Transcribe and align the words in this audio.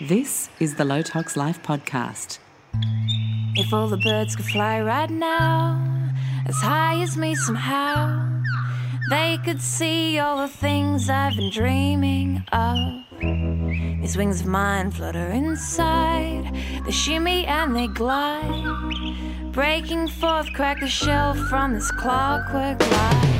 This 0.00 0.48
is 0.58 0.74
the 0.74 0.84
Low 0.84 1.02
Tox 1.02 1.36
Life 1.36 1.62
podcast. 1.62 2.40
If 3.54 3.72
all 3.72 3.86
the 3.86 3.96
birds 3.98 4.34
could 4.34 4.46
fly 4.46 4.80
right 4.80 5.08
now, 5.08 6.12
as 6.46 6.56
high 6.56 7.00
as 7.00 7.16
me 7.16 7.36
somehow, 7.36 8.42
they 9.08 9.38
could 9.44 9.60
see 9.60 10.18
all 10.18 10.38
the 10.38 10.48
things 10.48 11.08
I've 11.08 11.36
been 11.36 11.52
dreaming 11.52 12.42
of. 12.50 12.76
These 13.20 14.16
wings 14.16 14.40
of 14.40 14.48
mine 14.48 14.90
flutter 14.90 15.28
inside, 15.28 16.52
they 16.84 16.90
shimmy 16.90 17.46
and 17.46 17.76
they 17.76 17.86
glide, 17.86 19.52
breaking 19.52 20.08
forth, 20.08 20.52
crack 20.54 20.80
the 20.80 20.88
shell 20.88 21.34
from 21.34 21.74
this 21.74 21.92
clockwork 21.92 22.80
life. 22.80 23.33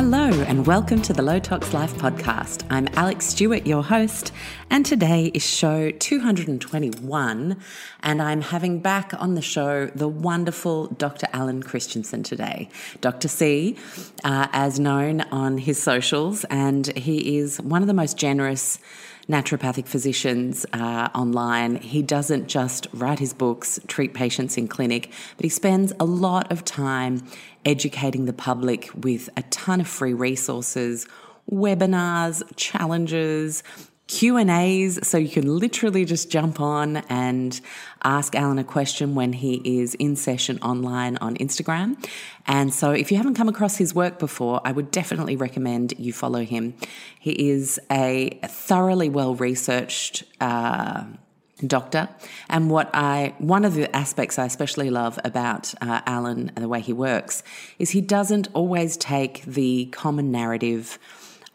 Hello, 0.00 0.30
and 0.30 0.64
welcome 0.64 1.02
to 1.02 1.12
the 1.12 1.22
Low 1.22 1.40
Tox 1.40 1.74
Life 1.74 1.92
podcast. 1.96 2.64
I'm 2.70 2.86
Alex 2.92 3.26
Stewart, 3.26 3.66
your 3.66 3.82
host, 3.82 4.30
and 4.70 4.86
today 4.86 5.32
is 5.34 5.44
show 5.44 5.90
221. 5.90 7.56
And 8.04 8.22
I'm 8.22 8.40
having 8.40 8.78
back 8.78 9.12
on 9.18 9.34
the 9.34 9.42
show 9.42 9.86
the 9.86 10.06
wonderful 10.06 10.86
Dr. 10.86 11.26
Alan 11.32 11.64
Christianson 11.64 12.22
today. 12.22 12.68
Dr. 13.00 13.26
C, 13.26 13.76
uh, 14.22 14.46
as 14.52 14.78
known 14.78 15.22
on 15.32 15.58
his 15.58 15.82
socials, 15.82 16.44
and 16.44 16.96
he 16.96 17.36
is 17.36 17.60
one 17.60 17.82
of 17.82 17.88
the 17.88 17.92
most 17.92 18.16
generous 18.16 18.78
naturopathic 19.28 19.86
physicians 19.86 20.64
uh, 20.72 21.08
online. 21.14 21.76
He 21.76 22.02
doesn't 22.02 22.48
just 22.48 22.86
write 22.94 23.18
his 23.18 23.34
books, 23.34 23.78
treat 23.86 24.14
patients 24.14 24.56
in 24.56 24.68
clinic, 24.68 25.12
but 25.36 25.44
he 25.44 25.50
spends 25.50 25.92
a 26.00 26.04
lot 26.04 26.50
of 26.50 26.64
time 26.64 27.26
educating 27.64 28.24
the 28.24 28.32
public 28.32 28.90
with 28.94 29.28
a 29.36 29.42
ton 29.42 29.80
of 29.80 29.88
free 29.88 30.14
resources, 30.14 31.06
webinars, 31.50 32.42
challenges, 32.56 33.62
Q&As 34.08 35.06
so 35.06 35.18
you 35.18 35.28
can 35.28 35.58
literally 35.58 36.04
just 36.04 36.30
jump 36.30 36.60
on 36.60 36.96
and 37.08 37.60
ask 38.02 38.34
Alan 38.34 38.58
a 38.58 38.64
question 38.64 39.14
when 39.14 39.34
he 39.34 39.60
is 39.80 39.94
in 39.94 40.16
session 40.16 40.58
online 40.60 41.18
on 41.18 41.36
Instagram. 41.36 42.02
And 42.46 42.72
so 42.72 42.90
if 42.90 43.10
you 43.10 43.18
haven't 43.18 43.34
come 43.34 43.48
across 43.48 43.76
his 43.76 43.94
work 43.94 44.18
before, 44.18 44.62
I 44.64 44.72
would 44.72 44.90
definitely 44.90 45.36
recommend 45.36 45.92
you 45.98 46.14
follow 46.14 46.42
him. 46.44 46.74
He 47.20 47.50
is 47.50 47.78
a 47.90 48.40
thoroughly 48.44 49.10
well 49.10 49.34
researched 49.34 50.24
uh, 50.40 51.04
doctor. 51.66 52.08
And 52.48 52.70
what 52.70 52.90
I, 52.94 53.34
one 53.38 53.64
of 53.64 53.74
the 53.74 53.94
aspects 53.94 54.38
I 54.38 54.46
especially 54.46 54.90
love 54.90 55.18
about 55.24 55.74
uh, 55.80 56.00
Alan 56.06 56.50
and 56.54 56.64
the 56.64 56.68
way 56.68 56.80
he 56.80 56.92
works 56.92 57.42
is 57.78 57.90
he 57.90 58.00
doesn't 58.00 58.48
always 58.54 58.96
take 58.96 59.42
the 59.44 59.86
common 59.86 60.30
narrative 60.30 60.98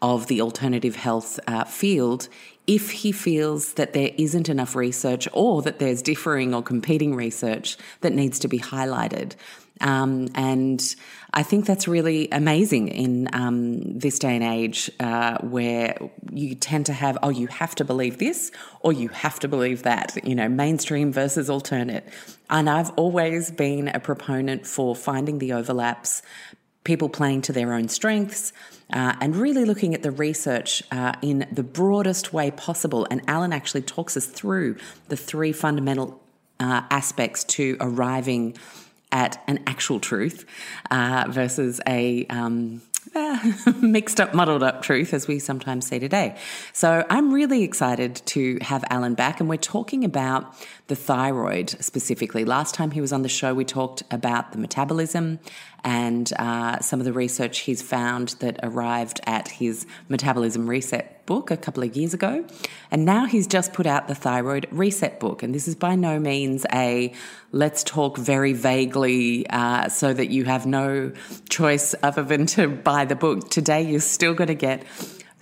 of 0.04 0.26
the 0.26 0.42
alternative 0.42 0.96
health 0.96 1.40
uh, 1.46 1.64
field 1.64 2.28
if 2.66 2.90
he 2.90 3.10
feels 3.10 3.72
that 3.74 3.94
there 3.94 4.10
isn't 4.18 4.50
enough 4.50 4.74
research 4.76 5.26
or 5.32 5.62
that 5.62 5.78
there's 5.78 6.02
differing 6.02 6.52
or 6.52 6.62
competing 6.62 7.14
research 7.14 7.78
that 8.02 8.12
needs 8.12 8.38
to 8.38 8.46
be 8.46 8.58
highlighted. 8.58 9.32
Um, 9.80 10.28
and 10.34 10.94
I 11.32 11.42
think 11.42 11.64
that's 11.64 11.88
really 11.88 12.28
amazing 12.30 12.88
in 12.88 13.28
um, 13.32 13.98
this 13.98 14.18
day 14.18 14.34
and 14.36 14.44
age 14.44 14.90
uh, 15.00 15.38
where 15.38 15.96
you 16.30 16.54
tend 16.54 16.84
to 16.86 16.92
have, 16.92 17.16
oh, 17.22 17.30
you 17.30 17.46
have 17.46 17.74
to 17.76 17.84
believe 17.84 18.18
this 18.18 18.52
or 18.80 18.92
you 18.92 19.08
have 19.08 19.40
to 19.40 19.48
believe 19.48 19.84
that, 19.84 20.18
you 20.22 20.34
know, 20.34 20.50
mainstream 20.50 21.14
versus 21.14 21.48
alternate. 21.48 22.06
And 22.50 22.68
I've 22.68 22.90
always 22.96 23.50
been 23.50 23.88
a 23.88 24.00
proponent 24.00 24.66
for 24.66 24.94
finding 24.94 25.38
the 25.38 25.54
overlaps, 25.54 26.20
people 26.84 27.08
playing 27.08 27.40
to 27.42 27.52
their 27.54 27.72
own 27.72 27.88
strengths. 27.88 28.52
Uh, 28.94 29.14
and 29.20 29.34
really 29.34 29.64
looking 29.64 29.92
at 29.92 30.02
the 30.02 30.10
research 30.12 30.82
uh, 30.92 31.12
in 31.20 31.46
the 31.50 31.64
broadest 31.64 32.32
way 32.32 32.50
possible. 32.52 33.06
And 33.10 33.20
Alan 33.26 33.52
actually 33.52 33.82
talks 33.82 34.16
us 34.16 34.26
through 34.26 34.76
the 35.08 35.16
three 35.16 35.52
fundamental 35.52 36.22
uh, 36.60 36.82
aspects 36.90 37.42
to 37.44 37.76
arriving 37.80 38.56
at 39.10 39.42
an 39.48 39.62
actual 39.66 39.98
truth 40.00 40.44
uh, 40.90 41.24
versus 41.28 41.80
a 41.88 42.24
um, 42.26 42.82
mixed 43.80 44.20
up, 44.20 44.34
muddled 44.34 44.62
up 44.62 44.82
truth, 44.82 45.14
as 45.14 45.28
we 45.28 45.38
sometimes 45.38 45.86
see 45.86 45.98
today. 45.98 46.36
So 46.72 47.04
I'm 47.10 47.32
really 47.32 47.62
excited 47.62 48.22
to 48.26 48.58
have 48.60 48.84
Alan 48.90 49.14
back, 49.14 49.40
and 49.40 49.48
we're 49.48 49.56
talking 49.56 50.04
about 50.04 50.54
the 50.86 50.96
thyroid 50.96 51.70
specifically. 51.82 52.44
Last 52.44 52.74
time 52.74 52.90
he 52.90 53.00
was 53.00 53.12
on 53.12 53.22
the 53.22 53.28
show, 53.28 53.54
we 53.54 53.64
talked 53.64 54.02
about 54.10 54.52
the 54.52 54.58
metabolism 54.58 55.38
and 55.82 56.30
uh, 56.38 56.80
some 56.80 57.00
of 57.00 57.04
the 57.04 57.12
research 57.12 57.60
he's 57.60 57.80
found 57.80 58.30
that 58.40 58.58
arrived 58.62 59.20
at 59.26 59.48
his 59.48 59.86
Metabolism 60.08 60.68
Reset 60.68 61.24
book 61.24 61.50
a 61.50 61.56
couple 61.56 61.82
of 61.82 61.96
years 61.96 62.12
ago. 62.12 62.44
And 62.90 63.06
now 63.06 63.24
he's 63.24 63.46
just 63.46 63.72
put 63.72 63.86
out 63.86 64.08
the 64.08 64.14
Thyroid 64.14 64.66
Reset 64.70 65.20
book. 65.20 65.42
And 65.42 65.54
this 65.54 65.66
is 65.66 65.74
by 65.74 65.94
no 65.94 66.18
means 66.18 66.66
a 66.72 67.12
let's 67.52 67.82
talk 67.82 68.18
very 68.18 68.52
vaguely 68.52 69.46
uh, 69.48 69.88
so 69.88 70.12
that 70.12 70.30
you 70.30 70.44
have 70.44 70.66
no 70.66 71.12
choice 71.48 71.94
other 72.02 72.22
than 72.22 72.44
to 72.46 72.68
buy 72.68 73.06
the 73.06 73.16
book. 73.16 73.48
Today, 73.50 73.82
you're 73.82 74.00
still 74.00 74.34
going 74.34 74.48
to 74.48 74.54
get 74.54 74.84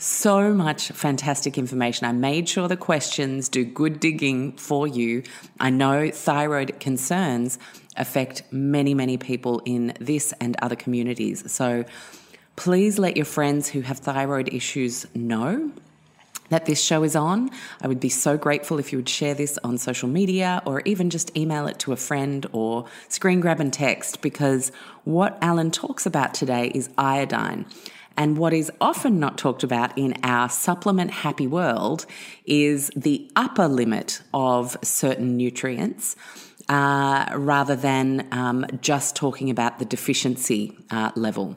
so 0.02 0.52
much 0.52 0.88
fantastic 0.88 1.56
information. 1.56 2.06
I 2.06 2.12
made 2.12 2.48
sure 2.48 2.66
the 2.66 2.76
questions 2.76 3.48
do 3.48 3.64
good 3.64 4.00
digging 4.00 4.52
for 4.52 4.86
you. 4.86 5.22
I 5.60 5.70
know 5.70 6.10
thyroid 6.10 6.80
concerns 6.80 7.58
affect 7.96 8.42
many, 8.50 8.94
many 8.94 9.16
people 9.16 9.62
in 9.64 9.94
this 10.00 10.34
and 10.40 10.56
other 10.60 10.76
communities. 10.76 11.50
So 11.50 11.84
please 12.56 12.98
let 12.98 13.16
your 13.16 13.26
friends 13.26 13.68
who 13.68 13.82
have 13.82 13.98
thyroid 13.98 14.52
issues 14.52 15.06
know 15.14 15.70
that 16.48 16.66
this 16.66 16.82
show 16.82 17.02
is 17.02 17.16
on. 17.16 17.50
I 17.80 17.88
would 17.88 18.00
be 18.00 18.08
so 18.08 18.36
grateful 18.36 18.78
if 18.78 18.92
you 18.92 18.98
would 18.98 19.08
share 19.08 19.34
this 19.34 19.58
on 19.64 19.78
social 19.78 20.08
media 20.08 20.62
or 20.66 20.82
even 20.84 21.10
just 21.10 21.34
email 21.36 21.66
it 21.66 21.78
to 21.80 21.92
a 21.92 21.96
friend 21.96 22.44
or 22.52 22.86
screen 23.08 23.40
grab 23.40 23.60
and 23.60 23.72
text 23.72 24.20
because 24.20 24.72
what 25.04 25.38
Alan 25.40 25.70
talks 25.70 26.06
about 26.06 26.34
today 26.34 26.70
is 26.74 26.90
iodine. 26.98 27.66
And 28.16 28.36
what 28.38 28.52
is 28.52 28.70
often 28.80 29.18
not 29.18 29.38
talked 29.38 29.62
about 29.62 29.96
in 29.96 30.14
our 30.22 30.48
supplement 30.48 31.10
happy 31.10 31.46
world 31.46 32.06
is 32.44 32.90
the 32.96 33.30
upper 33.36 33.68
limit 33.68 34.22
of 34.32 34.76
certain 34.82 35.36
nutrients. 35.36 36.16
Uh, 36.68 37.26
rather 37.34 37.74
than 37.74 38.26
um, 38.30 38.64
just 38.80 39.16
talking 39.16 39.50
about 39.50 39.80
the 39.80 39.84
deficiency 39.84 40.74
uh, 40.92 41.10
level. 41.16 41.56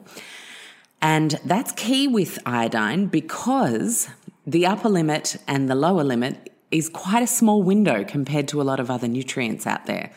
And 1.00 1.38
that's 1.44 1.70
key 1.72 2.08
with 2.08 2.40
iodine 2.44 3.06
because 3.06 4.08
the 4.46 4.66
upper 4.66 4.88
limit 4.88 5.36
and 5.46 5.70
the 5.70 5.76
lower 5.76 6.02
limit 6.02 6.52
is 6.70 6.88
quite 6.88 7.22
a 7.22 7.26
small 7.26 7.62
window 7.62 8.04
compared 8.04 8.48
to 8.48 8.60
a 8.60 8.64
lot 8.64 8.80
of 8.80 8.90
other 8.90 9.08
nutrients 9.08 9.66
out 9.66 9.86
there. 9.86 10.10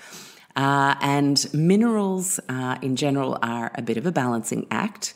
Uh, 0.56 0.96
and 1.02 1.48
minerals 1.54 2.40
uh, 2.50 2.78
in 2.82 2.96
general 2.96 3.38
are 3.42 3.72
a 3.76 3.82
bit 3.82 3.98
of 3.98 4.06
a 4.06 4.12
balancing 4.12 4.68
act. 4.72 5.14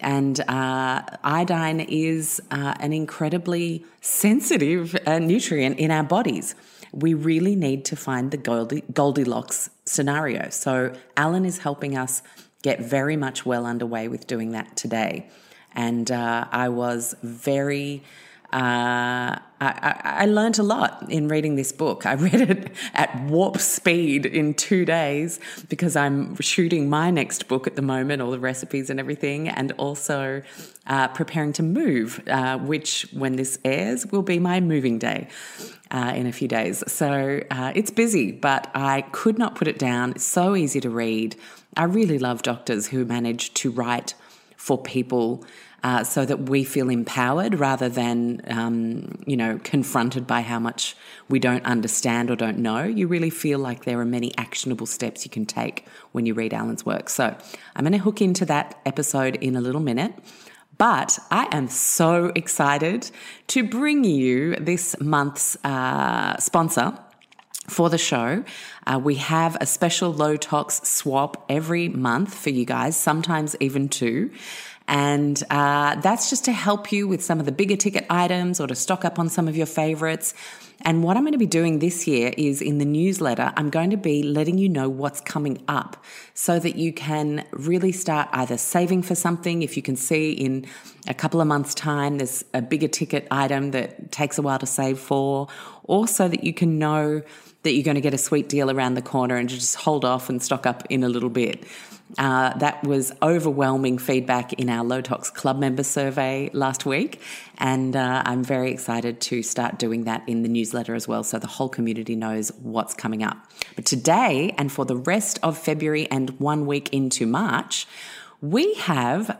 And 0.00 0.40
uh, 0.40 1.02
iodine 1.24 1.80
is 1.80 2.40
uh, 2.50 2.74
an 2.78 2.92
incredibly 2.92 3.84
sensitive 4.00 4.96
uh, 5.06 5.18
nutrient 5.18 5.78
in 5.78 5.90
our 5.90 6.04
bodies. 6.04 6.54
We 6.92 7.14
really 7.14 7.56
need 7.56 7.84
to 7.86 7.96
find 7.96 8.30
the 8.30 8.82
Goldilocks 8.92 9.70
scenario. 9.84 10.48
So, 10.50 10.94
Alan 11.16 11.44
is 11.44 11.58
helping 11.58 11.96
us 11.96 12.22
get 12.62 12.80
very 12.80 13.16
much 13.16 13.44
well 13.44 13.66
underway 13.66 14.08
with 14.08 14.26
doing 14.26 14.52
that 14.52 14.76
today. 14.76 15.28
And 15.74 16.10
uh, 16.10 16.46
I 16.50 16.70
was 16.70 17.14
very 17.22 18.02
uh, 18.52 19.38
I, 19.60 20.00
I, 20.20 20.24
learned 20.24 20.58
a 20.58 20.62
lot 20.62 21.04
in 21.10 21.28
reading 21.28 21.56
this 21.56 21.70
book. 21.70 22.06
I 22.06 22.14
read 22.14 22.40
it 22.40 22.72
at 22.94 23.24
warp 23.24 23.58
speed 23.58 24.24
in 24.24 24.54
two 24.54 24.86
days 24.86 25.38
because 25.68 25.96
I'm 25.96 26.34
shooting 26.40 26.88
my 26.88 27.10
next 27.10 27.46
book 27.48 27.66
at 27.66 27.76
the 27.76 27.82
moment, 27.82 28.22
all 28.22 28.30
the 28.30 28.38
recipes 28.38 28.88
and 28.88 28.98
everything, 28.98 29.50
and 29.50 29.72
also 29.72 30.42
uh, 30.86 31.08
preparing 31.08 31.52
to 31.54 31.62
move, 31.62 32.26
uh, 32.26 32.56
which, 32.56 33.06
when 33.12 33.36
this 33.36 33.58
airs, 33.66 34.06
will 34.06 34.22
be 34.22 34.38
my 34.38 34.60
moving 34.60 34.98
day 34.98 35.28
uh, 35.90 36.14
in 36.16 36.26
a 36.26 36.32
few 36.32 36.48
days. 36.48 36.82
So 36.90 37.42
uh, 37.50 37.72
it's 37.74 37.90
busy, 37.90 38.32
but 38.32 38.70
I 38.74 39.02
could 39.12 39.36
not 39.36 39.56
put 39.56 39.68
it 39.68 39.78
down. 39.78 40.12
It's 40.12 40.26
so 40.26 40.56
easy 40.56 40.80
to 40.80 40.88
read. 40.88 41.36
I 41.76 41.84
really 41.84 42.18
love 42.18 42.40
doctors 42.40 42.86
who 42.86 43.04
manage 43.04 43.52
to 43.54 43.70
write 43.70 44.14
for 44.56 44.80
people 44.80 45.44
uh, 45.84 46.02
so 46.02 46.24
that 46.24 46.48
we 46.48 46.64
feel 46.64 46.90
empowered 46.90 47.58
rather 47.58 47.88
than, 47.88 48.40
um, 48.48 49.22
you 49.26 49.36
know, 49.36 49.60
confronted 49.62 50.26
by 50.26 50.40
how 50.40 50.58
much 50.58 50.96
we 51.28 51.38
don't 51.38 51.64
understand 51.64 52.30
or 52.30 52.36
don't 52.36 52.58
know. 52.58 52.82
You 52.82 53.06
really 53.06 53.30
feel 53.30 53.58
like 53.58 53.84
there 53.84 54.00
are 54.00 54.04
many 54.04 54.36
actionable 54.36 54.86
steps 54.86 55.24
you 55.24 55.30
can 55.30 55.46
take 55.46 55.86
when 56.12 56.26
you 56.26 56.34
read 56.34 56.52
Alan's 56.52 56.84
work. 56.84 57.08
So 57.08 57.36
I'm 57.76 57.84
going 57.84 57.92
to 57.92 57.98
hook 57.98 58.20
into 58.20 58.44
that 58.46 58.80
episode 58.84 59.36
in 59.36 59.54
a 59.54 59.60
little 59.60 59.80
minute. 59.80 60.14
But 60.78 61.18
I 61.30 61.48
am 61.50 61.68
so 61.68 62.32
excited 62.36 63.10
to 63.48 63.64
bring 63.64 64.04
you 64.04 64.54
this 64.56 64.94
month's 65.00 65.56
uh, 65.64 66.36
sponsor 66.38 66.96
for 67.68 67.90
the 67.90 67.98
show. 67.98 68.44
Uh, 68.86 68.98
we 68.98 69.16
have 69.16 69.56
a 69.60 69.66
special 69.66 70.12
low 70.12 70.36
tox 70.36 70.80
swap 70.88 71.44
every 71.48 71.88
month 71.88 72.34
for 72.34 72.50
you 72.50 72.64
guys, 72.64 72.96
sometimes 72.96 73.56
even 73.60 73.88
two. 73.88 74.30
And 74.88 75.40
uh, 75.50 75.96
that's 76.00 76.30
just 76.30 76.46
to 76.46 76.52
help 76.52 76.90
you 76.90 77.06
with 77.06 77.22
some 77.22 77.38
of 77.40 77.46
the 77.46 77.52
bigger 77.52 77.76
ticket 77.76 78.06
items 78.08 78.58
or 78.58 78.66
to 78.66 78.74
stock 78.74 79.04
up 79.04 79.18
on 79.18 79.28
some 79.28 79.46
of 79.46 79.54
your 79.54 79.66
favorites. 79.66 80.32
And 80.80 81.02
what 81.02 81.16
I'm 81.16 81.24
going 81.24 81.32
to 81.32 81.38
be 81.38 81.46
doing 81.46 81.80
this 81.80 82.06
year 82.06 82.32
is 82.38 82.62
in 82.62 82.78
the 82.78 82.84
newsletter, 82.84 83.52
I'm 83.56 83.68
going 83.68 83.90
to 83.90 83.96
be 83.96 84.22
letting 84.22 84.56
you 84.56 84.68
know 84.68 84.88
what's 84.88 85.20
coming 85.20 85.62
up 85.68 86.02
so 86.34 86.58
that 86.58 86.76
you 86.76 86.92
can 86.92 87.44
really 87.52 87.92
start 87.92 88.28
either 88.32 88.56
saving 88.56 89.02
for 89.02 89.14
something. 89.14 89.62
If 89.62 89.76
you 89.76 89.82
can 89.82 89.96
see 89.96 90.32
in 90.32 90.66
a 91.06 91.14
couple 91.14 91.40
of 91.42 91.48
months' 91.48 91.74
time, 91.74 92.18
there's 92.18 92.44
a 92.54 92.62
bigger 92.62 92.88
ticket 92.88 93.26
item 93.30 93.72
that 93.72 94.10
takes 94.10 94.38
a 94.38 94.42
while 94.42 94.58
to 94.60 94.66
save 94.66 94.98
for, 94.98 95.48
or 95.82 96.08
so 96.08 96.28
that 96.28 96.44
you 96.44 96.54
can 96.54 96.78
know 96.78 97.22
that 97.64 97.72
you're 97.72 97.84
going 97.84 97.96
to 97.96 98.00
get 98.00 98.14
a 98.14 98.18
sweet 98.18 98.48
deal 98.48 98.70
around 98.70 98.94
the 98.94 99.02
corner 99.02 99.36
and 99.36 99.48
just 99.48 99.74
hold 99.74 100.04
off 100.04 100.28
and 100.28 100.40
stock 100.42 100.64
up 100.64 100.84
in 100.88 101.02
a 101.02 101.08
little 101.08 101.28
bit. 101.28 101.64
Uh, 102.16 102.56
that 102.56 102.82
was 102.84 103.12
overwhelming 103.20 103.98
feedback 103.98 104.54
in 104.54 104.70
our 104.70 104.82
Low 104.82 105.02
Tox 105.02 105.28
Club 105.28 105.58
member 105.58 105.82
survey 105.82 106.48
last 106.54 106.86
week. 106.86 107.20
And 107.58 107.94
uh, 107.94 108.22
I'm 108.24 108.42
very 108.42 108.72
excited 108.72 109.20
to 109.22 109.42
start 109.42 109.78
doing 109.78 110.04
that 110.04 110.22
in 110.26 110.42
the 110.42 110.48
newsletter 110.48 110.94
as 110.94 111.06
well 111.06 111.22
so 111.22 111.38
the 111.38 111.46
whole 111.46 111.68
community 111.68 112.16
knows 112.16 112.50
what's 112.62 112.94
coming 112.94 113.22
up. 113.22 113.36
But 113.76 113.84
today, 113.84 114.54
and 114.56 114.72
for 114.72 114.86
the 114.86 114.96
rest 114.96 115.38
of 115.42 115.58
February 115.58 116.10
and 116.10 116.30
one 116.40 116.64
week 116.64 116.88
into 116.94 117.26
March, 117.26 117.86
we 118.40 118.72
have 118.74 119.38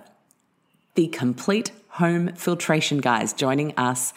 the 0.94 1.06
complete 1.08 1.70
home 1.88 2.34
filtration 2.34 2.98
guys 2.98 3.32
joining 3.32 3.72
us 3.78 4.12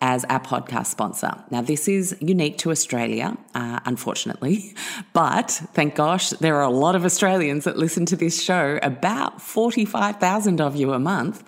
as 0.00 0.24
our 0.26 0.40
podcast 0.40 0.86
sponsor. 0.86 1.32
Now, 1.50 1.62
this 1.62 1.88
is 1.88 2.16
unique 2.20 2.58
to 2.58 2.70
Australia, 2.70 3.36
uh, 3.54 3.80
unfortunately, 3.84 4.74
but 5.12 5.50
thank 5.72 5.94
gosh, 5.94 6.30
there 6.30 6.56
are 6.56 6.62
a 6.62 6.70
lot 6.70 6.94
of 6.94 7.04
Australians 7.04 7.64
that 7.64 7.78
listen 7.78 8.06
to 8.06 8.16
this 8.16 8.42
show, 8.42 8.78
about 8.82 9.40
45,000 9.40 10.60
of 10.60 10.76
you 10.76 10.92
a 10.92 10.98
month. 10.98 11.42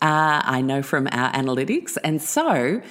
Uh, 0.00 0.42
I 0.44 0.60
know 0.60 0.82
from 0.82 1.08
our 1.10 1.32
analytics. 1.32 1.96
And 2.04 2.22
so, 2.22 2.82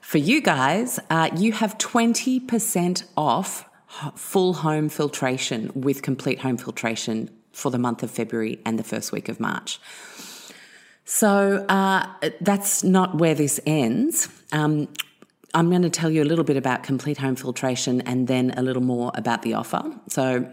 for 0.00 0.18
you 0.18 0.42
guys, 0.42 0.98
uh, 1.08 1.30
you 1.36 1.52
have 1.52 1.78
20% 1.78 3.04
off 3.16 3.64
full 4.14 4.54
home 4.54 4.88
filtration 4.88 5.70
with 5.74 6.02
complete 6.02 6.40
home 6.40 6.56
filtration 6.56 7.30
for 7.52 7.70
the 7.70 7.78
month 7.78 8.02
of 8.02 8.10
February 8.10 8.60
and 8.64 8.78
the 8.78 8.84
first 8.84 9.12
week 9.12 9.28
of 9.28 9.40
March. 9.40 9.80
So 11.04 11.66
uh, 11.68 12.06
that's 12.40 12.84
not 12.84 13.18
where 13.18 13.34
this 13.34 13.60
ends. 13.66 14.28
Um, 14.52 14.88
I'm 15.54 15.68
going 15.70 15.82
to 15.82 15.90
tell 15.90 16.10
you 16.10 16.22
a 16.22 16.24
little 16.24 16.44
bit 16.44 16.56
about 16.56 16.84
complete 16.84 17.18
home 17.18 17.34
filtration 17.34 18.02
and 18.02 18.28
then 18.28 18.52
a 18.56 18.62
little 18.62 18.82
more 18.82 19.10
about 19.14 19.42
the 19.42 19.54
offer. 19.54 19.82
So, 20.08 20.52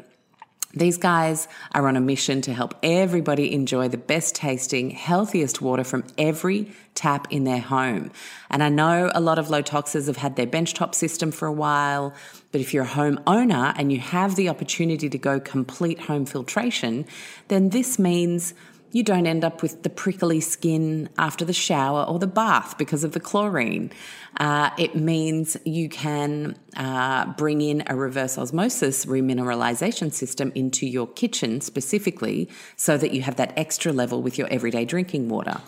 these 0.73 0.97
guys 0.97 1.47
are 1.73 1.87
on 1.87 1.95
a 1.95 2.01
mission 2.01 2.41
to 2.41 2.53
help 2.53 2.75
everybody 2.83 3.53
enjoy 3.53 3.87
the 3.87 3.97
best 3.97 4.35
tasting, 4.35 4.91
healthiest 4.91 5.61
water 5.61 5.83
from 5.83 6.03
every 6.17 6.71
tap 6.93 7.27
in 7.31 7.45
their 7.45 7.59
home. 7.59 8.11
And 8.51 8.61
I 8.61 8.69
know 8.69 9.09
a 9.15 9.21
lot 9.21 9.39
of 9.39 9.49
low 9.49 9.63
toxers 9.63 10.07
have 10.07 10.17
had 10.17 10.35
their 10.35 10.45
benchtop 10.45 10.93
system 10.93 11.31
for 11.31 11.47
a 11.47 11.53
while, 11.53 12.13
but 12.51 12.61
if 12.61 12.73
you're 12.73 12.83
a 12.83 12.87
home 12.87 13.19
owner 13.25 13.73
and 13.77 13.91
you 13.91 13.99
have 13.99 14.35
the 14.35 14.49
opportunity 14.49 15.09
to 15.09 15.17
go 15.17 15.39
complete 15.39 15.99
home 15.99 16.25
filtration, 16.25 17.05
then 17.47 17.69
this 17.69 17.97
means 17.97 18.53
you 18.91 19.03
don't 19.03 19.27
end 19.27 19.43
up 19.43 19.61
with 19.61 19.83
the 19.83 19.89
prickly 19.89 20.39
skin 20.39 21.09
after 21.17 21.43
the 21.45 21.53
shower 21.53 22.03
or 22.03 22.19
the 22.19 22.27
bath 22.27 22.77
because 22.77 23.03
of 23.03 23.11
the 23.11 23.19
chlorine. 23.19 23.91
Uh, 24.39 24.69
it 24.77 24.95
means 24.95 25.57
you 25.65 25.89
can 25.89 26.57
uh, 26.75 27.25
bring 27.33 27.61
in 27.61 27.83
a 27.87 27.95
reverse 27.95 28.37
osmosis 28.37 29.05
remineralization 29.05 30.11
system 30.13 30.51
into 30.55 30.85
your 30.85 31.07
kitchen 31.07 31.59
specifically 31.59 32.49
so 32.75 32.97
that 32.97 33.11
you 33.11 33.21
have 33.21 33.35
that 33.35 33.53
extra 33.57 33.91
level 33.91 34.21
with 34.21 34.37
your 34.37 34.47
everyday 34.47 34.85
drinking 34.85 35.29
water. 35.29 35.59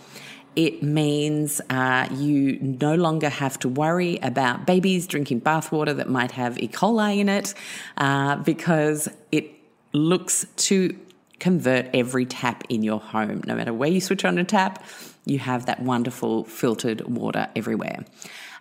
It 0.56 0.82
means 0.82 1.60
uh, 1.70 2.08
you 2.12 2.58
no 2.60 2.94
longer 2.96 3.28
have 3.28 3.58
to 3.60 3.68
worry 3.68 4.18
about 4.18 4.66
babies 4.66 5.06
drinking 5.06 5.42
bathwater 5.42 5.96
that 5.96 6.08
might 6.08 6.32
have 6.32 6.58
E. 6.58 6.66
coli 6.66 7.18
in 7.18 7.28
it 7.28 7.54
uh, 7.98 8.36
because 8.36 9.08
it 9.30 9.50
looks 9.92 10.46
to 10.56 10.96
convert 11.40 11.86
every 11.94 12.26
tap 12.26 12.64
in 12.68 12.82
your 12.82 13.00
home. 13.00 13.42
No 13.46 13.56
matter 13.56 13.72
where 13.72 13.90
you 13.90 14.00
switch 14.00 14.24
on 14.24 14.38
a 14.38 14.44
tap, 14.44 14.84
you 15.24 15.38
have 15.38 15.66
that 15.66 15.82
wonderful 15.82 16.44
filtered 16.44 17.00
water 17.06 17.48
everywhere. 17.56 18.04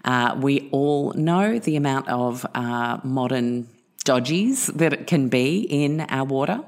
Uh, 0.03 0.35
we 0.39 0.69
all 0.71 1.13
know 1.13 1.59
the 1.59 1.75
amount 1.75 2.07
of 2.07 2.45
uh, 2.55 2.99
modern 3.03 3.67
dodgies 4.05 4.73
that 4.77 4.93
it 4.93 5.07
can 5.07 5.29
be 5.29 5.59
in 5.69 6.01
our 6.01 6.25
water. 6.25 6.63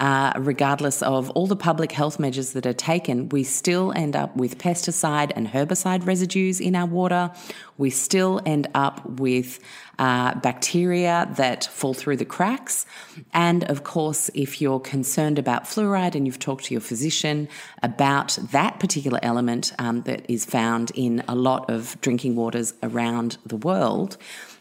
Uh, 0.00 0.32
regardless 0.38 1.02
of 1.02 1.30
all 1.30 1.46
the 1.46 1.54
public 1.54 1.92
health 1.92 2.18
measures 2.18 2.52
that 2.52 2.66
are 2.66 2.72
taken, 2.72 3.28
we 3.28 3.44
still 3.44 3.92
end 3.94 4.16
up 4.16 4.34
with 4.36 4.58
pesticide 4.58 5.32
and 5.36 5.46
herbicide 5.48 6.04
residues 6.04 6.60
in 6.60 6.74
our 6.74 6.86
water. 6.86 7.30
We 7.78 7.90
still 7.90 8.40
end 8.44 8.68
up 8.74 9.04
with 9.08 9.60
uh, 9.98 10.34
bacteria 10.40 11.28
that 11.36 11.64
fall 11.64 11.94
through 11.94 12.16
the 12.16 12.24
cracks. 12.24 12.86
And 13.32 13.62
of 13.64 13.84
course, 13.84 14.30
if 14.34 14.60
you're 14.60 14.80
concerned 14.80 15.38
about 15.38 15.64
fluoride 15.64 16.16
and 16.16 16.26
you've 16.26 16.40
talked 16.40 16.64
to 16.64 16.74
your 16.74 16.80
physician 16.80 17.48
about 17.82 18.36
that 18.50 18.80
particular 18.80 19.20
element 19.22 19.72
um, 19.78 20.02
that 20.02 20.28
is 20.28 20.44
found 20.44 20.90
in 20.94 21.22
a 21.28 21.36
lot 21.36 21.70
of 21.70 22.00
drinking 22.00 22.34
waters 22.34 22.74
around 22.82 23.38
the 23.46 23.56
world, 23.56 24.16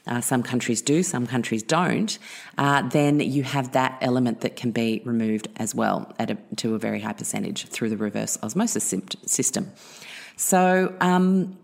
uh, 0.07 0.21
some 0.21 0.43
countries 0.43 0.81
do, 0.81 1.03
some 1.03 1.27
countries 1.27 1.63
don't, 1.63 2.17
uh, 2.57 2.87
then 2.89 3.19
you 3.19 3.43
have 3.43 3.71
that 3.71 3.97
element 4.01 4.41
that 4.41 4.55
can 4.55 4.71
be 4.71 5.01
removed 5.05 5.47
as 5.57 5.73
well 5.73 6.13
a, 6.19 6.35
to 6.57 6.75
a 6.75 6.79
very 6.79 6.99
high 6.99 7.13
percentage 7.13 7.67
through 7.67 7.89
the 7.89 7.97
reverse 7.97 8.37
osmosis 8.43 8.93
system. 9.25 9.71
So, 10.35 10.93
um, 10.99 11.57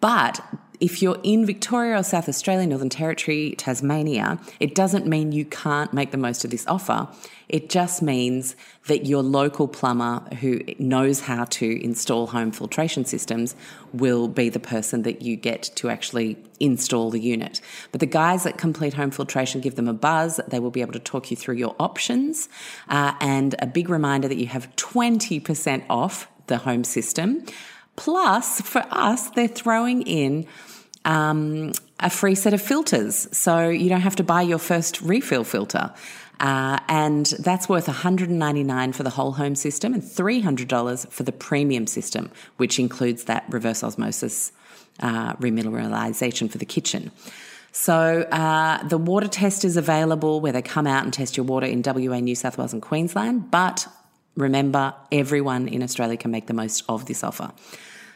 But 0.02 0.42
if 0.80 1.02
you're 1.02 1.20
in 1.24 1.46
Victoria 1.46 2.00
or 2.00 2.04
South 2.04 2.28
Australia, 2.28 2.68
Northern 2.68 2.90
Territory, 2.90 3.56
Tasmania, 3.58 4.40
it 4.60 4.76
doesn't 4.76 5.06
mean 5.06 5.32
you 5.32 5.46
can't 5.46 5.94
make 5.94 6.12
the 6.12 6.18
most 6.18 6.44
of 6.44 6.52
this 6.52 6.66
offer. 6.68 7.08
It 7.50 7.70
just 7.70 8.02
means 8.02 8.56
that 8.88 9.06
your 9.06 9.22
local 9.22 9.68
plumber 9.68 10.22
who 10.36 10.62
knows 10.80 11.22
how 11.22 11.46
to 11.46 11.84
install 11.84 12.28
home 12.28 12.52
filtration 12.52 13.06
systems 13.06 13.56
will 13.94 14.28
be 14.28 14.50
the 14.50 14.60
person 14.60 15.04
that 15.04 15.22
you 15.22 15.36
get 15.36 15.64
to 15.76 15.90
actually 15.90 16.38
install 16.60 17.12
the 17.12 17.20
unit. 17.20 17.62
But 17.92 18.00
the 18.00 18.06
guys 18.06 18.46
at 18.46 18.58
Complete 18.58 18.94
Home 18.96 19.12
Filtration 19.12 19.62
give 19.62 19.76
them 19.76 19.88
a 19.88 19.94
buzz. 19.94 20.40
They 20.48 20.60
will 20.60 20.72
be 20.72 20.82
able 20.82 20.94
to 20.94 21.00
talk 21.00 21.30
you 21.30 21.38
through 21.38 21.56
your 21.56 21.76
options. 21.80 22.50
Uh, 22.90 23.14
and 23.22 23.56
a 23.60 23.68
big 23.68 23.90
reminder 23.90 24.28
that 24.28 24.38
you 24.38 24.48
have 24.48 24.74
20% 24.76 25.84
off 25.90 26.28
the 26.48 26.58
home 26.58 26.84
system. 26.84 27.46
Plus, 27.96 28.62
for 28.62 28.84
us, 28.92 29.30
they're 29.32 29.48
throwing 29.48 30.02
in 30.04 30.48
um, 31.06 31.72
a 32.00 32.10
free 32.10 32.36
set 32.36 32.54
of 32.54 32.62
filters. 32.62 33.28
So 33.36 33.70
you 33.70 33.90
don't 33.90 34.02
have 34.02 34.16
to 34.18 34.24
buy 34.24 34.42
your 34.42 34.60
first 34.60 35.02
refill 35.02 35.44
filter. 35.44 35.94
Uh, 36.40 36.80
and 36.90 37.28
that's 37.40 37.70
worth 37.70 37.88
199 37.88 38.94
for 38.94 39.04
the 39.04 39.10
whole 39.10 39.32
home 39.32 39.56
system 39.56 39.94
and 39.94 40.04
$300 40.04 41.10
for 41.10 41.24
the 41.24 41.32
premium 41.32 41.88
system, 41.88 42.32
which 42.58 42.80
includes 42.80 43.26
that 43.26 43.46
reverse 43.50 43.84
osmosis 43.84 44.52
uh, 45.00 45.34
remineralization 45.36 46.52
for 46.52 46.58
the 46.58 46.66
kitchen. 46.66 47.12
So 47.72 48.22
uh, 48.22 48.84
the 48.84 48.98
water 48.98 49.28
test 49.28 49.66
is 49.66 49.78
available 49.78 50.42
where 50.42 50.52
they 50.52 50.62
come 50.62 50.86
out 50.86 51.04
and 51.04 51.14
test 51.14 51.38
your 51.38 51.46
water 51.46 51.66
in 51.66 51.82
WA, 51.84 52.20
New 52.20 52.36
South 52.36 52.58
Wales, 52.58 52.74
and 52.74 52.82
Queensland. 52.82 53.50
But 53.50 53.88
remember, 54.36 54.94
everyone 55.12 55.68
in 55.68 55.84
Australia 55.84 56.18
can 56.18 56.32
make 56.32 56.48
the 56.48 56.54
most 56.54 56.84
of 56.90 57.06
this 57.06 57.24
offer. 57.24 57.52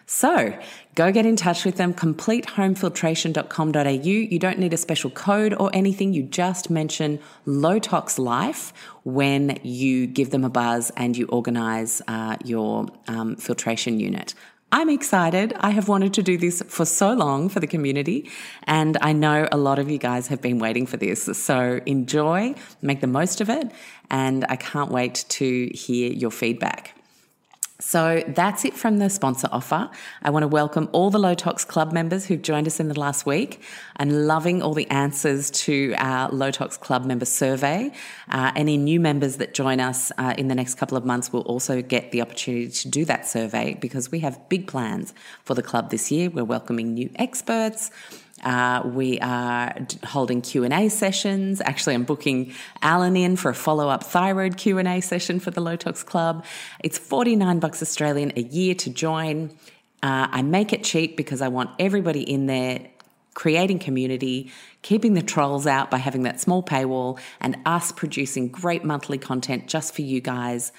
So 0.10 0.58
go 0.96 1.12
get 1.12 1.26
in 1.26 1.36
touch 1.36 1.66
with 1.66 1.76
them, 1.76 1.94
completehomefiltration.com.au. 1.94 3.90
You 3.92 4.40
don't 4.40 4.58
need 4.58 4.74
a 4.74 4.78
special 4.78 5.10
code 5.10 5.54
or 5.54 5.70
anything. 5.74 6.14
You 6.14 6.24
just 6.24 6.70
mention 6.70 7.20
Low 7.46 7.78
Tox 7.78 8.18
Life 8.18 8.72
when 9.04 9.60
you 9.64 10.08
give 10.08 10.30
them 10.30 10.46
a 10.46 10.50
buzz 10.50 10.94
and 10.96 11.18
you 11.18 11.26
organize 11.28 12.02
uh, 12.08 12.38
your 12.46 12.88
um, 13.08 13.36
filtration 13.36 14.00
unit. 14.00 14.34
I'm 14.70 14.90
excited. 14.90 15.54
I 15.62 15.70
have 15.70 15.88
wanted 15.88 16.14
to 16.16 16.24
do 16.24 16.38
this 16.38 16.62
for 16.68 16.84
so 16.84 17.14
long 17.14 17.48
for 17.48 17.62
the 17.62 17.68
community, 17.68 18.30
and 18.64 18.98
I 19.02 19.14
know 19.14 19.48
a 19.50 19.58
lot 19.58 19.80
of 19.80 19.90
you 19.90 19.98
guys 19.98 20.28
have 20.28 20.42
been 20.42 20.60
waiting 20.60 20.86
for 20.86 20.98
this. 20.98 21.24
So 21.38 21.80
enjoy, 21.86 22.54
make 22.82 23.00
the 23.00 23.08
most 23.08 23.40
of 23.40 23.50
it, 23.50 23.72
and 24.10 24.46
I 24.50 24.58
can't 24.58 24.92
wait 24.92 25.24
to 25.30 25.70
hear 25.74 26.12
your 26.12 26.32
feedback. 26.32 26.97
So 27.80 28.24
that's 28.28 28.66
it 28.66 28.74
from 28.74 28.98
the 28.98 29.08
sponsor 29.08 29.48
offer. 29.52 29.92
I 30.24 30.32
want 30.32 30.42
to 30.42 30.48
welcome 30.48 30.90
all 30.94 31.12
the 31.12 31.20
Low 31.20 31.36
Tox 31.36 31.64
Club 31.64 31.92
members 31.92 32.26
who've 32.26 32.42
joined 32.42 32.66
us 32.66 32.80
in 32.80 32.88
the 32.88 33.00
last 33.00 33.28
week. 33.28 33.62
I'm 33.98 34.10
loving 34.10 34.64
all 34.64 34.74
the 34.74 34.90
answers 34.90 35.52
to 35.52 35.94
our 36.00 36.28
Low 36.32 36.50
Tox 36.50 36.76
Club 36.76 37.06
member 37.06 37.26
survey. 37.26 37.92
Uh, 38.30 38.52
any 38.56 38.78
new 38.78 39.00
members 39.00 39.38
that 39.38 39.54
join 39.54 39.80
us 39.80 40.12
uh, 40.18 40.34
in 40.40 40.48
the 40.48 40.56
next 40.56 40.76
couple 40.76 40.98
of 40.98 41.06
months 41.06 41.32
will 41.32 41.42
also 41.42 41.84
get 41.84 42.12
the 42.12 42.20
opportunity 42.20 42.68
to 42.68 42.88
do 42.88 43.06
that 43.06 43.28
survey 43.28 43.76
because 43.80 44.10
we 44.10 44.22
have 44.22 44.50
big 44.50 44.66
plans 44.66 45.14
for 45.44 45.54
the 45.54 45.62
club 45.62 45.92
this 45.92 46.12
year. 46.12 46.32
We're 46.32 46.46
welcoming 46.46 46.96
new 46.96 47.12
experts. 47.18 47.92
Uh, 48.44 48.84
we 48.86 49.20
are 49.20 49.76
holding 50.06 50.42
Q 50.42 50.64
and 50.64 50.74
A 50.74 50.90
sessions. 50.90 51.62
Actually, 51.62 51.96
I'm 51.96 52.04
booking 52.04 52.54
Alan 52.82 53.18
in 53.18 53.36
for 53.36 53.50
a 53.50 53.56
follow 53.56 53.90
up 53.90 54.04
thyroid 54.04 54.58
Q 54.58 54.78
and 54.78 54.88
A 54.88 55.02
session 55.02 55.40
for 55.40 55.52
the 55.52 55.62
Low 55.62 55.76
Tox 55.76 56.04
Club. 56.04 56.46
It's 56.80 56.98
49 56.98 57.60
bucks 57.60 57.82
Australian 57.82 58.34
a 58.36 58.42
year 58.42 58.76
to 58.76 58.90
join. 58.90 59.50
Uh, 60.04 60.28
I 60.30 60.42
make 60.44 60.74
it 60.74 60.84
cheap 60.84 61.18
because 61.18 61.42
I 61.42 61.48
want 61.48 61.72
everybody 61.80 62.22
in 62.22 62.46
there 62.46 62.88
creating 63.38 63.78
community, 63.78 64.52
keeping 64.82 65.14
the 65.14 65.22
trolls 65.22 65.68
out 65.68 65.92
by 65.92 65.98
having 65.98 66.24
that 66.24 66.40
small 66.40 66.64
paywall, 66.64 67.20
and 67.40 67.56
us 67.68 67.92
producing 67.92 68.48
great 68.48 68.84
monthly 68.84 69.20
content 69.20 69.68
just 69.68 69.94
for 69.94 70.02
you 70.02 70.20
guys. 70.20 70.72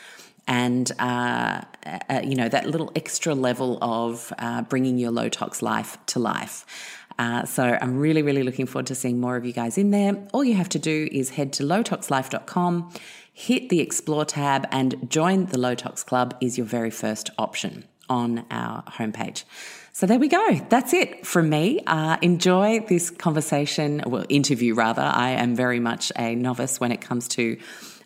And 0.48 0.90
uh, 0.98 1.62
uh, 1.86 2.20
you 2.24 2.34
know 2.34 2.48
that 2.48 2.66
little 2.66 2.90
extra 2.96 3.34
level 3.34 3.78
of 3.80 4.32
uh, 4.38 4.62
bringing 4.62 4.98
your 4.98 5.12
low 5.12 5.28
tox 5.28 5.62
life 5.62 5.98
to 6.06 6.18
life. 6.18 6.64
Uh, 7.18 7.44
so 7.44 7.76
I'm 7.80 7.98
really, 7.98 8.22
really 8.22 8.42
looking 8.42 8.66
forward 8.66 8.87
to 8.87 8.94
seeing 8.94 9.20
more 9.20 9.37
of 9.37 9.44
you 9.44 9.52
guys 9.52 9.76
in 9.76 9.90
there. 9.90 10.16
All 10.32 10.44
you 10.44 10.54
have 10.54 10.68
to 10.70 10.78
do 10.78 11.08
is 11.10 11.30
head 11.30 11.52
to 11.54 11.64
lowtoxlife.com, 11.64 12.92
hit 13.32 13.68
the 13.68 13.80
explore 13.80 14.25
tab, 14.25 14.66
and 14.70 15.10
join 15.10 15.46
the 15.46 15.58
Low 15.58 15.75
Tox 15.75 16.04
Club 16.04 16.37
is 16.40 16.56
your 16.56 16.66
very 16.66 16.90
first 16.90 17.30
option 17.38 17.84
on 18.08 18.44
our 18.50 18.82
homepage. 18.84 19.44
So 19.92 20.06
there 20.06 20.20
we 20.20 20.28
go. 20.28 20.60
That's 20.68 20.92
it 20.92 21.26
from 21.26 21.50
me. 21.50 21.80
Uh, 21.84 22.18
enjoy 22.22 22.80
this 22.88 23.10
conversation, 23.10 24.02
well, 24.06 24.25
interview 24.28 24.75
rather. 24.75 25.02
I 25.02 25.30
am 25.30 25.56
very 25.56 25.80
much 25.80 26.12
a 26.16 26.37
novice 26.37 26.78
when 26.78 26.92
it 26.92 27.00
comes 27.00 27.26
to 27.30 27.58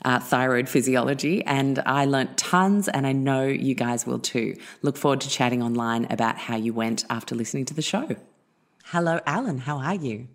uh, 0.04 0.18
thyroid 0.18 0.70
physiology, 0.70 1.44
and 1.44 1.78
I 1.84 2.06
learnt 2.06 2.38
tons, 2.38 2.88
and 2.88 3.06
I 3.06 3.12
know 3.12 3.46
you 3.46 3.74
guys 3.74 4.06
will 4.06 4.18
too. 4.18 4.56
Look 4.80 4.96
forward 4.96 5.20
to 5.20 5.28
chatting 5.28 5.62
online 5.62 6.06
about 6.10 6.38
how 6.38 6.56
you 6.56 6.72
went 6.72 7.04
after 7.10 7.34
listening 7.34 7.66
to 7.66 7.74
the 7.74 7.82
show. 7.82 8.16
Hello, 8.84 9.20
Alan. 9.26 9.58
How 9.58 9.78
are 9.78 9.94
you? 9.94 10.28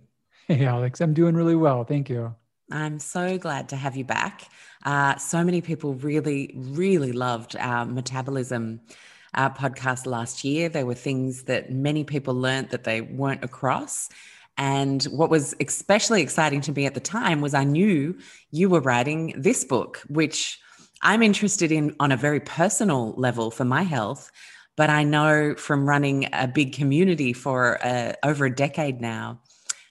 Hey, 0.48 0.66
Alex. 0.66 1.01
I'm 1.01 1.13
doing 1.13 1.36
really 1.36 1.56
well. 1.56 1.84
Thank 1.84 2.10
you. 2.10 2.34
I'm 2.72 3.00
so 3.00 3.38
glad 3.38 3.70
to 3.70 3.75
have 3.75 3.96
you 3.96 4.04
back. 4.04 4.50
Uh, 4.86 5.16
so 5.18 5.44
many 5.44 5.62
people 5.62 5.94
really, 5.96 6.54
really 6.56 7.12
loved 7.12 7.56
our 7.58 7.86
metabolism 7.86 8.82
our 9.34 9.54
podcast 9.54 10.06
last 10.06 10.44
year. 10.44 10.68
There 10.68 10.86
were 10.86 10.96
things 10.96 11.44
that 11.44 11.72
many 11.72 12.04
people 12.04 12.34
learned 12.34 12.70
that 12.70 12.84
they 12.84 13.01
weren't 13.01 13.44
across. 13.44 14.10
And 14.58 15.04
what 15.06 15.30
was 15.30 15.54
especially 15.60 16.22
exciting 16.22 16.62
to 16.62 16.72
me 16.72 16.86
at 16.86 16.96
the 16.96 17.00
time 17.00 17.42
was 17.42 17.54
I 17.54 17.63
knew 17.63 18.18
you 18.51 18.70
were 18.70 18.82
writing 18.82 19.34
this 19.38 19.63
book, 19.63 20.01
which 20.10 20.60
I'm 21.04 21.22
interested 21.22 21.72
in 21.72 21.96
on 22.00 22.12
a 22.12 22.18
very 22.18 22.39
personal 22.39 23.13
level 23.18 23.51
for 23.51 23.66
my 23.66 23.84
health. 23.84 24.32
But 24.77 24.89
I 24.89 25.03
know 25.03 25.55
from 25.55 25.89
running 25.89 26.29
a 26.31 26.48
big 26.48 26.72
community 26.72 27.34
for 27.34 27.84
uh, 27.84 28.13
over 28.24 28.46
a 28.46 28.55
decade 28.55 29.01
now, 29.01 29.41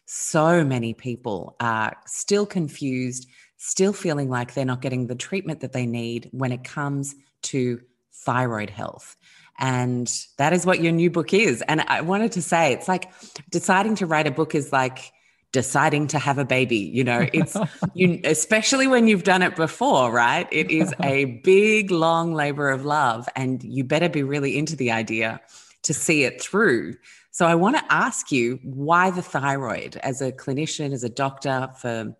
so 0.07 0.65
many 0.65 0.95
people 0.95 1.57
are 1.61 1.97
still 2.07 2.47
confused, 2.47 3.29
still 3.59 3.93
feeling 3.93 4.31
like 4.31 4.55
they're 4.55 4.65
not 4.65 4.81
getting 4.81 5.09
the 5.09 5.17
treatment 5.17 5.61
that 5.61 5.73
they 5.73 5.85
need 5.85 6.31
when 6.33 6.53
it 6.53 6.65
comes 6.65 7.15
to 7.43 7.81
thyroid 8.15 8.71
health. 8.71 9.17
And 9.59 10.11
that 10.39 10.53
is 10.53 10.65
what 10.65 10.81
your 10.81 10.93
new 10.93 11.11
book 11.11 11.35
is. 11.35 11.63
And 11.63 11.81
I 11.83 12.03
wanted 12.03 12.33
to 12.33 12.43
say, 12.43 12.73
it's 12.73 12.89
like 12.89 13.11
deciding 13.51 13.97
to 13.97 14.07
write 14.07 14.27
a 14.27 14.31
book 14.31 14.55
is 14.55 14.73
like 14.73 15.13
deciding 15.53 16.07
to 16.07 16.19
have 16.19 16.39
a 16.39 16.45
baby 16.45 16.77
you 16.77 17.05
know 17.05 17.27
it's 17.33 17.57
you 17.95 18.21
especially 18.25 18.87
when 18.87 19.07
you've 19.07 19.25
done 19.25 19.43
it 19.43 19.57
before 19.57 20.07
right? 20.17 20.49
It 20.51 20.71
is 20.71 20.95
a 21.03 21.27
big 21.45 21.91
long 21.91 22.35
labor 22.35 22.71
of 22.71 22.85
love 22.85 23.29
and 23.37 23.63
you 23.63 23.85
better 23.85 24.09
be 24.09 24.23
really 24.23 24.57
into 24.57 24.75
the 24.75 24.91
idea 24.91 25.41
to 25.83 25.93
see 25.95 26.25
it 26.25 26.41
through. 26.41 26.95
So 27.31 27.47
i 27.47 27.55
want 27.55 27.77
to 27.77 27.93
ask 27.93 28.33
you 28.33 28.59
why 28.63 29.11
the 29.11 29.23
thyroid 29.23 29.97
as 30.03 30.23
a 30.23 30.33
clinician 30.33 30.93
as 30.93 31.05
a 31.05 31.11
doctor 31.11 31.69
for 31.79 32.17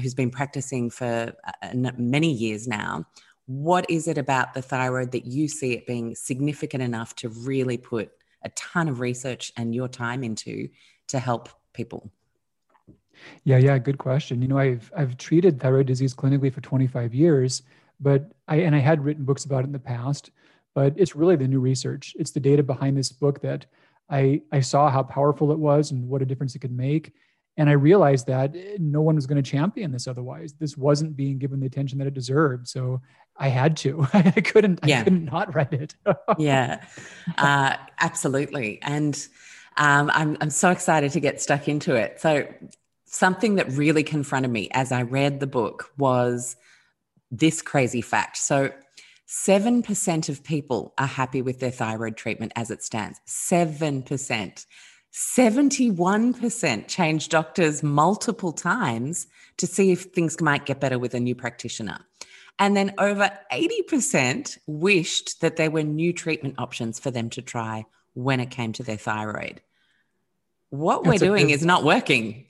who's 0.00 0.14
been 0.14 0.30
practicing 0.30 0.88
for 0.88 1.32
uh, 1.62 1.90
many 1.98 2.32
years 2.32 2.68
now 2.68 3.04
what 3.46 3.84
is 3.90 4.06
it 4.06 4.18
about 4.18 4.54
the 4.54 4.62
thyroid 4.62 5.10
that 5.12 5.26
you 5.26 5.48
see 5.48 5.72
it 5.72 5.84
being 5.84 6.14
significant 6.14 6.82
enough 6.82 7.16
to 7.16 7.28
really 7.28 7.76
put 7.76 8.12
a 8.44 8.50
ton 8.50 8.88
of 8.88 9.00
research 9.00 9.52
and 9.56 9.74
your 9.74 9.88
time 9.88 10.22
into 10.22 10.68
to 11.08 11.18
help 11.18 11.48
people 11.74 12.12
yeah, 13.44 13.58
yeah, 13.58 13.78
good 13.78 13.98
question. 13.98 14.42
You 14.42 14.48
know, 14.48 14.58
I've 14.58 14.90
I've 14.96 15.16
treated 15.16 15.60
thyroid 15.60 15.86
disease 15.86 16.14
clinically 16.14 16.52
for 16.52 16.60
25 16.60 17.14
years, 17.14 17.62
but 18.00 18.32
I 18.48 18.56
and 18.56 18.74
I 18.74 18.80
had 18.80 19.04
written 19.04 19.24
books 19.24 19.44
about 19.44 19.64
it 19.64 19.66
in 19.66 19.72
the 19.72 19.78
past, 19.78 20.30
but 20.74 20.94
it's 20.96 21.16
really 21.16 21.36
the 21.36 21.48
new 21.48 21.60
research. 21.60 22.14
It's 22.18 22.30
the 22.30 22.40
data 22.40 22.62
behind 22.62 22.96
this 22.96 23.12
book 23.12 23.40
that 23.42 23.66
I 24.10 24.42
I 24.52 24.60
saw 24.60 24.90
how 24.90 25.02
powerful 25.02 25.52
it 25.52 25.58
was 25.58 25.90
and 25.90 26.08
what 26.08 26.22
a 26.22 26.26
difference 26.26 26.54
it 26.54 26.60
could 26.60 26.76
make. 26.76 27.12
And 27.58 27.68
I 27.68 27.72
realized 27.72 28.26
that 28.28 28.56
no 28.80 29.02
one 29.02 29.14
was 29.14 29.26
going 29.26 29.42
to 29.42 29.48
champion 29.50 29.92
this 29.92 30.06
otherwise. 30.08 30.54
This 30.54 30.76
wasn't 30.76 31.16
being 31.16 31.38
given 31.38 31.60
the 31.60 31.66
attention 31.66 31.98
that 31.98 32.06
it 32.06 32.14
deserved. 32.14 32.66
So 32.66 33.02
I 33.36 33.48
had 33.48 33.76
to. 33.78 34.06
I 34.12 34.30
couldn't. 34.30 34.80
Yeah. 34.84 35.00
I 35.00 35.04
couldn't 35.04 35.24
not 35.26 35.54
write 35.54 35.72
it. 35.72 35.94
yeah, 36.38 36.84
uh, 37.36 37.76
absolutely. 38.00 38.80
And 38.82 39.14
um, 39.76 40.10
I'm 40.14 40.36
I'm 40.40 40.50
so 40.50 40.70
excited 40.70 41.12
to 41.12 41.20
get 41.20 41.40
stuck 41.40 41.68
into 41.68 41.94
it. 41.94 42.20
So 42.20 42.46
something 43.12 43.56
that 43.56 43.70
really 43.70 44.02
confronted 44.02 44.50
me 44.50 44.68
as 44.72 44.90
I 44.90 45.02
read 45.02 45.38
the 45.38 45.46
book 45.46 45.92
was 45.96 46.56
this 47.30 47.62
crazy 47.62 48.00
fact. 48.00 48.38
So, 48.38 48.72
7% 49.28 50.28
of 50.28 50.44
people 50.44 50.92
are 50.98 51.06
happy 51.06 51.40
with 51.40 51.58
their 51.60 51.70
thyroid 51.70 52.16
treatment 52.18 52.52
as 52.54 52.70
it 52.70 52.82
stands. 52.82 53.18
7%. 53.26 54.66
71% 55.12 56.88
change 56.88 57.28
doctors 57.28 57.82
multiple 57.82 58.52
times 58.52 59.26
to 59.56 59.66
see 59.66 59.90
if 59.90 60.02
things 60.04 60.40
might 60.40 60.66
get 60.66 60.80
better 60.80 60.98
with 60.98 61.14
a 61.14 61.20
new 61.20 61.34
practitioner. 61.34 61.98
And 62.58 62.76
then 62.76 62.92
over 62.98 63.30
80% 63.50 64.58
wished 64.66 65.40
that 65.40 65.56
there 65.56 65.70
were 65.70 65.82
new 65.82 66.12
treatment 66.12 66.56
options 66.58 66.98
for 66.98 67.10
them 67.10 67.30
to 67.30 67.42
try 67.42 67.86
when 68.14 68.40
it 68.40 68.50
came 68.50 68.72
to 68.74 68.82
their 68.82 68.98
thyroid. 68.98 69.62
What 70.68 71.04
That's 71.04 71.22
we're 71.22 71.26
doing 71.26 71.50
is 71.50 71.64
not 71.64 71.84
working. 71.84 72.46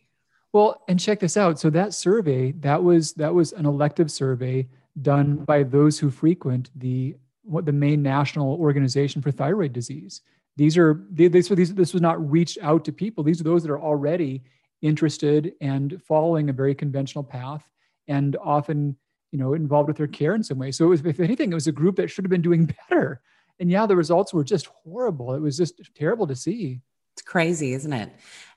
Well, 0.52 0.82
and 0.88 1.00
check 1.00 1.20
this 1.20 1.36
out. 1.36 1.58
So 1.58 1.70
that 1.70 1.94
survey, 1.94 2.52
that 2.52 2.82
was 2.82 3.14
that 3.14 3.34
was 3.34 3.52
an 3.52 3.66
elective 3.66 4.10
survey 4.10 4.68
done 5.00 5.36
by 5.36 5.62
those 5.62 5.98
who 5.98 6.10
frequent 6.10 6.70
the 6.76 7.16
what 7.42 7.64
the 7.64 7.72
main 7.72 8.02
national 8.02 8.54
organization 8.54 9.22
for 9.22 9.30
thyroid 9.30 9.72
disease. 9.72 10.20
These 10.56 10.76
are 10.76 11.04
these 11.10 11.48
these 11.48 11.74
this 11.74 11.92
was 11.92 12.02
not 12.02 12.30
reached 12.30 12.58
out 12.60 12.84
to 12.84 12.92
people. 12.92 13.24
These 13.24 13.40
are 13.40 13.44
those 13.44 13.62
that 13.62 13.72
are 13.72 13.80
already 13.80 14.42
interested 14.82 15.54
and 15.60 16.00
following 16.02 16.50
a 16.50 16.52
very 16.52 16.74
conventional 16.74 17.24
path 17.24 17.68
and 18.08 18.36
often 18.42 18.96
you 19.30 19.38
know 19.38 19.54
involved 19.54 19.88
with 19.88 19.96
their 19.96 20.06
care 20.06 20.34
in 20.34 20.42
some 20.42 20.58
way. 20.58 20.70
So 20.70 20.84
it 20.84 20.88
was, 20.88 21.06
if 21.06 21.20
anything, 21.20 21.50
it 21.50 21.54
was 21.54 21.66
a 21.66 21.72
group 21.72 21.96
that 21.96 22.08
should 22.08 22.24
have 22.24 22.30
been 22.30 22.42
doing 22.42 22.66
better. 22.90 23.22
And 23.58 23.70
yeah, 23.70 23.86
the 23.86 23.96
results 23.96 24.34
were 24.34 24.44
just 24.44 24.66
horrible. 24.84 25.34
It 25.34 25.40
was 25.40 25.56
just 25.56 25.80
terrible 25.94 26.26
to 26.26 26.36
see. 26.36 26.80
It's 27.22 27.30
crazy, 27.30 27.72
isn't 27.72 27.92
it? 27.92 28.10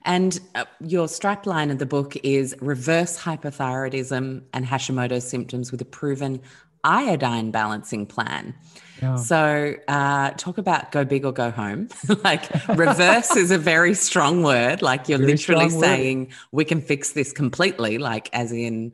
And 0.05 0.39
uh, 0.55 0.65
your 0.81 1.05
strapline 1.05 1.71
of 1.71 1.77
the 1.77 1.85
book 1.85 2.15
is 2.23 2.55
reverse 2.61 3.15
hypothyroidism 3.19 4.41
and 4.53 4.65
Hashimoto's 4.65 5.27
symptoms 5.27 5.71
with 5.71 5.81
a 5.81 5.85
proven 5.85 6.41
iodine 6.83 7.51
balancing 7.51 8.07
plan. 8.07 8.55
Yeah. 9.03 9.17
So, 9.17 9.75
uh, 9.87 10.31
talk 10.31 10.57
about 10.57 10.91
go 10.91 11.05
big 11.05 11.25
or 11.25 11.31
go 11.31 11.51
home. 11.51 11.89
like, 12.23 12.49
reverse 12.69 13.35
is 13.35 13.51
a 13.51 13.59
very 13.59 13.93
strong 13.93 14.41
word. 14.41 14.81
Like, 14.81 15.07
you're 15.07 15.19
very 15.19 15.33
literally 15.33 15.69
saying 15.69 16.25
word. 16.25 16.33
we 16.51 16.65
can 16.65 16.81
fix 16.81 17.11
this 17.11 17.31
completely, 17.31 17.99
like, 17.99 18.31
as 18.33 18.51
in 18.51 18.93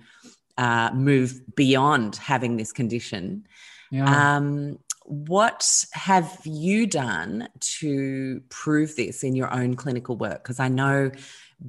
uh, 0.57 0.91
move 0.93 1.39
beyond 1.55 2.17
having 2.17 2.57
this 2.57 2.73
condition. 2.73 3.47
Yeah. 3.89 4.35
Um, 4.35 4.79
what 5.11 5.85
have 5.91 6.39
you 6.45 6.87
done 6.87 7.49
to 7.59 8.41
prove 8.47 8.95
this 8.95 9.23
in 9.23 9.35
your 9.35 9.53
own 9.53 9.75
clinical 9.75 10.15
work? 10.15 10.41
Because 10.41 10.57
I 10.57 10.69
know 10.69 11.11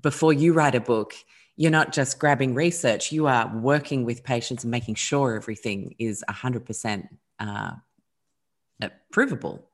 before 0.01 0.33
you 0.33 0.53
write 0.53 0.77
a 0.77 0.81
book, 0.81 1.13
you're 1.57 1.73
not 1.73 1.93
just 1.93 2.21
grabbing 2.21 2.55
research, 2.55 3.11
you 3.11 3.27
are 3.27 3.53
working 3.53 4.05
with 4.05 4.23
patients 4.23 4.63
and 4.63 4.71
making 4.71 4.95
sure 4.95 5.35
everything 5.35 5.97
is 5.99 6.23
100% 6.31 7.09
uh, 7.41 7.73
provable. 9.11 9.69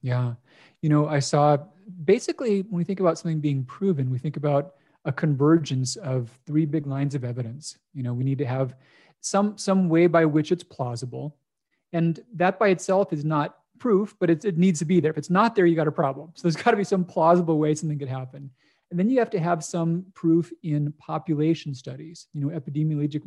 Yeah. 0.00 0.32
You 0.80 0.88
know, 0.88 1.06
I 1.06 1.18
saw 1.18 1.58
basically 2.02 2.62
when 2.62 2.78
we 2.78 2.84
think 2.84 3.00
about 3.00 3.18
something 3.18 3.40
being 3.40 3.64
proven, 3.64 4.10
we 4.10 4.18
think 4.18 4.38
about 4.38 4.76
a 5.04 5.12
convergence 5.12 5.96
of 5.96 6.30
three 6.46 6.64
big 6.64 6.86
lines 6.86 7.14
of 7.14 7.24
evidence. 7.24 7.76
You 7.92 8.02
know, 8.02 8.14
we 8.14 8.24
need 8.24 8.38
to 8.38 8.46
have 8.46 8.76
some 9.20 9.58
some 9.58 9.90
way 9.90 10.06
by 10.06 10.24
which 10.24 10.52
it's 10.52 10.64
plausible 10.64 11.36
and 11.92 12.20
that 12.34 12.58
by 12.58 12.68
itself 12.68 13.12
is 13.12 13.24
not 13.24 13.56
proof, 13.78 14.14
but 14.20 14.30
it 14.30 14.58
needs 14.58 14.78
to 14.78 14.84
be 14.84 15.00
there. 15.00 15.10
If 15.10 15.18
it's 15.18 15.30
not 15.30 15.54
there, 15.54 15.66
you 15.66 15.74
got 15.74 15.88
a 15.88 15.92
problem. 15.92 16.32
So 16.34 16.42
there's 16.42 16.56
got 16.62 16.70
to 16.72 16.76
be 16.76 16.84
some 16.84 17.04
plausible 17.04 17.58
way 17.58 17.74
something 17.74 17.98
could 17.98 18.08
happen. 18.08 18.50
And 18.90 18.98
then 18.98 19.08
you 19.08 19.18
have 19.20 19.30
to 19.30 19.40
have 19.40 19.64
some 19.64 20.04
proof 20.14 20.52
in 20.62 20.92
population 20.98 21.74
studies, 21.74 22.26
you 22.32 22.40
know, 22.40 22.48
epidemiologic 22.48 23.22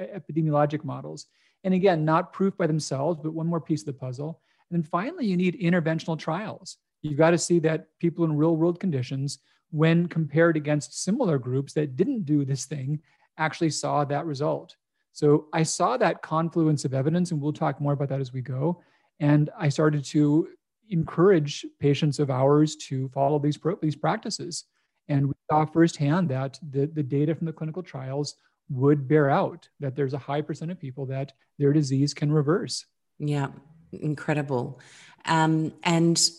epidemiologic 0.00 0.84
models. 0.84 1.26
And 1.64 1.74
again, 1.74 2.04
not 2.04 2.32
proof 2.32 2.56
by 2.56 2.68
themselves, 2.68 3.18
but 3.22 3.34
one 3.34 3.48
more 3.48 3.60
piece 3.60 3.82
of 3.82 3.86
the 3.86 3.92
puzzle. 3.94 4.40
And 4.70 4.78
then 4.78 4.88
finally, 4.88 5.26
you 5.26 5.36
need 5.36 5.60
interventional 5.60 6.18
trials. 6.18 6.76
You've 7.02 7.18
got 7.18 7.30
to 7.30 7.38
see 7.38 7.58
that 7.60 7.88
people 7.98 8.24
in 8.24 8.36
real 8.36 8.56
world 8.56 8.78
conditions, 8.78 9.38
when 9.70 10.06
compared 10.06 10.56
against 10.56 11.02
similar 11.02 11.38
groups 11.38 11.72
that 11.74 11.96
didn't 11.96 12.24
do 12.24 12.44
this 12.44 12.64
thing, 12.64 13.00
actually 13.38 13.70
saw 13.70 14.04
that 14.04 14.26
result. 14.26 14.76
So 15.18 15.46
I 15.52 15.64
saw 15.64 15.96
that 15.96 16.22
confluence 16.22 16.84
of 16.84 16.94
evidence, 16.94 17.32
and 17.32 17.40
we'll 17.40 17.52
talk 17.52 17.80
more 17.80 17.92
about 17.92 18.08
that 18.10 18.20
as 18.20 18.32
we 18.32 18.40
go. 18.40 18.80
And 19.18 19.50
I 19.58 19.68
started 19.68 20.04
to 20.04 20.46
encourage 20.90 21.66
patients 21.80 22.20
of 22.20 22.30
ours 22.30 22.76
to 22.86 23.08
follow 23.08 23.40
these, 23.40 23.58
these 23.82 23.96
practices. 23.96 24.66
And 25.08 25.26
we 25.26 25.34
saw 25.50 25.64
firsthand 25.64 26.28
that 26.28 26.60
the, 26.70 26.86
the 26.86 27.02
data 27.02 27.34
from 27.34 27.48
the 27.48 27.52
clinical 27.52 27.82
trials 27.82 28.36
would 28.70 29.08
bear 29.08 29.28
out 29.28 29.68
that 29.80 29.96
there's 29.96 30.14
a 30.14 30.18
high 30.18 30.40
percent 30.40 30.70
of 30.70 30.78
people 30.78 31.04
that 31.06 31.32
their 31.58 31.72
disease 31.72 32.14
can 32.14 32.30
reverse. 32.30 32.86
Yeah, 33.18 33.48
incredible. 33.90 34.78
Um, 35.24 35.72
and 35.82 36.30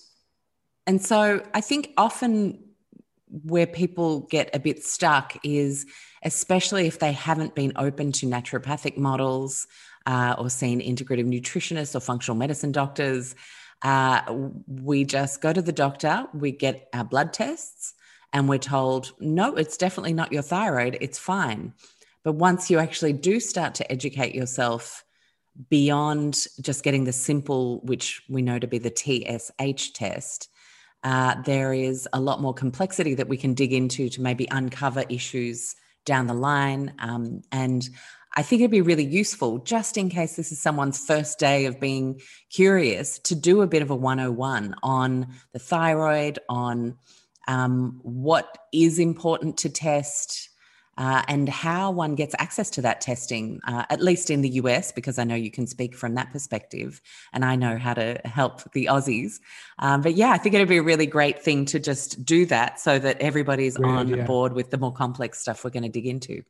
and 0.88 1.02
so 1.06 1.44
I 1.54 1.60
think 1.60 1.92
often 1.98 2.64
where 3.30 3.68
people 3.68 4.22
get 4.22 4.50
a 4.54 4.60
bit 4.60 4.84
stuck 4.84 5.38
is 5.44 5.86
especially 6.24 6.88
if 6.88 7.00
they 7.00 7.14
haven't 7.14 7.56
been 7.56 7.72
open 7.76 8.12
to 8.12 8.26
naturopathic 8.26 8.98
models 8.98 9.68
uh, 10.06 10.36
or 10.38 10.50
seen 10.50 10.82
integrative 10.82 11.28
nutritionists 11.28 11.96
or 11.96 12.00
functional 12.00 12.38
medicine 12.38 12.72
doctors. 12.72 13.36
Uh, 13.82 14.22
we 14.68 15.06
just 15.06 15.42
go 15.42 15.54
to 15.54 15.62
the 15.62 15.72
doctor, 15.72 16.26
we 16.34 16.52
get 16.52 16.90
our 16.94 17.06
blood 17.06 17.32
tests, 17.32 17.94
and 18.34 18.50
we're 18.50 18.58
told, 18.58 19.14
no, 19.20 19.56
it's 19.56 19.78
definitely 19.78 20.14
not 20.14 20.32
your 20.32 20.42
thyroid, 20.42 20.98
it's 21.02 21.18
fine. 21.18 21.74
But 22.24 22.34
once 22.34 22.70
you 22.70 22.80
actually 22.80 23.14
do 23.14 23.40
start 23.40 23.76
to 23.76 23.92
educate 23.92 24.36
yourself 24.36 25.06
beyond 25.70 26.48
just 26.62 26.84
getting 26.84 27.06
the 27.06 27.14
simple, 27.14 27.80
which 27.82 28.22
we 28.30 28.42
know 28.42 28.60
to 28.60 28.68
be 28.68 28.78
the 28.78 28.94
TSH 28.96 29.94
test, 29.94 30.50
uh, 31.04 31.42
there 31.44 31.74
is 31.74 32.08
a 32.14 32.20
lot 32.20 32.42
more 32.42 32.54
complexity 32.54 33.16
that 33.16 33.30
we 33.30 33.38
can 33.38 33.54
dig 33.54 33.74
into 33.74 34.10
to 34.10 34.22
maybe 34.22 34.48
uncover 34.52 35.04
issues 35.10 35.76
down 36.06 36.28
the 36.28 36.34
line. 36.34 36.94
Um, 37.00 37.42
and 37.52 37.88
I 38.36 38.44
think 38.44 38.62
it'd 38.62 38.72
be 38.72 38.82
really 38.82 39.06
useful, 39.06 39.60
just 39.60 39.98
in 39.98 40.10
case 40.10 40.36
this 40.36 40.52
is 40.52 40.62
someone's 40.62 41.04
first 41.04 41.40
day 41.40 41.66
of 41.66 41.80
being 41.80 42.22
curious, 42.52 43.20
to 43.20 43.36
do 43.36 43.62
a 43.62 43.68
bit 43.68 43.82
of 43.82 43.90
a 43.90 43.96
101 43.96 44.76
on 44.84 45.28
the 45.54 45.60
thyroid, 45.60 46.40
on 46.48 46.98
um, 47.48 48.00
what 48.04 48.58
is 48.72 49.00
important 49.00 49.58
to 49.58 49.70
test, 49.70 50.49
uh, 51.00 51.24
and 51.30 51.48
how 51.48 51.90
one 51.90 52.14
gets 52.14 52.36
access 52.38 52.70
to 52.72 52.82
that 52.82 53.00
testing, 53.00 53.62
uh, 53.66 53.86
at 53.90 54.02
least 54.02 54.30
in 54.30 54.42
the 54.42 54.50
US, 54.50 54.92
because 54.92 55.18
I 55.18 55.24
know 55.24 55.34
you 55.34 55.50
can 55.50 55.66
speak 55.66 55.96
from 55.96 56.16
that 56.16 56.30
perspective 56.30 57.02
and 57.32 57.46
I 57.46 57.56
know 57.56 57.78
how 57.78 57.94
to 57.94 58.20
help 58.26 58.70
the 58.74 58.88
Aussies. 58.88 59.40
Um, 59.80 60.02
but 60.02 60.16
yeah, 60.16 60.32
I 60.32 60.38
think 60.38 60.56
it'd 60.56 60.68
be 60.68 60.78
a 60.78 60.84
really 60.84 61.06
great 61.06 61.42
thing 61.42 61.64
to 61.68 61.80
just 61.80 62.26
do 62.26 62.46
that 62.48 62.82
so 62.82 63.00
that 63.00 63.22
everybody's 63.22 63.78
great 63.78 63.90
on 63.90 64.12
idea. 64.12 64.26
board 64.26 64.52
with 64.52 64.72
the 64.72 64.78
more 64.78 64.92
complex 64.92 65.40
stuff 65.40 65.64
we're 65.64 65.70
going 65.70 65.84
to 65.84 65.90
dig 65.90 66.06
into. 66.06 66.44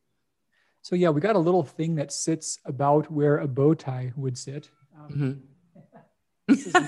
So, 0.81 0.95
yeah, 0.95 1.09
we 1.09 1.21
got 1.21 1.35
a 1.35 1.39
little 1.39 1.63
thing 1.63 1.95
that 1.95 2.11
sits 2.11 2.57
about 2.65 3.11
where 3.11 3.37
a 3.37 3.47
bow 3.47 3.75
tie 3.75 4.13
would 4.15 4.35
sit. 4.35 4.71
Um, 4.97 5.45
mm-hmm. 6.49 6.85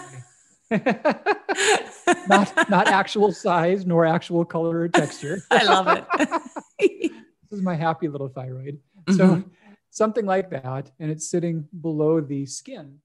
not 2.27 2.69
not 2.69 2.87
actual 2.87 3.31
size 3.31 3.85
nor 3.85 4.05
actual 4.05 4.45
color 4.45 4.79
or 4.79 4.87
texture. 4.87 5.43
I 5.51 5.63
love 5.63 6.03
it. 6.79 7.11
this 7.51 7.59
is 7.59 7.63
my 7.63 7.75
happy 7.75 8.07
little 8.07 8.29
thyroid. 8.29 8.79
Mm-hmm. 9.05 9.13
So 9.13 9.43
something 9.89 10.25
like 10.25 10.49
that, 10.51 10.89
and 10.99 11.11
it's 11.11 11.29
sitting 11.29 11.67
below 11.81 12.21
the 12.21 12.45
skin. 12.45 12.99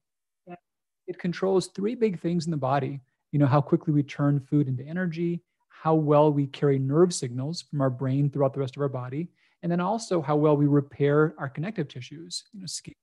It 1.09 1.19
controls 1.19 1.69
three 1.69 1.95
big 1.95 2.21
things 2.21 2.47
in 2.47 2.51
the 2.51 2.57
body. 2.57 3.01
You 3.33 3.39
know, 3.39 3.47
how 3.47 3.61
quickly 3.61 3.93
we 3.93 4.03
turn 4.03 4.41
food 4.41 4.67
into 4.67 4.85
energy, 4.85 5.43
how 5.69 5.95
well 5.95 6.33
we 6.33 6.47
carry 6.47 6.79
nerve 6.79 7.13
signals 7.13 7.63
from 7.63 7.81
our 7.81 7.91
brain 7.91 8.31
throughout 8.31 8.55
the 8.55 8.61
rest 8.61 8.77
of 8.77 8.83
our 8.83 8.89
body, 8.89 9.29
and 9.63 9.71
then 9.71 9.81
also 9.81 10.23
how 10.23 10.37
well 10.37 10.57
we 10.57 10.67
repair 10.67 11.35
our 11.39 11.49
connective 11.49 11.89
tissues, 11.89 12.45
you 12.53 12.61
know, 12.61 12.67
skin, 12.67 12.95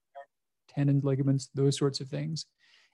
tendons, 0.67 1.03
ligaments, 1.03 1.49
those 1.53 1.77
sorts 1.77 1.99
of 2.01 2.08
things. 2.08 2.45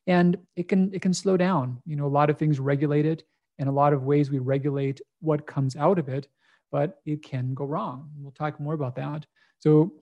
And 0.05 0.37
it 0.55 0.67
can 0.67 0.93
it 0.93 1.01
can 1.01 1.13
slow 1.13 1.37
down. 1.37 1.81
You 1.85 1.95
know, 1.95 2.05
a 2.05 2.07
lot 2.07 2.29
of 2.29 2.37
things 2.37 2.59
regulate 2.59 3.05
it, 3.05 3.23
and 3.59 3.69
a 3.69 3.71
lot 3.71 3.93
of 3.93 4.03
ways 4.03 4.29
we 4.29 4.39
regulate 4.39 5.01
what 5.21 5.47
comes 5.47 5.75
out 5.75 5.99
of 5.99 6.09
it 6.09 6.27
but 6.71 6.99
it 7.05 7.23
can 7.23 7.53
go 7.53 7.65
wrong. 7.65 8.09
We'll 8.17 8.31
talk 8.31 8.59
more 8.59 8.73
about 8.73 8.95
that. 8.95 9.25
So 9.59 9.93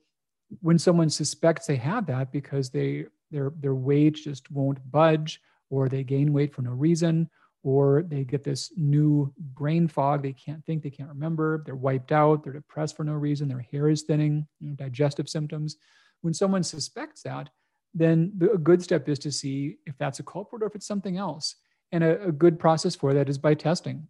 when 0.60 0.78
someone 0.78 1.10
suspects 1.10 1.66
they 1.66 1.76
have 1.76 2.06
that 2.06 2.32
because 2.32 2.70
they 2.70 3.06
their 3.30 3.52
their 3.60 3.74
weight 3.74 4.14
just 4.14 4.50
won't 4.50 4.78
budge 4.90 5.40
or 5.70 5.88
they 5.88 6.02
gain 6.02 6.32
weight 6.32 6.54
for 6.54 6.62
no 6.62 6.70
reason 6.70 7.28
or 7.62 8.02
they 8.02 8.24
get 8.24 8.44
this 8.44 8.72
new 8.76 9.32
brain 9.38 9.88
fog 9.88 10.22
they 10.22 10.32
can't 10.32 10.64
think 10.64 10.82
they 10.82 10.90
can't 10.90 11.08
remember 11.08 11.62
they're 11.64 11.74
wiped 11.74 12.12
out 12.12 12.42
they're 12.42 12.52
depressed 12.52 12.96
for 12.96 13.04
no 13.04 13.12
reason 13.12 13.48
their 13.48 13.66
hair 13.70 13.88
is 13.88 14.02
thinning 14.02 14.46
you 14.60 14.68
know, 14.68 14.74
digestive 14.74 15.28
symptoms 15.28 15.76
when 16.22 16.32
someone 16.32 16.62
suspects 16.62 17.22
that 17.22 17.50
then 17.94 18.32
the, 18.36 18.52
a 18.52 18.58
good 18.58 18.82
step 18.82 19.08
is 19.08 19.18
to 19.18 19.32
see 19.32 19.76
if 19.86 19.96
that's 19.98 20.20
a 20.20 20.24
culprit 20.24 20.62
or 20.62 20.66
if 20.66 20.74
it's 20.74 20.86
something 20.86 21.16
else 21.16 21.56
and 21.92 22.04
a, 22.04 22.22
a 22.28 22.32
good 22.32 22.58
process 22.58 22.94
for 22.94 23.12
that 23.12 23.28
is 23.28 23.38
by 23.38 23.54
testing 23.54 24.06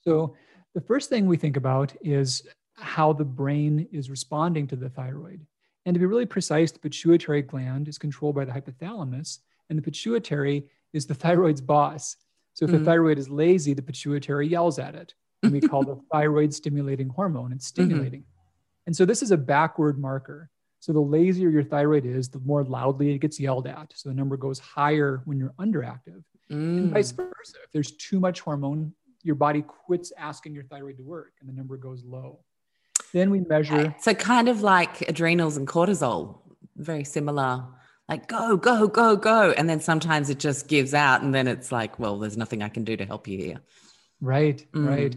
so 0.00 0.34
the 0.74 0.80
first 0.80 1.08
thing 1.08 1.26
we 1.26 1.36
think 1.36 1.56
about 1.56 1.94
is 2.02 2.42
how 2.76 3.12
the 3.12 3.24
brain 3.24 3.86
is 3.92 4.10
responding 4.10 4.66
to 4.68 4.76
the 4.76 4.88
thyroid. 4.88 5.46
And 5.84 5.94
to 5.94 6.00
be 6.00 6.06
really 6.06 6.26
precise, 6.26 6.70
the 6.72 6.78
pituitary 6.78 7.42
gland 7.42 7.88
is 7.88 7.98
controlled 7.98 8.36
by 8.36 8.44
the 8.44 8.52
hypothalamus, 8.52 9.38
and 9.68 9.78
the 9.78 9.82
pituitary 9.82 10.66
is 10.92 11.06
the 11.06 11.14
thyroid's 11.22 11.60
boss. 11.60 12.16
So 12.54 12.64
if 12.64 12.70
mm-hmm. 12.70 12.80
the 12.80 12.84
thyroid 12.84 13.18
is 13.18 13.28
lazy, 13.28 13.74
the 13.74 13.82
pituitary 13.82 14.46
yells 14.46 14.78
at 14.78 14.94
it. 14.94 15.14
And 15.42 15.52
we 15.52 15.60
call 15.60 15.82
the 15.84 16.00
thyroid 16.12 16.54
stimulating 16.54 17.08
hormone. 17.08 17.52
It's 17.52 17.70
mm-hmm. 17.70 17.84
stimulating. 17.84 18.20
Mm-hmm. 18.20 18.86
And 18.86 18.96
so 18.96 19.04
this 19.04 19.22
is 19.22 19.30
a 19.30 19.36
backward 19.36 19.98
marker. 19.98 20.50
So 20.80 20.92
the 20.92 21.00
lazier 21.00 21.48
your 21.48 21.62
thyroid 21.62 22.04
is, 22.04 22.28
the 22.28 22.40
more 22.40 22.64
loudly 22.64 23.14
it 23.14 23.18
gets 23.18 23.38
yelled 23.38 23.68
at. 23.68 23.92
So 23.94 24.08
the 24.08 24.14
number 24.14 24.36
goes 24.36 24.58
higher 24.58 25.22
when 25.24 25.38
you're 25.38 25.54
underactive. 25.58 26.24
Mm. 26.50 26.78
And 26.78 26.90
vice 26.90 27.12
versa. 27.12 27.58
If 27.64 27.70
there's 27.72 27.92
too 27.92 28.18
much 28.18 28.40
hormone, 28.40 28.92
your 29.22 29.34
body 29.34 29.62
quits 29.62 30.12
asking 30.16 30.54
your 30.54 30.64
thyroid 30.64 30.96
to 30.96 31.02
work 31.02 31.32
and 31.40 31.48
the 31.48 31.52
number 31.52 31.76
goes 31.76 32.04
low. 32.04 32.40
Then 33.12 33.30
we 33.30 33.40
measure. 33.40 33.94
So, 34.00 34.14
kind 34.14 34.48
of 34.48 34.62
like 34.62 35.02
adrenals 35.02 35.56
and 35.56 35.66
cortisol, 35.68 36.38
very 36.76 37.04
similar. 37.04 37.64
Like, 38.08 38.26
go, 38.26 38.56
go, 38.56 38.88
go, 38.88 39.16
go. 39.16 39.52
And 39.52 39.68
then 39.68 39.80
sometimes 39.80 40.28
it 40.28 40.38
just 40.38 40.68
gives 40.68 40.92
out. 40.92 41.22
And 41.22 41.34
then 41.34 41.46
it's 41.46 41.70
like, 41.70 41.98
well, 41.98 42.18
there's 42.18 42.36
nothing 42.36 42.62
I 42.62 42.68
can 42.68 42.84
do 42.84 42.96
to 42.96 43.04
help 43.04 43.28
you 43.28 43.38
here. 43.38 43.60
Right, 44.20 44.64
mm. 44.72 44.86
right. 44.86 45.16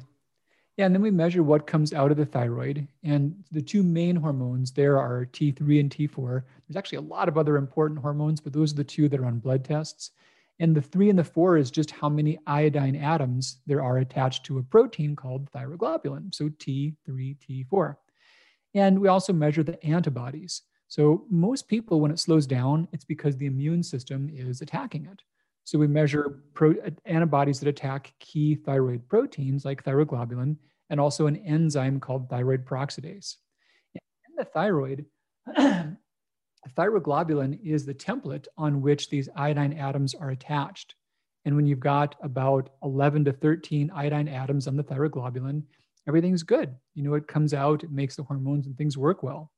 Yeah. 0.77 0.85
And 0.85 0.95
then 0.95 1.01
we 1.01 1.11
measure 1.11 1.41
what 1.41 1.67
comes 1.67 1.93
out 1.93 2.11
of 2.11 2.17
the 2.17 2.25
thyroid. 2.25 2.87
And 3.03 3.43
the 3.51 3.61
two 3.61 3.81
main 3.81 4.15
hormones 4.15 4.71
there 4.71 4.99
are 4.99 5.25
T3 5.25 5.79
and 5.79 5.89
T4. 5.89 6.43
There's 6.67 6.75
actually 6.75 6.97
a 6.97 7.01
lot 7.01 7.29
of 7.29 7.37
other 7.37 7.57
important 7.57 7.99
hormones, 7.99 8.41
but 8.41 8.53
those 8.53 8.73
are 8.73 8.77
the 8.77 8.83
two 8.83 9.07
that 9.09 9.19
are 9.19 9.25
on 9.25 9.39
blood 9.39 9.63
tests. 9.63 10.11
And 10.59 10.75
the 10.75 10.81
three 10.81 11.09
and 11.09 11.19
the 11.19 11.23
four 11.23 11.57
is 11.57 11.69
just 11.69 11.91
how 11.91 12.07
many 12.07 12.39
iodine 12.47 12.95
atoms 12.95 13.57
there 13.65 13.83
are 13.83 13.97
attached 13.97 14.45
to 14.45 14.57
a 14.57 14.63
protein 14.63 15.15
called 15.15 15.51
thyroglobulin. 15.51 16.33
So 16.33 16.49
T3, 16.49 16.95
T4. 17.07 17.95
And 18.73 18.99
we 18.99 19.07
also 19.07 19.33
measure 19.33 19.63
the 19.63 19.83
antibodies. 19.85 20.61
So 20.87 21.25
most 21.29 21.67
people, 21.67 21.99
when 21.99 22.11
it 22.11 22.19
slows 22.19 22.47
down, 22.47 22.87
it's 22.93 23.05
because 23.05 23.35
the 23.35 23.47
immune 23.47 23.83
system 23.83 24.29
is 24.33 24.61
attacking 24.61 25.07
it. 25.07 25.21
So 25.65 25.79
we 25.79 25.87
measure 25.87 26.43
pro- 26.53 26.75
antibodies 27.05 27.59
that 27.59 27.69
attack 27.69 28.13
key 28.19 28.55
thyroid 28.55 29.07
proteins 29.09 29.65
like 29.65 29.83
thyroglobulin 29.83 30.57
and 30.89 30.99
also 30.99 31.27
an 31.27 31.37
enzyme 31.37 31.99
called 31.99 32.29
thyroid 32.29 32.65
peroxidase. 32.65 33.35
In 33.95 34.35
the 34.37 34.45
thyroid, 34.45 35.05
thyroglobulin 36.69 37.59
is 37.63 37.85
the 37.85 37.93
template 37.93 38.47
on 38.57 38.81
which 38.81 39.09
these 39.09 39.29
iodine 39.35 39.73
atoms 39.73 40.15
are 40.15 40.31
attached. 40.31 40.95
And 41.45 41.55
when 41.55 41.67
you've 41.67 41.79
got 41.79 42.15
about 42.21 42.71
11 42.83 43.25
to 43.25 43.33
13 43.33 43.91
iodine 43.93 44.27
atoms 44.27 44.67
on 44.67 44.75
the 44.75 44.83
thyroglobulin, 44.83 45.63
everything's 46.07 46.43
good. 46.43 46.75
You 46.95 47.03
know, 47.03 47.13
it 47.13 47.27
comes 47.27 47.53
out, 47.53 47.83
it 47.83 47.91
makes 47.91 48.15
the 48.15 48.23
hormones 48.23 48.65
and 48.65 48.77
things 48.77 48.97
work 48.97 49.21
well. 49.21 49.51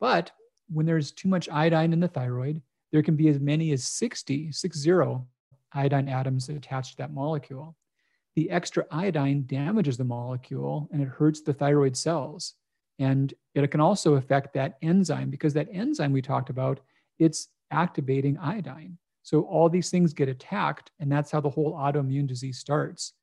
But 0.00 0.32
when 0.68 0.86
there's 0.86 1.12
too 1.12 1.28
much 1.28 1.48
iodine 1.48 1.92
in 1.92 2.00
the 2.00 2.08
thyroid, 2.08 2.62
there 2.92 3.02
can 3.02 3.16
be 3.16 3.28
as 3.28 3.38
many 3.38 3.72
as 3.72 3.84
60, 3.84 4.50
60 4.52 4.90
iodine 5.72 6.08
atoms 6.08 6.48
attached 6.48 6.92
to 6.92 6.96
that 6.98 7.12
molecule. 7.12 7.76
The 8.34 8.50
extra 8.50 8.86
iodine 8.90 9.44
damages 9.46 9.96
the 9.96 10.04
molecule 10.04 10.88
and 10.92 11.02
it 11.02 11.08
hurts 11.08 11.42
the 11.42 11.52
thyroid 11.52 11.96
cells. 11.96 12.54
And 13.00 13.34
it 13.54 13.68
can 13.70 13.80
also 13.80 14.14
affect 14.14 14.54
that 14.54 14.76
enzyme 14.82 15.30
because 15.30 15.54
that 15.54 15.68
enzyme 15.72 16.12
we 16.12 16.22
talked 16.22 16.50
about, 16.50 16.80
it's 17.18 17.48
activating 17.72 18.38
iodine. 18.38 18.98
So 19.22 19.42
all 19.42 19.68
these 19.68 19.90
things 19.90 20.12
get 20.12 20.28
attacked, 20.28 20.92
and 21.00 21.10
that's 21.10 21.30
how 21.30 21.40
the 21.40 21.50
whole 21.50 21.74
autoimmune 21.74 22.26
disease 22.26 22.58
starts. 22.58 23.14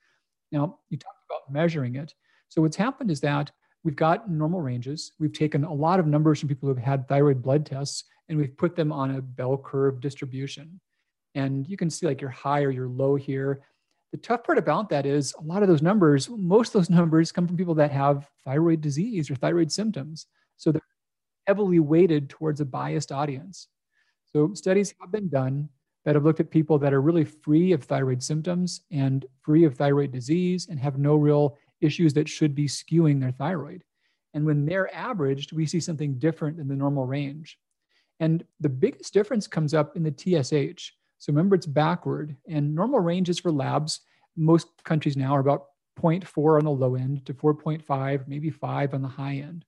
Now, 0.51 0.79
you 0.89 0.97
talked 0.97 1.23
about 1.29 1.53
measuring 1.53 1.95
it. 1.95 2.13
So 2.49 2.61
what's 2.61 2.75
happened 2.75 3.11
is 3.11 3.21
that 3.21 3.51
we've 3.83 3.95
got 3.95 4.29
normal 4.29 4.61
ranges. 4.61 5.11
We've 5.19 5.33
taken 5.33 5.63
a 5.63 5.73
lot 5.73 5.99
of 5.99 6.07
numbers 6.07 6.39
from 6.39 6.49
people 6.49 6.69
who've 6.69 6.77
had 6.77 7.07
thyroid 7.07 7.41
blood 7.41 7.65
tests, 7.65 8.05
and 8.29 8.37
we've 8.37 8.57
put 8.57 8.75
them 8.75 8.91
on 8.91 9.15
a 9.15 9.21
bell 9.21 9.57
curve 9.57 10.01
distribution. 10.01 10.79
And 11.35 11.67
you 11.67 11.77
can 11.77 11.89
see 11.89 12.07
like 12.07 12.19
you're 12.19 12.29
high 12.31 12.63
or 12.63 12.71
you're 12.71 12.87
low 12.87 13.15
here. 13.15 13.61
The 14.11 14.17
tough 14.17 14.43
part 14.43 14.57
about 14.57 14.89
that 14.89 15.05
is 15.05 15.33
a 15.37 15.43
lot 15.43 15.63
of 15.63 15.67
those 15.67 15.81
numbers, 15.81 16.29
most 16.29 16.69
of 16.69 16.73
those 16.73 16.89
numbers 16.89 17.31
come 17.31 17.47
from 17.47 17.57
people 17.57 17.75
that 17.75 17.91
have 17.91 18.29
thyroid 18.45 18.81
disease 18.81 19.29
or 19.29 19.35
thyroid 19.35 19.71
symptoms. 19.71 20.27
So 20.55 20.71
they're 20.71 20.81
heavily 21.45 21.79
weighted 21.79 22.29
towards 22.29 22.61
a 22.61 22.65
biased 22.65 23.11
audience. 23.11 23.67
So 24.25 24.53
studies 24.53 24.93
have 25.01 25.11
been 25.11 25.29
done 25.29 25.69
that 26.05 26.15
have 26.15 26.23
looked 26.23 26.39
at 26.39 26.49
people 26.49 26.79
that 26.79 26.93
are 26.93 27.01
really 27.01 27.25
free 27.25 27.73
of 27.73 27.83
thyroid 27.83 28.23
symptoms 28.23 28.81
and 28.91 29.25
free 29.41 29.65
of 29.65 29.75
thyroid 29.75 30.11
disease 30.11 30.67
and 30.69 30.79
have 30.79 30.97
no 30.97 31.15
real 31.15 31.57
issues 31.81 32.13
that 32.13 32.29
should 32.29 32.55
be 32.55 32.65
skewing 32.65 33.19
their 33.19 33.31
thyroid. 33.31 33.83
And 34.33 34.45
when 34.45 34.65
they're 34.65 34.93
averaged, 34.95 35.51
we 35.51 35.65
see 35.65 35.79
something 35.79 36.17
different 36.17 36.59
in 36.59 36.67
the 36.67 36.75
normal 36.75 37.05
range. 37.05 37.57
And 38.19 38.43
the 38.59 38.69
biggest 38.69 39.13
difference 39.13 39.47
comes 39.47 39.73
up 39.73 39.95
in 39.95 40.03
the 40.03 40.13
TSH. 40.15 40.93
So 41.19 41.31
remember, 41.33 41.55
it's 41.55 41.65
backward, 41.65 42.35
and 42.47 42.75
normal 42.75 42.99
ranges 42.99 43.39
for 43.39 43.51
labs, 43.51 44.01
most 44.35 44.67
countries 44.83 45.17
now 45.17 45.35
are 45.35 45.39
about 45.39 45.65
0.4 45.99 46.59
on 46.59 46.65
the 46.65 46.71
low 46.71 46.95
end 46.95 47.25
to 47.25 47.33
4.5, 47.33 48.27
maybe 48.27 48.49
5 48.49 48.93
on 48.93 49.01
the 49.01 49.07
high 49.07 49.37
end. 49.37 49.65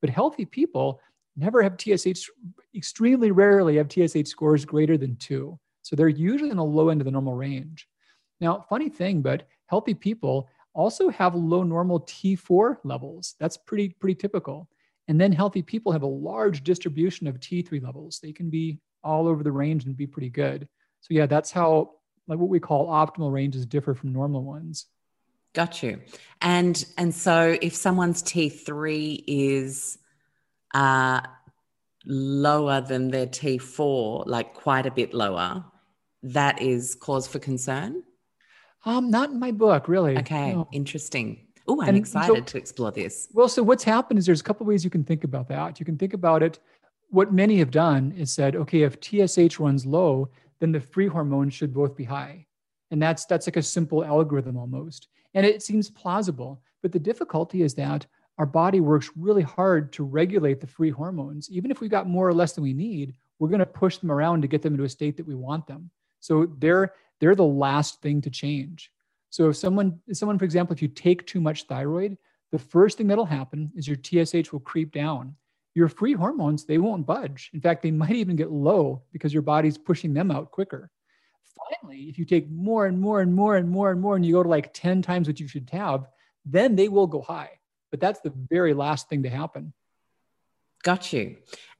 But 0.00 0.10
healthy 0.10 0.44
people 0.44 1.00
never 1.36 1.62
have 1.62 1.80
TSH, 1.80 2.28
extremely 2.74 3.30
rarely 3.30 3.76
have 3.76 3.90
TSH 3.90 4.28
scores 4.28 4.64
greater 4.64 4.98
than 4.98 5.16
2. 5.16 5.58
So 5.82 5.96
they're 5.96 6.08
usually 6.08 6.50
in 6.50 6.56
the 6.56 6.64
low 6.64 6.90
end 6.90 7.00
of 7.00 7.06
the 7.06 7.10
normal 7.10 7.34
range. 7.34 7.88
Now, 8.40 8.64
funny 8.68 8.88
thing, 8.88 9.22
but 9.22 9.48
healthy 9.66 9.94
people 9.94 10.48
also 10.74 11.08
have 11.08 11.34
low 11.34 11.62
normal 11.62 12.00
T4 12.00 12.76
levels. 12.84 13.34
That's 13.40 13.56
pretty, 13.56 13.90
pretty 14.00 14.14
typical. 14.14 14.68
And 15.08 15.20
then 15.20 15.32
healthy 15.32 15.62
people 15.62 15.92
have 15.92 16.02
a 16.02 16.06
large 16.06 16.62
distribution 16.62 17.26
of 17.26 17.40
T3 17.40 17.82
levels. 17.82 18.20
They 18.22 18.32
can 18.32 18.50
be 18.50 18.78
all 19.02 19.26
over 19.26 19.42
the 19.42 19.52
range 19.52 19.84
and 19.84 19.96
be 19.96 20.06
pretty 20.06 20.30
good. 20.30 20.68
So 21.00 21.14
yeah, 21.14 21.26
that's 21.26 21.50
how 21.50 21.92
like 22.26 22.38
what 22.38 22.48
we 22.48 22.60
call 22.60 22.88
optimal 22.88 23.32
ranges 23.32 23.66
differ 23.66 23.94
from 23.94 24.12
normal 24.12 24.44
ones. 24.44 24.86
Got 25.52 25.82
you. 25.82 26.00
And 26.40 26.84
and 26.96 27.14
so 27.14 27.56
if 27.60 27.74
someone's 27.74 28.22
T3 28.22 29.24
is 29.26 29.98
uh 30.74 31.20
lower 32.06 32.80
than 32.80 33.10
their 33.10 33.26
T4, 33.26 34.26
like 34.26 34.54
quite 34.54 34.86
a 34.86 34.90
bit 34.90 35.12
lower, 35.12 35.64
that 36.22 36.60
is 36.62 36.94
cause 36.94 37.26
for 37.26 37.38
concern? 37.38 38.02
Um, 38.84 39.10
not 39.10 39.30
in 39.30 39.38
my 39.38 39.50
book, 39.50 39.88
really. 39.88 40.16
Okay, 40.18 40.54
no. 40.54 40.68
interesting. 40.72 41.46
Oh, 41.68 41.82
I'm 41.82 41.88
and 41.88 41.96
excited 41.96 42.48
so, 42.48 42.52
to 42.52 42.58
explore 42.58 42.90
this. 42.90 43.28
Well, 43.32 43.48
so 43.48 43.62
what's 43.62 43.84
happened 43.84 44.18
is 44.18 44.26
there's 44.26 44.40
a 44.40 44.44
couple 44.44 44.66
ways 44.66 44.82
you 44.82 44.90
can 44.90 45.04
think 45.04 45.24
about 45.24 45.48
that. 45.48 45.78
You 45.78 45.86
can 45.86 45.98
think 45.98 46.14
about 46.14 46.42
it. 46.42 46.58
What 47.10 47.32
many 47.32 47.58
have 47.58 47.70
done 47.70 48.12
is 48.16 48.32
said, 48.32 48.56
okay, 48.56 48.82
if 48.82 48.96
TSH 49.00 49.58
runs 49.58 49.84
low, 49.84 50.30
then 50.60 50.72
the 50.72 50.80
free 50.80 51.06
hormones 51.06 51.54
should 51.54 51.74
both 51.74 51.96
be 51.96 52.04
high, 52.04 52.46
and 52.90 53.02
that's 53.02 53.24
that's 53.24 53.46
like 53.46 53.56
a 53.56 53.62
simple 53.62 54.04
algorithm 54.04 54.56
almost, 54.56 55.08
and 55.34 55.44
it 55.44 55.62
seems 55.62 55.90
plausible. 55.90 56.62
But 56.82 56.92
the 56.92 56.98
difficulty 56.98 57.62
is 57.62 57.74
that 57.74 58.06
our 58.38 58.46
body 58.46 58.80
works 58.80 59.10
really 59.16 59.42
hard 59.42 59.92
to 59.92 60.04
regulate 60.04 60.60
the 60.60 60.66
free 60.66 60.90
hormones. 60.90 61.50
Even 61.50 61.70
if 61.70 61.80
we've 61.80 61.90
got 61.90 62.08
more 62.08 62.26
or 62.26 62.32
less 62.32 62.52
than 62.52 62.64
we 62.64 62.72
need, 62.72 63.14
we're 63.38 63.48
going 63.48 63.58
to 63.58 63.66
push 63.66 63.98
them 63.98 64.10
around 64.10 64.40
to 64.42 64.48
get 64.48 64.62
them 64.62 64.74
into 64.74 64.84
a 64.84 64.88
state 64.88 65.16
that 65.16 65.26
we 65.26 65.34
want 65.34 65.66
them. 65.66 65.90
So 66.20 66.46
they're 66.58 66.94
they're 67.20 67.34
the 67.34 67.44
last 67.44 68.00
thing 68.00 68.20
to 68.22 68.30
change. 68.30 68.90
So 69.30 69.50
if 69.50 69.56
someone, 69.56 70.00
if 70.06 70.16
someone, 70.16 70.38
for 70.38 70.44
example, 70.44 70.74
if 70.74 70.82
you 70.82 70.88
take 70.88 71.26
too 71.26 71.40
much 71.40 71.64
thyroid, 71.64 72.16
the 72.50 72.58
first 72.58 72.98
thing 72.98 73.06
that'll 73.06 73.24
happen 73.24 73.70
is 73.76 73.86
your 73.86 73.96
TSH 73.96 74.52
will 74.52 74.60
creep 74.60 74.92
down. 74.92 75.36
Your 75.74 75.88
free 75.88 76.14
hormones, 76.14 76.64
they 76.64 76.78
won't 76.78 77.06
budge. 77.06 77.50
In 77.54 77.60
fact, 77.60 77.82
they 77.82 77.90
might 77.90 78.10
even 78.10 78.36
get 78.36 78.50
low 78.50 79.02
because 79.12 79.32
your 79.32 79.42
body's 79.42 79.78
pushing 79.78 80.12
them 80.12 80.30
out 80.30 80.50
quicker. 80.50 80.90
Finally, 81.70 82.04
if 82.04 82.18
you 82.18 82.24
take 82.24 82.50
more 82.50 82.86
and 82.86 83.00
more 83.00 83.20
and 83.20 83.34
more 83.34 83.56
and 83.56 83.68
more 83.68 83.90
and 83.90 84.00
more, 84.00 84.16
and 84.16 84.26
you 84.26 84.32
go 84.32 84.42
to 84.42 84.48
like 84.48 84.72
10 84.74 85.02
times 85.02 85.28
what 85.28 85.38
you 85.38 85.46
should 85.46 85.68
have, 85.70 86.06
then 86.44 86.74
they 86.74 86.88
will 86.88 87.06
go 87.06 87.20
high. 87.20 87.50
But 87.90 88.00
that's 88.00 88.20
the 88.20 88.32
very 88.48 88.74
last 88.74 89.08
thing 89.08 89.22
to 89.24 89.30
happen. 89.30 89.72
Got 90.82 91.12
you. 91.12 91.36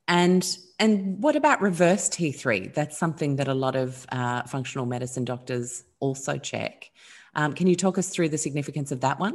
And 0.06 0.44
and 0.78 1.22
what 1.22 1.36
about 1.36 1.62
reverse 1.62 2.08
T3? 2.08 2.74
That's 2.74 2.98
something 2.98 3.36
that 3.36 3.48
a 3.48 3.54
lot 3.54 3.76
of 3.76 4.06
uh, 4.10 4.42
functional 4.42 4.86
medicine 4.86 5.24
doctors 5.24 5.84
also 6.00 6.36
check. 6.36 6.90
Um, 7.34 7.52
can 7.52 7.66
you 7.66 7.76
talk 7.76 7.96
us 7.96 8.08
through 8.08 8.30
the 8.30 8.38
significance 8.38 8.90
of 8.90 9.02
that 9.02 9.20
one? 9.20 9.34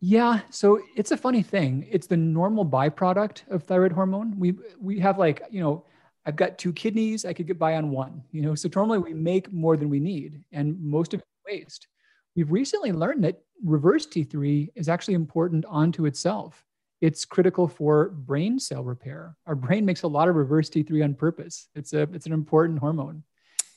Yeah, 0.00 0.40
so 0.50 0.80
it's 0.96 1.10
a 1.10 1.16
funny 1.16 1.42
thing. 1.42 1.86
It's 1.90 2.06
the 2.06 2.16
normal 2.16 2.64
byproduct 2.64 3.48
of 3.50 3.64
thyroid 3.64 3.92
hormone. 3.92 4.38
We 4.38 4.54
we 4.80 4.98
have 5.00 5.18
like 5.18 5.42
you 5.50 5.60
know, 5.60 5.84
I've 6.24 6.36
got 6.36 6.58
two 6.58 6.72
kidneys. 6.72 7.24
I 7.24 7.32
could 7.32 7.46
get 7.46 7.58
by 7.58 7.74
on 7.74 7.90
one. 7.90 8.22
You 8.30 8.42
know, 8.42 8.54
so 8.54 8.68
normally 8.74 8.98
we 8.98 9.12
make 9.12 9.52
more 9.52 9.76
than 9.76 9.88
we 9.88 9.98
need, 9.98 10.42
and 10.52 10.80
most 10.80 11.14
of 11.14 11.20
it 11.20 11.26
waste. 11.46 11.88
We've 12.36 12.52
recently 12.52 12.92
learned 12.92 13.24
that 13.24 13.40
reverse 13.64 14.06
T3 14.06 14.68
is 14.76 14.88
actually 14.88 15.14
important 15.14 15.64
onto 15.66 16.06
itself 16.06 16.64
it's 17.00 17.24
critical 17.24 17.68
for 17.68 18.10
brain 18.10 18.58
cell 18.58 18.82
repair. 18.82 19.36
Our 19.46 19.54
brain 19.54 19.84
makes 19.84 20.02
a 20.02 20.08
lot 20.08 20.28
of 20.28 20.34
reverse 20.34 20.68
T3 20.68 21.04
on 21.04 21.14
purpose. 21.14 21.68
It's 21.74 21.92
a 21.92 22.02
it's 22.12 22.26
an 22.26 22.32
important 22.32 22.78
hormone. 22.78 23.22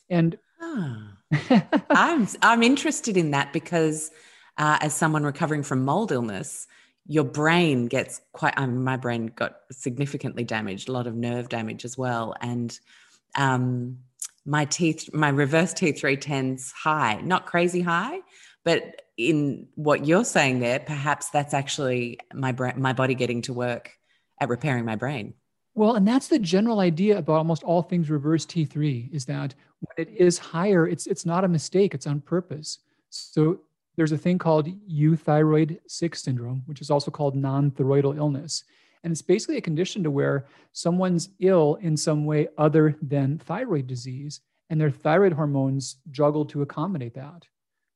And 0.09 0.37
ah. 0.61 1.13
I'm 1.89 2.27
I'm 2.41 2.63
interested 2.63 3.17
in 3.17 3.31
that 3.31 3.53
because 3.53 4.11
uh, 4.57 4.77
as 4.81 4.93
someone 4.93 5.23
recovering 5.23 5.63
from 5.63 5.85
mold 5.85 6.11
illness, 6.11 6.67
your 7.07 7.23
brain 7.23 7.87
gets 7.87 8.21
quite. 8.31 8.57
My 8.59 8.97
brain 8.97 9.31
got 9.35 9.57
significantly 9.71 10.43
damaged, 10.43 10.89
a 10.89 10.91
lot 10.91 11.07
of 11.07 11.15
nerve 11.15 11.49
damage 11.49 11.83
as 11.85 11.97
well, 11.97 12.35
and 12.41 12.77
um, 13.35 13.97
my 14.45 14.65
teeth, 14.65 15.09
my 15.13 15.29
reverse 15.29 15.73
T3 15.73 16.19
tends 16.19 16.71
high, 16.71 17.21
not 17.21 17.45
crazy 17.45 17.81
high, 17.81 18.19
but 18.63 19.01
in 19.17 19.67
what 19.75 20.05
you're 20.05 20.25
saying 20.25 20.59
there, 20.59 20.79
perhaps 20.79 21.29
that's 21.29 21.53
actually 21.53 22.19
my 22.33 22.51
brain, 22.51 22.73
my 22.77 22.93
body 22.93 23.15
getting 23.15 23.41
to 23.43 23.53
work 23.53 23.91
at 24.39 24.49
repairing 24.49 24.85
my 24.85 24.95
brain. 24.95 25.33
Well, 25.73 25.95
and 25.95 26.07
that's 26.07 26.27
the 26.27 26.39
general 26.39 26.79
idea 26.79 27.17
about 27.17 27.37
almost 27.37 27.63
all 27.63 27.81
things 27.81 28.09
reverse 28.09 28.45
T3 28.45 29.13
is 29.13 29.25
that 29.25 29.55
when 29.79 30.07
it 30.07 30.13
is 30.17 30.37
higher, 30.37 30.87
it's 30.87 31.07
it's 31.07 31.25
not 31.25 31.43
a 31.43 31.47
mistake, 31.47 31.93
it's 31.93 32.07
on 32.07 32.19
purpose. 32.21 32.79
So 33.09 33.61
there's 33.95 34.11
a 34.11 34.17
thing 34.17 34.37
called 34.37 34.69
euthyroid 34.89 35.79
sick 35.87 36.15
syndrome, 36.15 36.63
which 36.65 36.81
is 36.81 36.89
also 36.89 37.11
called 37.11 37.35
non-thyroidal 37.35 38.17
illness. 38.17 38.63
And 39.03 39.11
it's 39.11 39.21
basically 39.21 39.57
a 39.57 39.61
condition 39.61 40.03
to 40.03 40.11
where 40.11 40.45
someone's 40.73 41.29
ill 41.39 41.75
in 41.81 41.97
some 41.97 42.25
way 42.25 42.47
other 42.57 42.95
than 43.01 43.39
thyroid 43.39 43.87
disease, 43.87 44.41
and 44.69 44.79
their 44.79 44.91
thyroid 44.91 45.33
hormones 45.33 45.97
juggle 46.11 46.45
to 46.45 46.61
accommodate 46.61 47.15
that. 47.15 47.45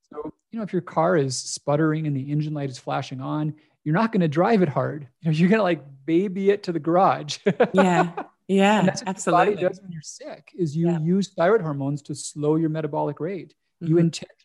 So, 0.10 0.34
you 0.51 0.60
know, 0.60 0.63
if 0.63 0.73
your 0.73 0.81
car 0.81 1.15
is 1.15 1.38
sputtering 1.38 2.08
and 2.08 2.15
the 2.15 2.31
engine 2.31 2.53
light 2.53 2.69
is 2.69 2.77
flashing 2.77 3.21
on, 3.21 3.55
you're 3.84 3.95
not 3.95 4.12
going 4.12 4.21
to 4.21 4.27
drive 4.27 4.62
it 4.62 4.69
hard. 4.69 5.08
You 5.21 5.31
know, 5.31 5.38
you're 5.38 5.49
going 5.49 5.60
to 5.60 5.63
like 5.63 5.84
baby 6.05 6.49
it 6.49 6.63
to 6.63 6.71
the 6.71 6.79
garage. 6.79 7.38
yeah. 7.73 8.12
Yeah. 8.47 8.79
and 8.79 8.88
that's 8.88 9.01
what 9.01 9.10
absolutely. 9.10 9.45
your 9.45 9.55
body 9.55 9.67
does 9.67 9.81
when 9.81 9.91
you're 9.91 10.01
sick 10.01 10.51
is 10.55 10.75
you 10.75 10.88
yeah. 10.88 10.99
use 10.99 11.29
thyroid 11.29 11.62
hormones 11.62 12.01
to 12.03 12.15
slow 12.15 12.58
your 12.58 12.69
metabolic 12.69 13.19
rate. 13.19 13.53
Mm-hmm. 13.81 13.91
You 13.91 13.97
intentionally 13.99 14.44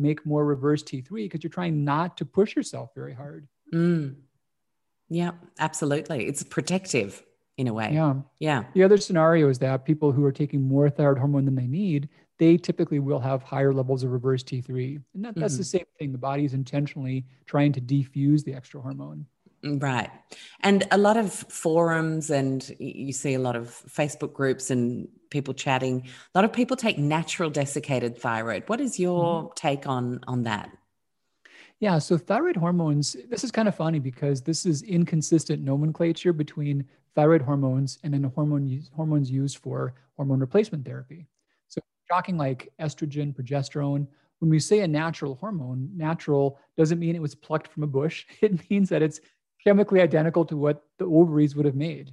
make 0.00 0.24
more 0.26 0.44
reverse 0.44 0.82
T3 0.82 1.10
because 1.10 1.42
you're 1.42 1.50
trying 1.50 1.84
not 1.84 2.16
to 2.18 2.24
push 2.24 2.56
yourself 2.56 2.90
very 2.94 3.14
hard. 3.14 3.46
Mm. 3.72 4.16
Yeah, 5.08 5.32
absolutely. 5.58 6.26
It's 6.26 6.42
protective 6.42 7.22
in 7.56 7.68
a 7.68 7.74
way. 7.74 7.90
Yeah. 7.92 8.14
Yeah. 8.38 8.64
The 8.74 8.82
other 8.82 8.96
scenario 8.96 9.48
is 9.48 9.58
that 9.58 9.84
people 9.84 10.12
who 10.12 10.24
are 10.24 10.32
taking 10.32 10.62
more 10.62 10.88
thyroid 10.88 11.18
hormone 11.18 11.44
than 11.44 11.56
they 11.56 11.66
need, 11.66 12.08
they 12.38 12.56
typically 12.56 13.00
will 13.00 13.20
have 13.20 13.42
higher 13.42 13.72
levels 13.72 14.02
of 14.02 14.12
reverse 14.12 14.42
T3. 14.42 15.02
And 15.14 15.24
that, 15.24 15.34
that's 15.34 15.54
mm-hmm. 15.54 15.60
the 15.60 15.64
same 15.64 15.84
thing. 15.98 16.12
The 16.12 16.18
body 16.18 16.44
is 16.44 16.54
intentionally 16.54 17.26
trying 17.46 17.72
to 17.72 17.80
defuse 17.80 18.44
the 18.44 18.54
extra 18.54 18.80
hormone. 18.80 19.26
Mm, 19.64 19.82
right. 19.82 20.10
And 20.60 20.84
a 20.90 20.96
lot 20.96 21.16
of 21.16 21.32
forums, 21.32 22.30
and 22.30 22.68
you 22.78 23.12
see 23.12 23.34
a 23.34 23.38
lot 23.38 23.56
of 23.56 23.82
Facebook 23.88 24.32
groups 24.32 24.70
and 24.70 25.08
people 25.30 25.54
chatting. 25.54 26.06
A 26.34 26.38
lot 26.38 26.44
of 26.44 26.52
people 26.52 26.76
take 26.76 26.98
natural 26.98 27.50
desiccated 27.50 28.18
thyroid. 28.18 28.64
What 28.66 28.80
is 28.80 28.98
your 28.98 29.44
mm-hmm. 29.44 29.52
take 29.54 29.86
on, 29.86 30.20
on 30.26 30.42
that? 30.44 30.70
Yeah, 31.80 31.98
so 31.98 32.18
thyroid 32.18 32.56
hormones, 32.56 33.16
this 33.30 33.42
is 33.42 33.50
kind 33.50 33.66
of 33.66 33.74
funny 33.74 33.98
because 33.98 34.42
this 34.42 34.66
is 34.66 34.82
inconsistent 34.82 35.62
nomenclature 35.62 36.34
between 36.34 36.84
thyroid 37.14 37.40
hormones 37.40 37.98
and 38.02 38.12
then 38.12 38.22
the 38.22 38.28
hormone 38.28 38.82
hormones 38.94 39.30
used 39.30 39.58
for 39.58 39.94
hormone 40.16 40.40
replacement 40.40 40.84
therapy 40.84 41.26
So, 41.68 41.80
talking 42.10 42.36
like 42.36 42.70
estrogen, 42.78 43.34
progesterone, 43.34 44.06
when 44.40 44.50
we 44.50 44.58
say 44.58 44.80
a 44.80 44.88
natural 44.88 45.36
hormone, 45.36 45.90
natural 45.94 46.58
doesn't 46.76 46.98
mean 46.98 47.14
it 47.14 47.22
was 47.22 47.34
plucked 47.34 47.68
from 47.68 47.82
a 47.82 47.86
bush. 47.86 48.26
It 48.42 48.70
means 48.70 48.90
that 48.90 49.02
it's 49.02 49.20
chemically 49.62 50.00
identical 50.00 50.44
to 50.46 50.56
what 50.56 50.84
the 50.98 51.06
ovaries 51.06 51.56
would 51.56 51.66
have 51.66 51.74
made. 51.74 52.12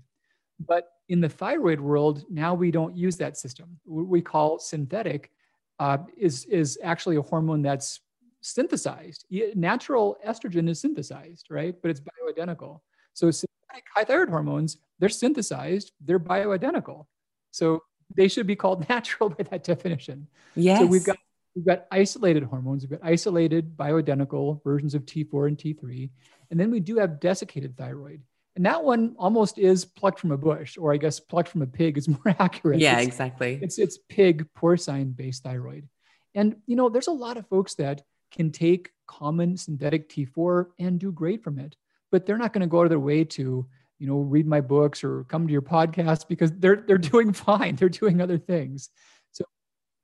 But 0.59 0.89
in 1.09 1.21
the 1.21 1.29
thyroid 1.29 1.79
world, 1.79 2.25
now 2.29 2.53
we 2.53 2.71
don't 2.71 2.95
use 2.95 3.17
that 3.17 3.37
system. 3.37 3.79
What 3.85 4.07
we 4.07 4.21
call 4.21 4.59
synthetic 4.59 5.31
uh, 5.79 5.99
is, 6.17 6.45
is 6.45 6.77
actually 6.83 7.17
a 7.17 7.21
hormone 7.21 7.61
that's 7.61 7.99
synthesized. 8.41 9.25
Natural 9.55 10.17
estrogen 10.25 10.69
is 10.69 10.81
synthesized, 10.81 11.47
right? 11.49 11.75
But 11.81 11.91
it's 11.91 12.01
bioidentical. 12.01 12.81
So 13.13 13.29
synthetic 13.31 13.85
high 13.95 14.03
thyroid 14.03 14.29
hormones, 14.29 14.77
they're 14.99 15.09
synthesized, 15.09 15.91
they're 16.03 16.19
bioidentical. 16.19 17.05
So 17.51 17.83
they 18.15 18.27
should 18.27 18.47
be 18.47 18.55
called 18.55 18.87
natural 18.89 19.29
by 19.29 19.43
that 19.43 19.63
definition. 19.63 20.27
Yes. 20.55 20.79
So 20.79 20.85
we've 20.85 21.03
got 21.03 21.17
we've 21.55 21.65
got 21.65 21.85
isolated 21.91 22.43
hormones, 22.43 22.83
we've 22.83 22.99
got 22.99 23.07
isolated 23.07 23.75
bioidentical 23.75 24.63
versions 24.63 24.93
of 24.93 25.05
T4 25.05 25.47
and 25.47 25.57
T3, 25.57 26.09
and 26.51 26.59
then 26.59 26.71
we 26.71 26.79
do 26.79 26.97
have 26.97 27.19
desiccated 27.19 27.75
thyroid. 27.75 28.21
And 28.57 28.65
that 28.65 28.83
one 28.83 29.15
almost 29.19 29.59
is 29.59 29.85
plucked 29.85 30.19
from 30.19 30.31
a 30.31 30.37
bush, 30.37 30.79
or 30.79 30.91
I 30.91 30.97
guess 30.97 31.19
plucked 31.19 31.49
from 31.49 31.61
a 31.61 31.67
pig 31.67 31.95
is 31.95 32.07
more 32.25 32.35
accurate. 32.39 32.79
Yeah, 32.79 32.97
it's, 32.97 33.07
exactly. 33.07 33.59
It's 33.61 33.77
it's 33.77 33.99
pig 34.09 34.47
porcine 34.57 35.15
based 35.15 35.43
thyroid. 35.43 35.87
And 36.33 36.55
you 36.65 36.75
know, 36.75 36.89
there's 36.89 37.07
a 37.07 37.11
lot 37.11 37.37
of 37.37 37.47
folks 37.47 37.75
that 37.75 38.01
can 38.31 38.51
take 38.51 38.89
common 39.05 39.57
synthetic 39.57 40.09
T4 40.09 40.65
and 40.79 40.99
do 40.99 41.11
great 41.11 41.43
from 41.43 41.59
it, 41.59 41.75
but 42.11 42.25
they're 42.25 42.37
not 42.37 42.51
going 42.51 42.61
to 42.61 42.67
go 42.67 42.79
out 42.79 42.85
of 42.85 42.89
their 42.89 42.99
way 42.99 43.23
to 43.23 43.67
you 43.99 44.07
know 44.07 44.17
read 44.17 44.47
my 44.47 44.59
books 44.59 45.03
or 45.03 45.23
come 45.25 45.45
to 45.45 45.53
your 45.53 45.61
podcast 45.61 46.27
because 46.27 46.51
they're 46.53 46.83
they're 46.87 46.97
doing 47.13 47.33
fine 47.33 47.75
they're 47.75 47.89
doing 47.89 48.21
other 48.21 48.37
things 48.37 48.89
so 49.31 49.43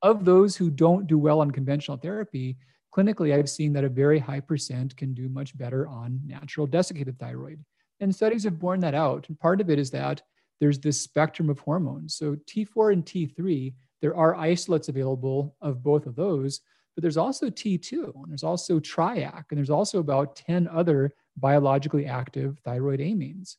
of 0.01 0.25
those 0.25 0.55
who 0.55 0.71
don't 0.71 1.05
do 1.05 1.17
well 1.17 1.41
on 1.41 1.51
conventional 1.51 1.95
therapy 1.97 2.57
clinically 2.95 3.37
i've 3.37 3.47
seen 3.47 3.73
that 3.73 3.83
a 3.83 3.89
very 3.89 4.17
high 4.17 4.39
percent 4.39 4.97
can 4.97 5.13
do 5.13 5.29
much 5.29 5.55
better 5.55 5.87
on 5.87 6.19
natural 6.25 6.65
desiccated 6.65 7.19
thyroid 7.19 7.63
and 7.99 8.13
studies 8.13 8.43
have 8.43 8.59
borne 8.59 8.79
that 8.79 8.95
out 8.95 9.27
and 9.29 9.39
part 9.39 9.61
of 9.61 9.69
it 9.69 9.79
is 9.79 9.91
that 9.91 10.21
there's 10.59 10.79
this 10.79 10.99
spectrum 10.99 11.49
of 11.49 11.59
hormones 11.59 12.15
so 12.15 12.35
t4 12.47 12.93
and 12.93 13.05
t3 13.05 13.73
there 14.01 14.15
are 14.15 14.35
isolates 14.35 14.89
available 14.89 15.55
of 15.61 15.83
both 15.83 16.05
of 16.05 16.15
those 16.15 16.61
but 16.95 17.01
there's 17.01 17.17
also 17.17 17.49
T2, 17.49 18.15
and 18.15 18.29
there's 18.29 18.43
also 18.43 18.79
TRIAC, 18.79 19.45
and 19.49 19.57
there's 19.57 19.69
also 19.69 19.99
about 19.99 20.35
10 20.35 20.67
other 20.67 21.13
biologically 21.37 22.05
active 22.05 22.59
thyroid 22.63 22.99
amines. 22.99 23.55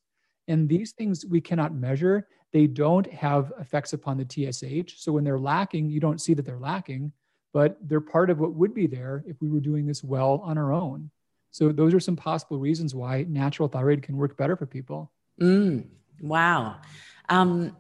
And 0.47 0.69
these 0.69 0.93
things 0.93 1.25
we 1.27 1.41
cannot 1.41 1.75
measure. 1.75 2.29
They 2.53 2.67
don't 2.67 3.11
have 3.13 3.53
effects 3.59 3.93
upon 3.93 4.19
the 4.19 4.25
TSH. 4.25 5.03
So 5.03 5.11
when 5.11 5.25
they're 5.25 5.39
lacking, 5.39 5.91
you 5.91 5.99
don't 5.99 6.21
see 6.21 6.35
that 6.35 6.45
they're 6.45 6.59
lacking, 6.59 7.13
but 7.53 7.77
they're 7.83 8.01
part 8.01 8.31
of 8.31 8.39
what 8.39 8.55
would 8.55 8.75
be 8.75 8.87
there 8.87 9.25
if 9.27 9.41
we 9.41 9.49
were 9.49 9.61
doing 9.61 9.87
this 9.87 10.05
well 10.05 10.41
on 10.45 10.57
our 10.59 10.73
own. 10.73 11.11
So 11.55 11.71
those 11.71 11.95
are 11.95 12.01
some 12.01 12.17
possible 12.17 12.59
reasons 12.59 12.97
why 12.97 13.23
natural 13.29 13.69
thyroid 13.69 14.03
can 14.03 14.17
work 14.17 14.37
better 14.37 14.57
for 14.57 14.67
people. 14.67 15.13
Mm, 15.41 15.87
wow. 16.21 16.81
Um, 17.29 17.77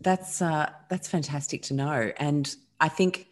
that's 0.00 0.42
uh, 0.42 0.70
that's 0.90 1.06
fantastic 1.06 1.62
to 1.62 1.74
know. 1.74 2.10
And 2.16 2.52
I 2.80 2.88
think 2.88 3.28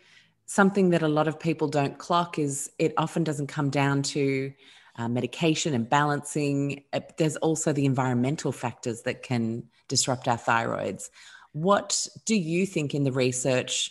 something 0.47 0.91
that 0.91 1.03
a 1.03 1.09
lot 1.09 1.27
of 1.27 1.41
people 1.41 1.67
don't 1.67 1.99
clock 1.99 2.39
is 2.39 2.71
it 2.79 2.95
often 2.99 3.25
doesn't 3.25 3.49
come 3.49 3.69
down 3.69 4.03
to 4.03 4.53
uh, 4.95 5.09
medication 5.09 5.75
and 5.75 5.91
balancing. 5.91 6.85
Uh, 6.93 7.01
there's 7.19 7.35
also 7.39 7.73
the 7.73 7.85
environmental 7.85 8.53
factors 8.53 9.03
that 9.03 9.25
can 9.25 9.65
disrupt 9.89 10.29
our 10.29 10.39
thyroids. 10.39 11.11
What 11.51 12.07
do 12.27 12.37
you 12.37 12.65
think 12.65 12.95
in 12.95 13.03
the 13.03 13.11
research 13.11 13.91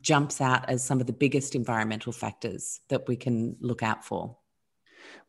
jumps 0.00 0.40
out 0.40 0.68
as 0.68 0.84
some 0.84 1.00
of 1.00 1.08
the 1.08 1.12
biggest 1.12 1.56
environmental 1.56 2.12
factors 2.12 2.78
that 2.88 3.08
we 3.08 3.16
can 3.16 3.56
look 3.58 3.82
out 3.82 4.04
for? 4.04 4.36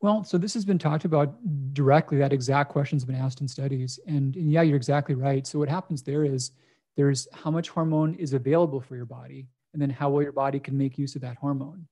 Well, 0.01 0.23
so 0.23 0.37
this 0.37 0.53
has 0.53 0.65
been 0.65 0.77
talked 0.77 1.05
about 1.05 1.35
directly. 1.73 2.17
That 2.17 2.33
exact 2.33 2.71
question 2.71 2.97
has 2.97 3.05
been 3.05 3.15
asked 3.15 3.41
in 3.41 3.47
studies. 3.47 3.99
And, 4.07 4.35
and 4.35 4.51
yeah, 4.51 4.61
you're 4.61 4.77
exactly 4.77 5.15
right. 5.15 5.45
So, 5.45 5.59
what 5.59 5.69
happens 5.69 6.03
there 6.03 6.25
is 6.25 6.51
there's 6.97 7.27
how 7.33 7.51
much 7.51 7.69
hormone 7.69 8.15
is 8.15 8.33
available 8.33 8.81
for 8.81 8.95
your 8.95 9.05
body, 9.05 9.47
and 9.73 9.81
then 9.81 9.89
how 9.89 10.09
well 10.09 10.23
your 10.23 10.31
body 10.31 10.59
can 10.59 10.77
make 10.77 10.97
use 10.97 11.15
of 11.15 11.21
that 11.21 11.37
hormone. 11.37 11.87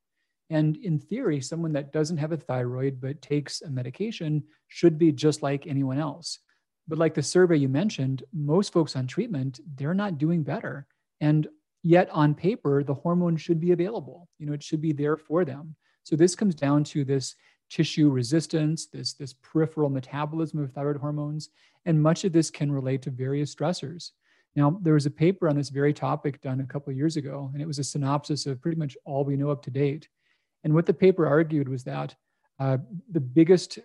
And 0.49 0.77
in 0.77 0.99
theory, 0.99 1.41
someone 1.41 1.73
that 1.73 1.91
doesn't 1.91 2.17
have 2.17 2.31
a 2.31 2.37
thyroid 2.37 3.01
but 3.01 3.21
takes 3.21 3.61
a 3.61 3.69
medication 3.69 4.43
should 4.67 4.97
be 4.97 5.11
just 5.11 5.41
like 5.41 5.67
anyone 5.67 5.97
else. 5.97 6.39
But 6.87 6.97
like 6.97 7.13
the 7.13 7.23
survey 7.23 7.57
you 7.57 7.69
mentioned, 7.69 8.23
most 8.33 8.73
folks 8.73 8.95
on 8.95 9.07
treatment, 9.07 9.59
they're 9.75 9.93
not 9.93 10.17
doing 10.17 10.43
better. 10.43 10.85
And 11.21 11.47
yet 11.81 12.09
on 12.11 12.35
paper, 12.35 12.83
the 12.83 12.93
hormone 12.93 13.37
should 13.37 13.59
be 13.59 13.71
available. 13.71 14.27
You 14.37 14.45
know, 14.45 14.53
it 14.53 14.63
should 14.63 14.81
be 14.81 14.91
there 14.91 15.17
for 15.17 15.45
them. 15.45 15.75
So 16.03 16.15
this 16.15 16.35
comes 16.35 16.55
down 16.55 16.83
to 16.85 17.05
this 17.05 17.35
tissue 17.73 18.09
resistance, 18.09 18.85
this, 18.85 19.13
this 19.13 19.33
peripheral 19.33 19.89
metabolism 19.89 20.59
of 20.59 20.71
thyroid 20.71 20.97
hormones. 20.97 21.49
And 21.85 22.01
much 22.01 22.23
of 22.23 22.31
this 22.31 22.51
can 22.51 22.71
relate 22.71 23.01
to 23.03 23.09
various 23.09 23.53
stressors. 23.53 24.11
Now, 24.55 24.79
there 24.83 24.93
was 24.93 25.07
a 25.07 25.11
paper 25.11 25.49
on 25.49 25.55
this 25.55 25.69
very 25.69 25.93
topic 25.93 26.39
done 26.41 26.59
a 26.61 26.65
couple 26.65 26.91
of 26.91 26.97
years 26.97 27.17
ago, 27.17 27.49
and 27.51 27.61
it 27.61 27.65
was 27.65 27.79
a 27.79 27.83
synopsis 27.83 28.45
of 28.45 28.61
pretty 28.61 28.77
much 28.77 28.95
all 29.05 29.23
we 29.23 29.35
know 29.35 29.49
up 29.49 29.63
to 29.63 29.71
date. 29.71 30.07
And 30.63 30.73
what 30.73 30.85
the 30.85 30.93
paper 30.93 31.25
argued 31.25 31.67
was 31.67 31.83
that 31.85 32.15
uh, 32.59 32.77
the 33.11 33.19
biggest 33.19 33.79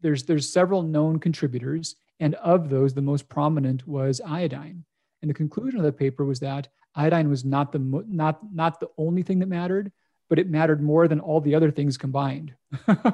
there's 0.00 0.24
there's 0.24 0.52
several 0.52 0.82
known 0.82 1.18
contributors, 1.18 1.96
and 2.20 2.34
of 2.36 2.68
those, 2.68 2.92
the 2.92 3.00
most 3.00 3.28
prominent 3.28 3.86
was 3.86 4.20
iodine. 4.20 4.84
And 5.22 5.30
the 5.30 5.34
conclusion 5.34 5.78
of 5.78 5.86
the 5.86 5.92
paper 5.92 6.24
was 6.24 6.40
that 6.40 6.68
iodine 6.94 7.30
was 7.30 7.44
not 7.44 7.72
the 7.72 7.78
not 7.78 8.40
not 8.52 8.80
the 8.80 8.90
only 8.98 9.22
thing 9.22 9.38
that 9.38 9.48
mattered, 9.48 9.92
but 10.28 10.38
it 10.38 10.48
mattered 10.48 10.82
more 10.82 11.08
than 11.08 11.20
all 11.20 11.40
the 11.40 11.54
other 11.54 11.70
things 11.70 11.96
combined. 11.96 12.54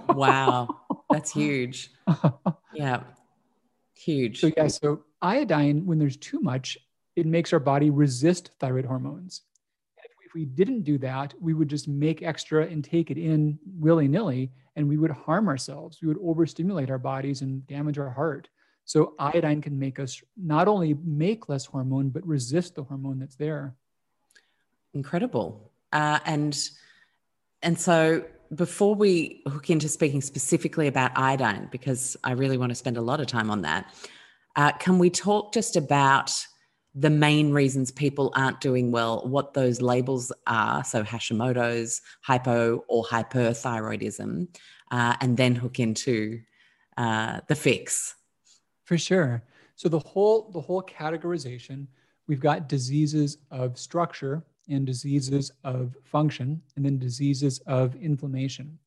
wow, 0.08 0.68
that's 1.10 1.32
huge. 1.32 1.90
Yeah, 2.72 3.02
huge. 3.94 4.40
So 4.40 4.50
yeah, 4.56 4.68
so 4.68 5.04
iodine, 5.20 5.86
when 5.86 5.98
there's 5.98 6.16
too 6.16 6.40
much, 6.40 6.78
it 7.16 7.26
makes 7.26 7.52
our 7.52 7.60
body 7.60 7.90
resist 7.90 8.50
thyroid 8.58 8.84
hormones 8.84 9.42
if 10.30 10.34
we 10.34 10.44
didn't 10.44 10.82
do 10.82 10.96
that, 10.96 11.34
we 11.40 11.54
would 11.54 11.66
just 11.66 11.88
make 11.88 12.22
extra 12.22 12.64
and 12.64 12.84
take 12.84 13.10
it 13.10 13.18
in 13.18 13.58
willy 13.66 14.06
nilly, 14.06 14.52
and 14.76 14.88
we 14.88 14.96
would 14.96 15.10
harm 15.10 15.48
ourselves. 15.48 15.98
We 16.00 16.06
would 16.06 16.20
overstimulate 16.22 16.88
our 16.88 16.98
bodies 16.98 17.42
and 17.42 17.66
damage 17.66 17.98
our 17.98 18.10
heart. 18.10 18.48
So, 18.84 19.14
iodine 19.18 19.60
can 19.60 19.76
make 19.76 19.98
us 19.98 20.22
not 20.36 20.68
only 20.68 20.94
make 21.04 21.48
less 21.48 21.66
hormone, 21.66 22.10
but 22.10 22.24
resist 22.24 22.76
the 22.76 22.84
hormone 22.84 23.18
that's 23.18 23.34
there. 23.34 23.74
Incredible. 24.94 25.72
Uh, 25.92 26.20
and 26.24 26.56
and 27.62 27.78
so 27.78 28.24
before 28.54 28.94
we 28.94 29.42
hook 29.46 29.70
into 29.70 29.88
speaking 29.88 30.20
specifically 30.20 30.86
about 30.88 31.12
iodine, 31.16 31.68
because 31.70 32.16
I 32.24 32.32
really 32.32 32.58
want 32.58 32.70
to 32.70 32.74
spend 32.74 32.96
a 32.96 33.02
lot 33.02 33.20
of 33.20 33.26
time 33.26 33.50
on 33.50 33.62
that, 33.62 33.94
uh, 34.56 34.72
can 34.72 34.98
we 34.98 35.10
talk 35.10 35.52
just 35.52 35.76
about 35.76 36.32
the 36.94 37.10
main 37.10 37.52
reasons 37.52 37.90
people 37.90 38.32
aren't 38.34 38.60
doing 38.60 38.90
well, 38.90 39.26
what 39.26 39.54
those 39.54 39.80
labels 39.80 40.32
are. 40.46 40.82
So 40.82 41.04
Hashimoto's, 41.04 42.00
hypo 42.22 42.84
or 42.88 43.04
hyperthyroidism, 43.04 44.48
uh, 44.90 45.14
and 45.20 45.36
then 45.36 45.54
hook 45.54 45.78
into 45.78 46.40
uh, 46.96 47.40
the 47.46 47.54
fix. 47.54 48.16
For 48.84 48.98
sure. 48.98 49.44
So 49.76 49.88
the 49.88 50.00
whole 50.00 50.50
the 50.50 50.60
whole 50.60 50.82
categorization, 50.82 51.86
we've 52.26 52.40
got 52.40 52.68
diseases 52.68 53.38
of 53.50 53.78
structure 53.78 54.42
and 54.70 54.86
diseases 54.86 55.50
of 55.64 55.96
function, 56.04 56.62
and 56.76 56.84
then 56.84 56.98
diseases 56.98 57.58
of 57.66 57.94
inflammation. 57.96 58.78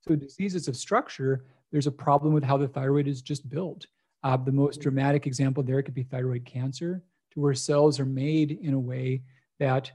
So 0.00 0.14
diseases 0.14 0.68
of 0.68 0.76
structure, 0.76 1.44
there's 1.72 1.86
a 1.86 1.92
problem 1.92 2.32
with 2.32 2.44
how 2.44 2.56
the 2.56 2.68
thyroid 2.68 3.08
is 3.08 3.22
just 3.22 3.48
built. 3.48 3.86
Uh, 4.22 4.36
the 4.36 4.52
most 4.52 4.80
dramatic 4.80 5.26
example 5.26 5.62
there 5.62 5.82
could 5.82 5.94
be 5.94 6.02
thyroid 6.02 6.44
cancer 6.44 7.02
to 7.32 7.40
where 7.40 7.54
cells 7.54 7.98
are 7.98 8.06
made 8.06 8.58
in 8.62 8.74
a 8.74 8.78
way 8.78 9.22
that 9.58 9.90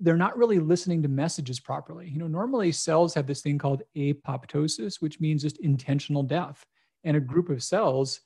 they're 0.00 0.16
not 0.16 0.36
really 0.36 0.58
listening 0.58 1.02
to 1.02 1.08
messages 1.08 1.60
properly. 1.60 2.08
You 2.08 2.18
know, 2.18 2.26
normally 2.26 2.72
cells 2.72 3.14
have 3.14 3.26
this 3.26 3.42
thing 3.42 3.58
called 3.58 3.82
apoptosis, 3.96 5.00
which 5.00 5.20
means 5.20 5.42
just 5.42 5.58
intentional 5.58 6.22
death. 6.22 6.64
And 7.04 7.16
a 7.16 7.20
group 7.20 7.48
of 7.48 7.62
cells 7.62 8.20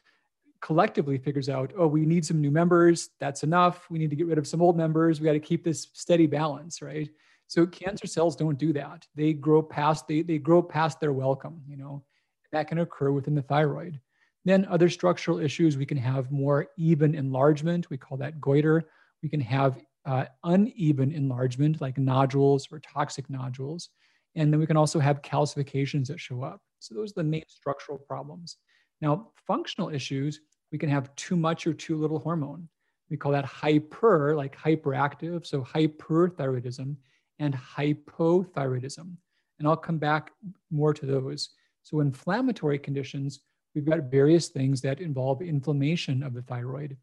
collectively 0.60 1.18
figures 1.18 1.48
out, 1.48 1.72
oh, 1.76 1.86
we 1.86 2.04
need 2.04 2.24
some 2.24 2.40
new 2.40 2.50
members. 2.50 3.10
That's 3.20 3.42
enough. 3.42 3.88
We 3.90 3.98
need 3.98 4.10
to 4.10 4.16
get 4.16 4.26
rid 4.26 4.38
of 4.38 4.46
some 4.46 4.62
old 4.62 4.76
members. 4.76 5.20
We 5.20 5.26
got 5.26 5.32
to 5.32 5.40
keep 5.40 5.64
this 5.64 5.88
steady 5.92 6.26
balance, 6.26 6.82
right? 6.82 7.08
So 7.46 7.66
cancer 7.66 8.06
cells 8.06 8.36
don't 8.36 8.58
do 8.58 8.72
that. 8.74 9.06
They 9.14 9.32
grow 9.32 9.62
past 9.62 10.06
they 10.06 10.22
they 10.22 10.38
grow 10.38 10.62
past 10.62 11.00
their 11.00 11.12
welcome. 11.12 11.62
You 11.66 11.76
know, 11.76 12.04
that 12.52 12.68
can 12.68 12.78
occur 12.78 13.10
within 13.10 13.34
the 13.34 13.42
thyroid. 13.42 14.00
Then 14.44 14.66
other 14.66 14.88
structural 14.88 15.38
issues, 15.38 15.76
we 15.76 15.86
can 15.86 15.98
have 15.98 16.30
more 16.30 16.68
even 16.76 17.14
enlargement. 17.14 17.90
We 17.90 17.98
call 17.98 18.18
that 18.18 18.40
goiter. 18.40 18.88
We 19.22 19.28
can 19.28 19.40
have 19.40 19.80
uh, 20.06 20.26
uneven 20.44 21.12
enlargement 21.12 21.80
like 21.80 21.98
nodules 21.98 22.68
or 22.70 22.80
toxic 22.80 23.28
nodules. 23.28 23.90
And 24.36 24.52
then 24.52 24.60
we 24.60 24.66
can 24.66 24.76
also 24.76 25.00
have 25.00 25.22
calcifications 25.22 26.06
that 26.06 26.20
show 26.20 26.42
up. 26.42 26.60
So 26.78 26.94
those 26.94 27.10
are 27.10 27.22
the 27.22 27.24
main 27.24 27.44
structural 27.48 27.98
problems. 27.98 28.56
Now, 29.00 29.30
functional 29.46 29.90
issues, 29.90 30.40
we 30.72 30.78
can 30.78 30.88
have 30.88 31.14
too 31.16 31.36
much 31.36 31.66
or 31.66 31.72
too 31.72 31.96
little 31.96 32.18
hormone. 32.18 32.68
We 33.10 33.16
call 33.16 33.32
that 33.32 33.44
hyper, 33.44 34.34
like 34.36 34.56
hyperactive, 34.56 35.46
so 35.46 35.62
hyperthyroidism 35.62 36.96
and 37.38 37.54
hypothyroidism. 37.54 39.16
And 39.58 39.66
I'll 39.66 39.76
come 39.76 39.98
back 39.98 40.32
more 40.70 40.92
to 40.94 41.06
those. 41.06 41.50
So 41.82 42.00
inflammatory 42.00 42.78
conditions, 42.78 43.40
we've 43.74 43.86
got 43.86 44.10
various 44.10 44.48
things 44.48 44.80
that 44.82 45.00
involve 45.00 45.40
inflammation 45.40 46.22
of 46.22 46.34
the 46.34 46.42
thyroid. 46.42 46.96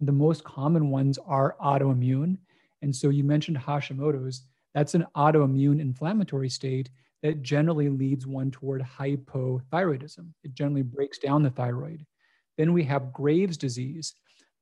The 0.00 0.12
most 0.12 0.44
common 0.44 0.90
ones 0.90 1.18
are 1.26 1.56
autoimmune. 1.62 2.38
And 2.82 2.94
so 2.94 3.10
you 3.10 3.24
mentioned 3.24 3.58
Hashimoto's. 3.58 4.42
That's 4.74 4.94
an 4.94 5.06
autoimmune 5.16 5.80
inflammatory 5.80 6.48
state 6.48 6.90
that 7.22 7.42
generally 7.42 7.88
leads 7.88 8.26
one 8.26 8.50
toward 8.50 8.82
hypothyroidism. 8.82 10.28
It 10.42 10.54
generally 10.54 10.82
breaks 10.82 11.18
down 11.18 11.42
the 11.42 11.50
thyroid. 11.50 12.04
Then 12.56 12.72
we 12.72 12.84
have 12.84 13.12
Graves' 13.12 13.56
disease. 13.56 14.14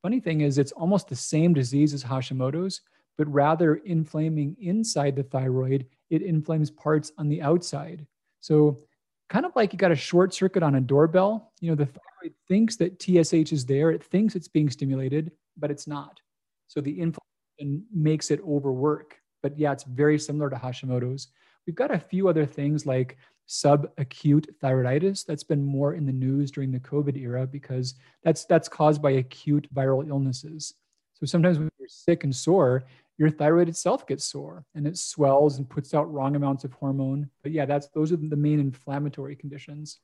Funny 0.02 0.20
thing 0.20 0.40
is, 0.40 0.58
it's 0.58 0.72
almost 0.72 1.08
the 1.08 1.16
same 1.16 1.52
disease 1.54 1.94
as 1.94 2.02
Hashimoto's, 2.02 2.80
but 3.18 3.32
rather 3.32 3.76
inflaming 3.76 4.56
inside 4.60 5.14
the 5.14 5.22
thyroid, 5.22 5.86
it 6.10 6.22
inflames 6.22 6.70
parts 6.70 7.12
on 7.18 7.28
the 7.28 7.42
outside. 7.42 8.06
So, 8.40 8.80
kind 9.28 9.46
of 9.46 9.52
like 9.54 9.72
you 9.72 9.78
got 9.78 9.92
a 9.92 9.96
short 9.96 10.34
circuit 10.34 10.62
on 10.62 10.74
a 10.74 10.80
doorbell, 10.80 11.52
you 11.60 11.70
know, 11.70 11.76
the 11.76 11.86
thyroid 11.86 12.34
thinks 12.48 12.76
that 12.76 13.00
TSH 13.00 13.52
is 13.52 13.64
there, 13.64 13.90
it 13.90 14.02
thinks 14.02 14.34
it's 14.34 14.48
being 14.48 14.70
stimulated, 14.70 15.30
but 15.56 15.70
it's 15.70 15.86
not. 15.86 16.20
So, 16.68 16.80
the 16.80 16.98
inflammation 16.98 17.84
makes 17.94 18.30
it 18.30 18.40
overwork. 18.46 19.16
But 19.42 19.58
yeah, 19.58 19.72
it's 19.72 19.84
very 19.84 20.18
similar 20.18 20.50
to 20.50 20.56
Hashimoto's. 20.56 21.28
We've 21.66 21.76
got 21.76 21.90
a 21.92 21.98
few 21.98 22.28
other 22.28 22.46
things 22.46 22.86
like 22.86 23.18
subacute 23.48 24.46
thyroiditis 24.62 25.24
that's 25.26 25.44
been 25.44 25.62
more 25.64 25.94
in 25.94 26.06
the 26.06 26.12
news 26.12 26.50
during 26.50 26.70
the 26.70 26.80
COVID 26.80 27.16
era 27.16 27.46
because 27.46 27.94
that's 28.22 28.44
that's 28.44 28.68
caused 28.68 29.02
by 29.02 29.12
acute 29.12 29.68
viral 29.74 30.08
illnesses. 30.08 30.74
So 31.14 31.26
sometimes 31.26 31.58
when 31.58 31.70
you're 31.78 31.88
sick 31.88 32.24
and 32.24 32.34
sore, 32.34 32.84
your 33.18 33.30
thyroid 33.30 33.68
itself 33.68 34.06
gets 34.06 34.24
sore 34.24 34.64
and 34.74 34.86
it 34.86 34.98
swells 34.98 35.58
and 35.58 35.68
puts 35.68 35.94
out 35.94 36.12
wrong 36.12 36.34
amounts 36.34 36.64
of 36.64 36.72
hormone. 36.72 37.28
But 37.42 37.52
yeah, 37.52 37.66
that's 37.66 37.88
those 37.88 38.12
are 38.12 38.16
the 38.16 38.36
main 38.36 38.58
inflammatory 38.58 39.36
conditions. 39.36 39.98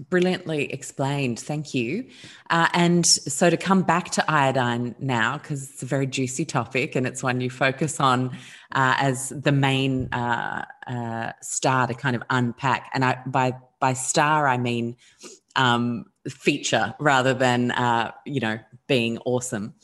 Brilliantly 0.00 0.72
explained. 0.72 1.40
Thank 1.40 1.74
you. 1.74 2.06
Uh, 2.50 2.68
and 2.72 3.04
so 3.04 3.50
to 3.50 3.56
come 3.56 3.82
back 3.82 4.10
to 4.10 4.30
iodine 4.30 4.94
now, 5.00 5.38
because 5.38 5.70
it's 5.70 5.82
a 5.82 5.86
very 5.86 6.06
juicy 6.06 6.44
topic 6.44 6.94
and 6.94 7.04
it's 7.04 7.20
one 7.20 7.40
you 7.40 7.50
focus 7.50 7.98
on 7.98 8.30
uh, 8.72 8.94
as 8.98 9.30
the 9.30 9.50
main 9.50 10.08
uh, 10.12 10.64
uh 10.86 11.32
star 11.42 11.88
to 11.88 11.94
kind 11.94 12.14
of 12.14 12.22
unpack. 12.30 12.90
And 12.94 13.04
I, 13.04 13.18
by 13.26 13.54
by 13.80 13.94
star, 13.94 14.46
I 14.46 14.56
mean 14.56 14.96
um, 15.56 16.04
feature 16.28 16.94
rather 17.00 17.34
than 17.34 17.72
uh, 17.72 18.12
you 18.24 18.38
know 18.38 18.60
being 18.86 19.18
awesome. 19.24 19.74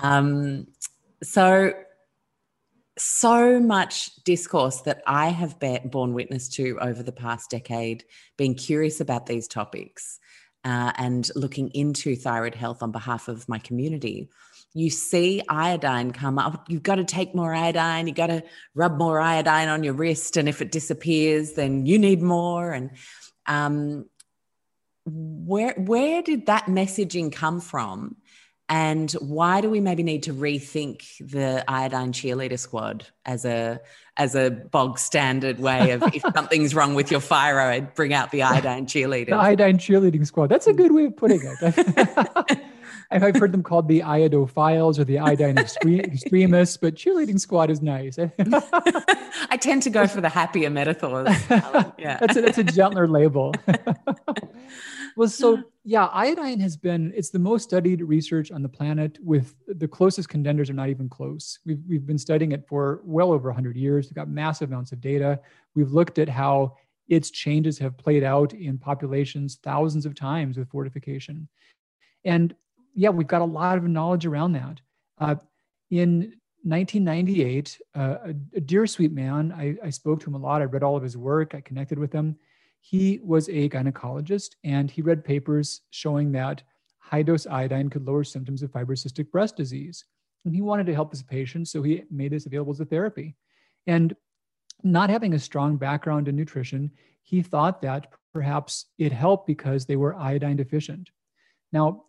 Um, 0.00 0.66
so 1.22 1.72
so 2.98 3.60
much 3.60 4.14
discourse 4.24 4.80
that 4.82 5.02
I 5.06 5.28
have 5.28 5.58
borne 5.90 6.14
witness 6.14 6.48
to 6.50 6.78
over 6.80 7.02
the 7.02 7.12
past 7.12 7.50
decade, 7.50 8.04
being 8.36 8.54
curious 8.54 9.00
about 9.00 9.26
these 9.26 9.48
topics 9.48 10.18
uh, 10.64 10.92
and 10.96 11.30
looking 11.34 11.70
into 11.70 12.16
thyroid 12.16 12.54
health 12.54 12.82
on 12.82 12.92
behalf 12.92 13.28
of 13.28 13.48
my 13.48 13.58
community. 13.58 14.28
You 14.74 14.90
see 14.90 15.42
iodine 15.48 16.10
come 16.10 16.38
up. 16.38 16.66
You've 16.68 16.82
got 16.82 16.96
to 16.96 17.04
take 17.04 17.34
more 17.34 17.54
iodine. 17.54 18.06
You've 18.06 18.16
got 18.16 18.26
to 18.26 18.42
rub 18.74 18.98
more 18.98 19.20
iodine 19.20 19.68
on 19.68 19.84
your 19.84 19.94
wrist. 19.94 20.36
And 20.36 20.48
if 20.48 20.60
it 20.60 20.72
disappears, 20.72 21.52
then 21.52 21.86
you 21.86 21.98
need 21.98 22.20
more. 22.20 22.72
And 22.72 22.90
um, 23.46 24.06
where, 25.04 25.74
where 25.74 26.20
did 26.22 26.46
that 26.46 26.66
messaging 26.66 27.32
come 27.32 27.60
from? 27.60 28.16
And 28.68 29.12
why 29.12 29.60
do 29.60 29.70
we 29.70 29.80
maybe 29.80 30.02
need 30.02 30.24
to 30.24 30.34
rethink 30.34 31.02
the 31.20 31.64
iodine 31.68 32.12
cheerleader 32.12 32.58
squad 32.58 33.06
as 33.24 33.44
a 33.44 33.80
as 34.16 34.34
a 34.34 34.50
bog 34.50 34.98
standard 34.98 35.58
way 35.58 35.92
of 35.92 36.02
if 36.14 36.22
something's 36.34 36.74
wrong 36.74 36.94
with 36.94 37.10
your 37.10 37.20
thyroid 37.20 37.94
bring 37.94 38.12
out 38.12 38.30
the 38.30 38.42
iodine 38.42 38.86
cheerleader 38.86 39.26
the 39.26 39.36
iodine 39.36 39.78
cheerleading 39.78 40.26
squad 40.26 40.48
that's 40.48 40.66
a 40.66 40.72
good 40.72 40.92
way 40.92 41.04
of 41.04 41.16
putting 41.16 41.40
it 41.42 42.58
I've 43.08 43.36
heard 43.36 43.52
them 43.52 43.62
called 43.62 43.86
the 43.86 44.00
iodophiles 44.00 44.98
or 44.98 45.04
the 45.04 45.20
iodine 45.20 45.58
extremists, 45.58 46.76
but 46.76 46.96
cheerleading 46.96 47.38
squad 47.38 47.70
is 47.70 47.80
nice. 47.80 48.18
I 48.18 49.56
tend 49.58 49.84
to 49.84 49.90
go 49.90 50.08
for 50.08 50.20
the 50.20 50.28
happier 50.28 50.70
metaphors. 50.70 51.28
Yeah, 51.48 52.18
that's 52.18 52.36
a, 52.36 52.40
that's 52.40 52.58
a 52.58 52.64
gentler 52.64 53.06
label. 53.06 53.54
Well, 55.16 55.28
so 55.28 55.62
yeah, 55.82 56.06
iodine 56.06 56.60
has 56.60 56.76
been, 56.76 57.12
it's 57.16 57.30
the 57.30 57.38
most 57.38 57.62
studied 57.62 58.02
research 58.02 58.50
on 58.50 58.62
the 58.62 58.68
planet 58.68 59.18
with 59.22 59.54
the 59.66 59.88
closest 59.88 60.28
contenders 60.28 60.68
are 60.68 60.74
not 60.74 60.90
even 60.90 61.08
close. 61.08 61.58
We've, 61.64 61.80
we've 61.88 62.06
been 62.06 62.18
studying 62.18 62.52
it 62.52 62.66
for 62.68 63.00
well 63.04 63.32
over 63.32 63.48
100 63.48 63.76
years. 63.76 64.06
We've 64.06 64.14
got 64.14 64.28
massive 64.28 64.70
amounts 64.70 64.92
of 64.92 65.00
data. 65.00 65.40
We've 65.74 65.90
looked 65.90 66.18
at 66.18 66.28
how 66.28 66.76
its 67.08 67.30
changes 67.30 67.78
have 67.78 67.96
played 67.96 68.24
out 68.24 68.52
in 68.52 68.78
populations 68.78 69.58
thousands 69.62 70.04
of 70.04 70.14
times 70.14 70.58
with 70.58 70.68
fortification. 70.68 71.48
And 72.24 72.54
yeah, 72.94 73.10
we've 73.10 73.26
got 73.26 73.42
a 73.42 73.46
lot 73.46 73.78
of 73.78 73.84
knowledge 73.84 74.26
around 74.26 74.52
that. 74.52 74.80
Uh, 75.18 75.36
in 75.90 76.34
1998, 76.64 77.80
uh, 77.94 78.00
a, 78.00 78.28
a, 78.56 78.60
dear 78.60 78.86
sweet 78.86 79.12
man, 79.12 79.52
I, 79.52 79.76
I 79.84 79.90
spoke 79.90 80.20
to 80.20 80.26
him 80.26 80.34
a 80.34 80.38
lot. 80.38 80.60
I 80.60 80.64
read 80.64 80.82
all 80.82 80.96
of 80.96 81.02
his 81.02 81.16
work. 81.16 81.54
I 81.54 81.60
connected 81.60 81.98
with 81.98 82.12
him 82.12 82.36
he 82.88 83.18
was 83.24 83.48
a 83.48 83.68
gynecologist 83.68 84.50
and 84.62 84.88
he 84.88 85.02
read 85.02 85.24
papers 85.24 85.80
showing 85.90 86.30
that 86.30 86.62
high 86.98 87.22
dose 87.22 87.44
iodine 87.44 87.90
could 87.90 88.06
lower 88.06 88.22
symptoms 88.22 88.62
of 88.62 88.70
fibrocystic 88.70 89.28
breast 89.32 89.56
disease. 89.56 90.04
And 90.44 90.54
he 90.54 90.62
wanted 90.62 90.86
to 90.86 90.94
help 90.94 91.10
his 91.10 91.24
patients, 91.24 91.72
so 91.72 91.82
he 91.82 92.04
made 92.12 92.30
this 92.30 92.46
available 92.46 92.72
as 92.72 92.78
a 92.78 92.84
therapy. 92.84 93.34
And 93.88 94.14
not 94.84 95.10
having 95.10 95.34
a 95.34 95.38
strong 95.40 95.76
background 95.76 96.28
in 96.28 96.36
nutrition, 96.36 96.92
he 97.24 97.42
thought 97.42 97.82
that 97.82 98.06
perhaps 98.32 98.86
it 98.98 99.10
helped 99.10 99.48
because 99.48 99.86
they 99.86 99.96
were 99.96 100.14
iodine 100.14 100.56
deficient. 100.56 101.10
Now, 101.72 102.04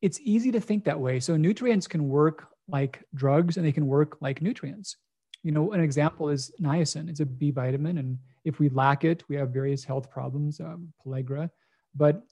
it's 0.00 0.20
easy 0.22 0.52
to 0.52 0.60
think 0.60 0.84
that 0.84 1.00
way. 1.00 1.18
So, 1.18 1.36
nutrients 1.36 1.88
can 1.88 2.08
work 2.08 2.46
like 2.68 3.02
drugs 3.16 3.56
and 3.56 3.66
they 3.66 3.72
can 3.72 3.88
work 3.88 4.18
like 4.20 4.42
nutrients. 4.42 4.96
You 5.42 5.52
know, 5.52 5.72
an 5.72 5.80
example 5.80 6.28
is 6.28 6.52
niacin. 6.60 7.08
It's 7.08 7.20
a 7.20 7.26
B 7.26 7.50
vitamin, 7.50 7.98
and 7.98 8.18
if 8.44 8.58
we 8.58 8.68
lack 8.68 9.04
it, 9.04 9.24
we 9.28 9.36
have 9.36 9.50
various 9.50 9.84
health 9.84 10.10
problems, 10.10 10.60
um, 10.60 10.92
pellagra. 11.04 11.50
But 11.94 12.22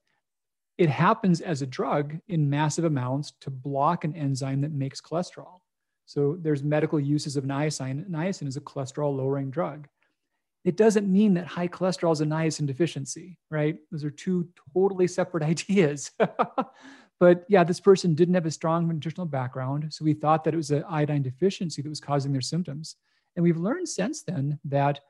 it 0.78 0.88
happens 0.88 1.40
as 1.40 1.60
a 1.60 1.66
drug 1.66 2.18
in 2.28 2.48
massive 2.48 2.84
amounts 2.84 3.32
to 3.40 3.50
block 3.50 4.04
an 4.04 4.14
enzyme 4.16 4.62
that 4.62 4.72
makes 4.72 5.00
cholesterol. 5.00 5.60
So 6.06 6.38
there's 6.40 6.62
medical 6.62 6.98
uses 6.98 7.36
of 7.36 7.44
niacin. 7.44 8.08
Niacin 8.08 8.48
is 8.48 8.56
a 8.56 8.60
cholesterol 8.60 9.16
lowering 9.16 9.50
drug. 9.50 9.86
It 10.64 10.76
doesn't 10.76 11.06
mean 11.06 11.34
that 11.34 11.46
high 11.46 11.68
cholesterol 11.68 12.12
is 12.12 12.20
a 12.20 12.24
niacin 12.24 12.66
deficiency, 12.66 13.38
right? 13.50 13.76
Those 13.90 14.04
are 14.04 14.10
two 14.10 14.48
totally 14.74 15.06
separate 15.06 15.42
ideas. 15.54 16.10
But 17.20 17.44
yeah, 17.48 17.62
this 17.62 17.80
person 17.80 18.14
didn't 18.14 18.34
have 18.34 18.46
a 18.46 18.50
strong 18.50 18.88
nutritional 18.88 19.26
background. 19.26 19.92
So 19.92 20.04
we 20.04 20.14
thought 20.14 20.42
that 20.44 20.54
it 20.54 20.56
was 20.56 20.70
an 20.70 20.84
iodine 20.88 21.22
deficiency 21.22 21.82
that 21.82 21.88
was 21.88 22.00
causing 22.00 22.32
their 22.32 22.40
symptoms. 22.40 22.96
And 23.36 23.42
we've 23.42 23.58
learned 23.58 23.88
since 23.88 24.22
then 24.22 24.58
that 24.64 25.00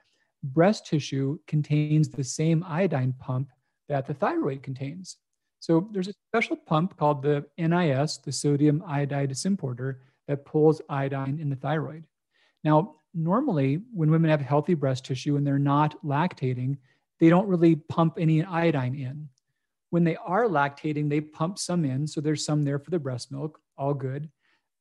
breast 0.43 0.87
tissue 0.87 1.39
contains 1.47 2.09
the 2.09 2.25
same 2.25 2.65
iodine 2.67 3.15
pump 3.19 3.51
that 3.89 4.07
the 4.07 4.15
thyroid 4.15 4.63
contains. 4.63 5.19
So 5.61 5.89
there's 5.93 6.09
a 6.09 6.15
special 6.31 6.57
pump 6.57 6.97
called 6.97 7.23
the 7.23 7.47
NIS, 7.57 8.19
the 8.19 8.33
sodium 8.33 8.83
iodide 8.87 9.31
symporter, 9.31 9.97
that 10.27 10.45
pulls 10.45 10.81
iodine 10.89 11.39
in 11.41 11.49
the 11.49 11.57
thyroid. 11.57 12.05
Now, 12.65 12.97
normally 13.15 13.83
when 13.93 14.11
women 14.11 14.31
have 14.31 14.41
healthy 14.41 14.75
breast 14.75 15.05
tissue 15.05 15.37
and 15.37 15.47
they're 15.47 15.59
not 15.59 16.03
lactating, 16.05 16.77
they 17.19 17.29
don't 17.29 17.49
really 17.49 17.77
pump 17.77 18.17
any 18.19 18.45
iodine 18.45 18.95
in. 18.95 19.29
When 19.91 20.05
they 20.05 20.17
are 20.17 20.45
lactating, 20.45 21.09
they 21.09 21.21
pump 21.21 21.59
some 21.59 21.85
in. 21.85 22.07
So 22.07 22.21
there's 22.21 22.45
some 22.45 22.65
there 22.65 22.79
for 22.79 22.91
the 22.91 22.99
breast 22.99 23.31
milk, 23.31 23.61
all 23.77 23.95
good. 23.95 24.31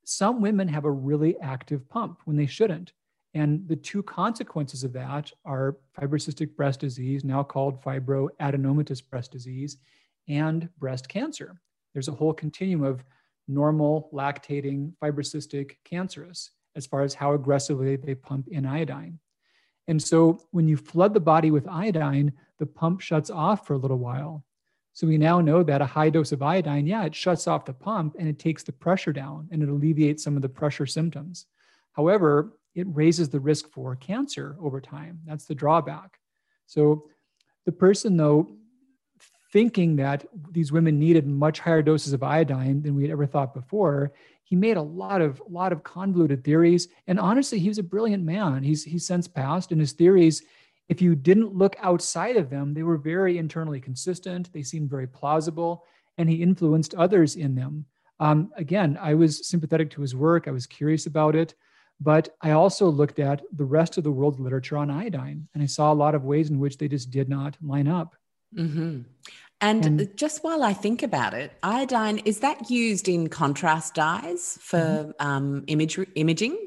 Some 0.05 0.41
women 0.41 0.67
have 0.67 0.85
a 0.85 0.91
really 0.91 1.39
active 1.39 1.87
pump 1.89 2.21
when 2.25 2.37
they 2.37 2.45
shouldn't. 2.45 2.93
And 3.33 3.67
the 3.67 3.75
two 3.75 4.01
consequences 4.01 4.83
of 4.83 4.93
that 4.93 5.31
are 5.45 5.77
fibrocystic 5.99 6.55
breast 6.55 6.79
disease, 6.79 7.23
now 7.23 7.43
called 7.43 7.83
fibroadenomatous 7.83 9.07
breast 9.07 9.31
disease, 9.31 9.77
and 10.27 10.69
breast 10.79 11.07
cancer. 11.09 11.59
There's 11.93 12.07
a 12.07 12.13
whole 12.13 12.33
continuum 12.33 12.83
of 12.83 13.03
normal, 13.47 14.09
lactating, 14.13 14.93
fibrocystic, 15.01 15.73
cancerous 15.83 16.51
as 16.75 16.85
far 16.85 17.01
as 17.01 17.13
how 17.13 17.33
aggressively 17.33 17.95
they 17.95 18.15
pump 18.15 18.47
in 18.49 18.65
iodine. 18.65 19.19
And 19.87 20.01
so 20.01 20.39
when 20.51 20.67
you 20.67 20.77
flood 20.77 21.13
the 21.13 21.19
body 21.19 21.49
with 21.49 21.67
iodine, 21.67 22.31
the 22.59 22.67
pump 22.67 23.01
shuts 23.01 23.31
off 23.31 23.65
for 23.65 23.73
a 23.73 23.77
little 23.77 23.97
while. 23.97 24.43
So 24.99 25.07
we 25.07 25.17
now 25.17 25.39
know 25.39 25.63
that 25.63 25.81
a 25.81 25.85
high 25.85 26.09
dose 26.09 26.33
of 26.33 26.41
iodine, 26.41 26.85
yeah, 26.85 27.05
it 27.05 27.15
shuts 27.15 27.47
off 27.47 27.63
the 27.63 27.71
pump 27.71 28.17
and 28.19 28.27
it 28.27 28.37
takes 28.37 28.63
the 28.63 28.73
pressure 28.73 29.13
down 29.13 29.47
and 29.49 29.63
it 29.63 29.69
alleviates 29.69 30.21
some 30.25 30.35
of 30.35 30.41
the 30.41 30.49
pressure 30.49 30.85
symptoms. 30.85 31.45
However, 31.93 32.57
it 32.75 32.85
raises 32.89 33.29
the 33.29 33.39
risk 33.39 33.69
for 33.69 33.95
cancer 33.95 34.57
over 34.59 34.81
time. 34.81 35.21
That's 35.25 35.45
the 35.45 35.55
drawback. 35.55 36.19
So 36.65 37.05
the 37.65 37.71
person, 37.71 38.17
though, 38.17 38.51
thinking 39.53 39.95
that 39.95 40.25
these 40.51 40.73
women 40.73 40.99
needed 40.99 41.25
much 41.25 41.61
higher 41.61 41.81
doses 41.81 42.11
of 42.11 42.21
iodine 42.21 42.81
than 42.81 42.93
we 42.93 43.03
had 43.03 43.11
ever 43.11 43.25
thought 43.25 43.53
before, 43.53 44.11
he 44.43 44.57
made 44.57 44.75
a 44.75 44.81
lot 44.81 45.21
of 45.21 45.41
lot 45.47 45.71
of 45.71 45.81
convoluted 45.81 46.43
theories. 46.43 46.89
And 47.07 47.21
honestly, 47.21 47.59
he 47.59 47.69
was 47.69 47.77
a 47.77 47.83
brilliant 47.83 48.25
man. 48.25 48.63
He's 48.63 48.83
he's 48.83 49.07
since 49.07 49.29
passed, 49.29 49.71
and 49.71 49.79
his 49.79 49.93
theories, 49.93 50.43
if 50.89 51.01
you 51.01 51.15
didn't 51.15 51.55
look 51.55 51.75
outside 51.79 52.35
of 52.35 52.49
them, 52.49 52.73
they 52.73 52.83
were 52.83 52.97
very 52.97 53.37
internally 53.37 53.79
consistent. 53.79 54.51
They 54.51 54.63
seemed 54.63 54.89
very 54.89 55.07
plausible, 55.07 55.85
and 56.17 56.27
he 56.27 56.41
influenced 56.41 56.95
others 56.95 57.35
in 57.35 57.55
them. 57.55 57.85
Um, 58.19 58.51
again, 58.57 58.97
I 58.99 59.13
was 59.13 59.47
sympathetic 59.47 59.91
to 59.91 60.01
his 60.01 60.15
work. 60.15 60.47
I 60.47 60.51
was 60.51 60.65
curious 60.65 61.05
about 61.05 61.35
it. 61.35 61.53
But 62.01 62.35
I 62.41 62.51
also 62.51 62.87
looked 62.87 63.19
at 63.19 63.41
the 63.51 63.65
rest 63.65 63.97
of 63.97 64.03
the 64.03 64.11
world's 64.11 64.39
literature 64.39 64.77
on 64.77 64.89
iodine, 64.89 65.47
and 65.53 65.61
I 65.61 65.65
saw 65.65 65.91
a 65.91 65.93
lot 65.93 66.15
of 66.15 66.23
ways 66.23 66.49
in 66.49 66.59
which 66.59 66.77
they 66.77 66.87
just 66.87 67.11
did 67.11 67.27
not 67.27 67.57
line 67.61 67.87
up. 67.87 68.15
Mm-hmm. 68.55 69.01
And, 69.61 69.85
and, 69.85 70.17
just 70.17 70.41
while 70.43 70.63
I 70.63 70.71
think 70.71 71.03
about 71.03 71.33
it, 71.33 71.51
iodine 71.61 72.19
is 72.19 72.39
that 72.39 72.69
used 72.69 73.09
in 73.09 73.27
contrast 73.27 73.95
dyes 73.95 74.57
for 74.61 74.79
mm-hmm. 74.79 75.27
um, 75.27 75.63
image, 75.67 75.99
imaging? 76.15 76.57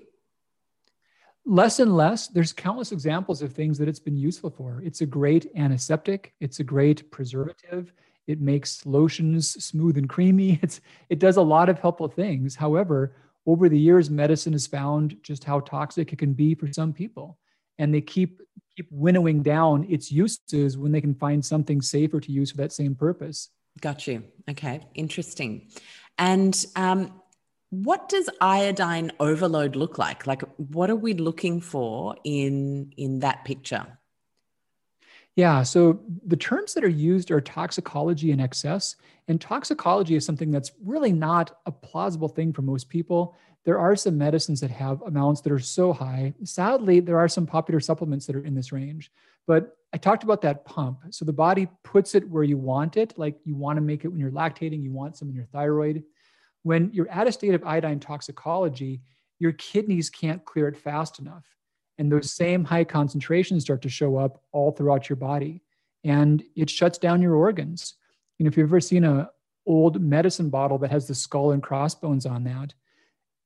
Less 1.44 1.80
and 1.80 1.96
less. 1.96 2.28
There's 2.28 2.52
countless 2.52 2.92
examples 2.92 3.42
of 3.42 3.52
things 3.52 3.76
that 3.78 3.88
it's 3.88 3.98
been 3.98 4.16
useful 4.16 4.50
for. 4.50 4.80
It's 4.84 5.00
a 5.00 5.06
great 5.06 5.50
antiseptic. 5.56 6.34
It's 6.40 6.60
a 6.60 6.64
great 6.64 7.10
preservative. 7.10 7.92
It 8.28 8.40
makes 8.40 8.86
lotions 8.86 9.62
smooth 9.64 9.98
and 9.98 10.08
creamy. 10.08 10.60
It's 10.62 10.80
it 11.08 11.18
does 11.18 11.36
a 11.36 11.42
lot 11.42 11.68
of 11.68 11.80
helpful 11.80 12.08
things. 12.08 12.54
However, 12.54 13.16
over 13.44 13.68
the 13.68 13.78
years, 13.78 14.08
medicine 14.08 14.52
has 14.52 14.68
found 14.68 15.16
just 15.22 15.42
how 15.42 15.60
toxic 15.60 16.12
it 16.12 16.18
can 16.18 16.32
be 16.32 16.54
for 16.54 16.72
some 16.72 16.92
people. 16.92 17.38
And 17.78 17.92
they 17.92 18.00
keep 18.00 18.40
keep 18.76 18.86
winnowing 18.90 19.42
down 19.42 19.84
its 19.90 20.12
uses 20.12 20.78
when 20.78 20.92
they 20.92 21.00
can 21.00 21.14
find 21.14 21.44
something 21.44 21.82
safer 21.82 22.20
to 22.20 22.32
use 22.32 22.52
for 22.52 22.58
that 22.58 22.72
same 22.72 22.94
purpose. 22.94 23.48
Got 23.80 24.06
you. 24.06 24.24
Okay, 24.48 24.80
interesting. 24.94 25.68
And 26.18 26.64
um, 26.76 27.21
what 27.72 28.10
does 28.10 28.28
iodine 28.42 29.12
overload 29.18 29.76
look 29.76 29.96
like? 29.96 30.26
Like, 30.26 30.42
what 30.58 30.90
are 30.90 30.96
we 30.96 31.14
looking 31.14 31.58
for 31.62 32.14
in 32.22 32.92
in 32.98 33.20
that 33.20 33.46
picture? 33.46 33.98
Yeah, 35.36 35.62
so 35.62 36.02
the 36.26 36.36
terms 36.36 36.74
that 36.74 36.84
are 36.84 36.88
used 36.88 37.30
are 37.30 37.40
toxicology 37.40 38.30
in 38.30 38.40
excess. 38.40 38.96
And 39.26 39.40
toxicology 39.40 40.16
is 40.16 40.26
something 40.26 40.50
that's 40.50 40.72
really 40.84 41.12
not 41.12 41.60
a 41.64 41.72
plausible 41.72 42.28
thing 42.28 42.52
for 42.52 42.60
most 42.60 42.90
people. 42.90 43.34
There 43.64 43.78
are 43.78 43.96
some 43.96 44.18
medicines 44.18 44.60
that 44.60 44.70
have 44.70 45.00
amounts 45.00 45.40
that 45.40 45.52
are 45.52 45.58
so 45.58 45.94
high. 45.94 46.34
Sadly, 46.44 47.00
there 47.00 47.18
are 47.18 47.28
some 47.28 47.46
popular 47.46 47.80
supplements 47.80 48.26
that 48.26 48.36
are 48.36 48.44
in 48.44 48.54
this 48.54 48.72
range. 48.72 49.10
But 49.46 49.78
I 49.94 49.96
talked 49.96 50.24
about 50.24 50.42
that 50.42 50.66
pump. 50.66 51.04
So 51.08 51.24
the 51.24 51.32
body 51.32 51.68
puts 51.84 52.14
it 52.14 52.28
where 52.28 52.44
you 52.44 52.58
want 52.58 52.98
it, 52.98 53.16
like 53.16 53.38
you 53.46 53.54
want 53.54 53.78
to 53.78 53.80
make 53.80 54.04
it 54.04 54.08
when 54.08 54.20
you're 54.20 54.30
lactating, 54.30 54.82
you 54.82 54.92
want 54.92 55.16
some 55.16 55.30
in 55.30 55.34
your 55.34 55.46
thyroid. 55.46 56.04
When 56.62 56.90
you're 56.92 57.10
at 57.10 57.26
a 57.26 57.32
state 57.32 57.54
of 57.54 57.64
iodine 57.64 58.00
toxicology, 58.00 59.02
your 59.38 59.52
kidneys 59.52 60.08
can't 60.08 60.44
clear 60.44 60.68
it 60.68 60.76
fast 60.76 61.18
enough. 61.18 61.44
And 61.98 62.10
those 62.10 62.32
same 62.32 62.64
high 62.64 62.84
concentrations 62.84 63.64
start 63.64 63.82
to 63.82 63.88
show 63.88 64.16
up 64.16 64.42
all 64.52 64.70
throughout 64.70 65.08
your 65.08 65.16
body. 65.16 65.62
And 66.04 66.42
it 66.56 66.70
shuts 66.70 66.98
down 66.98 67.22
your 67.22 67.34
organs. 67.34 67.94
You 68.38 68.44
know, 68.44 68.48
if 68.48 68.56
you've 68.56 68.68
ever 68.68 68.80
seen 68.80 69.04
a 69.04 69.30
old 69.66 70.00
medicine 70.00 70.50
bottle 70.50 70.78
that 70.78 70.90
has 70.90 71.06
the 71.06 71.14
skull 71.14 71.52
and 71.52 71.62
crossbones 71.62 72.26
on 72.26 72.44
that, 72.44 72.74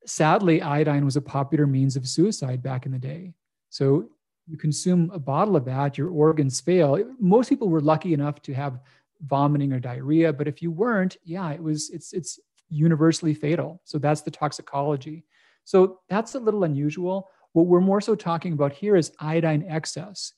sadly, 0.07 0.63
iodine 0.63 1.05
was 1.05 1.17
a 1.17 1.23
popular 1.23 1.67
means 1.67 1.97
of 1.97 2.09
suicide 2.09 2.63
back 2.63 2.87
in 2.87 2.93
the 2.93 2.99
day. 2.99 3.35
So 3.69 4.09
you 4.47 4.57
consume 4.57 5.11
a 5.13 5.19
bottle 5.19 5.57
of 5.57 5.65
that, 5.65 5.99
your 5.99 6.11
organs 6.11 6.61
fail. 6.61 7.03
Most 7.19 7.49
people 7.49 7.69
were 7.69 7.81
lucky 7.81 8.15
enough 8.15 8.41
to 8.43 8.55
have 8.55 8.81
vomiting 9.23 9.73
or 9.73 9.81
diarrhea, 9.81 10.33
but 10.33 10.47
if 10.47 10.63
you 10.63 10.71
weren't, 10.71 11.17
yeah, 11.25 11.51
it 11.51 11.63
was 11.63 11.91
it's 11.91 12.13
it's 12.13 12.39
universally 12.69 13.35
fatal. 13.35 13.81
So 13.85 13.99
that's 13.99 14.23
the 14.23 14.31
toxicology. 14.31 15.25
So 15.65 16.01
that's 16.09 16.35
a 16.35 16.41
little 16.41 16.65
unusual. 16.65 17.29
What 17.53 17.67
we're 17.67 17.81
more 17.81 18.01
so 18.01 18.15
talking 18.15 18.53
about 18.53 18.73
here 18.73 18.97
is 18.97 19.13
iodine 19.19 19.65
excess. 19.69 20.33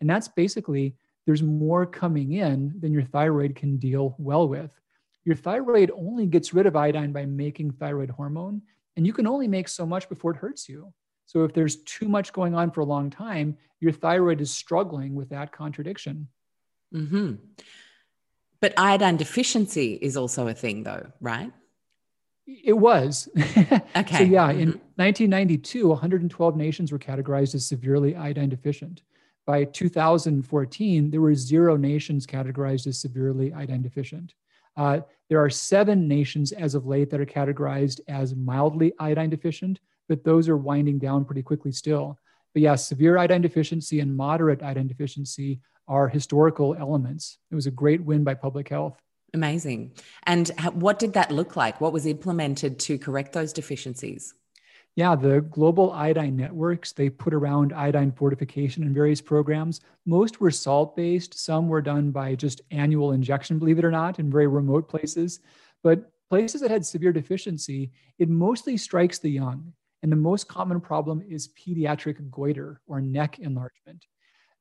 And 0.00 0.08
that's 0.08 0.28
basically 0.28 0.94
there's 1.26 1.42
more 1.42 1.86
coming 1.86 2.32
in 2.32 2.74
than 2.80 2.92
your 2.92 3.02
thyroid 3.02 3.56
can 3.56 3.76
deal 3.78 4.14
well 4.18 4.48
with. 4.48 4.70
Your 5.24 5.34
thyroid 5.34 5.90
only 5.90 6.26
gets 6.26 6.54
rid 6.54 6.66
of 6.66 6.76
iodine 6.76 7.12
by 7.12 7.26
making 7.26 7.72
thyroid 7.72 8.10
hormone, 8.10 8.62
and 8.96 9.04
you 9.04 9.12
can 9.12 9.26
only 9.26 9.48
make 9.48 9.66
so 9.66 9.84
much 9.84 10.08
before 10.08 10.30
it 10.30 10.36
hurts 10.36 10.68
you. 10.68 10.92
So 11.26 11.42
if 11.42 11.52
there's 11.52 11.82
too 11.82 12.08
much 12.08 12.32
going 12.32 12.54
on 12.54 12.70
for 12.70 12.80
a 12.80 12.84
long 12.84 13.10
time, 13.10 13.56
your 13.80 13.90
thyroid 13.90 14.40
is 14.40 14.52
struggling 14.52 15.16
with 15.16 15.28
that 15.30 15.50
contradiction. 15.50 16.28
Mm-hmm. 16.94 17.34
But 18.60 18.74
iodine 18.76 19.16
deficiency 19.16 19.94
is 19.94 20.16
also 20.16 20.48
a 20.48 20.54
thing, 20.54 20.82
though, 20.82 21.12
right? 21.20 21.52
It 22.46 22.74
was. 22.74 23.28
Okay. 23.96 24.18
so, 24.18 24.24
yeah, 24.24 24.50
mm-hmm. 24.50 24.60
in 24.60 24.68
1992, 24.96 25.88
112 25.88 26.56
nations 26.56 26.92
were 26.92 26.98
categorized 26.98 27.54
as 27.54 27.66
severely 27.66 28.14
iodine 28.14 28.50
deficient. 28.50 29.02
By 29.46 29.64
2014, 29.64 31.10
there 31.10 31.20
were 31.20 31.34
zero 31.34 31.76
nations 31.76 32.26
categorized 32.26 32.86
as 32.86 32.98
severely 32.98 33.52
iodine 33.52 33.82
deficient. 33.82 34.34
Uh, 34.76 35.00
there 35.30 35.42
are 35.42 35.50
seven 35.50 36.06
nations 36.06 36.52
as 36.52 36.74
of 36.74 36.86
late 36.86 37.10
that 37.10 37.20
are 37.20 37.26
categorized 37.26 38.00
as 38.08 38.34
mildly 38.34 38.92
iodine 38.98 39.30
deficient, 39.30 39.80
but 40.08 40.24
those 40.24 40.48
are 40.48 40.56
winding 40.56 40.98
down 40.98 41.24
pretty 41.24 41.42
quickly 41.42 41.72
still. 41.72 42.18
But 42.52 42.62
yeah, 42.62 42.74
severe 42.74 43.18
iodine 43.18 43.42
deficiency 43.42 44.00
and 44.00 44.16
moderate 44.16 44.62
iodine 44.62 44.88
deficiency 44.88 45.60
are 45.88 46.08
historical 46.08 46.74
elements. 46.74 47.38
It 47.50 47.54
was 47.54 47.66
a 47.66 47.70
great 47.70 48.02
win 48.04 48.24
by 48.24 48.34
public 48.34 48.68
health. 48.68 49.00
Amazing. 49.34 49.92
And 50.24 50.48
what 50.72 50.98
did 50.98 51.12
that 51.14 51.30
look 51.30 51.56
like? 51.56 51.80
What 51.80 51.92
was 51.92 52.06
implemented 52.06 52.78
to 52.80 52.98
correct 52.98 53.32
those 53.32 53.52
deficiencies? 53.52 54.34
Yeah, 54.94 55.14
the 55.14 55.42
global 55.42 55.92
iodine 55.92 56.36
networks, 56.36 56.92
they 56.92 57.10
put 57.10 57.34
around 57.34 57.74
iodine 57.74 58.12
fortification 58.12 58.82
in 58.82 58.94
various 58.94 59.20
programs. 59.20 59.82
Most 60.06 60.40
were 60.40 60.50
salt 60.50 60.96
based, 60.96 61.38
some 61.38 61.68
were 61.68 61.82
done 61.82 62.12
by 62.12 62.34
just 62.34 62.62
annual 62.70 63.12
injection, 63.12 63.58
believe 63.58 63.78
it 63.78 63.84
or 63.84 63.90
not, 63.90 64.18
in 64.18 64.30
very 64.30 64.46
remote 64.46 64.88
places. 64.88 65.40
But 65.82 66.10
places 66.30 66.62
that 66.62 66.70
had 66.70 66.86
severe 66.86 67.12
deficiency, 67.12 67.90
it 68.18 68.30
mostly 68.30 68.78
strikes 68.78 69.18
the 69.18 69.30
young. 69.30 69.74
And 70.02 70.10
the 70.10 70.16
most 70.16 70.48
common 70.48 70.80
problem 70.80 71.22
is 71.28 71.48
pediatric 71.48 72.30
goiter 72.30 72.80
or 72.86 73.02
neck 73.02 73.38
enlargement 73.38 74.06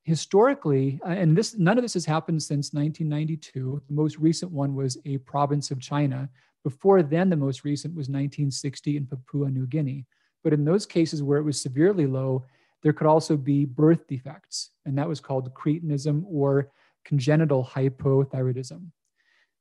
historically, 0.05 0.99
uh, 1.05 1.09
and 1.09 1.35
this 1.35 1.57
none 1.57 1.77
of 1.77 1.83
this 1.83 1.95
has 1.95 2.05
happened 2.05 2.41
since 2.41 2.73
1992. 2.73 3.81
The 3.87 3.93
most 3.93 4.17
recent 4.17 4.51
one 4.51 4.75
was 4.75 4.97
a 5.05 5.17
province 5.19 5.71
of 5.71 5.81
China. 5.81 6.29
Before 6.63 7.03
then, 7.03 7.29
the 7.29 7.35
most 7.35 7.63
recent 7.63 7.93
was 7.93 8.07
1960 8.07 8.97
in 8.97 9.07
Papua 9.07 9.49
New 9.49 9.67
Guinea. 9.67 10.05
But 10.43 10.53
in 10.53 10.63
those 10.63 10.85
cases 10.85 11.23
where 11.23 11.39
it 11.39 11.43
was 11.43 11.59
severely 11.59 12.05
low, 12.05 12.45
there 12.83 12.93
could 12.93 13.07
also 13.07 13.35
be 13.35 13.65
birth 13.65 14.07
defects, 14.07 14.69
and 14.85 14.95
that 14.97 15.09
was 15.09 15.19
called 15.19 15.53
cretinism 15.55 16.23
or 16.27 16.71
congenital 17.03 17.65
hypothyroidism. 17.65 18.85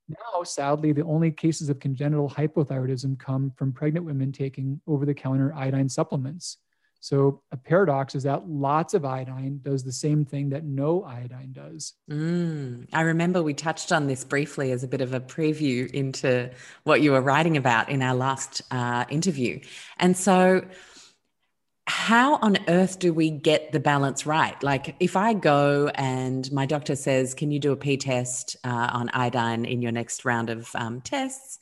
Now, 0.08 0.42
sadly, 0.42 0.92
the 0.92 1.04
only 1.04 1.30
cases 1.30 1.70
of 1.70 1.80
congenital 1.80 2.28
hypothyroidism 2.28 3.18
come 3.18 3.50
from 3.56 3.72
pregnant 3.72 4.04
women 4.04 4.30
taking 4.30 4.78
over 4.86 5.06
the 5.06 5.14
counter 5.14 5.54
iodine 5.54 5.88
supplements. 5.88 6.58
So 7.04 7.42
a 7.52 7.58
paradox 7.58 8.14
is 8.14 8.22
that 8.22 8.48
lots 8.48 8.94
of 8.94 9.04
iodine 9.04 9.60
does 9.62 9.84
the 9.84 9.92
same 9.92 10.24
thing 10.24 10.48
that 10.48 10.64
no 10.64 11.04
iodine 11.04 11.52
does. 11.52 11.92
Mm, 12.10 12.88
I 12.94 13.02
remember 13.02 13.42
we 13.42 13.52
touched 13.52 13.92
on 13.92 14.06
this 14.06 14.24
briefly 14.24 14.72
as 14.72 14.82
a 14.84 14.88
bit 14.88 15.02
of 15.02 15.12
a 15.12 15.20
preview 15.20 15.86
into 15.90 16.50
what 16.84 17.02
you 17.02 17.12
were 17.12 17.20
writing 17.20 17.58
about 17.58 17.90
in 17.90 18.00
our 18.00 18.14
last 18.14 18.62
uh, 18.70 19.04
interview. 19.10 19.60
And 19.98 20.16
so, 20.16 20.64
how 21.86 22.36
on 22.36 22.56
earth 22.68 22.98
do 23.00 23.12
we 23.12 23.28
get 23.28 23.72
the 23.72 23.80
balance 23.80 24.24
right? 24.24 24.60
Like, 24.62 24.96
if 24.98 25.14
I 25.14 25.34
go 25.34 25.88
and 25.96 26.50
my 26.52 26.64
doctor 26.64 26.96
says, 26.96 27.34
Can 27.34 27.50
you 27.50 27.58
do 27.58 27.72
a 27.72 27.76
P 27.76 27.98
test 27.98 28.56
uh, 28.64 28.88
on 28.90 29.10
iodine 29.10 29.66
in 29.66 29.82
your 29.82 29.92
next 29.92 30.24
round 30.24 30.48
of 30.48 30.70
um, 30.74 31.02
tests? 31.02 31.58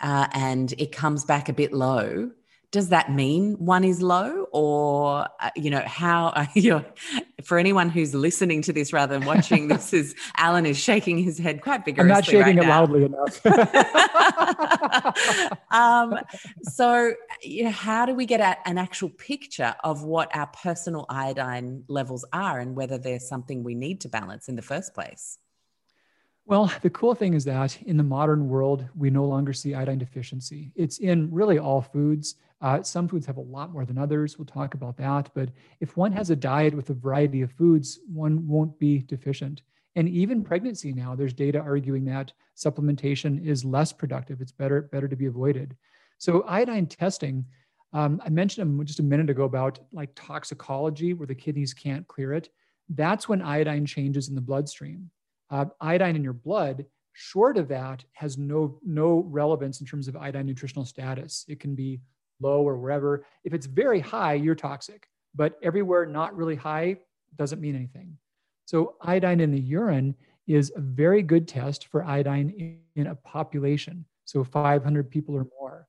Uh, 0.00 0.26
and 0.32 0.72
it 0.78 0.90
comes 0.90 1.24
back 1.24 1.48
a 1.48 1.52
bit 1.52 1.72
low 1.72 2.32
does 2.72 2.88
that 2.88 3.12
mean 3.12 3.52
one 3.58 3.84
is 3.84 4.02
low 4.02 4.48
or 4.50 5.28
uh, 5.40 5.50
you 5.54 5.70
know 5.70 5.82
how 5.86 6.28
uh, 6.28 6.46
you 6.54 6.84
for 7.44 7.58
anyone 7.58 7.88
who's 7.88 8.14
listening 8.14 8.62
to 8.62 8.72
this 8.72 8.92
rather 8.92 9.16
than 9.18 9.26
watching 9.26 9.68
this 9.68 9.92
is 9.92 10.16
alan 10.36 10.66
is 10.66 10.78
shaking 10.78 11.18
his 11.18 11.38
head 11.38 11.60
quite 11.60 11.84
vigorously 11.84 12.02
i'm 12.02 12.08
not 12.08 12.24
shaking 12.24 12.56
right 12.56 12.66
it 12.66 12.68
loudly 12.68 13.04
enough 13.04 13.46
um, 15.70 16.18
so 16.62 17.12
you 17.42 17.64
know 17.64 17.70
how 17.70 18.06
do 18.06 18.14
we 18.14 18.26
get 18.26 18.40
at 18.40 18.58
an 18.64 18.78
actual 18.78 19.10
picture 19.10 19.74
of 19.84 20.02
what 20.02 20.34
our 20.34 20.46
personal 20.46 21.06
iodine 21.08 21.84
levels 21.88 22.24
are 22.32 22.58
and 22.58 22.74
whether 22.74 22.98
there's 22.98 23.28
something 23.28 23.62
we 23.62 23.74
need 23.74 24.00
to 24.00 24.08
balance 24.08 24.48
in 24.48 24.56
the 24.56 24.62
first 24.62 24.94
place 24.94 25.38
well, 26.44 26.72
the 26.82 26.90
cool 26.90 27.14
thing 27.14 27.34
is 27.34 27.44
that 27.44 27.80
in 27.82 27.96
the 27.96 28.02
modern 28.02 28.48
world, 28.48 28.84
we 28.96 29.10
no 29.10 29.24
longer 29.24 29.52
see 29.52 29.74
iodine 29.74 29.98
deficiency. 29.98 30.72
It's 30.74 30.98
in 30.98 31.32
really 31.32 31.58
all 31.58 31.82
foods. 31.82 32.34
Uh, 32.62 32.82
some 32.82 33.08
foods 33.08 33.26
have 33.26 33.36
a 33.36 33.40
lot 33.40 33.72
more 33.72 33.84
than 33.84 33.98
others. 33.98 34.38
We'll 34.38 34.46
talk 34.46 34.74
about 34.74 34.96
that. 34.98 35.28
But 35.34 35.50
if 35.80 35.96
one 35.96 36.12
has 36.12 36.30
a 36.30 36.36
diet 36.36 36.74
with 36.74 36.90
a 36.90 36.94
variety 36.94 37.42
of 37.42 37.52
foods, 37.52 37.98
one 38.06 38.46
won't 38.46 38.78
be 38.78 39.00
deficient. 39.00 39.62
And 39.96 40.08
even 40.08 40.42
pregnancy 40.42 40.92
now, 40.92 41.14
there's 41.14 41.34
data 41.34 41.58
arguing 41.58 42.04
that 42.06 42.32
supplementation 42.56 43.44
is 43.44 43.64
less 43.64 43.92
productive. 43.92 44.40
It's 44.40 44.52
better, 44.52 44.82
better 44.92 45.08
to 45.08 45.16
be 45.16 45.26
avoided. 45.26 45.76
So 46.18 46.44
iodine 46.44 46.86
testing, 46.86 47.44
um, 47.92 48.22
I 48.24 48.30
mentioned 48.30 48.86
just 48.86 49.00
a 49.00 49.02
minute 49.02 49.28
ago 49.28 49.44
about 49.44 49.80
like 49.92 50.10
toxicology, 50.14 51.12
where 51.12 51.26
the 51.26 51.34
kidneys 51.34 51.74
can't 51.74 52.08
clear 52.08 52.32
it. 52.32 52.48
That's 52.88 53.28
when 53.28 53.42
iodine 53.42 53.84
changes 53.84 54.28
in 54.28 54.34
the 54.34 54.40
bloodstream 54.40 55.10
uh, 55.52 55.66
iodine 55.80 56.16
in 56.16 56.24
your 56.24 56.32
blood 56.32 56.86
short 57.12 57.58
of 57.58 57.68
that 57.68 58.02
has 58.14 58.38
no 58.38 58.78
no 58.84 59.20
relevance 59.28 59.80
in 59.80 59.86
terms 59.86 60.08
of 60.08 60.16
iodine 60.16 60.46
nutritional 60.46 60.86
status. 60.86 61.44
It 61.46 61.60
can 61.60 61.74
be 61.74 62.00
low 62.42 62.62
or 62.62 62.76
wherever. 62.76 63.24
If 63.44 63.54
it's 63.54 63.66
very 63.66 64.00
high, 64.00 64.34
you're 64.34 64.54
toxic. 64.54 65.08
But 65.34 65.58
everywhere 65.62 66.04
not 66.04 66.36
really 66.36 66.56
high 66.56 66.96
doesn't 67.36 67.60
mean 67.60 67.74
anything. 67.74 68.18
So 68.66 68.96
iodine 69.00 69.40
in 69.40 69.50
the 69.50 69.60
urine 69.60 70.14
is 70.46 70.72
a 70.76 70.80
very 70.80 71.22
good 71.22 71.48
test 71.48 71.88
for 71.88 72.04
iodine 72.04 72.80
in 72.96 73.06
a 73.06 73.14
population. 73.14 74.04
So 74.24 74.44
500 74.44 75.10
people 75.10 75.34
or 75.34 75.46
more. 75.58 75.86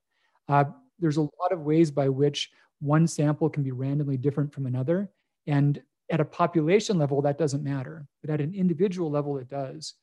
Uh, 0.48 0.66
there's 1.00 1.18
a 1.18 1.22
lot 1.22 1.52
of 1.52 1.62
ways 1.62 1.92
by 1.92 2.10
which 2.10 2.52
one 2.80 3.08
sample 3.08 3.50
can 3.50 3.64
be 3.64 3.72
randomly 3.72 4.18
different 4.18 4.54
from 4.54 4.66
another. 4.66 5.10
And 5.48 5.82
at 6.12 6.20
a 6.20 6.26
population 6.26 6.98
level, 6.98 7.22
that 7.22 7.38
doesn't 7.38 7.64
matter. 7.64 8.06
But 8.22 8.30
at 8.30 8.42
an 8.42 8.54
individual 8.54 9.10
level, 9.10 9.38
it 9.38 9.50
does. 9.50 9.96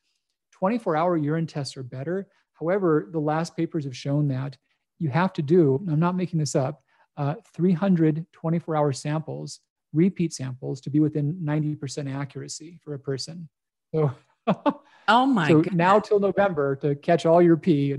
24 0.51 0.95
hour 0.95 1.17
urine 1.17 1.47
tests 1.47 1.77
are 1.77 1.83
better. 1.83 2.27
However, 2.53 3.09
the 3.11 3.19
last 3.19 3.55
papers 3.55 3.85
have 3.85 3.95
shown 3.95 4.27
that 4.27 4.57
you 5.01 5.09
have 5.09 5.33
to 5.33 5.41
do, 5.41 5.83
I'm 5.89 5.99
not 5.99 6.15
making 6.15 6.39
this 6.39 6.55
up, 6.55 6.83
uh, 7.17 7.35
300 7.55 8.25
24 8.31 8.75
hour 8.75 8.93
samples, 8.93 9.59
repeat 9.93 10.31
samples, 10.31 10.79
to 10.81 10.89
be 10.91 10.99
within 10.99 11.33
90% 11.43 12.13
accuracy 12.13 12.79
for 12.83 12.93
a 12.93 12.99
person. 12.99 13.49
So, 13.93 14.13
oh 15.07 15.25
my 15.25 15.47
so 15.49 15.63
now 15.71 15.99
till 15.99 16.19
November 16.19 16.75
to 16.77 16.95
catch 16.95 17.25
all 17.25 17.41
your 17.41 17.57
pee. 17.57 17.97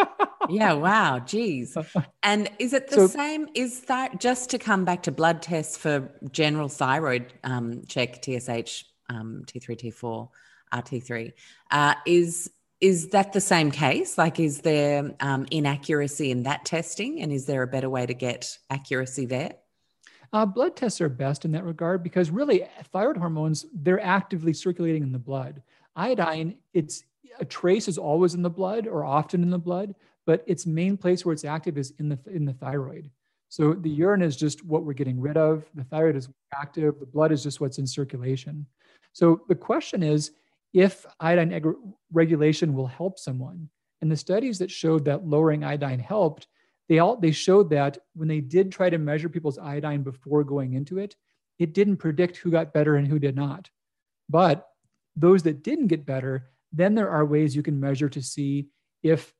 yeah, 0.50 0.74
wow, 0.74 1.20
geez. 1.20 1.76
And 2.22 2.50
is 2.58 2.74
it 2.74 2.88
the 2.88 2.96
so, 2.96 3.06
same? 3.06 3.48
Is 3.54 3.80
that 3.82 4.20
just 4.20 4.50
to 4.50 4.58
come 4.58 4.84
back 4.84 5.04
to 5.04 5.10
blood 5.10 5.40
tests 5.40 5.78
for 5.78 6.12
general 6.30 6.68
thyroid 6.68 7.32
um, 7.44 7.82
check, 7.88 8.22
TSH, 8.22 8.84
um, 9.08 9.42
T3, 9.46 9.92
T4, 9.94 10.28
RT3? 10.74 11.32
Uh, 11.70 11.94
is 12.06 12.50
is 12.82 13.10
that 13.10 13.32
the 13.32 13.40
same 13.40 13.70
case? 13.70 14.18
Like, 14.18 14.40
is 14.40 14.60
there 14.60 15.14
um, 15.20 15.46
inaccuracy 15.52 16.32
in 16.32 16.42
that 16.42 16.64
testing, 16.64 17.22
and 17.22 17.32
is 17.32 17.46
there 17.46 17.62
a 17.62 17.66
better 17.66 17.88
way 17.88 18.04
to 18.04 18.12
get 18.12 18.58
accuracy 18.70 19.24
there? 19.24 19.54
Uh, 20.32 20.44
blood 20.44 20.74
tests 20.74 21.00
are 21.00 21.08
best 21.08 21.44
in 21.44 21.52
that 21.52 21.62
regard 21.62 22.02
because 22.02 22.30
really 22.30 22.66
thyroid 22.92 23.16
hormones 23.16 23.66
they're 23.72 24.02
actively 24.02 24.52
circulating 24.52 25.04
in 25.04 25.12
the 25.12 25.18
blood. 25.18 25.62
Iodine, 25.94 26.56
it's 26.74 27.04
a 27.38 27.44
trace 27.44 27.86
is 27.86 27.98
always 27.98 28.34
in 28.34 28.42
the 28.42 28.50
blood 28.50 28.88
or 28.88 29.04
often 29.04 29.42
in 29.42 29.50
the 29.50 29.58
blood, 29.58 29.94
but 30.26 30.42
its 30.46 30.66
main 30.66 30.96
place 30.96 31.24
where 31.24 31.32
it's 31.32 31.44
active 31.44 31.78
is 31.78 31.92
in 32.00 32.08
the 32.08 32.18
in 32.26 32.44
the 32.44 32.54
thyroid. 32.54 33.10
So 33.48 33.74
the 33.74 33.90
urine 33.90 34.22
is 34.22 34.36
just 34.36 34.64
what 34.64 34.84
we're 34.84 34.94
getting 34.94 35.20
rid 35.20 35.36
of. 35.36 35.64
The 35.74 35.84
thyroid 35.84 36.16
is 36.16 36.28
active. 36.52 36.98
The 36.98 37.06
blood 37.06 37.30
is 37.30 37.44
just 37.44 37.60
what's 37.60 37.78
in 37.78 37.86
circulation. 37.86 38.66
So 39.12 39.42
the 39.48 39.54
question 39.54 40.02
is 40.02 40.32
if 40.72 41.06
iodine 41.20 41.52
eg- 41.52 41.66
regulation 42.12 42.74
will 42.74 42.86
help 42.86 43.18
someone. 43.18 43.68
And 44.00 44.10
the 44.10 44.16
studies 44.16 44.58
that 44.58 44.70
showed 44.70 45.04
that 45.04 45.26
lowering 45.26 45.64
iodine 45.64 46.00
helped, 46.00 46.48
they 46.88 46.98
all 46.98 47.16
they 47.16 47.30
showed 47.30 47.70
that 47.70 47.98
when 48.14 48.28
they 48.28 48.40
did 48.40 48.72
try 48.72 48.90
to 48.90 48.98
measure 48.98 49.28
people's 49.28 49.58
iodine 49.58 50.02
before 50.02 50.44
going 50.44 50.74
into 50.74 50.98
it, 50.98 51.16
it 51.58 51.72
didn't 51.72 51.98
predict 51.98 52.36
who 52.36 52.50
got 52.50 52.72
better 52.72 52.96
and 52.96 53.06
who 53.06 53.18
did 53.18 53.36
not. 53.36 53.70
But 54.28 54.66
those 55.14 55.42
that 55.44 55.62
didn't 55.62 55.88
get 55.88 56.06
better, 56.06 56.50
then 56.72 56.94
there 56.94 57.10
are 57.10 57.24
ways 57.24 57.54
you 57.54 57.62
can 57.62 57.78
measure 57.78 58.08
to 58.08 58.22
see 58.22 58.68
if 59.02 59.32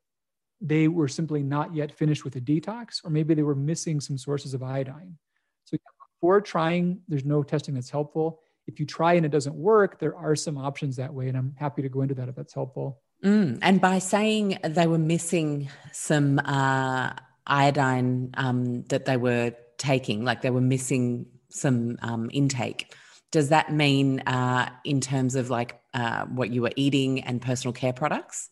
they 0.61 0.87
were 0.87 1.07
simply 1.07 1.43
not 1.43 1.75
yet 1.75 1.91
finished 1.91 2.23
with 2.23 2.35
a 2.37 2.41
detox, 2.41 3.03
or 3.03 3.09
maybe 3.09 3.33
they 3.33 3.43
were 3.43 3.55
missing 3.55 3.99
some 3.99 4.17
sources 4.17 4.53
of 4.53 4.63
iodine. 4.63 5.17
So 5.65 5.77
before 6.21 6.39
trying, 6.39 7.01
there's 7.07 7.25
no 7.25 7.43
testing 7.43 7.73
that's 7.73 7.89
helpful. 7.89 8.39
If 8.67 8.79
you 8.79 8.85
try 8.85 9.13
and 9.13 9.25
it 9.25 9.29
doesn't 9.29 9.55
work, 9.55 9.99
there 9.99 10.15
are 10.15 10.35
some 10.35 10.57
options 10.57 10.95
that 10.95 11.13
way. 11.13 11.27
And 11.27 11.37
I'm 11.37 11.53
happy 11.57 11.81
to 11.81 11.89
go 11.89 12.01
into 12.01 12.15
that 12.15 12.29
if 12.29 12.35
that's 12.35 12.53
helpful. 12.53 13.01
Mm, 13.23 13.59
and 13.61 13.79
by 13.79 13.99
saying 13.99 14.59
they 14.63 14.87
were 14.87 14.97
missing 14.97 15.69
some 15.91 16.39
uh, 16.39 17.13
iodine 17.47 18.31
um, 18.35 18.83
that 18.85 19.05
they 19.05 19.17
were 19.17 19.53
taking, 19.77 20.23
like 20.23 20.41
they 20.41 20.49
were 20.49 20.61
missing 20.61 21.25
some 21.49 21.97
um, 22.01 22.29
intake, 22.33 22.93
does 23.31 23.49
that 23.49 23.73
mean 23.73 24.19
uh, 24.21 24.69
in 24.83 25.01
terms 25.01 25.35
of 25.35 25.49
like 25.49 25.81
uh, 25.93 26.25
what 26.25 26.51
you 26.51 26.61
were 26.61 26.71
eating 26.75 27.21
and 27.21 27.41
personal 27.41 27.73
care 27.73 27.93
products? 27.93 28.49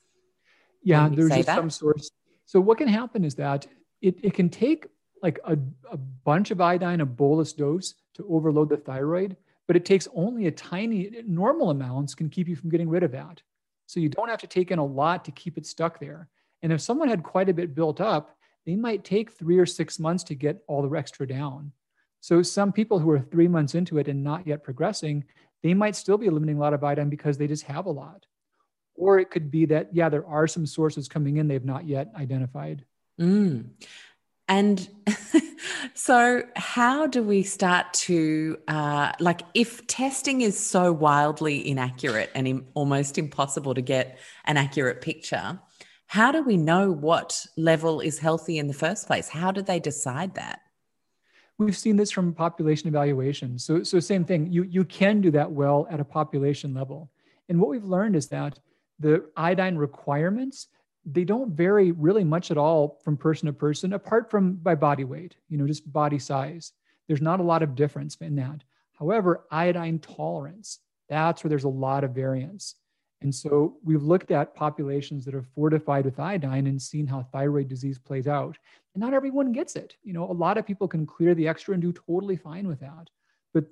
Yeah, 0.84 1.10
there's 1.10 1.30
just 1.30 1.46
that? 1.48 1.56
some 1.56 1.70
source. 1.70 2.10
So 2.46 2.60
what 2.60 2.78
can 2.78 2.88
happen 2.88 3.24
is 3.24 3.36
that 3.36 3.68
it, 4.02 4.16
it 4.24 4.34
can 4.34 4.50
take 4.50 4.88
like 5.22 5.40
a, 5.44 5.58
a 5.92 5.98
bunch 5.98 6.52
of 6.52 6.60
iodine, 6.60 7.02
a 7.02 7.06
bolus 7.06 7.54
dose 7.54 7.94
to 8.16 8.26
overload 8.28 8.70
the 8.70 8.78
thyroid, 8.78 9.38
but 9.72 9.78
it 9.78 9.86
takes 9.86 10.06
only 10.14 10.48
a 10.48 10.52
tiny 10.52 11.10
normal 11.26 11.70
amounts 11.70 12.14
can 12.14 12.28
keep 12.28 12.50
you 12.50 12.58
from 12.58 12.70
getting 12.70 12.90
rid 12.90 13.04
of 13.04 13.14
that. 13.14 13.42
So 13.86 14.02
you 14.02 14.10
don't 14.10 14.28
have 14.28 14.42
to 14.42 14.48
take 14.48 14.70
in 14.70 14.80
a 14.80 14.86
lot 14.86 15.24
to 15.24 15.32
keep 15.32 15.58
it 15.58 15.66
stuck 15.66 15.98
there. 15.98 16.28
And 16.62 16.74
if 16.74 16.82
someone 16.82 17.08
had 17.08 17.24
quite 17.24 17.48
a 17.48 17.54
bit 17.54 17.74
built 17.74 18.02
up, 18.02 18.36
they 18.66 18.76
might 18.76 19.06
take 19.06 19.32
three 19.32 19.58
or 19.58 19.66
six 19.66 19.98
months 19.98 20.26
to 20.26 20.36
get 20.36 20.62
all 20.68 20.82
the 20.82 20.94
extra 20.98 21.26
down. 21.26 21.72
So 22.20 22.42
some 22.42 22.74
people 22.74 23.00
who 23.00 23.12
are 23.12 23.22
three 23.22 23.48
months 23.48 23.74
into 23.74 23.98
it 23.98 24.10
and 24.10 24.22
not 24.22 24.46
yet 24.46 24.62
progressing, 24.62 25.24
they 25.64 25.74
might 25.74 25.96
still 25.96 26.18
be 26.18 26.30
limiting 26.30 26.58
a 26.58 26.60
lot 26.60 26.74
of 26.74 26.84
iodine 26.84 27.10
because 27.10 27.38
they 27.38 27.48
just 27.48 27.64
have 27.64 27.86
a 27.86 27.92
lot. 27.92 28.26
Or 28.96 29.20
it 29.20 29.32
could 29.32 29.50
be 29.50 29.68
that, 29.68 29.96
yeah, 29.96 30.10
there 30.10 30.28
are 30.28 30.48
some 30.48 30.66
sources 30.66 31.08
coming 31.08 31.38
in 31.38 31.48
they've 31.48 31.64
not 31.64 31.88
yet 31.88 32.12
identified. 32.18 32.84
Mm. 33.22 33.70
And 34.50 34.90
so, 35.94 36.44
how 36.56 37.08
do 37.08 37.24
we 37.24 37.44
start 37.44 37.94
to, 37.94 38.58
uh, 38.68 39.12
like, 39.20 39.42
if 39.54 39.86
testing 39.88 40.42
is 40.42 40.60
so 40.60 40.92
wildly 40.92 41.68
inaccurate 41.68 42.32
and 42.36 42.48
Im- 42.48 42.68
almost 42.74 43.18
impossible 43.18 43.74
to 43.74 43.82
get 43.82 44.18
an 44.46 44.58
accurate 44.58 45.02
picture, 45.02 45.60
how 46.08 46.32
do 46.32 46.44
we 46.44 46.58
know 46.58 46.92
what 46.92 47.46
level 47.58 48.02
is 48.02 48.20
healthy 48.20 48.58
in 48.58 48.68
the 48.68 48.74
first 48.74 49.08
place? 49.08 49.30
How 49.30 49.52
do 49.52 49.62
they 49.62 49.80
decide 49.80 50.36
that? 50.36 50.60
We've 51.58 51.78
seen 51.78 51.96
this 51.96 52.12
from 52.12 52.34
population 52.34 52.88
evaluation. 52.88 53.60
So, 53.60 53.84
so 53.84 54.00
same 54.00 54.26
thing. 54.26 54.52
You 54.52 54.64
you 54.64 54.84
can 54.84 55.22
do 55.22 55.32
that 55.32 55.52
well 55.52 55.88
at 55.90 56.00
a 56.00 56.04
population 56.04 56.74
level. 56.74 57.12
And 57.50 57.60
what 57.60 57.70
we've 57.70 57.86
learned 57.86 58.16
is 58.16 58.28
that 58.30 58.60
the 59.00 59.30
iodine 59.38 59.78
requirements 59.78 60.68
they 61.06 61.24
don't 61.24 61.52
vary 61.52 61.92
really 61.92 62.24
much 62.24 62.52
at 62.52 62.58
all 62.58 63.00
from 63.04 63.18
person 63.18 63.48
to 63.48 63.54
person 63.54 63.94
apart 63.94 64.30
from 64.30 64.54
by 64.54 64.76
body 64.76 65.04
weight 65.04 65.36
you 65.50 65.58
know 65.58 65.68
just 65.68 65.92
body 65.92 66.20
size. 66.20 66.74
There's 67.08 67.22
not 67.22 67.40
a 67.40 67.44
lot 67.44 67.64
of 67.64 67.76
difference 67.76 68.16
in 68.18 68.36
that. 68.36 68.64
However 68.94 69.46
iodine 69.52 70.00
tolerance 70.00 70.80
that's 71.10 71.44
where 71.44 71.50
there's 71.50 71.66
a 71.66 71.70
lot 71.70 72.06
of 72.06 72.12
variance. 72.12 72.76
And 73.22 73.36
so 73.36 73.78
we've 73.84 74.02
looked 74.02 74.32
at 74.32 74.56
populations 74.56 75.26
that 75.26 75.36
are 75.36 75.44
fortified 75.44 76.06
with 76.06 76.20
iodine 76.20 76.68
and 76.68 76.82
seen 76.82 77.06
how 77.06 77.22
thyroid 77.22 77.68
disease 77.68 78.00
plays 78.00 78.28
out. 78.28 78.58
And 78.96 79.02
not 79.02 79.14
everyone 79.14 79.52
gets 79.52 79.76
it. 79.76 79.96
You 80.04 80.14
know 80.14 80.30
a 80.30 80.32
lot 80.32 80.58
of 80.58 80.66
people 80.66 80.88
can 80.88 81.06
clear 81.06 81.36
the 81.36 81.48
extra 81.48 81.74
and 81.74 81.82
do 81.82 81.94
totally 81.94 82.36
fine 82.36 82.68
with 82.68 82.80
that. 82.80 83.10
But 83.54 83.66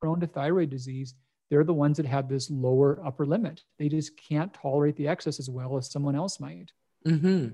prone 0.00 0.20
to 0.20 0.26
thyroid 0.26 0.70
disease 0.70 1.14
they're 1.50 1.64
the 1.64 1.74
ones 1.74 1.96
that 1.96 2.06
have 2.06 2.28
this 2.28 2.50
lower 2.50 3.00
upper 3.04 3.26
limit. 3.26 3.62
They 3.78 3.88
just 3.88 4.16
can't 4.16 4.52
tolerate 4.52 4.96
the 4.96 5.08
excess 5.08 5.38
as 5.38 5.48
well 5.48 5.76
as 5.76 5.90
someone 5.90 6.16
else 6.16 6.40
might. 6.40 6.72
Mm-hmm. 7.06 7.48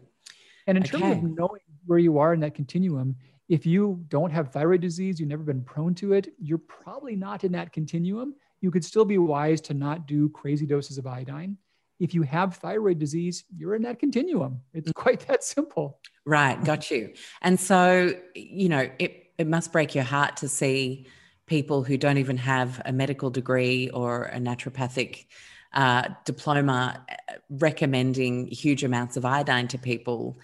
And 0.67 0.79
in 0.79 0.83
okay. 0.83 0.99
terms 0.99 1.17
of 1.17 1.23
knowing 1.23 1.61
where 1.87 1.99
you 1.99 2.19
are 2.19 2.33
in 2.33 2.41
that 2.41 2.55
continuum, 2.55 3.17
if 3.49 3.67
you 3.67 4.03
don't 4.09 4.31
have 4.31 4.51
thyroid 4.51 4.81
disease, 4.81 5.21
you've 5.21 5.29
never 5.29 5.43
been 5.43 5.63
prone 5.63 5.95
to 5.97 6.13
it, 6.15 6.33
you're 6.39 6.59
probably 6.59 7.17
not 7.17 7.45
in 7.45 7.53
that 7.53 7.73
continuum. 7.73 8.35
You 8.61 8.71
could 8.71 8.85
still 8.85 9.05
be 9.05 9.19
wise 9.19 9.61
to 9.63 9.75
not 9.75 10.07
do 10.07 10.29
crazy 10.31 10.65
doses 10.65 10.97
of 10.97 11.07
iodine. 11.07 11.59
If 11.99 12.15
you 12.15 12.23
have 12.23 12.57
thyroid 12.57 12.99
disease, 12.99 13.45
you're 13.55 13.75
in 13.75 13.83
that 13.83 13.99
continuum. 13.99 14.61
It's 14.73 14.89
mm. 14.89 14.95
quite 14.95 15.21
that 15.29 15.45
simple. 15.45 15.99
Right, 16.25 16.63
got 16.65 16.91
you. 16.91 17.13
And 17.43 17.59
so, 17.59 18.15
you 18.35 18.69
know, 18.69 18.89
it, 18.99 19.33
it 19.39 19.47
must 19.47 19.73
break 19.73 19.95
your 19.95 20.05
heart 20.05 20.37
to 20.39 20.49
see 20.49 21.07
people 21.53 21.83
who 21.83 21.99
don't 21.99 22.17
even 22.17 22.39
have 22.39 22.81
a 22.87 22.93
medical 22.95 23.29
degree 23.29 23.91
or 23.91 24.25
a 24.25 24.39
naturopathic 24.39 25.27
uh, 25.75 26.09
diploma 26.25 27.05
uh, 27.11 27.35
recommending 27.51 28.47
huge 28.47 28.83
amounts 28.83 29.19
of 29.19 29.27
iodine 29.27 29.69
to 29.69 29.77
people. 29.77 30.39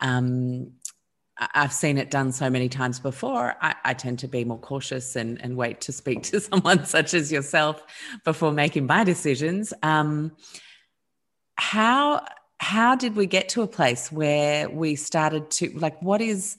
Um, 0.00 0.72
I've 1.36 1.74
seen 1.74 1.98
it 1.98 2.10
done 2.10 2.32
so 2.32 2.48
many 2.48 2.70
times 2.70 2.98
before. 2.98 3.54
I, 3.60 3.74
I, 3.84 3.92
tend 3.92 4.20
to 4.20 4.28
be 4.28 4.46
more 4.46 4.58
cautious 4.58 5.14
and, 5.14 5.38
and 5.42 5.58
wait 5.58 5.82
to 5.82 5.92
speak 5.92 6.22
to 6.30 6.40
someone 6.48 6.86
such 6.86 7.12
as 7.12 7.30
yourself 7.30 7.82
before 8.24 8.50
making 8.50 8.86
my 8.86 9.04
decisions. 9.04 9.74
Um, 9.82 10.32
how 11.56 12.24
how 12.60 12.94
did 12.96 13.14
we 13.14 13.26
get 13.26 13.50
to 13.50 13.60
a 13.60 13.68
place 13.68 14.10
where 14.10 14.70
we 14.70 14.96
started 14.96 15.50
to 15.58 15.70
like 15.74 16.00
what 16.00 16.22
is 16.22 16.56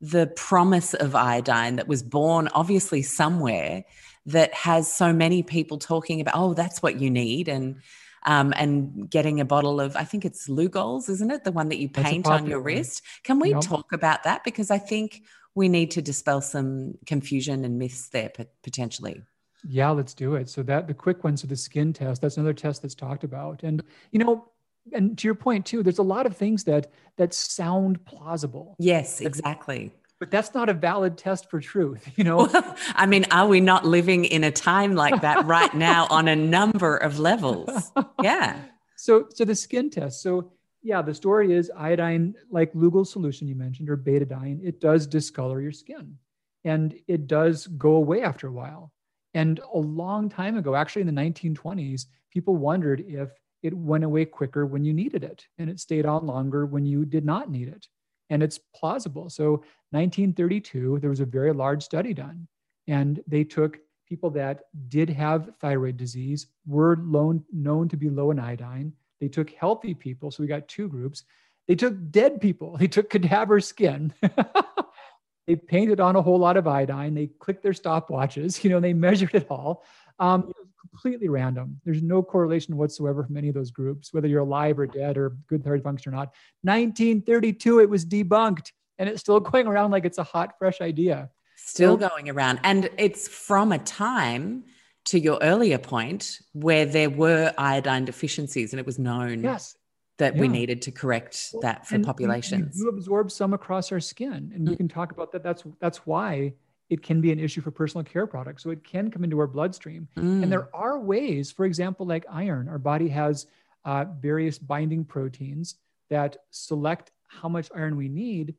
the 0.00 0.26
promise 0.26 0.94
of 0.94 1.14
iodine 1.14 1.76
that 1.76 1.88
was 1.88 2.02
born 2.02 2.48
obviously 2.48 3.02
somewhere 3.02 3.84
that 4.26 4.52
has 4.52 4.92
so 4.92 5.12
many 5.12 5.42
people 5.42 5.78
talking 5.78 6.20
about 6.20 6.34
oh 6.36 6.54
that's 6.54 6.82
what 6.82 7.00
you 7.00 7.10
need 7.10 7.48
and 7.48 7.76
um, 8.24 8.52
and 8.56 9.08
getting 9.08 9.40
a 9.40 9.44
bottle 9.44 9.80
of 9.80 9.96
i 9.96 10.04
think 10.04 10.24
it's 10.24 10.48
Lugol's 10.48 11.08
isn't 11.08 11.30
it? 11.30 11.44
The 11.44 11.52
one 11.52 11.68
that 11.68 11.78
you 11.78 11.88
paint 11.88 12.26
on 12.26 12.46
your 12.46 12.60
wrist. 12.60 13.02
Can 13.22 13.38
we 13.38 13.50
yep. 13.50 13.60
talk 13.60 13.92
about 13.92 14.24
that? 14.24 14.44
Because 14.44 14.70
i 14.70 14.78
think 14.78 15.22
we 15.54 15.68
need 15.68 15.92
to 15.92 16.02
dispel 16.02 16.40
some 16.42 16.94
confusion 17.06 17.64
and 17.64 17.78
myths 17.78 18.08
there 18.08 18.30
potentially. 18.62 19.22
Yeah 19.66 19.90
let's 19.90 20.12
do 20.12 20.34
it. 20.34 20.50
So 20.50 20.62
that 20.64 20.88
the 20.88 20.94
quick 20.94 21.24
one 21.24 21.36
so 21.36 21.46
the 21.46 21.56
skin 21.56 21.92
test 21.92 22.20
that's 22.20 22.36
another 22.36 22.52
test 22.52 22.82
that's 22.82 22.94
talked 22.94 23.24
about. 23.24 23.62
And 23.62 23.82
you 24.10 24.18
know 24.18 24.48
and 24.92 25.16
to 25.18 25.28
your 25.28 25.34
point 25.34 25.66
too, 25.66 25.82
there's 25.82 25.98
a 25.98 26.02
lot 26.02 26.26
of 26.26 26.36
things 26.36 26.64
that 26.64 26.90
that 27.16 27.34
sound 27.34 28.04
plausible. 28.04 28.76
Yes, 28.78 29.20
exactly. 29.20 29.92
But 30.18 30.30
that's 30.30 30.54
not 30.54 30.68
a 30.68 30.74
valid 30.74 31.18
test 31.18 31.50
for 31.50 31.60
truth, 31.60 32.08
you 32.16 32.24
know. 32.24 32.48
Well, 32.50 32.76
I 32.94 33.06
mean, 33.06 33.26
are 33.30 33.46
we 33.46 33.60
not 33.60 33.84
living 33.84 34.24
in 34.24 34.44
a 34.44 34.50
time 34.50 34.94
like 34.94 35.20
that 35.20 35.44
right 35.44 35.74
now 35.74 36.06
on 36.08 36.26
a 36.28 36.36
number 36.36 36.96
of 36.96 37.18
levels? 37.18 37.92
Yeah. 38.22 38.58
So, 38.96 39.26
so 39.32 39.44
the 39.44 39.54
skin 39.54 39.90
test. 39.90 40.22
So, 40.22 40.52
yeah, 40.82 41.02
the 41.02 41.12
story 41.12 41.52
is 41.52 41.70
iodine, 41.76 42.34
like 42.50 42.72
Lugol's 42.72 43.12
solution 43.12 43.46
you 43.46 43.54
mentioned, 43.54 43.90
or 43.90 43.96
betadine, 43.96 44.58
it 44.64 44.80
does 44.80 45.06
discolor 45.06 45.60
your 45.60 45.70
skin, 45.70 46.16
and 46.64 46.94
it 47.06 47.26
does 47.26 47.66
go 47.66 47.96
away 47.96 48.22
after 48.22 48.48
a 48.48 48.52
while. 48.52 48.90
And 49.34 49.60
a 49.72 49.78
long 49.78 50.30
time 50.30 50.56
ago, 50.56 50.74
actually 50.74 51.02
in 51.02 51.14
the 51.14 51.22
1920s, 51.22 52.06
people 52.30 52.56
wondered 52.56 53.04
if 53.06 53.28
it 53.66 53.74
went 53.74 54.04
away 54.04 54.24
quicker 54.24 54.64
when 54.64 54.84
you 54.84 54.92
needed 54.92 55.24
it 55.24 55.44
and 55.58 55.68
it 55.68 55.80
stayed 55.80 56.06
on 56.06 56.24
longer 56.24 56.66
when 56.66 56.86
you 56.86 57.04
did 57.04 57.24
not 57.24 57.50
need 57.50 57.68
it. 57.68 57.88
And 58.30 58.42
it's 58.42 58.58
plausible. 58.74 59.28
So, 59.28 59.62
1932, 59.90 60.98
there 61.00 61.10
was 61.10 61.20
a 61.20 61.26
very 61.26 61.52
large 61.52 61.82
study 61.82 62.12
done, 62.12 62.48
and 62.88 63.22
they 63.26 63.44
took 63.44 63.78
people 64.08 64.30
that 64.30 64.64
did 64.88 65.08
have 65.10 65.50
thyroid 65.60 65.96
disease, 65.96 66.46
were 66.66 66.96
known, 66.96 67.44
known 67.52 67.88
to 67.88 67.96
be 67.96 68.10
low 68.10 68.32
in 68.32 68.40
iodine. 68.40 68.92
They 69.20 69.28
took 69.28 69.50
healthy 69.50 69.94
people. 69.94 70.32
So, 70.32 70.42
we 70.42 70.48
got 70.48 70.66
two 70.66 70.88
groups. 70.88 71.22
They 71.68 71.76
took 71.76 71.94
dead 72.10 72.40
people, 72.40 72.76
they 72.80 72.88
took 72.88 73.10
cadaver 73.10 73.60
skin. 73.60 74.12
they 75.46 75.56
painted 75.56 76.00
on 76.00 76.16
a 76.16 76.22
whole 76.22 76.38
lot 76.38 76.56
of 76.56 76.66
iodine. 76.66 77.14
They 77.14 77.28
clicked 77.38 77.62
their 77.62 77.72
stopwatches, 77.72 78.62
you 78.64 78.70
know, 78.70 78.80
they 78.80 78.92
measured 78.92 79.34
it 79.34 79.46
all. 79.50 79.84
Um, 80.18 80.52
completely 80.90 81.28
random. 81.28 81.80
There's 81.84 82.02
no 82.02 82.22
correlation 82.22 82.76
whatsoever 82.76 83.24
from 83.24 83.36
any 83.36 83.48
of 83.48 83.54
those 83.54 83.70
groups, 83.70 84.12
whether 84.12 84.28
you're 84.28 84.40
alive 84.40 84.78
or 84.78 84.86
dead 84.86 85.16
or 85.16 85.36
good 85.48 85.64
thyroid 85.64 85.82
function 85.82 86.12
or 86.12 86.16
not. 86.16 86.34
1932, 86.62 87.80
it 87.80 87.90
was 87.90 88.04
debunked 88.04 88.72
and 88.98 89.08
it's 89.08 89.20
still 89.20 89.40
going 89.52 89.66
around 89.66 89.90
like 89.90 90.04
it's 90.04 90.18
a 90.18 90.24
hot, 90.24 90.54
fresh 90.58 90.80
idea. 90.80 91.30
Still 91.56 91.98
so, 91.98 92.08
going 92.08 92.28
around. 92.28 92.60
And 92.64 92.90
it's 92.98 93.28
from 93.28 93.72
a 93.72 93.78
time 93.78 94.64
to 95.06 95.18
your 95.18 95.38
earlier 95.40 95.78
point 95.78 96.40
where 96.52 96.84
there 96.84 97.10
were 97.10 97.52
iodine 97.56 98.04
deficiencies 98.04 98.72
and 98.72 98.80
it 98.80 98.86
was 98.86 98.98
known 98.98 99.42
yes. 99.42 99.76
that 100.18 100.34
yeah. 100.34 100.40
we 100.40 100.48
needed 100.48 100.82
to 100.82 100.90
correct 100.90 101.54
that 101.62 101.86
for 101.86 101.98
populations. 102.00 102.80
We 102.82 102.88
absorb 102.88 103.30
some 103.30 103.54
across 103.54 103.92
our 103.92 104.00
skin. 104.00 104.52
And 104.54 104.66
mm. 104.66 104.70
we 104.70 104.76
can 104.76 104.88
talk 104.88 105.12
about 105.12 105.32
that. 105.32 105.42
That's 105.42 105.62
that's 105.80 106.06
why 106.06 106.54
it 106.88 107.02
can 107.02 107.20
be 107.20 107.32
an 107.32 107.40
issue 107.40 107.60
for 107.60 107.70
personal 107.70 108.04
care 108.04 108.26
products. 108.26 108.62
So 108.62 108.70
it 108.70 108.84
can 108.84 109.10
come 109.10 109.24
into 109.24 109.38
our 109.38 109.46
bloodstream. 109.46 110.08
Mm. 110.16 110.44
And 110.44 110.52
there 110.52 110.74
are 110.74 111.00
ways, 111.00 111.50
for 111.50 111.64
example, 111.64 112.06
like 112.06 112.24
iron, 112.30 112.68
our 112.68 112.78
body 112.78 113.08
has 113.08 113.46
uh, 113.84 114.04
various 114.20 114.58
binding 114.58 115.04
proteins 115.04 115.76
that 116.10 116.36
select 116.50 117.10
how 117.26 117.48
much 117.48 117.68
iron 117.74 117.96
we 117.96 118.08
need, 118.08 118.54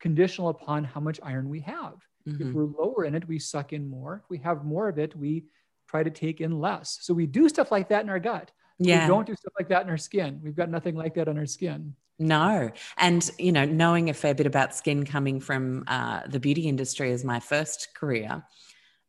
conditional 0.00 0.48
upon 0.48 0.84
how 0.84 1.00
much 1.00 1.18
iron 1.22 1.48
we 1.48 1.60
have. 1.60 1.94
Mm-hmm. 2.28 2.48
If 2.48 2.54
we're 2.54 2.64
lower 2.64 3.04
in 3.04 3.14
it, 3.14 3.26
we 3.26 3.38
suck 3.38 3.72
in 3.72 3.88
more. 3.88 4.22
If 4.24 4.30
we 4.30 4.38
have 4.38 4.64
more 4.64 4.88
of 4.88 4.98
it, 4.98 5.16
we 5.16 5.44
try 5.88 6.02
to 6.02 6.10
take 6.10 6.40
in 6.40 6.60
less. 6.60 6.98
So 7.02 7.12
we 7.14 7.26
do 7.26 7.48
stuff 7.48 7.72
like 7.72 7.88
that 7.88 8.04
in 8.04 8.10
our 8.10 8.20
gut. 8.20 8.52
Yeah. 8.78 9.04
We 9.04 9.08
don't 9.08 9.26
do 9.26 9.34
stuff 9.34 9.52
like 9.58 9.68
that 9.68 9.82
in 9.82 9.90
our 9.90 9.98
skin. 9.98 10.40
We've 10.42 10.56
got 10.56 10.70
nothing 10.70 10.94
like 10.94 11.14
that 11.14 11.28
on 11.28 11.36
our 11.38 11.46
skin. 11.46 11.94
No. 12.22 12.70
And, 12.96 13.28
you 13.36 13.50
know, 13.50 13.64
knowing 13.64 14.08
a 14.08 14.14
fair 14.14 14.32
bit 14.32 14.46
about 14.46 14.76
skin 14.76 15.04
coming 15.04 15.40
from 15.40 15.82
uh, 15.88 16.20
the 16.28 16.38
beauty 16.38 16.68
industry 16.68 17.10
as 17.10 17.24
my 17.24 17.40
first 17.40 17.88
career, 17.96 18.44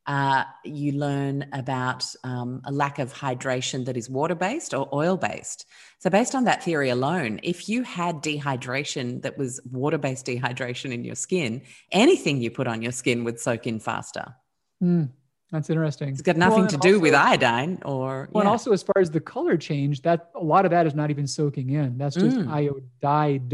uh, 0.06 0.42
you 0.64 0.92
learn 0.92 1.46
about 1.52 2.04
um, 2.24 2.60
a 2.64 2.72
lack 2.72 2.98
of 2.98 3.14
hydration 3.14 3.84
that 3.84 3.96
is 3.96 4.10
water 4.10 4.34
based 4.34 4.74
or 4.74 4.88
oil 4.92 5.16
based. 5.16 5.64
So, 5.98 6.10
based 6.10 6.34
on 6.34 6.44
that 6.44 6.64
theory 6.64 6.90
alone, 6.90 7.38
if 7.44 7.68
you 7.68 7.84
had 7.84 8.16
dehydration 8.16 9.22
that 9.22 9.38
was 9.38 9.60
water 9.70 9.96
based 9.96 10.26
dehydration 10.26 10.92
in 10.92 11.04
your 11.04 11.14
skin, 11.14 11.62
anything 11.92 12.42
you 12.42 12.50
put 12.50 12.66
on 12.66 12.82
your 12.82 12.92
skin 12.92 13.22
would 13.24 13.38
soak 13.38 13.66
in 13.66 13.78
faster. 13.78 14.34
Mm. 14.82 15.10
That's 15.54 15.70
interesting. 15.70 16.08
It's 16.08 16.20
got 16.20 16.36
nothing 16.36 16.62
well, 16.62 16.68
to 16.68 16.76
do 16.78 16.94
also, 16.94 17.00
with 17.00 17.14
iodine 17.14 17.80
or. 17.84 18.28
Well, 18.32 18.40
yeah. 18.40 18.40
and 18.40 18.48
also 18.48 18.72
as 18.72 18.82
far 18.82 19.00
as 19.00 19.08
the 19.08 19.20
color 19.20 19.56
change, 19.56 20.02
that 20.02 20.30
a 20.34 20.42
lot 20.42 20.64
of 20.64 20.72
that 20.72 20.84
is 20.84 20.96
not 20.96 21.10
even 21.10 21.28
soaking 21.28 21.70
in. 21.70 21.96
That's 21.96 22.16
just 22.16 22.36
mm. 22.38 22.50
iodide 22.50 23.50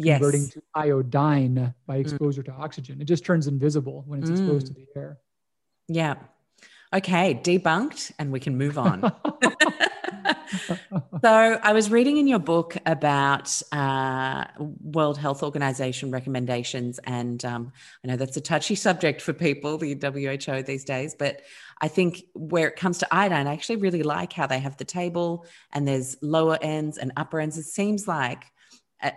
converting 0.00 0.40
yes. 0.40 0.52
to 0.54 0.62
iodine 0.74 1.74
by 1.86 1.98
mm. 1.98 2.00
exposure 2.00 2.42
mm. 2.42 2.46
to 2.46 2.52
oxygen. 2.52 2.98
It 3.02 3.04
just 3.04 3.26
turns 3.26 3.46
invisible 3.46 4.04
when 4.06 4.20
it's 4.20 4.30
mm. 4.30 4.38
exposed 4.38 4.68
to 4.68 4.72
the 4.72 4.86
air. 4.96 5.18
Yeah. 5.86 6.14
Okay, 6.94 7.34
debunked, 7.42 8.12
and 8.20 8.30
we 8.30 8.38
can 8.38 8.56
move 8.56 8.78
on. 8.78 9.00
so, 11.24 11.58
I 11.60 11.72
was 11.72 11.90
reading 11.90 12.18
in 12.18 12.28
your 12.28 12.38
book 12.38 12.76
about 12.86 13.60
uh, 13.72 14.44
World 14.60 15.18
Health 15.18 15.42
Organization 15.42 16.12
recommendations, 16.12 17.00
and 17.00 17.44
um, 17.44 17.72
I 18.04 18.08
know 18.08 18.16
that's 18.16 18.36
a 18.36 18.40
touchy 18.40 18.76
subject 18.76 19.20
for 19.22 19.32
people, 19.32 19.76
the 19.76 19.94
WHO 19.94 20.62
these 20.62 20.84
days. 20.84 21.16
But 21.18 21.42
I 21.80 21.88
think 21.88 22.22
where 22.34 22.68
it 22.68 22.76
comes 22.76 22.98
to 22.98 23.12
iodine, 23.12 23.48
I 23.48 23.54
actually 23.54 23.76
really 23.76 24.04
like 24.04 24.32
how 24.32 24.46
they 24.46 24.60
have 24.60 24.76
the 24.76 24.84
table, 24.84 25.46
and 25.72 25.88
there's 25.88 26.16
lower 26.22 26.58
ends 26.62 26.96
and 26.96 27.10
upper 27.16 27.40
ends. 27.40 27.58
It 27.58 27.64
seems 27.64 28.06
like, 28.06 28.44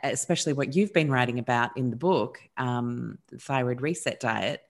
especially 0.03 0.53
what 0.53 0.75
you've 0.75 0.93
been 0.93 1.11
writing 1.11 1.37
about 1.37 1.77
in 1.77 1.91
the 1.91 1.95
book, 1.95 2.39
um, 2.57 3.19
thyroid 3.39 3.81
reset 3.81 4.19
diet 4.19 4.63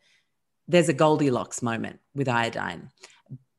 there's 0.68 0.90
a 0.90 0.94
Goldilocks 0.94 1.62
moment 1.62 2.00
with 2.14 2.28
iodine. 2.28 2.92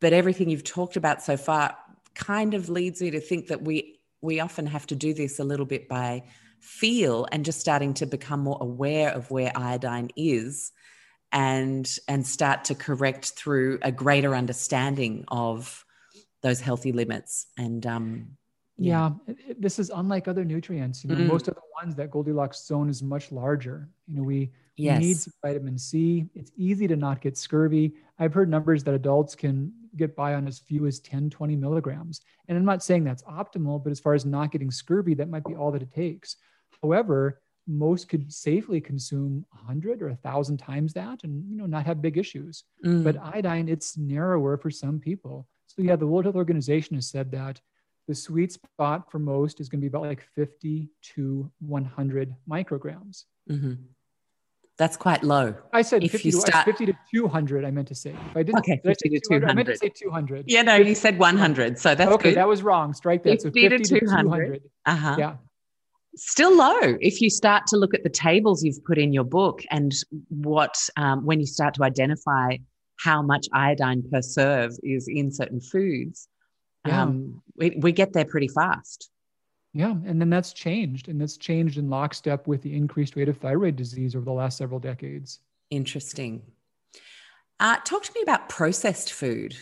But 0.00 0.12
everything 0.12 0.50
you've 0.50 0.64
talked 0.64 0.96
about 0.96 1.22
so 1.22 1.36
far 1.36 1.76
kind 2.14 2.54
of 2.54 2.68
leads 2.68 3.00
me 3.00 3.10
to 3.12 3.20
think 3.20 3.48
that 3.48 3.62
we 3.62 3.98
we 4.20 4.40
often 4.40 4.66
have 4.66 4.86
to 4.88 4.96
do 4.96 5.14
this 5.14 5.38
a 5.38 5.44
little 5.44 5.66
bit 5.66 5.88
by 5.88 6.24
feel 6.60 7.26
and 7.30 7.44
just 7.44 7.60
starting 7.60 7.94
to 7.94 8.06
become 8.06 8.40
more 8.40 8.58
aware 8.60 9.10
of 9.10 9.30
where 9.30 9.52
iodine 9.54 10.10
is 10.16 10.72
and 11.30 11.98
and 12.08 12.26
start 12.26 12.64
to 12.64 12.74
correct 12.74 13.30
through 13.30 13.78
a 13.82 13.92
greater 13.92 14.34
understanding 14.34 15.24
of 15.28 15.84
those 16.42 16.60
healthy 16.60 16.90
limits 16.90 17.46
and 17.56 17.86
um 17.86 18.26
yeah, 18.76 19.10
yeah 19.26 19.34
this 19.58 19.78
is 19.78 19.90
unlike 19.94 20.26
other 20.26 20.44
nutrients 20.44 21.04
you 21.04 21.10
know 21.10 21.16
mm. 21.16 21.26
most 21.26 21.48
of 21.48 21.54
the 21.54 21.60
ones 21.80 21.94
that 21.94 22.10
goldilocks 22.10 22.66
zone 22.66 22.88
is 22.88 23.02
much 23.02 23.30
larger 23.30 23.88
you 24.06 24.16
know 24.16 24.22
we 24.22 24.50
Yes. 24.78 25.00
We 25.00 25.06
need 25.08 25.16
vitamin 25.42 25.78
C. 25.78 26.26
It's 26.34 26.52
easy 26.56 26.86
to 26.86 26.96
not 26.96 27.20
get 27.20 27.36
scurvy. 27.36 27.94
I've 28.18 28.32
heard 28.32 28.48
numbers 28.48 28.84
that 28.84 28.94
adults 28.94 29.34
can 29.34 29.72
get 29.96 30.14
by 30.14 30.34
on 30.34 30.46
as 30.46 30.60
few 30.60 30.86
as 30.86 31.00
10, 31.00 31.30
20 31.30 31.56
milligrams. 31.56 32.20
And 32.46 32.56
I'm 32.56 32.64
not 32.64 32.84
saying 32.84 33.04
that's 33.04 33.24
optimal, 33.24 33.82
but 33.82 33.90
as 33.90 34.00
far 34.00 34.14
as 34.14 34.24
not 34.24 34.52
getting 34.52 34.70
scurvy, 34.70 35.14
that 35.14 35.28
might 35.28 35.44
be 35.44 35.54
all 35.54 35.72
that 35.72 35.82
it 35.82 35.92
takes. 35.92 36.36
However, 36.82 37.40
most 37.66 38.08
could 38.08 38.32
safely 38.32 38.80
consume 38.80 39.44
100 39.50 40.00
or 40.00 40.08
1000 40.08 40.56
times 40.56 40.94
that 40.94 41.22
and 41.22 41.44
you 41.50 41.56
know 41.56 41.66
not 41.66 41.84
have 41.84 42.00
big 42.00 42.16
issues 42.16 42.64
mm. 42.82 43.04
but 43.04 43.18
iodine 43.18 43.68
it's 43.68 43.98
narrower 43.98 44.56
for 44.56 44.70
some 44.70 44.98
people 44.98 45.46
so 45.66 45.82
yeah 45.82 45.94
the 45.94 46.06
world 46.06 46.24
health 46.24 46.34
organization 46.34 46.96
has 46.96 47.10
said 47.10 47.30
that 47.30 47.60
the 48.06 48.14
sweet 48.14 48.52
spot 48.52 49.10
for 49.10 49.18
most 49.18 49.60
is 49.60 49.68
going 49.68 49.80
to 49.80 49.82
be 49.82 49.88
about 49.88 50.06
like 50.06 50.22
50 50.34 50.88
to 51.14 51.52
100 51.60 52.34
micrograms 52.50 53.24
mm-hmm. 53.50 53.74
That's 54.78 54.96
quite 54.96 55.24
low. 55.24 55.56
I 55.72 55.82
said 55.82 56.04
if 56.04 56.12
50, 56.12 56.28
you 56.28 56.32
start... 56.32 56.64
50 56.64 56.86
to 56.86 56.94
200, 57.12 57.64
I 57.64 57.70
meant 57.72 57.88
to 57.88 57.96
say. 57.96 58.10
If 58.10 58.36
I 58.36 58.44
didn't, 58.44 58.60
okay, 58.60 58.80
50 58.84 59.08
to 59.08 59.20
200. 59.28 59.50
I 59.50 59.54
meant 59.54 59.66
to 59.66 59.76
say 59.76 59.88
200. 59.88 60.44
Yeah, 60.46 60.62
no, 60.62 60.76
you 60.76 60.94
said 60.94 61.18
100. 61.18 61.80
So 61.80 61.96
that's 61.96 62.10
okay, 62.12 62.30
good. 62.30 62.36
that 62.36 62.46
was 62.46 62.62
wrong. 62.62 62.94
Strike 62.94 63.24
that. 63.24 63.42
50 63.42 63.42
so 63.42 63.68
50 63.70 63.78
to 63.78 64.00
200. 64.00 64.22
200. 64.22 64.62
Uh-huh. 64.86 65.16
Yeah. 65.18 65.34
Still 66.14 66.56
low 66.56 66.96
if 67.00 67.20
you 67.20 67.28
start 67.28 67.66
to 67.68 67.76
look 67.76 67.92
at 67.92 68.04
the 68.04 68.08
tables 68.08 68.62
you've 68.62 68.82
put 68.84 68.98
in 68.98 69.12
your 69.12 69.24
book 69.24 69.62
and 69.70 69.92
what, 70.28 70.76
um, 70.96 71.26
when 71.26 71.40
you 71.40 71.46
start 71.46 71.74
to 71.74 71.82
identify 71.82 72.56
how 73.00 73.20
much 73.20 73.48
iodine 73.52 74.04
per 74.10 74.22
serve 74.22 74.72
is 74.84 75.08
in 75.08 75.32
certain 75.32 75.60
foods, 75.60 76.28
yeah. 76.86 77.02
um, 77.02 77.42
we, 77.56 77.76
we 77.80 77.90
get 77.90 78.12
there 78.12 78.24
pretty 78.24 78.48
fast. 78.48 79.10
Yeah, 79.74 79.94
and 80.06 80.20
then 80.20 80.30
that's 80.30 80.52
changed, 80.52 81.08
and 81.08 81.20
that's 81.20 81.36
changed 81.36 81.78
in 81.78 81.90
lockstep 81.90 82.46
with 82.46 82.62
the 82.62 82.74
increased 82.74 83.16
rate 83.16 83.28
of 83.28 83.36
thyroid 83.36 83.76
disease 83.76 84.16
over 84.16 84.24
the 84.24 84.32
last 84.32 84.56
several 84.58 84.80
decades. 84.80 85.40
Interesting. 85.70 86.42
Uh, 87.60 87.76
talk 87.84 88.02
to 88.04 88.12
me 88.14 88.22
about 88.22 88.48
processed 88.48 89.12
food 89.12 89.56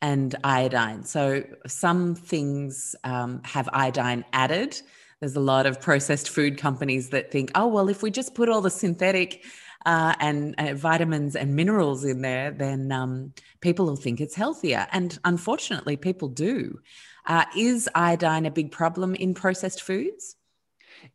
and 0.00 0.34
iodine. 0.44 1.04
So, 1.04 1.44
some 1.66 2.14
things 2.14 2.94
um, 3.04 3.40
have 3.44 3.68
iodine 3.72 4.24
added. 4.32 4.80
There's 5.20 5.36
a 5.36 5.40
lot 5.40 5.66
of 5.66 5.80
processed 5.80 6.28
food 6.28 6.58
companies 6.58 7.10
that 7.10 7.30
think, 7.30 7.50
oh, 7.54 7.68
well, 7.68 7.88
if 7.88 8.02
we 8.02 8.10
just 8.10 8.34
put 8.34 8.48
all 8.48 8.60
the 8.60 8.70
synthetic 8.70 9.44
uh, 9.86 10.14
and 10.20 10.54
uh, 10.58 10.74
vitamins 10.74 11.36
and 11.36 11.54
minerals 11.54 12.04
in 12.04 12.22
there, 12.22 12.50
then 12.50 12.92
um, 12.92 13.32
people 13.60 13.86
will 13.86 13.96
think 13.96 14.20
it's 14.20 14.34
healthier. 14.34 14.86
And 14.92 15.18
unfortunately, 15.24 15.96
people 15.96 16.28
do. 16.28 16.80
Uh, 17.26 17.44
is 17.56 17.88
iodine 17.94 18.46
a 18.46 18.50
big 18.50 18.72
problem 18.72 19.14
in 19.14 19.34
processed 19.34 19.82
foods? 19.82 20.36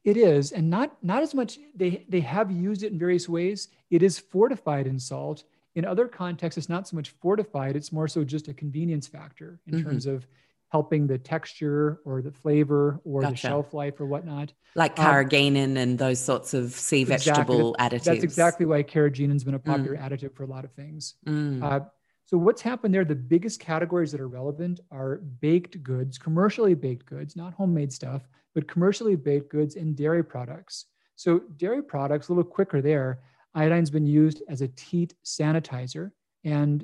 It 0.04 0.18
is, 0.18 0.52
and 0.52 0.70
not 0.70 1.02
not 1.04 1.24
as 1.24 1.34
much. 1.34 1.60
They 1.76 2.06
they 2.10 2.22
have 2.22 2.52
used 2.52 2.84
it 2.84 2.92
in 2.92 3.00
various 3.00 3.30
ways. 3.30 3.70
It 3.90 4.04
is 4.04 4.20
fortified 4.20 4.88
in 4.88 5.00
salt. 5.00 5.44
In 5.76 5.86
other 5.86 6.08
contexts, 6.08 6.58
it's 6.58 6.70
not 6.70 6.88
so 6.88 6.96
much 6.96 7.10
fortified; 7.10 7.76
it's 7.76 7.92
more 7.92 8.08
so 8.08 8.24
just 8.24 8.48
a 8.48 8.54
convenience 8.54 9.08
factor 9.08 9.60
in 9.68 9.76
mm-hmm. 9.76 9.90
terms 9.90 10.06
of 10.06 10.28
helping 10.70 11.08
the 11.08 11.18
texture 11.18 12.00
or 12.04 12.22
the 12.22 12.32
flavor 12.32 13.00
or 13.06 13.22
Gotcha. 13.22 13.32
the 13.32 13.38
shelf 13.38 13.74
life 13.74 14.02
or 14.02 14.06
whatnot. 14.06 14.52
Like 14.76 15.00
Um, 15.00 15.06
carrageenan 15.06 15.78
and 15.78 15.98
those 15.98 16.20
sorts 16.20 16.54
of 16.54 16.72
sea 16.72 17.02
Exactly. 17.02 17.32
vegetable 17.32 17.76
additives. 17.80 18.04
That's 18.04 18.24
exactly 18.24 18.66
why 18.66 18.84
carrageenan's 18.84 19.46
been 19.46 19.54
a 19.54 19.60
popular 19.60 19.96
additive 19.96 20.34
for 20.34 20.44
a 20.44 20.48
lot 20.48 20.66
of 20.66 20.72
things. 20.74 21.16
Mm. 21.26 21.64
Uh, 21.64 21.86
so 22.28 22.38
what's 22.38 22.62
happened 22.62 22.94
there? 22.94 23.06
The 23.06 23.16
biggest 23.16 23.62
categories 23.62 24.12
that 24.12 24.20
are 24.20 24.28
relevant 24.28 24.82
are 24.92 25.22
baked 25.40 25.82
goods, 25.82 26.18
commercially 26.18 26.74
baked 26.74 27.06
goods, 27.06 27.38
not 27.38 27.54
homemade 27.54 27.94
stuff, 27.94 28.28
but 28.54 28.68
commercially 28.68 29.16
baked 29.16 29.50
goods 29.50 29.78
and 29.78 29.96
dairy 29.96 30.26
products. 30.26 30.88
So 31.16 31.40
dairy 31.56 31.82
products, 31.82 32.28
a 32.28 32.34
little 32.34 32.44
quicker 32.44 32.82
there. 32.82 33.22
Iodine's 33.56 33.90
been 33.90 34.06
used 34.06 34.44
as 34.50 34.62
a 34.62 34.68
teat 34.68 35.14
sanitizer, 35.24 36.12
and 36.44 36.84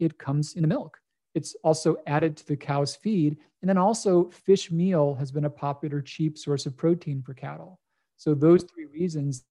it 0.00 0.18
comes 0.18 0.54
in 0.54 0.62
the 0.62 0.68
milk. 0.68 0.98
It's 1.34 1.54
also 1.62 1.98
added 2.06 2.34
to 2.38 2.46
the 2.46 2.56
cow's 2.56 2.96
feed, 2.96 3.36
and 3.60 3.68
then 3.68 3.76
also 3.76 4.30
fish 4.30 4.72
meal 4.72 5.14
has 5.16 5.30
been 5.30 5.44
a 5.44 5.50
popular 5.50 6.00
cheap 6.00 6.38
source 6.38 6.64
of 6.64 6.74
protein 6.74 7.20
for 7.20 7.34
cattle. 7.34 7.80
So 8.16 8.32
those 8.32 8.64
three 8.64 8.86
reasons, 8.86 9.44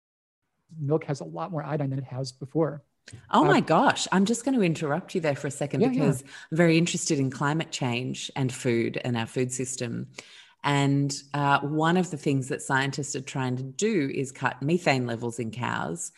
milk 0.80 1.04
has 1.04 1.20
a 1.20 1.26
lot 1.26 1.52
more 1.52 1.64
iodine 1.64 1.92
than 1.92 2.00
it 2.00 2.06
has 2.06 2.32
before. 2.32 2.84
Oh 3.32 3.44
my 3.44 3.60
gosh. 3.60 4.08
I'm 4.12 4.26
just 4.26 4.46
going 4.46 4.56
to 4.56 4.64
interrupt 4.64 5.16
you 5.16 5.22
there 5.22 5.36
for 5.36 5.48
a 5.48 5.52
second 5.52 5.82
Yeah, 5.82 5.88
yeah. 5.88 5.94
because 5.94 6.24
I'm 6.52 6.58
very 6.58 6.78
interested 6.78 7.20
in 7.20 7.30
climate 7.30 7.72
change 7.72 8.32
and 8.36 8.52
food 8.52 9.00
and 9.04 9.18
our 9.18 9.26
food 9.26 9.52
system. 9.52 10.08
And 10.64 11.16
uh, 11.34 11.60
one 11.60 11.98
of 11.98 12.12
the 12.12 12.18
things 12.18 12.50
that 12.50 12.62
scientists 12.62 13.16
are 13.16 13.22
trying 13.22 13.58
to 13.58 13.64
do 13.64 14.12
is 14.14 14.32
cut 14.32 14.62
methane 14.62 15.06
levels 15.06 15.40
in 15.40 15.52
cows, 15.52 16.12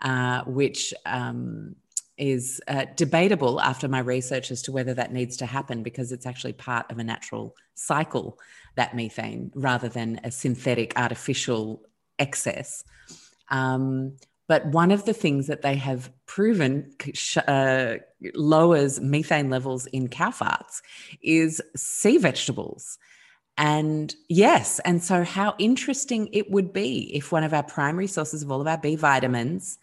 uh, 0.00 0.44
which 0.44 0.94
um, 1.06 1.76
is 2.16 2.60
uh, 2.68 2.84
debatable 2.96 3.60
after 3.60 3.88
my 3.88 3.98
research 3.98 4.50
as 4.50 4.62
to 4.62 4.72
whether 4.72 4.94
that 4.94 5.12
needs 5.12 5.38
to 5.38 5.46
happen 5.46 5.82
because 5.82 6.12
it's 6.12 6.26
actually 6.26 6.52
part 6.52 6.90
of 6.90 6.98
a 6.98 7.04
natural 7.04 7.56
cycle, 7.74 8.38
that 8.76 8.94
methane, 8.94 9.50
rather 9.54 9.88
than 9.88 10.20
a 10.24 10.30
synthetic 10.30 10.92
artificial 10.96 11.82
excess. 12.18 12.84
Um, 13.48 14.16
but 14.50 14.66
one 14.66 14.90
of 14.90 15.04
the 15.04 15.12
things 15.12 15.46
that 15.46 15.62
they 15.62 15.76
have 15.76 16.10
proven 16.26 16.92
uh, 17.46 17.94
lowers 18.34 18.98
methane 18.98 19.48
levels 19.48 19.86
in 19.86 20.08
cow 20.08 20.30
farts 20.30 20.82
is 21.22 21.62
sea 21.76 22.18
vegetables. 22.18 22.98
And 23.56 24.12
yes, 24.28 24.80
and 24.80 25.04
so 25.04 25.22
how 25.22 25.54
interesting 25.58 26.28
it 26.32 26.50
would 26.50 26.72
be 26.72 27.14
if 27.14 27.30
one 27.30 27.44
of 27.44 27.54
our 27.54 27.62
primary 27.62 28.08
sources 28.08 28.42
of 28.42 28.50
all 28.50 28.60
of 28.60 28.66
our 28.66 28.76
B 28.76 28.96
vitamins 28.96 29.78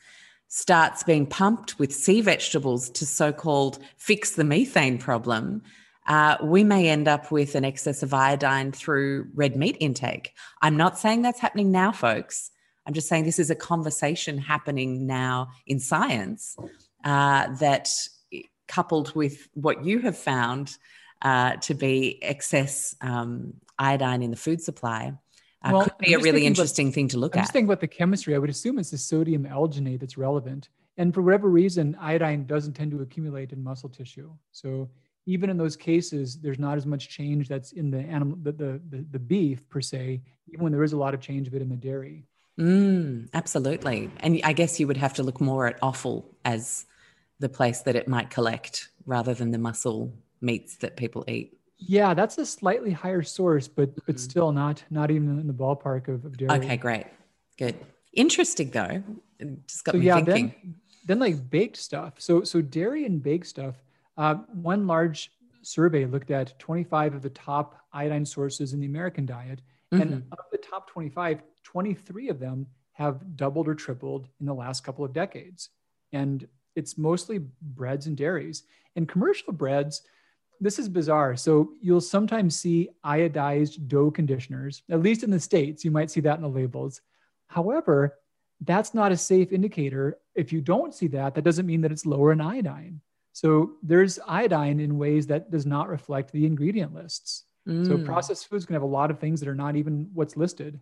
starts 0.49 1.01
being 1.01 1.27
pumped 1.27 1.79
with 1.79 1.93
sea 1.93 2.19
vegetables 2.19 2.89
to 2.89 3.05
so 3.05 3.31
called 3.31 3.79
fix 3.95 4.31
the 4.31 4.43
methane 4.43 4.97
problem. 4.97 5.61
Uh, 6.07 6.35
we 6.43 6.65
may 6.65 6.89
end 6.89 7.07
up 7.07 7.31
with 7.31 7.55
an 7.55 7.63
excess 7.63 8.03
of 8.03 8.13
iodine 8.13 8.73
through 8.73 9.29
red 9.33 9.55
meat 9.55 9.77
intake. 9.79 10.33
I'm 10.61 10.75
not 10.75 10.97
saying 10.97 11.21
that's 11.21 11.39
happening 11.39 11.71
now, 11.71 11.93
folks. 11.93 12.51
I'm 12.87 12.93
just 12.93 13.09
saying 13.09 13.25
this 13.25 13.37
is 13.37 13.49
a 13.49 13.55
conversation 13.55 14.37
happening 14.37 15.05
now 15.05 15.49
in 15.67 15.79
science 15.79 16.55
uh, 17.03 17.53
that, 17.57 17.89
coupled 18.69 19.15
with 19.15 19.47
what 19.53 19.85
you 19.85 19.99
have 19.99 20.17
found 20.17 20.75
uh, 21.21 21.55
to 21.57 21.73
be 21.73 22.21
excess 22.21 22.93
um, 22.99 23.53
iodine 23.79 24.21
in 24.21 24.29
the 24.31 24.35
food 24.37 24.61
supply, 24.61 25.13
uh, 25.63 25.69
Well, 25.71 25.83
could 25.83 25.97
be 25.99 26.13
I'm 26.13 26.19
a 26.19 26.23
really 26.23 26.23
thinking 26.23 26.47
about- 26.47 26.47
interesting 26.49 26.91
thing 26.91 27.07
to 27.09 27.17
look 27.17 27.35
I'm 27.35 27.39
at. 27.39 27.43
just 27.43 27.53
thinking 27.53 27.67
about 27.69 27.79
the 27.79 27.87
chemistry. 27.87 28.35
I 28.35 28.37
would 28.37 28.49
assume 28.49 28.77
it's 28.77 28.91
the 28.91 28.97
sodium 28.97 29.45
alginate 29.45 29.99
that's 30.01 30.17
relevant. 30.17 30.67
And 30.97 31.13
for 31.13 31.21
whatever 31.21 31.49
reason, 31.49 31.95
iodine 31.99 32.45
doesn't 32.45 32.73
tend 32.73 32.91
to 32.91 33.01
accumulate 33.01 33.53
in 33.53 33.63
muscle 33.63 33.87
tissue. 33.89 34.31
So 34.51 34.89
even 35.25 35.49
in 35.49 35.57
those 35.57 35.75
cases, 35.77 36.37
there's 36.39 36.59
not 36.59 36.77
as 36.77 36.85
much 36.85 37.07
change 37.09 37.47
that's 37.47 37.71
in 37.71 37.89
the 37.89 37.99
animal, 37.99 38.37
the, 38.41 38.51
the, 38.51 38.81
the, 38.89 39.05
the 39.11 39.19
beef 39.19 39.67
per 39.69 39.79
se, 39.81 40.21
even 40.49 40.63
when 40.63 40.71
there 40.73 40.83
is 40.83 40.93
a 40.93 40.97
lot 40.97 41.13
of 41.13 41.21
change 41.21 41.47
of 41.47 41.53
it 41.55 41.61
in 41.61 41.69
the 41.69 41.75
dairy. 41.77 42.25
Mm, 42.59 43.29
absolutely. 43.33 44.09
And 44.19 44.39
I 44.43 44.53
guess 44.53 44.79
you 44.79 44.87
would 44.87 44.97
have 44.97 45.13
to 45.15 45.23
look 45.23 45.39
more 45.39 45.67
at 45.67 45.77
offal 45.81 46.25
as 46.43 46.85
the 47.39 47.49
place 47.49 47.81
that 47.81 47.95
it 47.95 48.07
might 48.07 48.29
collect 48.29 48.89
rather 49.05 49.33
than 49.33 49.51
the 49.51 49.57
muscle 49.59 50.11
meats 50.41 50.77
that 50.77 50.97
people 50.97 51.23
eat. 51.27 51.53
Yeah, 51.77 52.15
that's 52.15 52.37
a 52.39 52.45
slightly 52.45 52.91
higher 52.91 53.21
source, 53.21 53.67
but 53.67 53.95
but 54.07 54.15
Mhm. 54.15 54.19
still 54.19 54.51
not 54.51 54.83
not 54.89 55.11
even 55.11 55.39
in 55.39 55.45
the 55.45 55.53
ballpark 55.53 56.07
of, 56.07 56.25
of 56.25 56.35
dairy. 56.35 56.51
Okay, 56.53 56.77
great. 56.77 57.05
Good. 57.57 57.75
Interesting 58.13 58.71
though. 58.71 59.03
It 59.39 59.67
just 59.67 59.85
got 59.85 59.91
so 59.91 59.99
me 59.99 60.05
yeah, 60.05 60.15
thinking. 60.23 60.47
then 60.63 60.75
then 61.05 61.19
like 61.19 61.49
baked 61.51 61.77
stuff. 61.77 62.19
So 62.19 62.43
so 62.43 62.61
dairy 62.61 63.05
and 63.05 63.21
baked 63.21 63.45
stuff. 63.45 63.75
Uh, 64.17 64.35
one 64.51 64.87
large 64.87 65.31
survey 65.61 66.05
looked 66.05 66.31
at 66.31 66.57
25 66.57 67.13
of 67.13 67.21
the 67.21 67.29
top 67.29 67.79
iodine 67.93 68.25
sources 68.25 68.73
in 68.73 68.79
the 68.79 68.87
American 68.87 69.27
diet, 69.27 69.61
Mhm. 69.93 70.01
and 70.01 70.13
of 70.31 70.39
the 70.51 70.57
top 70.57 70.89
25, 70.89 71.43
23 71.67 72.29
of 72.29 72.39
them 72.39 72.65
have 72.93 73.35
doubled 73.35 73.67
or 73.67 73.75
tripled 73.75 74.29
in 74.39 74.45
the 74.45 74.53
last 74.53 74.85
couple 74.85 75.03
of 75.03 75.11
decades. 75.11 75.69
And 76.13 76.47
it's 76.77 76.97
mostly 76.97 77.41
breads 77.61 78.07
and 78.07 78.15
dairies. 78.15 78.63
And 78.95 79.07
commercial 79.07 79.51
breads, 79.51 80.01
this 80.61 80.79
is 80.79 80.87
bizarre. 80.87 81.35
So 81.35 81.73
you'll 81.81 81.99
sometimes 81.99 82.57
see 82.57 82.89
iodized 83.05 83.87
dough 83.89 84.09
conditioners, 84.11 84.81
at 84.89 85.01
least 85.01 85.23
in 85.23 85.29
the 85.29 85.41
States, 85.41 85.83
you 85.83 85.91
might 85.91 86.09
see 86.09 86.21
that 86.21 86.37
in 86.37 86.41
the 86.41 86.49
labels. 86.49 87.01
However, 87.47 88.17
that's 88.61 88.93
not 88.93 89.11
a 89.11 89.17
safe 89.17 89.51
indicator. 89.51 90.17
If 90.35 90.53
you 90.53 90.61
don't 90.61 90.95
see 90.95 91.07
that, 91.07 91.35
that 91.35 91.43
doesn't 91.43 91.65
mean 91.67 91.81
that 91.81 91.91
it's 91.91 92.05
lower 92.05 92.31
in 92.31 92.39
iodine. 92.39 93.01
So 93.33 93.73
there's 93.83 94.19
iodine 94.25 94.79
in 94.79 94.97
ways 94.97 95.27
that 95.27 95.51
does 95.51 95.65
not 95.65 95.89
reflect 95.89 96.31
the 96.31 96.45
ingredient 96.45 96.93
lists. 96.93 97.43
So 97.83 97.97
Mm. 97.97 98.05
processed 98.05 98.47
foods 98.47 98.65
can 98.65 98.73
have 98.73 98.83
a 98.83 98.95
lot 98.99 99.11
of 99.11 99.19
things 99.19 99.41
that 99.41 99.49
are 99.49 99.61
not 99.65 99.75
even 99.75 100.09
what's 100.13 100.37
listed. 100.37 100.79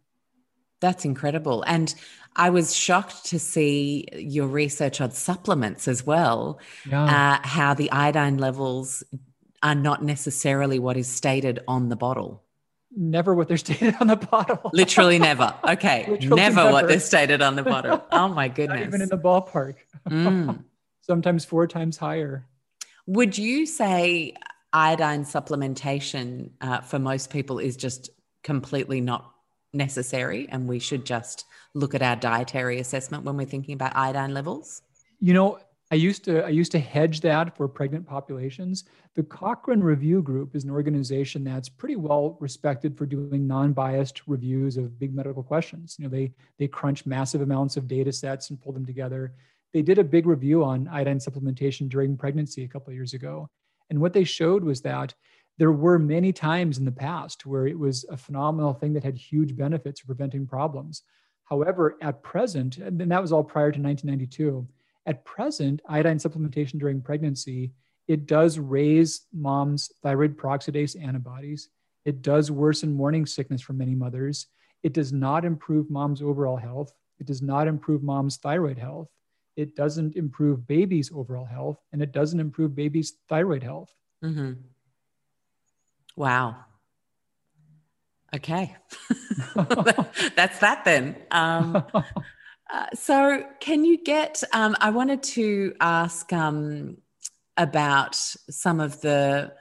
That's 0.85 1.03
incredible. 1.05 1.63
And 1.65 1.87
I 2.35 2.51
was 2.51 2.75
shocked 2.75 3.25
to 3.31 3.39
see 3.39 4.05
your 4.15 4.45
research 4.47 5.01
on 5.01 5.09
supplements 5.11 5.87
as 5.87 6.05
well, 6.05 6.59
Yeah. 6.87 7.05
uh, 7.05 7.47
how 7.47 7.73
the 7.73 7.91
iodine 7.91 8.37
levels 8.37 9.03
are 9.63 9.73
not 9.73 10.03
necessarily 10.03 10.77
what 10.77 10.95
is 10.95 11.07
stated 11.07 11.59
on 11.67 11.89
the 11.89 11.95
bottle. 11.95 12.43
never 12.97 13.33
what 13.35 13.47
they're 13.49 13.57
stated 13.57 13.95
on 13.99 14.07
the 14.07 14.15
bottle. 14.15 14.69
Literally 14.73 15.17
never. 15.19 15.53
Okay. 15.75 16.05
Literally 16.07 16.35
never, 16.43 16.71
what 16.71 16.87
they're 16.87 16.99
stated 17.13 17.41
on 17.41 17.55
the 17.55 17.63
bottle. 17.63 17.97
Oh 18.11 18.27
my 18.29 18.47
not 18.47 18.55
goodness. 18.55 18.87
even 18.87 19.01
in 19.01 19.09
the 19.09 19.17
ballpark. 19.17 19.75
Mm. 20.09 20.63
Sometimes 21.01 21.43
four 21.45 21.65
times 21.67 21.97
higher. 21.97 22.45
Would 23.07 23.37
you 23.37 23.65
say 23.65 24.33
iodine 24.71 25.23
supplementation 25.25 26.51
uh, 26.61 26.81
for 26.81 26.99
most 26.99 27.29
people 27.31 27.59
is 27.59 27.75
just 27.75 28.09
completely 28.43 29.01
not 29.01 29.31
necessary 29.75 30.47
and 30.49 30.67
we 30.67 30.79
should 30.79 31.05
just 31.05 31.45
look 31.73 31.93
at 31.93 32.01
our 32.01 32.15
dietary 32.15 32.79
assessment 32.79 33.23
when 33.23 33.37
we're 33.37 33.45
thinking 33.45 33.73
about 33.73 33.95
iodine 33.95 34.33
levels? 34.33 34.81
You 35.19 35.33
know, 35.33 35.59
I 35.91 35.95
used 35.95 36.25
to 36.25 36.43
I 36.43 36.49
used 36.49 36.71
to 36.71 36.79
hedge 36.79 37.21
that 37.21 37.55
for 37.55 37.67
pregnant 37.67 38.07
populations. 38.07 38.85
The 39.13 39.23
Cochrane 39.23 39.81
Review 39.81 40.21
Group 40.21 40.55
is 40.55 40.63
an 40.63 40.71
organization 40.71 41.43
that's 41.43 41.69
pretty 41.69 41.95
well 41.95 42.37
respected 42.39 42.97
for 42.97 43.05
doing 43.05 43.45
non-biased 43.45 44.27
reviews 44.27 44.77
of 44.77 44.97
big 44.97 45.15
medical 45.15 45.43
questions. 45.43 45.95
You 45.99 46.05
know, 46.05 46.09
they 46.09 46.33
they 46.57 46.67
crunch 46.67 47.05
massive 47.05 47.41
amounts 47.41 47.77
of 47.77 47.87
data 47.87 48.11
sets 48.11 48.49
and 48.49 48.59
pull 48.59 48.73
them 48.73 48.85
together. 48.85 49.33
They 49.73 49.83
did 49.83 49.99
a 49.99 50.03
big 50.03 50.25
review 50.25 50.63
on 50.63 50.87
iodine 50.87 51.19
supplementation 51.19 51.87
during 51.87 52.17
pregnancy 52.17 52.63
a 52.63 52.67
couple 52.67 52.89
of 52.89 52.95
years 52.95 53.13
ago. 53.13 53.47
And 53.89 54.01
what 54.01 54.13
they 54.13 54.23
showed 54.23 54.63
was 54.63 54.81
that 54.81 55.13
there 55.57 55.71
were 55.71 55.97
many 55.97 56.33
times 56.33 56.77
in 56.77 56.85
the 56.85 56.91
past 56.91 57.45
where 57.45 57.67
it 57.67 57.77
was 57.77 58.05
a 58.09 58.17
phenomenal 58.17 58.73
thing 58.73 58.93
that 58.93 59.03
had 59.03 59.17
huge 59.17 59.55
benefits 59.55 60.01
for 60.01 60.07
preventing 60.07 60.45
problems. 60.45 61.03
However, 61.45 61.97
at 62.01 62.23
present, 62.23 62.77
and 62.77 62.99
that 62.99 63.21
was 63.21 63.31
all 63.31 63.43
prior 63.43 63.71
to 63.71 63.79
1992, 63.79 64.67
at 65.05 65.23
present, 65.23 65.81
iodine 65.87 66.17
supplementation 66.17 66.79
during 66.79 67.01
pregnancy, 67.01 67.71
it 68.07 68.25
does 68.25 68.59
raise 68.59 69.27
mom's 69.33 69.91
thyroid 70.01 70.37
peroxidase 70.37 71.01
antibodies. 71.01 71.69
It 72.05 72.21
does 72.21 72.51
worsen 72.51 72.93
morning 72.93 73.25
sickness 73.25 73.61
for 73.61 73.73
many 73.73 73.95
mothers. 73.95 74.47
It 74.83 74.93
does 74.93 75.13
not 75.13 75.45
improve 75.45 75.89
mom's 75.89 76.21
overall 76.21 76.57
health. 76.57 76.91
It 77.19 77.27
does 77.27 77.41
not 77.41 77.67
improve 77.67 78.03
mom's 78.03 78.37
thyroid 78.37 78.77
health. 78.77 79.09
It 79.55 79.75
doesn't 79.75 80.15
improve 80.15 80.67
baby's 80.67 81.11
overall 81.13 81.45
health, 81.45 81.79
and 81.93 82.01
it 82.01 82.11
doesn't 82.11 82.39
improve 82.39 82.75
baby's 82.75 83.13
thyroid 83.29 83.63
health. 83.63 83.95
hmm 84.21 84.53
Wow. 86.15 86.55
Okay. 88.33 88.75
That's 90.35 90.59
that 90.59 90.81
then. 90.83 91.15
Um, 91.31 91.75
uh, 91.95 92.85
so, 92.93 93.43
can 93.59 93.85
you 93.85 94.03
get? 94.03 94.43
Um, 94.53 94.75
I 94.81 94.89
wanted 94.89 95.23
to 95.23 95.73
ask 95.79 96.31
um, 96.33 96.97
about 97.57 98.15
some 98.15 98.79
of 98.79 99.01
the 99.01 99.53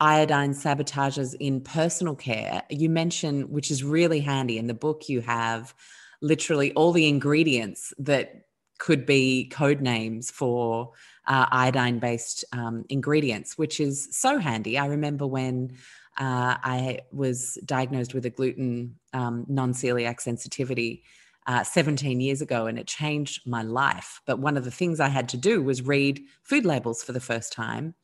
iodine 0.00 0.52
sabotages 0.52 1.34
in 1.38 1.60
personal 1.60 2.14
care. 2.14 2.62
You 2.70 2.88
mentioned, 2.88 3.50
which 3.50 3.70
is 3.70 3.84
really 3.84 4.20
handy 4.20 4.58
in 4.58 4.66
the 4.66 4.74
book, 4.74 5.08
you 5.08 5.20
have 5.20 5.74
literally 6.20 6.72
all 6.72 6.92
the 6.92 7.08
ingredients 7.08 7.92
that 7.98 8.46
could 8.78 9.06
be 9.06 9.48
code 9.48 9.80
names 9.80 10.30
for 10.30 10.90
uh, 11.28 11.46
iodine 11.52 12.00
based 12.00 12.44
um, 12.52 12.84
ingredients, 12.88 13.56
which 13.56 13.78
is 13.78 14.08
so 14.10 14.38
handy. 14.38 14.76
I 14.76 14.86
remember 14.86 15.26
when 15.26 15.76
uh, 16.18 16.56
I 16.62 17.00
was 17.10 17.58
diagnosed 17.64 18.14
with 18.14 18.26
a 18.26 18.30
gluten 18.30 18.96
um, 19.12 19.44
non 19.48 19.72
celiac 19.72 20.20
sensitivity. 20.20 21.04
Uh, 21.48 21.64
17 21.64 22.20
years 22.20 22.40
ago, 22.40 22.66
and 22.66 22.78
it 22.78 22.86
changed 22.86 23.44
my 23.44 23.62
life. 23.62 24.20
But 24.26 24.38
one 24.38 24.56
of 24.56 24.62
the 24.62 24.70
things 24.70 25.00
I 25.00 25.08
had 25.08 25.28
to 25.30 25.36
do 25.36 25.60
was 25.60 25.82
read 25.82 26.22
food 26.44 26.64
labels 26.64 27.02
for 27.02 27.10
the 27.10 27.18
first 27.18 27.52
time. 27.52 27.96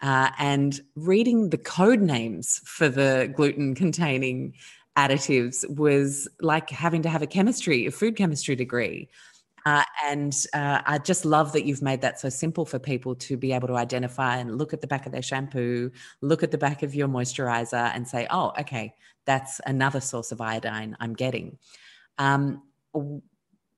Uh, 0.00 0.30
and 0.36 0.80
reading 0.96 1.50
the 1.50 1.58
code 1.58 2.00
names 2.00 2.60
for 2.64 2.88
the 2.88 3.32
gluten 3.36 3.76
containing 3.76 4.54
additives 4.96 5.64
was 5.76 6.28
like 6.40 6.70
having 6.70 7.02
to 7.02 7.08
have 7.08 7.22
a 7.22 7.26
chemistry, 7.26 7.86
a 7.86 7.90
food 7.90 8.16
chemistry 8.16 8.56
degree. 8.56 9.08
Uh, 9.64 9.84
and 10.04 10.44
uh, 10.52 10.82
I 10.84 10.98
just 10.98 11.24
love 11.24 11.52
that 11.52 11.64
you've 11.64 11.82
made 11.82 12.00
that 12.00 12.18
so 12.18 12.28
simple 12.28 12.66
for 12.66 12.78
people 12.78 13.14
to 13.16 13.36
be 13.36 13.52
able 13.52 13.68
to 13.68 13.76
identify 13.76 14.38
and 14.38 14.58
look 14.58 14.72
at 14.72 14.80
the 14.80 14.86
back 14.86 15.06
of 15.06 15.12
their 15.12 15.22
shampoo, 15.22 15.92
look 16.20 16.42
at 16.42 16.50
the 16.50 16.58
back 16.58 16.82
of 16.82 16.94
your 16.94 17.08
moisturizer, 17.08 17.92
and 17.94 18.06
say, 18.06 18.26
oh, 18.30 18.52
okay, 18.58 18.94
that's 19.24 19.60
another 19.64 20.00
source 20.00 20.32
of 20.32 20.40
iodine 20.40 20.96
I'm 20.98 21.14
getting. 21.14 21.58
Um, 22.18 22.62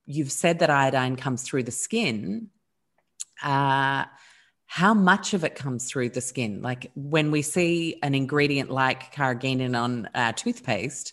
you've 0.07 0.33
said 0.33 0.61
that 0.61 0.71
iodine 0.71 1.17
comes 1.17 1.43
through 1.43 1.65
the 1.65 1.71
skin. 1.71 2.49
Uh, 3.43 4.05
how 4.67 4.95
much 4.95 5.35
of 5.35 5.45
it 5.45 5.55
comes 5.55 5.89
through 5.89 6.09
the 6.09 6.21
skin? 6.21 6.63
Like 6.63 6.91
when 6.97 7.31
we 7.31 7.43
see 7.43 7.99
an 8.03 8.15
ingredient 8.15 8.71
like 8.71 9.15
carrageenan 9.15 9.79
on 9.79 10.09
our 10.15 10.33
toothpaste, 10.33 11.13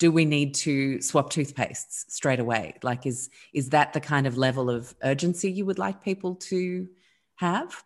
do 0.00 0.10
we 0.10 0.24
need 0.24 0.54
to 0.54 1.00
swap 1.02 1.30
toothpastes 1.30 2.10
straight 2.10 2.40
away? 2.40 2.74
Like 2.82 3.06
is 3.06 3.30
is 3.52 3.68
that 3.68 3.92
the 3.92 4.00
kind 4.00 4.26
of 4.26 4.36
level 4.36 4.68
of 4.68 4.94
urgency 5.04 5.52
you 5.52 5.66
would 5.66 5.78
like 5.78 6.02
people 6.02 6.34
to 6.50 6.88
have? 7.36 7.84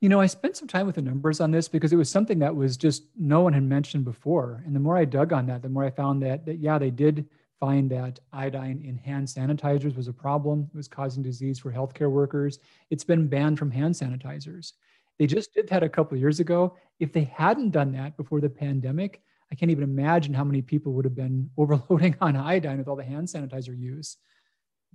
You 0.00 0.08
know 0.08 0.20
i 0.20 0.26
spent 0.26 0.56
some 0.56 0.68
time 0.68 0.86
with 0.86 0.96
the 0.96 1.02
numbers 1.02 1.40
on 1.40 1.50
this 1.50 1.68
because 1.68 1.92
it 1.92 1.96
was 1.96 2.10
something 2.10 2.40
that 2.40 2.56
was 2.56 2.76
just 2.76 3.04
no 3.16 3.42
one 3.42 3.52
had 3.52 3.62
mentioned 3.62 4.04
before. 4.04 4.62
And 4.66 4.74
the 4.74 4.80
more 4.80 4.96
i 4.96 5.04
dug 5.04 5.32
on 5.32 5.46
that 5.46 5.62
the 5.62 5.68
more 5.68 5.84
i 5.84 5.90
found 5.90 6.22
that 6.22 6.44
that 6.46 6.58
yeah 6.58 6.78
they 6.78 6.90
did 6.90 7.26
find 7.60 7.90
that 7.90 8.18
iodine 8.32 8.82
in 8.84 8.96
hand 8.96 9.28
sanitizers 9.28 9.96
was 9.96 10.08
a 10.08 10.12
problem. 10.12 10.68
It 10.74 10.76
was 10.76 10.88
causing 10.88 11.22
disease 11.22 11.58
for 11.58 11.70
healthcare 11.70 12.10
workers. 12.10 12.58
It's 12.90 13.04
been 13.04 13.28
banned 13.28 13.58
from 13.58 13.70
hand 13.70 13.94
sanitizers. 13.94 14.72
They 15.18 15.26
just 15.26 15.54
did 15.54 15.68
that 15.68 15.82
a 15.82 15.88
couple 15.88 16.18
years 16.18 16.40
ago. 16.40 16.76
If 16.98 17.12
they 17.12 17.24
hadn't 17.24 17.70
done 17.70 17.92
that 17.92 18.16
before 18.16 18.40
the 18.40 18.50
pandemic 18.50 19.22
I 19.52 19.54
can't 19.54 19.70
even 19.70 19.84
imagine 19.84 20.34
how 20.34 20.44
many 20.44 20.62
people 20.62 20.92
would 20.92 21.04
have 21.04 21.14
been 21.14 21.50
overloading 21.56 22.16
on 22.20 22.36
iodine 22.36 22.78
with 22.78 22.88
all 22.88 22.96
the 22.96 23.04
hand 23.04 23.28
sanitizer 23.28 23.78
use. 23.78 24.16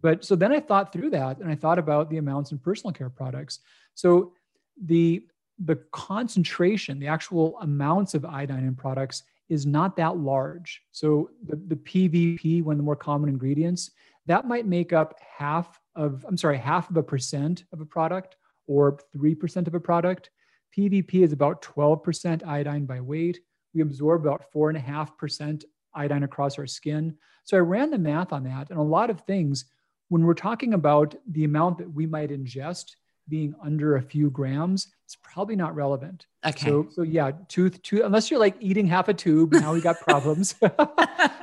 But 0.02 0.24
so 0.24 0.36
then 0.36 0.52
I 0.52 0.60
thought 0.60 0.94
through 0.94 1.10
that 1.12 1.40
and 1.40 1.52
I 1.52 1.56
thought 1.56 1.80
about 1.80 2.10
the 2.10 2.18
amounts 2.18 2.52
in 2.52 2.58
personal 2.58 2.94
care 2.94 3.10
products. 3.10 3.60
So 3.96 4.34
the 4.82 5.26
the 5.62 5.76
concentration, 5.92 7.00
the 7.00 7.08
actual 7.08 7.60
amounts 7.60 8.14
of 8.14 8.24
iodine 8.24 8.66
in 8.66 8.76
products 8.76 9.24
is 9.50 9.66
not 9.66 9.98
that 9.98 10.16
large. 10.18 10.82
So 10.92 11.32
the, 11.46 11.58
the 11.58 11.76
PVP, 11.76 12.64
one 12.64 12.74
of 12.74 12.78
the 12.78 12.84
more 12.84 12.96
common 12.96 13.30
ingredients, 13.30 13.92
that 14.28 14.48
might 14.48 14.66
make 14.66 14.94
up 14.94 15.20
half 15.38 15.82
of, 15.96 16.26
I'm 16.28 16.38
sorry, 16.38 16.58
half 16.58 16.90
of 16.90 16.98
a 16.98 17.04
percent 17.04 17.66
of 17.74 17.82
a 17.82 17.86
product 17.86 18.38
or 18.68 19.00
3% 19.18 19.68
of 19.68 19.74
a 19.74 19.80
product. 19.80 20.30
PVP 20.78 21.24
is 21.24 21.34
about 21.34 21.62
12% 21.62 22.46
iodine 22.46 22.86
by 22.86 23.02
weight 23.02 23.40
we 23.74 23.82
absorb 23.82 24.26
about 24.26 24.52
four 24.52 24.70
and 24.70 24.78
a 24.78 24.82
half 24.82 25.18
percent 25.18 25.66
iodine 25.94 26.24
across 26.24 26.58
our 26.58 26.68
skin. 26.68 27.16
So 27.44 27.58
I 27.58 27.62
ran 27.62 27.92
the 27.92 27.98
math 27.98 28.32
on 28.32 28.44
that. 28.44 28.70
And 28.70 28.80
a 28.80 28.84
lot 28.84 29.10
of 29.10 29.22
things, 29.22 29.66
when 30.10 30.24
we're 30.24 30.34
talking 30.34 30.74
about 30.74 31.16
the 31.32 31.44
amount 31.44 31.78
that 31.80 31.92
we 31.92 32.06
might 32.06 32.30
ingest 32.30 32.96
being 33.28 33.54
under 33.64 33.96
a 33.96 34.02
few 34.02 34.30
grams, 34.30 34.88
it's 35.06 35.18
probably 35.22 35.56
not 35.56 35.76
relevant. 35.76 36.26
Okay. 36.46 36.68
So, 36.68 36.88
so 36.92 37.02
yeah, 37.04 37.32
tooth, 37.48 37.82
tooth, 37.84 38.02
unless 38.04 38.30
you're 38.30 38.40
like 38.40 38.56
eating 38.60 38.88
half 38.88 39.08
a 39.08 39.14
tube, 39.14 39.54
now 39.54 39.74
we 39.74 39.82
got 39.82 40.00
problems. 40.02 40.54
but, 40.60 40.84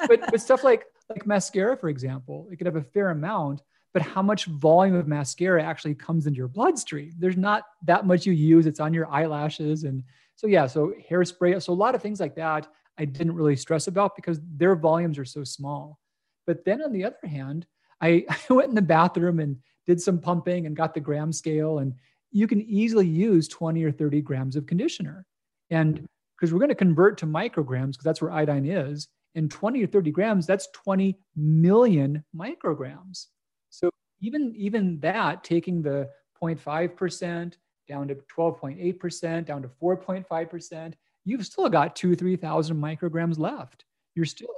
but 0.08 0.40
stuff 0.40 0.64
like, 0.64 0.84
like 1.08 1.26
mascara, 1.26 1.76
for 1.76 1.88
example, 1.88 2.48
it 2.50 2.56
could 2.56 2.66
have 2.66 2.76
a 2.76 2.82
fair 2.82 3.10
amount, 3.10 3.62
but 3.92 4.02
how 4.02 4.22
much 4.22 4.46
volume 4.46 4.96
of 4.96 5.06
mascara 5.06 5.62
actually 5.62 5.94
comes 5.94 6.26
into 6.26 6.36
your 6.36 6.48
bloodstream? 6.48 7.14
There's 7.18 7.36
not 7.36 7.64
that 7.84 8.04
much 8.04 8.26
you 8.26 8.32
use. 8.32 8.66
It's 8.66 8.80
on 8.80 8.92
your 8.92 9.08
eyelashes 9.10 9.84
and 9.84 10.02
so 10.36 10.46
yeah, 10.46 10.66
so 10.66 10.92
hairspray, 11.10 11.60
so 11.62 11.72
a 11.72 11.74
lot 11.74 11.94
of 11.94 12.02
things 12.02 12.20
like 12.20 12.36
that 12.36 12.68
I 12.98 13.04
didn't 13.04 13.34
really 13.34 13.56
stress 13.56 13.88
about 13.88 14.16
because 14.16 14.40
their 14.56 14.74
volumes 14.74 15.18
are 15.18 15.24
so 15.24 15.44
small. 15.44 15.98
But 16.46 16.64
then 16.64 16.82
on 16.82 16.92
the 16.92 17.04
other 17.04 17.16
hand, 17.24 17.66
I, 18.00 18.24
I 18.50 18.52
went 18.52 18.68
in 18.68 18.74
the 18.74 18.82
bathroom 18.82 19.40
and 19.40 19.56
did 19.86 20.00
some 20.00 20.20
pumping 20.20 20.66
and 20.66 20.76
got 20.76 20.94
the 20.94 21.00
gram 21.00 21.32
scale, 21.32 21.78
and 21.78 21.94
you 22.32 22.46
can 22.46 22.62
easily 22.62 23.06
use 23.06 23.48
20 23.48 23.82
or 23.84 23.92
30 23.92 24.20
grams 24.22 24.56
of 24.56 24.66
conditioner. 24.66 25.26
And 25.70 26.06
because 26.36 26.52
we're 26.52 26.58
going 26.58 26.68
to 26.68 26.74
convert 26.74 27.18
to 27.18 27.26
micrograms, 27.26 27.92
because 27.92 28.04
that's 28.04 28.20
where 28.20 28.32
iodine 28.32 28.66
is, 28.66 29.08
and 29.34 29.50
20 29.50 29.82
or 29.82 29.86
30 29.86 30.10
grams, 30.10 30.46
that's 30.46 30.68
20 30.72 31.18
million 31.36 32.24
micrograms. 32.34 33.26
So 33.70 33.90
even 34.20 34.54
even 34.56 34.98
that, 35.00 35.44
taking 35.44 35.82
the 35.82 36.08
0.5%, 36.42 37.54
down 37.86 38.08
to 38.08 38.14
12.8%, 38.14 39.44
down 39.44 39.62
to 39.62 39.68
4.5%, 39.82 40.94
you've 41.24 41.46
still 41.46 41.68
got 41.68 41.96
two, 41.96 42.14
3,000 42.14 42.76
micrograms 42.76 43.38
left. 43.38 43.84
You're 44.14 44.24
still, 44.24 44.48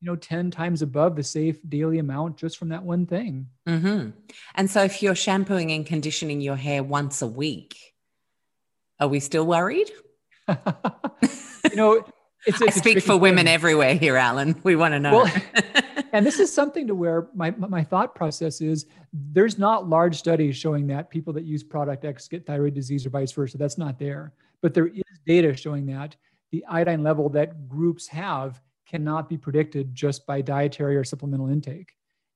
you 0.00 0.06
know, 0.06 0.16
10 0.16 0.50
times 0.50 0.82
above 0.82 1.16
the 1.16 1.22
safe 1.22 1.58
daily 1.68 1.98
amount 1.98 2.36
just 2.36 2.58
from 2.58 2.68
that 2.68 2.82
one 2.82 3.06
thing. 3.06 3.48
Mm-hmm. 3.68 4.10
And 4.54 4.70
so 4.70 4.82
if 4.82 5.02
you're 5.02 5.14
shampooing 5.14 5.72
and 5.72 5.84
conditioning 5.84 6.40
your 6.40 6.56
hair 6.56 6.82
once 6.82 7.22
a 7.22 7.26
week, 7.26 7.76
are 8.98 9.08
we 9.08 9.20
still 9.20 9.46
worried? 9.46 9.90
you 10.48 11.76
know, 11.76 12.04
it's, 12.46 12.60
it's 12.60 12.76
I 12.76 12.80
speak 12.80 12.98
for 12.98 13.12
thing. 13.12 13.20
women 13.20 13.48
everywhere 13.48 13.94
here, 13.94 14.16
Alan. 14.16 14.60
We 14.62 14.76
want 14.76 14.92
to 14.92 15.00
know. 15.00 15.24
Well, 15.24 15.32
and 16.12 16.26
this 16.26 16.40
is 16.40 16.52
something 16.52 16.86
to 16.86 16.94
where 16.94 17.28
my, 17.34 17.50
my 17.50 17.82
thought 17.82 18.14
process 18.14 18.60
is 18.60 18.86
there's 19.12 19.58
not 19.58 19.88
large 19.88 20.16
studies 20.16 20.56
showing 20.56 20.86
that 20.88 21.10
people 21.10 21.32
that 21.34 21.44
use 21.44 21.62
product 21.62 22.04
X 22.04 22.28
get 22.28 22.46
thyroid 22.46 22.74
disease 22.74 23.06
or 23.06 23.10
vice 23.10 23.32
versa. 23.32 23.58
That's 23.58 23.78
not 23.78 23.98
there. 23.98 24.32
But 24.62 24.74
there 24.74 24.88
is 24.88 25.02
data 25.26 25.56
showing 25.56 25.86
that 25.86 26.16
the 26.50 26.64
iodine 26.68 27.02
level 27.02 27.28
that 27.30 27.68
groups 27.68 28.06
have 28.08 28.60
cannot 28.86 29.28
be 29.28 29.36
predicted 29.36 29.94
just 29.94 30.26
by 30.26 30.40
dietary 30.40 30.96
or 30.96 31.04
supplemental 31.04 31.48
intake. 31.48 31.92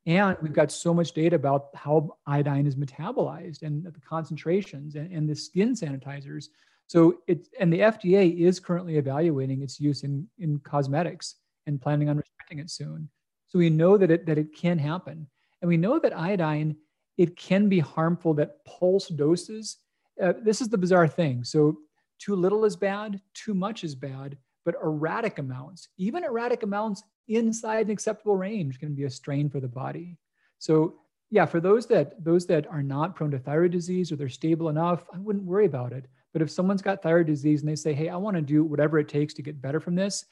And 0.07 0.37
we've 0.43 0.53
got 0.53 0.70
so 0.70 0.93
much 0.93 1.12
data 1.12 1.37
about 1.37 1.68
how 1.75 2.16
iodine 2.27 2.66
is 2.66 2.77
metabolized 2.77 3.62
and 3.62 3.85
the 3.85 4.01
concentrations 4.01 4.97
and, 4.97 5.11
and 5.12 5.29
the 5.29 5.35
skin 5.35 5.75
sanitizers. 5.75 6.49
So 6.87 7.20
it 7.27 7.49
and 7.59 7.72
the 7.72 7.81
FDA 7.81 8.39
is 8.39 8.61
currently 8.61 8.99
evaluating 8.99 9.62
its 9.62 9.81
use 9.81 10.03
in, 10.03 10.29
in 10.39 10.59
cosmetics 10.59 11.37
and 11.66 11.81
planning 11.81 12.11
on 12.11 12.18
restricting 12.18 12.59
it 12.59 12.70
soon. 12.70 13.09
So 13.55 13.59
we 13.59 13.71
know 13.71 13.97
that 13.97 14.11
it 14.11 14.27
that 14.27 14.37
it 14.37 14.53
can 14.53 14.79
happen, 14.79 15.29
and 15.63 15.69
we 15.69 15.77
know 15.77 16.01
that 16.01 16.19
iodine 16.19 16.75
it 17.17 17.37
can 17.37 17.69
be 17.69 17.79
harmful. 17.79 18.35
That 18.35 18.65
pulse 18.65 19.07
doses. 19.07 19.77
Uh, 20.21 20.33
this 20.43 20.61
is 20.61 20.69
the 20.69 20.77
bizarre 20.77 21.07
thing. 21.07 21.45
So 21.45 21.79
too 22.19 22.35
little 22.35 22.65
is 22.65 22.75
bad, 22.75 23.21
too 23.33 23.55
much 23.55 23.85
is 23.85 23.95
bad, 23.95 24.37
but 24.65 24.75
erratic 24.83 25.39
amounts, 25.39 25.89
even 25.99 26.25
erratic 26.25 26.65
amounts 26.65 27.05
inside 27.29 27.87
an 27.87 27.93
acceptable 27.93 28.37
range, 28.37 28.81
can 28.81 28.93
be 28.93 29.05
a 29.05 29.11
strain 29.11 29.49
for 29.49 29.61
the 29.61 29.69
body. 29.69 30.19
So 30.59 30.97
yeah, 31.31 31.47
for 31.47 31.61
those 31.61 31.87
that 31.87 32.25
those 32.25 32.47
that 32.47 32.67
are 32.67 32.83
not 32.83 33.15
prone 33.15 33.31
to 33.31 33.39
thyroid 33.39 33.71
disease 33.71 34.11
or 34.11 34.17
they're 34.17 34.29
stable 34.29 34.69
enough, 34.69 35.05
I 35.15 35.19
wouldn't 35.19 35.45
worry 35.45 35.67
about 35.67 35.93
it. 35.93 36.07
But 36.33 36.43
if 36.43 36.51
someone's 36.51 36.83
got 36.83 37.05
thyroid 37.05 37.29
disease 37.29 37.61
and 37.61 37.69
they 37.69 37.77
say, 37.77 37.93
"Hey, 37.93 38.09
I 38.09 38.17
want 38.17 38.35
to 38.35 38.43
do 38.43 38.65
whatever 38.65 38.99
it 38.99 39.09
takes 39.09 39.33
to 39.35 39.43
get 39.43 39.63
better 39.63 39.79
from 39.79 39.95
this," 39.95 40.25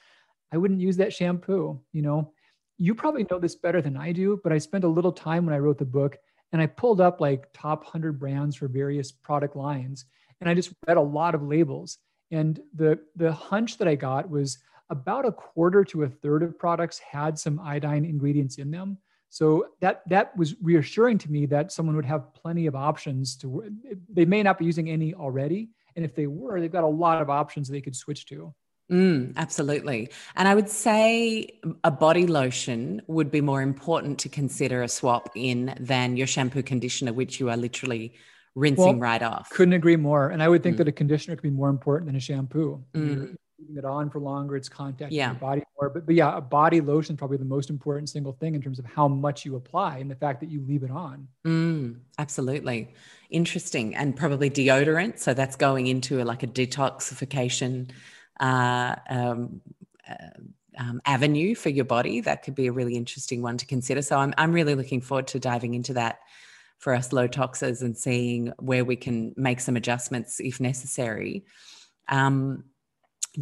I 0.51 0.57
wouldn't 0.57 0.81
use 0.81 0.97
that 0.97 1.13
shampoo. 1.13 1.79
You 1.93 2.01
know, 2.01 2.32
you 2.77 2.95
probably 2.95 3.25
know 3.29 3.39
this 3.39 3.55
better 3.55 3.81
than 3.81 3.97
I 3.97 4.11
do, 4.11 4.39
but 4.43 4.51
I 4.51 4.57
spent 4.57 4.83
a 4.83 4.89
little 4.89 5.11
time 5.11 5.45
when 5.45 5.55
I 5.55 5.59
wrote 5.59 5.77
the 5.77 5.85
book 5.85 6.17
and 6.51 6.61
I 6.61 6.67
pulled 6.67 7.01
up 7.01 7.21
like 7.21 7.51
top 7.53 7.83
100 7.83 8.19
brands 8.19 8.55
for 8.55 8.67
various 8.67 9.11
product 9.11 9.55
lines. 9.55 10.05
And 10.39 10.49
I 10.49 10.53
just 10.53 10.73
read 10.87 10.97
a 10.97 11.01
lot 11.01 11.35
of 11.35 11.43
labels. 11.43 11.97
And 12.31 12.59
the, 12.75 12.99
the 13.15 13.31
hunch 13.31 13.77
that 13.77 13.87
I 13.87 13.95
got 13.95 14.29
was 14.29 14.57
about 14.89 15.25
a 15.25 15.31
quarter 15.31 15.83
to 15.85 16.03
a 16.03 16.09
third 16.09 16.43
of 16.43 16.57
products 16.57 16.99
had 16.99 17.39
some 17.39 17.59
iodine 17.59 18.05
ingredients 18.05 18.57
in 18.57 18.71
them. 18.71 18.97
So 19.29 19.69
that 19.81 20.07
that 20.09 20.37
was 20.37 20.53
reassuring 20.61 21.17
to 21.19 21.31
me 21.31 21.47
that 21.47 21.71
someone 21.71 21.95
would 21.95 22.05
have 22.05 22.31
plenty 22.35 22.67
of 22.67 22.75
options 22.75 23.35
to. 23.37 23.63
They 24.07 24.25
may 24.25 24.43
not 24.43 24.59
be 24.59 24.65
using 24.65 24.91
any 24.91 25.15
already, 25.15 25.71
and 25.95 26.05
if 26.05 26.13
they 26.13 26.27
were, 26.27 26.61
they've 26.61 26.71
got 26.71 26.83
a 26.83 26.87
lot 26.87 27.19
of 27.19 27.31
options 27.31 27.67
they 27.67 27.81
could 27.81 27.95
switch 27.95 28.27
to. 28.27 28.53
Mm, 28.91 29.35
absolutely. 29.37 30.09
And 30.35 30.47
I 30.47 30.55
would 30.55 30.69
say 30.69 31.59
a 31.83 31.91
body 31.91 32.27
lotion 32.27 33.01
would 33.07 33.31
be 33.31 33.41
more 33.41 33.61
important 33.61 34.19
to 34.19 34.29
consider 34.29 34.83
a 34.83 34.87
swap 34.87 35.29
in 35.35 35.73
than 35.79 36.17
your 36.17 36.27
shampoo 36.27 36.63
conditioner, 36.63 37.13
which 37.13 37.39
you 37.39 37.49
are 37.49 37.57
literally 37.57 38.13
rinsing 38.55 38.99
well, 38.99 39.11
right 39.11 39.23
off. 39.23 39.49
Couldn't 39.49 39.73
agree 39.73 39.95
more. 39.95 40.29
And 40.29 40.43
I 40.43 40.47
would 40.47 40.63
think 40.63 40.75
mm. 40.75 40.79
that 40.79 40.87
a 40.87 40.91
conditioner 40.91 41.35
could 41.35 41.43
be 41.43 41.49
more 41.49 41.69
important 41.69 42.07
than 42.07 42.15
a 42.15 42.19
shampoo. 42.19 42.83
Mm. 42.93 43.35
leaving 43.59 43.77
it 43.77 43.85
on 43.85 44.09
for 44.09 44.19
longer, 44.19 44.55
it's 44.57 44.69
contacting 44.69 45.17
Yeah. 45.17 45.31
your 45.31 45.39
body 45.39 45.63
more. 45.79 45.89
But, 45.89 46.05
but 46.05 46.15
yeah, 46.15 46.37
a 46.37 46.41
body 46.41 46.81
lotion 46.81 47.15
is 47.15 47.17
probably 47.17 47.37
the 47.37 47.45
most 47.45 47.69
important 47.69 48.09
single 48.09 48.33
thing 48.33 48.53
in 48.55 48.61
terms 48.61 48.77
of 48.77 48.85
how 48.85 49.07
much 49.07 49.45
you 49.45 49.55
apply 49.55 49.99
and 49.99 50.11
the 50.11 50.15
fact 50.15 50.41
that 50.41 50.51
you 50.51 50.61
leave 50.67 50.83
it 50.83 50.91
on. 50.91 51.27
Mm, 51.45 51.99
absolutely. 52.19 52.93
Interesting. 53.29 53.95
And 53.95 54.15
probably 54.15 54.49
deodorant. 54.49 55.17
So 55.19 55.33
that's 55.33 55.55
going 55.55 55.87
into 55.87 56.21
a, 56.21 56.23
like 56.23 56.43
a 56.43 56.47
detoxification 56.47 57.89
uh, 58.43 58.95
um, 59.09 59.61
uh, 60.07 60.15
um, 60.77 61.01
avenue 61.05 61.55
for 61.55 61.69
your 61.69 61.85
body. 61.85 62.19
That 62.21 62.43
could 62.43 62.55
be 62.55 62.67
a 62.67 62.71
really 62.71 62.95
interesting 62.95 63.41
one 63.41 63.57
to 63.57 63.65
consider. 63.65 64.01
So 64.01 64.17
I'm, 64.17 64.33
I'm 64.37 64.51
really 64.51 64.75
looking 64.75 65.01
forward 65.01 65.27
to 65.27 65.39
diving 65.39 65.73
into 65.73 65.93
that 65.93 66.19
for 66.77 66.93
us 66.93 67.13
low 67.13 67.27
toxers 67.27 67.81
and 67.81 67.97
seeing 67.97 68.51
where 68.59 68.83
we 68.83 68.97
can 68.97 69.33
make 69.37 69.61
some 69.61 69.77
adjustments 69.77 70.41
if 70.41 70.59
necessary. 70.59 71.45
Um, 72.09 72.65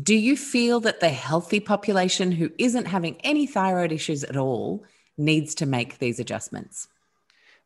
do 0.02 0.16
you 0.16 0.38
feel 0.38 0.80
that 0.82 1.00
the 1.00 1.10
healthy 1.10 1.60
population 1.60 2.32
who 2.32 2.52
isn't 2.58 2.86
having 2.86 3.20
any 3.22 3.48
thyroid 3.48 3.92
issues 3.92 4.24
at 4.24 4.38
all 4.38 4.86
needs 5.18 5.56
to 5.56 5.66
make 5.66 5.98
these 5.98 6.20
adjustments? 6.20 6.88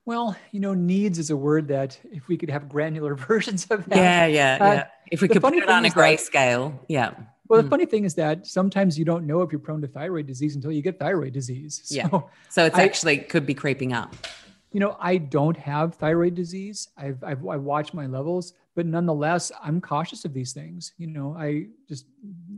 Well, 0.06 0.36
you 0.52 0.60
know, 0.60 0.74
needs 0.74 1.18
is 1.18 1.32
a 1.32 1.38
word 1.38 1.68
that 1.70 1.98
if 2.12 2.28
we 2.28 2.38
could 2.38 2.50
have 2.50 2.70
granular 2.70 3.16
versions 3.30 3.66
of 3.72 3.86
that. 3.90 3.96
Yeah, 3.98 4.26
yeah, 4.28 4.58
Uh, 4.62 4.74
yeah. 4.74 4.88
If 5.12 5.22
we 5.22 5.28
could 5.28 5.42
put 5.42 5.54
it 5.56 5.68
on 5.70 5.84
a 5.84 5.88
is 5.88 5.94
that- 5.94 6.00
grayscale, 6.00 6.74
yeah. 6.88 7.12
Well, 7.48 7.62
the 7.62 7.68
Mm. 7.68 7.70
funny 7.72 7.86
thing 7.86 8.06
is 8.06 8.16
that 8.16 8.48
sometimes 8.48 8.98
you 8.98 9.06
don't 9.06 9.28
know 9.28 9.42
if 9.44 9.52
you're 9.52 9.60
prone 9.60 9.80
to 9.82 9.88
thyroid 9.88 10.26
disease 10.26 10.56
until 10.56 10.72
you 10.72 10.82
get 10.82 10.98
thyroid 11.00 11.34
disease. 11.34 11.82
So, 11.86 11.96
Yeah. 11.96 12.20
So 12.50 12.66
it's 12.66 12.78
I- 12.78 12.84
actually 12.84 13.18
could 13.20 13.46
be 13.46 13.54
creeping 13.54 13.94
up. 13.94 14.16
you 14.72 14.80
know, 14.80 14.98
I 15.00 15.18
don't 15.18 15.56
have 15.56 15.96
thyroid 15.96 16.36
disease. 16.36 16.90
I've, 16.98 17.24
I've 17.24 17.46
I 17.48 17.56
watch 17.58 17.94
my 17.94 18.08
levels, 18.08 18.54
but 18.76 18.86
nonetheless, 18.86 19.54
I'm 19.64 19.80
cautious 19.80 20.26
of 20.26 20.34
these 20.34 20.52
things. 20.52 20.94
You 20.98 21.08
know, 21.08 21.36
I 21.38 21.68
just 21.88 22.06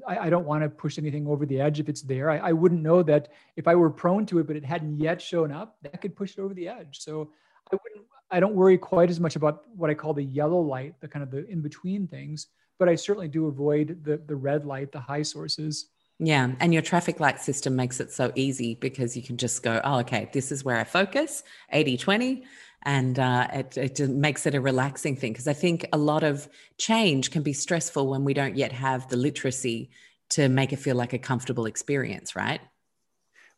I, 0.07 0.17
I 0.17 0.29
don't 0.29 0.45
want 0.45 0.63
to 0.63 0.69
push 0.69 0.97
anything 0.97 1.27
over 1.27 1.45
the 1.45 1.61
edge 1.61 1.79
if 1.79 1.87
it's 1.87 2.01
there. 2.01 2.29
I, 2.31 2.37
I 2.37 2.51
wouldn't 2.53 2.81
know 2.81 3.03
that 3.03 3.29
if 3.55 3.67
I 3.67 3.75
were 3.75 3.91
prone 3.91 4.25
to 4.27 4.39
it, 4.39 4.47
but 4.47 4.55
it 4.55 4.65
hadn't 4.65 4.99
yet 4.99 5.21
shown 5.21 5.51
up, 5.51 5.77
that 5.83 6.01
could 6.01 6.15
push 6.15 6.37
it 6.37 6.41
over 6.41 6.55
the 6.55 6.67
edge. 6.67 6.99
So 6.99 7.29
I 7.71 7.77
wouldn't. 7.83 8.07
I 8.29 8.39
don't 8.41 8.55
worry 8.55 8.77
quite 8.77 9.09
as 9.09 9.19
much 9.19 9.37
about 9.37 9.63
what 9.75 9.89
I 9.89 9.93
call 9.93 10.13
the 10.13 10.23
yellow 10.23 10.59
light, 10.59 10.99
the 10.99 11.07
kind 11.07 11.23
of 11.23 11.29
the 11.29 11.47
in 11.47 11.61
between 11.61 12.07
things. 12.07 12.47
But 12.79 12.89
I 12.89 12.95
certainly 12.95 13.27
do 13.27 13.45
avoid 13.45 14.03
the 14.03 14.17
the 14.17 14.35
red 14.35 14.65
light, 14.65 14.91
the 14.91 14.99
high 14.99 15.21
sources. 15.21 15.89
Yeah. 16.19 16.53
And 16.59 16.73
your 16.73 16.81
traffic 16.81 17.19
light 17.19 17.39
system 17.39 17.75
makes 17.75 17.99
it 17.99 18.11
so 18.11 18.31
easy 18.33 18.73
because 18.73 19.15
you 19.15 19.21
can 19.21 19.37
just 19.37 19.61
go, 19.61 19.79
oh, 19.83 19.99
okay, 19.99 20.29
this 20.33 20.51
is 20.51 20.65
where 20.65 20.77
I 20.77 20.83
focus 20.83 21.43
80 21.71 21.97
20. 21.97 22.43
And 22.87 23.19
uh, 23.19 23.49
it, 23.51 23.77
it 23.77 24.09
makes 24.09 24.45
it 24.45 24.55
a 24.55 24.61
relaxing 24.61 25.17
thing 25.17 25.33
because 25.33 25.49
I 25.49 25.51
think 25.51 25.85
a 25.91 25.97
lot 25.97 26.23
of 26.23 26.47
change 26.77 27.31
can 27.31 27.43
be 27.43 27.51
stressful 27.51 28.07
when 28.07 28.23
we 28.23 28.33
don't 28.33 28.55
yet 28.55 28.71
have 28.71 29.09
the 29.09 29.17
literacy 29.17 29.89
to 30.29 30.47
make 30.47 30.71
it 30.71 30.77
feel 30.77 30.95
like 30.95 31.11
a 31.11 31.19
comfortable 31.19 31.65
experience, 31.65 32.33
right? 32.33 32.61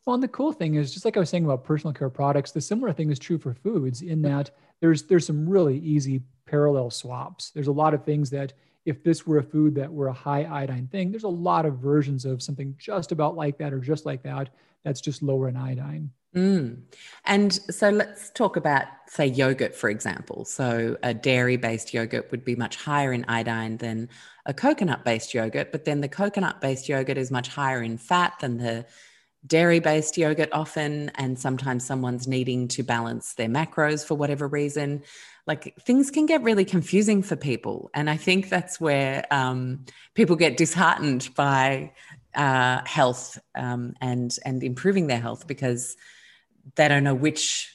Well, 0.04 0.14
and 0.14 0.22
the 0.22 0.26
cool 0.26 0.52
thing 0.52 0.74
is, 0.74 0.92
just 0.92 1.04
like 1.04 1.16
I 1.16 1.20
was 1.20 1.30
saying 1.30 1.44
about 1.44 1.62
personal 1.62 1.94
care 1.94 2.10
products, 2.10 2.50
the 2.50 2.60
similar 2.60 2.92
thing 2.92 3.08
is 3.08 3.20
true 3.20 3.38
for 3.38 3.54
foods 3.54 4.02
in 4.02 4.20
that 4.22 4.50
there's 4.80 5.04
there's 5.04 5.28
some 5.28 5.48
really 5.48 5.78
easy 5.78 6.22
parallel 6.44 6.90
swaps. 6.90 7.50
There's 7.50 7.68
a 7.68 7.72
lot 7.72 7.94
of 7.94 8.04
things 8.04 8.30
that 8.30 8.52
if 8.84 9.04
this 9.04 9.28
were 9.28 9.38
a 9.38 9.44
food 9.44 9.76
that 9.76 9.92
were 9.92 10.08
a 10.08 10.12
high 10.12 10.42
iodine 10.42 10.88
thing, 10.88 11.12
there's 11.12 11.22
a 11.22 11.28
lot 11.28 11.66
of 11.66 11.78
versions 11.78 12.24
of 12.24 12.42
something 12.42 12.74
just 12.78 13.12
about 13.12 13.36
like 13.36 13.58
that 13.58 13.72
or 13.72 13.78
just 13.78 14.06
like 14.06 14.24
that 14.24 14.48
that's 14.82 15.00
just 15.00 15.22
lower 15.22 15.48
in 15.48 15.56
iodine. 15.56 16.10
Mm. 16.34 16.82
And 17.24 17.52
so 17.52 17.90
let's 17.90 18.30
talk 18.30 18.56
about, 18.56 18.84
say, 19.08 19.26
yogurt, 19.26 19.74
for 19.74 19.90
example. 19.90 20.44
So 20.44 20.96
a 21.02 21.12
dairy 21.12 21.56
based 21.56 21.92
yogurt 21.92 22.30
would 22.30 22.44
be 22.44 22.54
much 22.54 22.76
higher 22.76 23.12
in 23.12 23.24
iodine 23.26 23.78
than 23.78 24.08
a 24.46 24.54
coconut 24.54 25.04
based 25.04 25.34
yogurt, 25.34 25.72
but 25.72 25.84
then 25.84 26.00
the 26.00 26.08
coconut 26.08 26.60
based 26.60 26.88
yogurt 26.88 27.18
is 27.18 27.30
much 27.30 27.48
higher 27.48 27.82
in 27.82 27.98
fat 27.98 28.34
than 28.40 28.58
the 28.58 28.86
dairy 29.46 29.80
based 29.80 30.16
yogurt 30.16 30.50
often. 30.52 31.10
And 31.16 31.38
sometimes 31.38 31.84
someone's 31.84 32.28
needing 32.28 32.68
to 32.68 32.84
balance 32.84 33.34
their 33.34 33.48
macros 33.48 34.06
for 34.06 34.14
whatever 34.14 34.46
reason. 34.46 35.02
Like 35.46 35.74
things 35.80 36.12
can 36.12 36.26
get 36.26 36.42
really 36.42 36.64
confusing 36.64 37.22
for 37.22 37.34
people. 37.34 37.90
And 37.92 38.08
I 38.08 38.16
think 38.16 38.50
that's 38.50 38.80
where 38.80 39.26
um, 39.32 39.84
people 40.14 40.36
get 40.36 40.56
disheartened 40.56 41.30
by 41.34 41.92
uh, 42.34 42.82
health 42.84 43.40
um, 43.56 43.94
and 44.00 44.36
and 44.44 44.62
improving 44.62 45.08
their 45.08 45.18
health 45.18 45.48
because 45.48 45.96
they 46.76 46.88
don't 46.88 47.04
know 47.04 47.14
which 47.14 47.74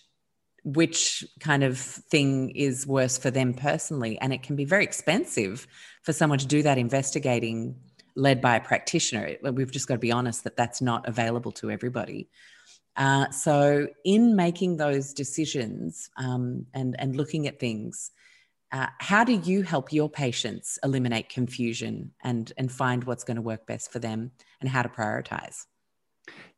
which 0.63 1.23
kind 1.39 1.63
of 1.63 1.77
thing 1.77 2.49
is 2.49 2.87
worse 2.87 3.19
for 3.19 3.29
them 3.29 3.53
personally. 3.53 4.17
And 4.19 4.33
it 4.33 4.41
can 4.41 4.55
be 4.55 4.65
very 4.65 4.83
expensive 4.83 5.67
for 6.01 6.11
someone 6.11 6.39
to 6.39 6.47
do 6.47 6.63
that 6.63 6.79
investigating 6.79 7.75
led 8.15 8.41
by 8.41 8.55
a 8.55 8.59
practitioner. 8.59 9.35
We've 9.43 9.69
just 9.69 9.87
got 9.87 9.93
to 9.95 9.99
be 9.99 10.11
honest 10.11 10.43
that 10.43 10.57
that's 10.57 10.81
not 10.81 11.07
available 11.07 11.51
to 11.53 11.69
everybody. 11.69 12.29
Uh, 12.97 13.29
so 13.29 13.87
in 14.03 14.35
making 14.35 14.77
those 14.77 15.13
decisions 15.13 16.09
um, 16.17 16.65
and 16.73 16.95
and 16.97 17.15
looking 17.15 17.47
at 17.47 17.59
things 17.59 18.11
uh, 18.71 18.87
how 18.99 19.23
do 19.23 19.33
you 19.33 19.61
help 19.61 19.93
your 19.93 20.09
patients 20.09 20.79
eliminate 20.83 21.29
confusion 21.29 22.11
and 22.23 22.51
and 22.57 22.71
find 22.71 23.03
what's 23.03 23.23
going 23.23 23.35
to 23.35 23.41
work 23.41 23.67
best 23.67 23.91
for 23.91 23.99
them 23.99 24.31
and 24.59 24.69
how 24.69 24.81
to 24.81 24.89
prioritize 24.89 25.65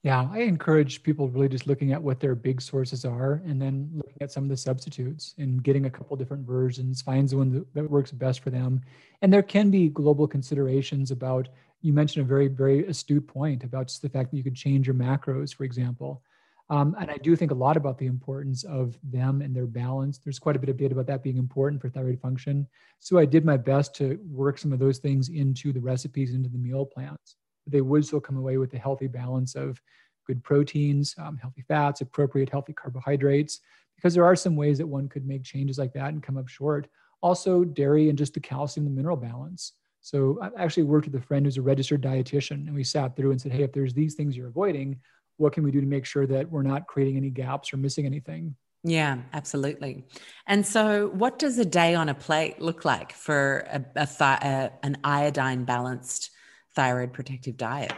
Yeah, 0.03 0.30
I 0.32 0.39
encourage 0.39 1.03
people 1.03 1.28
really 1.28 1.49
just 1.49 1.68
looking 1.68 1.91
at 1.91 2.01
what 2.01 2.20
their 2.20 2.36
big 2.36 2.61
sources 2.61 3.03
are 3.03 3.41
and 3.45 3.61
then 3.61 3.89
looking 3.93 4.22
at 4.22 4.32
some 4.32 4.43
of 4.43 4.49
the 4.49 4.57
substitutes 4.57 5.34
and 5.38 5.63
getting 5.63 5.86
a 5.86 5.89
couple 5.89 6.15
different 6.15 6.45
versions, 6.45 7.01
finds 7.01 7.32
the 7.32 7.38
one 7.38 7.65
that, 7.74 7.89
works 7.89 8.11
best 8.11 8.41
for 8.41 8.49
them. 8.49 8.82
And 9.22 9.34
there 9.34 9.43
can 9.43 9.70
be 9.72 9.89
global 9.89 10.28
considerations 10.28 11.11
about, 11.11 11.49
you 11.82 11.93
mentioned 11.93 12.26
a 12.26 12.28
very, 12.28 12.47
very 12.47 12.86
astute 12.86 13.28
point 13.28 13.63
about 13.63 13.88
just 13.88 14.01
the 14.01 14.09
fact 14.09 14.32
that 14.32 14.38
you 14.38 14.43
could 14.43 14.55
change 14.55 14.88
your 14.88 14.95
macros, 14.95 15.53
for 15.53 15.63
example. 15.63 16.22
Um, 16.70 16.95
and 16.99 17.09
I 17.09 17.18
do 17.18 17.36
think 17.36 17.51
a 17.51 17.55
lot 17.55 17.78
about 17.78 17.97
the 17.97 18.07
importance 18.07 18.63
of 18.65 18.97
them 19.03 19.41
and 19.41 19.55
their 19.55 19.68
balance. 19.68 20.20
There's 20.20 20.39
quite 20.39 20.55
a 20.55 20.59
bit 20.59 20.70
of 20.70 20.78
data 20.78 20.93
about 20.93 21.07
that 21.07 21.24
being 21.24 21.38
important 21.38 21.82
for 21.82 21.89
thyroid 21.89 22.22
function. 22.22 22.68
So 22.99 23.18
I 23.18 23.26
did 23.26 23.45
my 23.45 23.57
best 23.57 23.95
to 23.95 24.20
work 24.30 24.57
some 24.57 24.74
of 24.74 24.80
those 24.80 24.99
things 24.99 25.30
into 25.30 25.72
the 25.74 25.80
recipes, 25.80 26.34
into 26.34 26.49
the 26.49 26.57
meal 26.57 26.86
plans 26.86 27.36
they 27.68 27.82
would 27.82 28.05
still 28.05 28.20
come 28.20 28.38
away 28.38 28.57
with 28.57 28.74
a 28.74 28.78
healthy 28.78 29.07
balance 29.07 29.55
of 29.55 29.82
good 30.26 30.43
proteins, 30.43 31.15
um, 31.18 31.38
healthy 31.38 31.63
fats, 31.68 32.01
appropriate 32.01 32.49
healthy 32.49 32.74
carbohydrates, 32.74 33.61
because 33.95 34.13
there 34.13 34.26
are 34.26 34.36
some 34.36 34.55
ways 34.55 34.78
that 34.78 34.88
one 34.88 35.07
could 35.07 35.26
make 35.26 35.43
changes 35.43 35.78
like 35.78 35.93
that 35.93 36.09
and 36.09 36.22
come 36.22 36.38
up 36.38 36.47
short. 36.47 36.88
Also, 37.22 37.63
dairy 37.63 38.09
and 38.09 38.18
just 38.18 38.34
the 38.34 38.39
calcium, 38.39 38.86
the 38.86 38.91
mineral 38.91 39.18
balance. 39.18 39.74
So 40.01 40.39
I 40.41 40.63
actually 40.63 40.84
worked 40.84 41.07
with 41.07 41.22
a 41.22 41.26
friend 41.26 41.45
who's 41.45 41.57
a 41.57 41.61
registered 41.61 42.01
dietitian, 42.01 42.68
and 42.68 42.76
we 42.76 42.84
sat 42.84 43.15
through 43.15 43.32
and 43.32 43.41
said, 43.41 43.51
hey, 43.51 43.63
if 43.63 43.74
there's 43.74 43.93
these 43.93 44.13
things 44.13 44.38
you're 44.38 44.47
avoiding, 44.47 44.99
what 45.38 45.53
can 45.53 45.63
we 45.63 45.72
do 45.72 45.82
to 45.82 45.88
make 45.88 46.05
sure 46.05 46.28
that 46.28 46.49
we're 46.51 46.63
not 46.63 46.88
creating 46.88 47.18
any 47.18 47.30
gaps 47.30 47.74
or 47.74 47.78
missing 47.78 48.05
anything? 48.05 48.55
Yeah, 48.84 49.18
absolutely. 49.34 50.05
And 50.45 50.65
so, 50.65 51.07
what 51.07 51.39
does 51.39 51.57
a 51.57 51.65
day 51.65 51.95
on 51.95 52.09
a 52.09 52.13
plate 52.13 52.61
look 52.61 52.86
like 52.86 53.11
for 53.11 53.65
a, 53.70 53.84
a, 53.95 54.07
a 54.20 54.72
an 54.84 54.97
iodine 55.03 55.65
balanced 55.65 56.32
thyroid 56.78 57.11
protective 57.11 57.57
diet? 57.57 57.91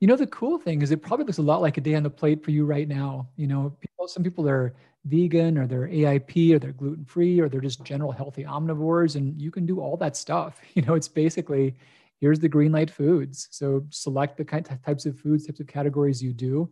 You 0.00 0.08
know, 0.08 0.16
the 0.16 0.26
cool 0.28 0.58
thing 0.58 0.80
is 0.80 0.90
it 0.90 1.02
probably 1.02 1.26
looks 1.26 1.38
a 1.38 1.42
lot 1.42 1.60
like 1.60 1.76
a 1.76 1.82
day 1.82 1.94
on 1.94 2.02
the 2.02 2.10
plate 2.10 2.42
for 2.42 2.52
you 2.52 2.64
right 2.64 2.88
now. 2.88 3.28
You 3.36 3.46
know, 3.46 3.76
people, 3.80 4.08
some 4.08 4.22
people 4.22 4.48
are 4.48 4.74
vegan 5.04 5.58
or 5.58 5.66
they're 5.66 5.88
AIP 5.88 6.54
or 6.54 6.58
they're 6.58 6.72
gluten 6.72 7.04
free 7.04 7.38
or 7.38 7.50
they're 7.50 7.60
just 7.60 7.84
general 7.84 8.10
healthy 8.10 8.44
omnivores, 8.44 9.16
and 9.16 9.40
you 9.40 9.50
can 9.50 9.66
do 9.66 9.80
all 9.80 9.96
that 9.98 10.16
stuff. 10.16 10.58
You 10.74 10.82
know, 10.82 10.94
it's 10.94 11.08
basically 11.08 11.76
here's 12.20 12.38
the 12.40 12.48
green 12.48 12.72
light 12.72 12.90
foods. 12.90 13.48
So 13.50 13.84
select 13.90 14.38
the 14.38 14.44
kind 14.44 14.64
types 14.84 15.04
of 15.04 15.18
foods, 15.20 15.46
types 15.46 15.60
of 15.60 15.66
categories 15.66 16.22
you 16.22 16.32
do. 16.32 16.70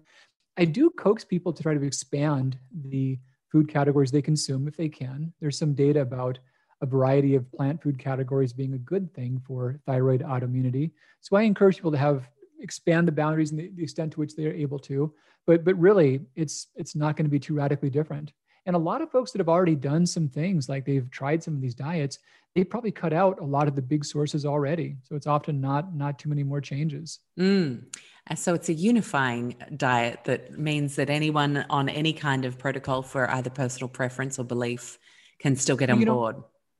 I 0.56 0.64
do 0.64 0.88
coax 0.90 1.22
people 1.22 1.52
to 1.52 1.62
try 1.62 1.74
to 1.74 1.82
expand 1.82 2.58
the 2.88 3.18
food 3.52 3.68
categories 3.68 4.10
they 4.10 4.22
consume 4.22 4.66
if 4.66 4.76
they 4.76 4.88
can. 4.88 5.34
There's 5.40 5.58
some 5.58 5.74
data 5.74 6.00
about 6.00 6.38
a 6.82 6.86
variety 6.86 7.34
of 7.34 7.50
plant 7.52 7.82
food 7.82 7.98
categories 7.98 8.52
being 8.52 8.74
a 8.74 8.78
good 8.78 9.12
thing 9.14 9.40
for 9.46 9.80
thyroid 9.86 10.22
autoimmunity. 10.22 10.90
So 11.20 11.36
I 11.36 11.42
encourage 11.42 11.76
people 11.76 11.92
to 11.92 11.98
have 11.98 12.28
expand 12.60 13.06
the 13.06 13.12
boundaries 13.12 13.50
and 13.50 13.60
the, 13.60 13.82
extent 13.82 14.12
to 14.12 14.20
which 14.20 14.34
they 14.36 14.46
are 14.46 14.52
able 14.52 14.78
to. 14.80 15.12
But 15.46 15.64
but 15.64 15.78
really, 15.78 16.20
it's 16.34 16.68
it's 16.74 16.96
not 16.96 17.16
going 17.16 17.26
to 17.26 17.30
be 17.30 17.38
too 17.38 17.54
radically 17.54 17.90
different. 17.90 18.32
And 18.66 18.74
a 18.74 18.80
lot 18.80 19.00
of 19.00 19.12
folks 19.12 19.30
that 19.30 19.38
have 19.38 19.48
already 19.48 19.76
done 19.76 20.06
some 20.06 20.28
things, 20.28 20.68
like 20.68 20.84
they've 20.84 21.08
tried 21.10 21.40
some 21.40 21.54
of 21.54 21.60
these 21.60 21.74
diets, 21.74 22.18
they 22.56 22.64
probably 22.64 22.90
cut 22.90 23.12
out 23.12 23.40
a 23.40 23.44
lot 23.44 23.68
of 23.68 23.76
the 23.76 23.82
big 23.82 24.04
sources 24.04 24.44
already. 24.44 24.96
So 25.04 25.14
it's 25.14 25.28
often 25.28 25.60
not 25.60 25.94
not 25.94 26.18
too 26.18 26.28
many 26.28 26.42
more 26.42 26.60
changes. 26.60 27.20
Mm. 27.38 27.84
And 28.26 28.38
so 28.38 28.54
it's 28.54 28.68
a 28.68 28.74
unifying 28.74 29.54
diet 29.76 30.24
that 30.24 30.58
means 30.58 30.96
that 30.96 31.10
anyone 31.10 31.64
on 31.70 31.88
any 31.88 32.12
kind 32.12 32.44
of 32.44 32.58
protocol 32.58 33.02
for 33.02 33.30
either 33.30 33.50
personal 33.50 33.88
preference 33.88 34.38
or 34.38 34.44
belief 34.44 34.98
can 35.38 35.54
still 35.54 35.76
get 35.76 35.90
on 35.90 36.00
You 36.00 36.06
know, 36.06 36.14
board. 36.14 36.36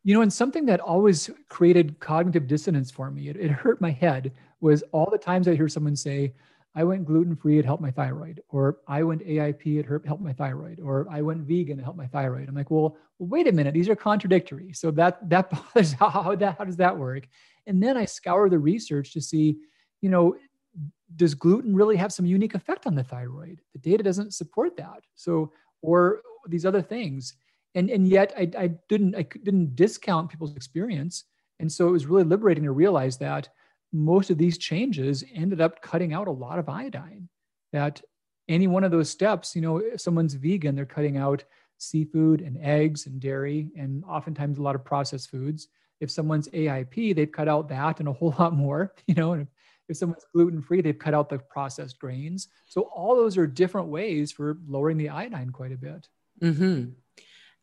You 0.06 0.14
know, 0.14 0.22
and 0.22 0.32
something 0.32 0.66
that 0.66 0.78
always 0.78 1.28
created 1.48 1.98
cognitive 1.98 2.46
dissonance 2.46 2.92
for 2.92 3.10
me, 3.10 3.28
it, 3.28 3.36
it 3.36 3.50
hurt 3.50 3.80
my 3.80 3.90
head, 3.90 4.30
was 4.60 4.84
all 4.92 5.10
the 5.10 5.18
times 5.18 5.48
I 5.48 5.56
hear 5.56 5.68
someone 5.68 5.96
say, 5.96 6.32
I 6.76 6.84
went 6.84 7.04
gluten 7.04 7.34
free, 7.34 7.58
it 7.58 7.64
helped 7.64 7.82
my 7.82 7.90
thyroid, 7.90 8.40
or 8.48 8.76
I 8.86 9.02
went 9.02 9.26
AIP, 9.26 9.80
it 9.80 10.06
helped 10.06 10.22
my 10.22 10.32
thyroid, 10.32 10.78
or 10.78 11.08
I 11.10 11.22
went 11.22 11.40
vegan, 11.40 11.80
it 11.80 11.82
helped 11.82 11.98
my 11.98 12.06
thyroid. 12.06 12.48
I'm 12.48 12.54
like, 12.54 12.70
well, 12.70 12.96
wait 13.18 13.48
a 13.48 13.52
minute, 13.52 13.74
these 13.74 13.88
are 13.88 13.96
contradictory. 13.96 14.72
So 14.74 14.92
that 14.92 15.28
that 15.28 15.50
bothers 15.74 15.94
how, 15.94 16.08
how 16.10 16.36
that 16.36 16.56
how 16.56 16.62
does 16.62 16.76
that 16.76 16.96
work? 16.96 17.26
And 17.66 17.82
then 17.82 17.96
I 17.96 18.04
scour 18.04 18.48
the 18.48 18.60
research 18.60 19.12
to 19.14 19.20
see, 19.20 19.56
you 20.02 20.08
know, 20.08 20.36
does 21.16 21.34
gluten 21.34 21.74
really 21.74 21.96
have 21.96 22.12
some 22.12 22.26
unique 22.26 22.54
effect 22.54 22.86
on 22.86 22.94
the 22.94 23.02
thyroid? 23.02 23.60
The 23.72 23.80
data 23.80 24.04
doesn't 24.04 24.34
support 24.34 24.76
that. 24.76 25.02
So, 25.16 25.50
or 25.82 26.20
these 26.46 26.64
other 26.64 26.82
things. 26.82 27.34
And, 27.76 27.90
and 27.90 28.08
yet 28.08 28.32
I, 28.36 28.50
I 28.58 28.66
didn't 28.88 29.14
I 29.14 29.26
didn't 29.44 29.76
discount 29.76 30.30
people's 30.30 30.56
experience. 30.56 31.24
And 31.60 31.70
so 31.70 31.86
it 31.86 31.92
was 31.92 32.06
really 32.06 32.24
liberating 32.24 32.64
to 32.64 32.72
realize 32.72 33.18
that 33.18 33.48
most 33.92 34.30
of 34.30 34.38
these 34.38 34.58
changes 34.58 35.22
ended 35.32 35.60
up 35.60 35.82
cutting 35.82 36.12
out 36.12 36.26
a 36.26 36.32
lot 36.32 36.58
of 36.58 36.68
iodine. 36.68 37.28
That 37.72 38.02
any 38.48 38.66
one 38.66 38.82
of 38.82 38.90
those 38.90 39.10
steps, 39.10 39.54
you 39.54 39.62
know, 39.62 39.76
if 39.76 40.00
someone's 40.00 40.34
vegan, 40.34 40.74
they're 40.74 40.86
cutting 40.86 41.18
out 41.18 41.44
seafood 41.78 42.40
and 42.40 42.56
eggs 42.62 43.06
and 43.06 43.20
dairy 43.20 43.68
and 43.76 44.02
oftentimes 44.04 44.58
a 44.58 44.62
lot 44.62 44.74
of 44.74 44.84
processed 44.84 45.30
foods. 45.30 45.68
If 46.00 46.10
someone's 46.10 46.48
AIP, 46.48 47.14
they've 47.14 47.30
cut 47.30 47.48
out 47.48 47.68
that 47.68 48.00
and 48.00 48.08
a 48.08 48.12
whole 48.12 48.34
lot 48.38 48.54
more, 48.54 48.94
you 49.06 49.14
know, 49.14 49.32
and 49.32 49.42
if, 49.42 49.48
if 49.90 49.96
someone's 49.98 50.24
gluten 50.32 50.62
free, 50.62 50.80
they've 50.80 50.98
cut 50.98 51.14
out 51.14 51.28
the 51.28 51.38
processed 51.38 51.98
grains. 51.98 52.48
So 52.66 52.82
all 52.82 53.16
those 53.16 53.36
are 53.36 53.46
different 53.46 53.88
ways 53.88 54.32
for 54.32 54.56
lowering 54.66 54.96
the 54.96 55.10
iodine 55.10 55.50
quite 55.50 55.72
a 55.72 55.76
bit. 55.76 56.08
Mm-hmm. 56.42 56.90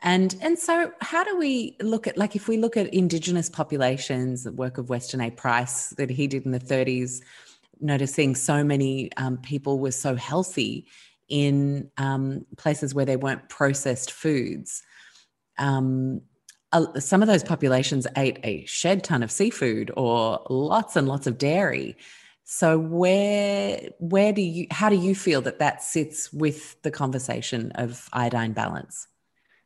And 0.04 0.36
and 0.42 0.60
so 0.60 0.92
how 1.00 1.24
do 1.24 1.38
we 1.38 1.78
look 1.82 2.08
at 2.08 2.18
like 2.18 2.36
if 2.36 2.50
we 2.50 2.58
look 2.58 2.76
at 2.76 2.94
indigenous 2.94 3.50
populations, 3.50 4.44
the 4.44 4.52
work 4.52 4.78
of 4.78 4.90
Weston 4.90 5.22
A. 5.22 5.32
Price 5.32 5.90
that 5.92 6.10
he 6.10 6.28
did 6.28 6.46
in 6.46 6.52
the 6.52 6.60
30s, 6.60 7.22
noticing 7.80 8.36
so 8.36 8.66
many 8.66 9.10
um, 9.16 9.38
people 9.38 9.80
were 9.80 9.92
so 9.92 10.16
healthy 10.16 10.86
in 11.30 11.90
um, 11.98 12.46
places 12.58 12.94
where 12.94 13.06
they 13.06 13.16
weren't 13.16 13.48
processed 13.48 14.12
foods. 14.12 14.84
Um, 15.58 16.22
uh, 16.74 17.00
some 17.00 17.22
of 17.22 17.28
those 17.28 17.44
populations 17.44 18.06
ate 18.18 18.40
a 18.44 18.66
shed 18.66 19.06
ton 19.06 19.24
of 19.24 19.32
seafood 19.32 19.90
or 19.96 20.46
lots 20.50 20.98
and 20.98 21.08
lots 21.08 21.28
of 21.28 21.38
dairy. 21.38 21.96
So 22.44 22.78
where 22.78 23.80
where 24.00 24.34
do 24.34 24.42
you 24.42 24.68
how 24.70 24.90
do 24.90 24.98
you 24.98 25.16
feel 25.16 25.42
that 25.44 25.60
that 25.60 25.82
sits 25.82 26.34
with 26.34 26.82
the 26.82 26.92
conversation 26.92 27.72
of 27.76 28.10
iodine 28.12 28.52
balance? 28.52 29.08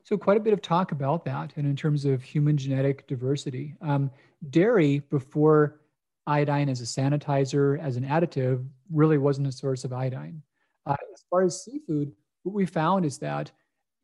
So, 0.07 0.17
quite 0.17 0.37
a 0.37 0.39
bit 0.39 0.53
of 0.53 0.61
talk 0.61 0.93
about 0.93 1.25
that, 1.25 1.51
and 1.57 1.67
in 1.67 1.75
terms 1.75 2.05
of 2.05 2.23
human 2.23 2.55
genetic 2.55 3.05
diversity. 3.07 3.75
Um, 3.81 4.09
dairy, 4.51 4.99
before 4.99 5.81
iodine 6.25 6.69
as 6.69 6.79
a 6.79 6.85
sanitizer, 6.85 7.77
as 7.81 7.97
an 7.97 8.05
additive, 8.05 8.65
really 8.89 9.17
wasn't 9.17 9.47
a 9.47 9.51
source 9.51 9.83
of 9.83 9.91
iodine. 9.91 10.41
Uh, 10.85 10.95
as 11.13 11.25
far 11.29 11.43
as 11.43 11.61
seafood, 11.61 12.13
what 12.43 12.55
we 12.55 12.65
found 12.65 13.03
is 13.03 13.17
that 13.17 13.51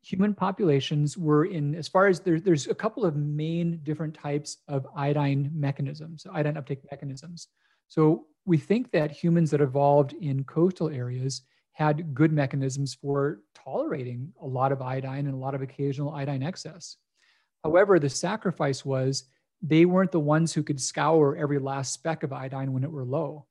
human 0.02 0.34
populations 0.34 1.16
were 1.16 1.46
in, 1.46 1.74
as 1.74 1.88
far 1.88 2.06
as 2.06 2.20
there, 2.20 2.38
there's 2.38 2.66
a 2.66 2.74
couple 2.74 3.06
of 3.06 3.16
main 3.16 3.80
different 3.82 4.12
types 4.12 4.58
of 4.68 4.86
iodine 4.94 5.50
mechanisms, 5.54 6.26
iodine 6.30 6.58
uptake 6.58 6.82
mechanisms. 6.90 7.48
So, 7.88 8.26
we 8.44 8.58
think 8.58 8.90
that 8.90 9.10
humans 9.10 9.50
that 9.52 9.62
evolved 9.62 10.12
in 10.20 10.44
coastal 10.44 10.90
areas 10.90 11.40
had 11.74 12.14
good 12.14 12.32
mechanisms 12.32 12.94
for 12.94 13.40
tolerating 13.54 14.32
a 14.40 14.46
lot 14.46 14.72
of 14.72 14.80
iodine 14.80 15.26
and 15.26 15.34
a 15.34 15.38
lot 15.38 15.54
of 15.54 15.62
occasional 15.62 16.14
iodine 16.14 16.42
excess. 16.42 16.96
However, 17.62 17.98
the 17.98 18.08
sacrifice 18.08 18.84
was 18.84 19.24
they 19.60 19.84
weren't 19.84 20.12
the 20.12 20.20
ones 20.20 20.52
who 20.52 20.62
could 20.62 20.80
scour 20.80 21.36
every 21.36 21.58
last 21.58 21.92
speck 21.92 22.22
of 22.22 22.32
iodine 22.32 22.72
when 22.72 22.84
it 22.84 22.90
were 22.90 23.04
low. 23.04 23.46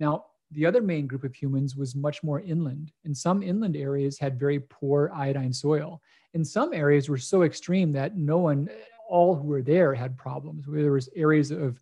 Now, 0.00 0.26
the 0.50 0.66
other 0.66 0.82
main 0.82 1.06
group 1.06 1.24
of 1.24 1.34
humans 1.34 1.76
was 1.76 1.94
much 1.94 2.22
more 2.22 2.40
inland, 2.40 2.92
and 3.04 3.16
some 3.16 3.42
inland 3.42 3.76
areas 3.76 4.18
had 4.18 4.38
very 4.38 4.60
poor 4.60 5.10
iodine 5.14 5.52
soil. 5.52 6.02
And 6.34 6.46
some 6.46 6.74
areas 6.74 7.08
were 7.08 7.18
so 7.18 7.42
extreme 7.42 7.92
that 7.92 8.16
no 8.16 8.38
one, 8.38 8.68
all 9.08 9.34
who 9.34 9.46
were 9.46 9.62
there, 9.62 9.94
had 9.94 10.18
problems. 10.18 10.66
Where 10.66 10.82
there 10.82 10.92
was 10.92 11.08
areas 11.14 11.50
of 11.50 11.80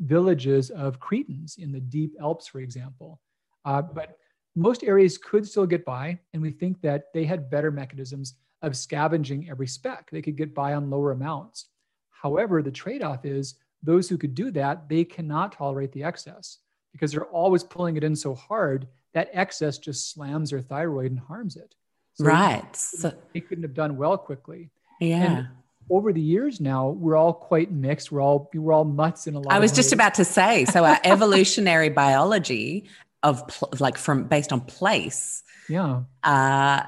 villages 0.00 0.70
of 0.70 1.00
cretins 1.00 1.56
in 1.58 1.72
the 1.72 1.80
deep 1.80 2.14
Alps, 2.20 2.46
for 2.46 2.60
example. 2.60 3.20
Uh, 3.64 3.82
but 3.82 4.16
most 4.56 4.84
areas 4.84 5.18
could 5.18 5.46
still 5.46 5.66
get 5.66 5.84
by, 5.84 6.18
and 6.32 6.42
we 6.42 6.50
think 6.50 6.80
that 6.82 7.12
they 7.14 7.24
had 7.24 7.50
better 7.50 7.70
mechanisms 7.70 8.34
of 8.62 8.76
scavenging 8.76 9.48
every 9.48 9.66
speck. 9.66 10.10
They 10.10 10.22
could 10.22 10.36
get 10.36 10.54
by 10.54 10.74
on 10.74 10.90
lower 10.90 11.12
amounts. 11.12 11.66
However, 12.10 12.62
the 12.62 12.70
trade 12.70 13.02
off 13.02 13.24
is 13.24 13.54
those 13.82 14.08
who 14.08 14.18
could 14.18 14.34
do 14.34 14.50
that, 14.52 14.88
they 14.88 15.04
cannot 15.04 15.52
tolerate 15.52 15.92
the 15.92 16.04
excess 16.04 16.58
because 16.92 17.12
they're 17.12 17.24
always 17.24 17.62
pulling 17.62 17.96
it 17.96 18.04
in 18.04 18.14
so 18.14 18.34
hard 18.34 18.86
that 19.14 19.30
excess 19.32 19.78
just 19.78 20.12
slams 20.12 20.50
their 20.50 20.60
thyroid 20.60 21.10
and 21.10 21.20
harms 21.20 21.56
it. 21.56 21.74
So 22.14 22.24
right. 22.24 22.76
So 22.76 23.12
they 23.32 23.40
couldn't 23.40 23.64
have 23.64 23.74
done 23.74 23.96
well 23.96 24.18
quickly. 24.18 24.70
Yeah. 25.00 25.38
And 25.38 25.48
over 25.88 26.12
the 26.12 26.20
years 26.20 26.60
now, 26.60 26.88
we're 26.88 27.16
all 27.16 27.32
quite 27.32 27.72
mixed. 27.72 28.12
We're 28.12 28.20
all 28.20 28.50
we're 28.54 28.72
all 28.72 28.84
mutts 28.84 29.26
in 29.26 29.34
a 29.34 29.40
lot. 29.40 29.52
I 29.52 29.58
was 29.58 29.72
just 29.72 29.92
about 29.92 30.14
to 30.14 30.24
say. 30.24 30.64
So 30.66 30.84
our 30.84 30.98
evolutionary 31.04 31.88
biology 31.88 32.88
of 33.22 33.46
pl- 33.48 33.70
like 33.78 33.98
from 33.98 34.24
based 34.24 34.52
on 34.52 34.60
place. 34.60 35.42
Yeah. 35.68 36.02
Uh, 36.22 36.82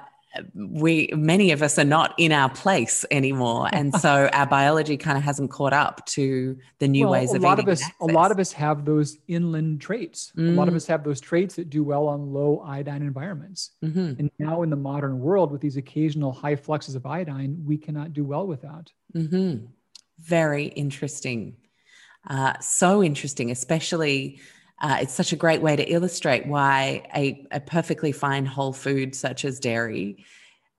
we 0.54 1.10
many 1.14 1.50
of 1.50 1.62
us 1.62 1.78
are 1.78 1.84
not 1.84 2.14
in 2.16 2.32
our 2.32 2.48
place 2.48 3.04
anymore 3.10 3.68
and 3.72 3.94
so 3.94 4.30
our 4.32 4.46
biology 4.46 4.96
kind 4.96 5.18
of 5.18 5.22
hasn't 5.22 5.50
caught 5.50 5.74
up 5.74 6.04
to 6.06 6.56
the 6.78 6.88
new 6.88 7.04
well, 7.04 7.12
ways 7.12 7.34
of 7.34 7.42
a 7.42 7.46
lot 7.46 7.58
of 7.58 7.68
us 7.68 7.82
a 8.00 8.06
lot 8.06 8.30
of 8.30 8.38
us 8.38 8.50
have 8.50 8.84
those 8.84 9.18
inland 9.28 9.80
traits 9.80 10.32
mm. 10.36 10.48
a 10.48 10.52
lot 10.52 10.68
of 10.68 10.74
mm. 10.74 10.78
us 10.78 10.86
have 10.86 11.04
those 11.04 11.20
traits 11.20 11.56
that 11.56 11.68
do 11.68 11.84
well 11.84 12.08
on 12.08 12.32
low 12.32 12.60
iodine 12.60 13.02
environments 13.02 13.72
mm-hmm. 13.84 14.14
and 14.18 14.30
now 14.38 14.62
in 14.62 14.70
the 14.70 14.76
modern 14.76 15.18
world 15.20 15.52
with 15.52 15.60
these 15.60 15.76
occasional 15.76 16.32
high 16.32 16.56
fluxes 16.56 16.94
of 16.94 17.04
iodine 17.04 17.62
we 17.66 17.76
cannot 17.76 18.14
do 18.14 18.24
well 18.24 18.46
with 18.46 18.62
that 18.62 18.90
mm-hmm. 19.14 19.66
very 20.18 20.66
interesting 20.66 21.56
uh, 22.28 22.58
so 22.60 23.02
interesting 23.02 23.50
especially 23.50 24.40
uh, 24.80 24.98
it's 25.00 25.14
such 25.14 25.32
a 25.32 25.36
great 25.36 25.62
way 25.62 25.76
to 25.76 25.84
illustrate 25.84 26.46
why 26.46 27.02
a, 27.14 27.46
a 27.52 27.60
perfectly 27.60 28.12
fine 28.12 28.46
whole 28.46 28.72
food 28.72 29.14
such 29.14 29.44
as 29.44 29.60
dairy 29.60 30.24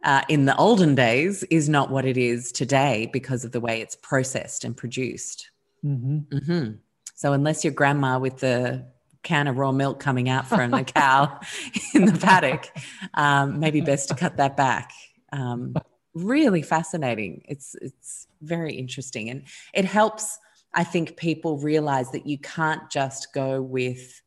uh, 0.04 0.22
in 0.28 0.46
the 0.46 0.56
olden 0.58 0.96
days 0.96 1.44
is 1.44 1.70
not 1.70 1.90
what 1.90 2.06
it 2.06 2.18
is 2.18 2.52
today 2.52 3.10
because 3.14 3.46
of 3.46 3.52
the 3.52 3.60
way 3.62 3.82
it's 3.82 3.96
processed 3.96 4.66
and 4.66 4.76
produced. 4.76 5.50
Mm-hmm. 5.84 6.36
Mm-hmm. 6.36 6.72
So, 7.16 7.34
unless 7.34 7.64
your 7.64 7.74
grandma 7.74 8.20
with 8.20 8.40
the 8.40 8.86
can 9.24 9.48
of 9.48 9.58
raw 9.58 9.72
milk 9.72 10.00
coming 10.00 10.28
out 10.28 10.48
from 10.48 10.72
the 10.72 10.84
cow 10.84 11.40
in 11.94 12.06
the 12.06 12.20
paddock, 12.20 12.70
um, 13.14 13.60
maybe 13.60 13.80
best 13.80 14.10
to 14.10 14.16
cut 14.16 14.38
that 14.38 14.58
back. 14.58 14.92
Um, 15.32 15.76
really 16.14 16.62
fascinating. 16.62 17.44
It's 17.48 17.76
it's 17.82 18.28
very 18.42 18.76
interesting, 18.76 19.30
and 19.30 19.44
it 19.74 19.86
helps 19.86 20.38
I 20.74 20.84
think 20.84 21.18
people 21.18 21.58
realize 21.58 22.12
that 22.12 22.26
you 22.26 22.38
can't 22.38 22.90
just 22.90 23.34
go 23.34 23.62
with 23.62 24.22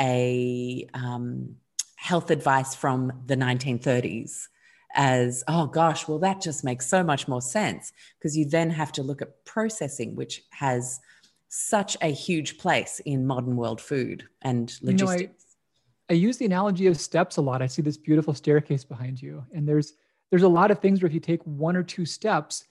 a 0.00 0.88
um, 0.94 1.56
health 1.96 2.30
advice 2.30 2.74
from 2.74 3.12
the 3.26 3.36
1930s 3.36 4.48
as, 4.94 5.44
oh 5.48 5.66
gosh, 5.66 6.06
well, 6.08 6.18
that 6.18 6.40
just 6.40 6.64
makes 6.64 6.86
so 6.86 7.02
much 7.02 7.28
more 7.28 7.40
sense 7.40 7.92
because 8.18 8.36
you 8.36 8.44
then 8.44 8.70
have 8.70 8.92
to 8.92 9.02
look 9.02 9.22
at 9.22 9.44
processing, 9.44 10.14
which 10.16 10.42
has 10.50 11.00
such 11.48 11.96
a 12.00 12.08
huge 12.08 12.58
place 12.58 13.00
in 13.04 13.26
modern 13.26 13.56
world 13.56 13.80
food 13.80 14.24
and 14.42 14.74
logistics. 14.82 15.20
You 15.20 15.26
know, 15.26 15.32
I, 16.10 16.14
I 16.14 16.16
use 16.16 16.38
the 16.38 16.46
analogy 16.46 16.86
of 16.86 16.98
steps 16.98 17.36
a 17.36 17.42
lot. 17.42 17.62
I 17.62 17.66
see 17.66 17.82
this 17.82 17.96
beautiful 17.96 18.34
staircase 18.34 18.84
behind 18.84 19.20
you, 19.20 19.44
and 19.54 19.68
there's 19.68 19.94
there's 20.30 20.42
a 20.42 20.48
lot 20.48 20.70
of 20.70 20.78
things 20.78 21.02
where 21.02 21.08
if 21.08 21.14
you 21.14 21.20
take 21.20 21.42
one 21.44 21.76
or 21.76 21.82
two 21.82 22.06
steps, 22.06 22.64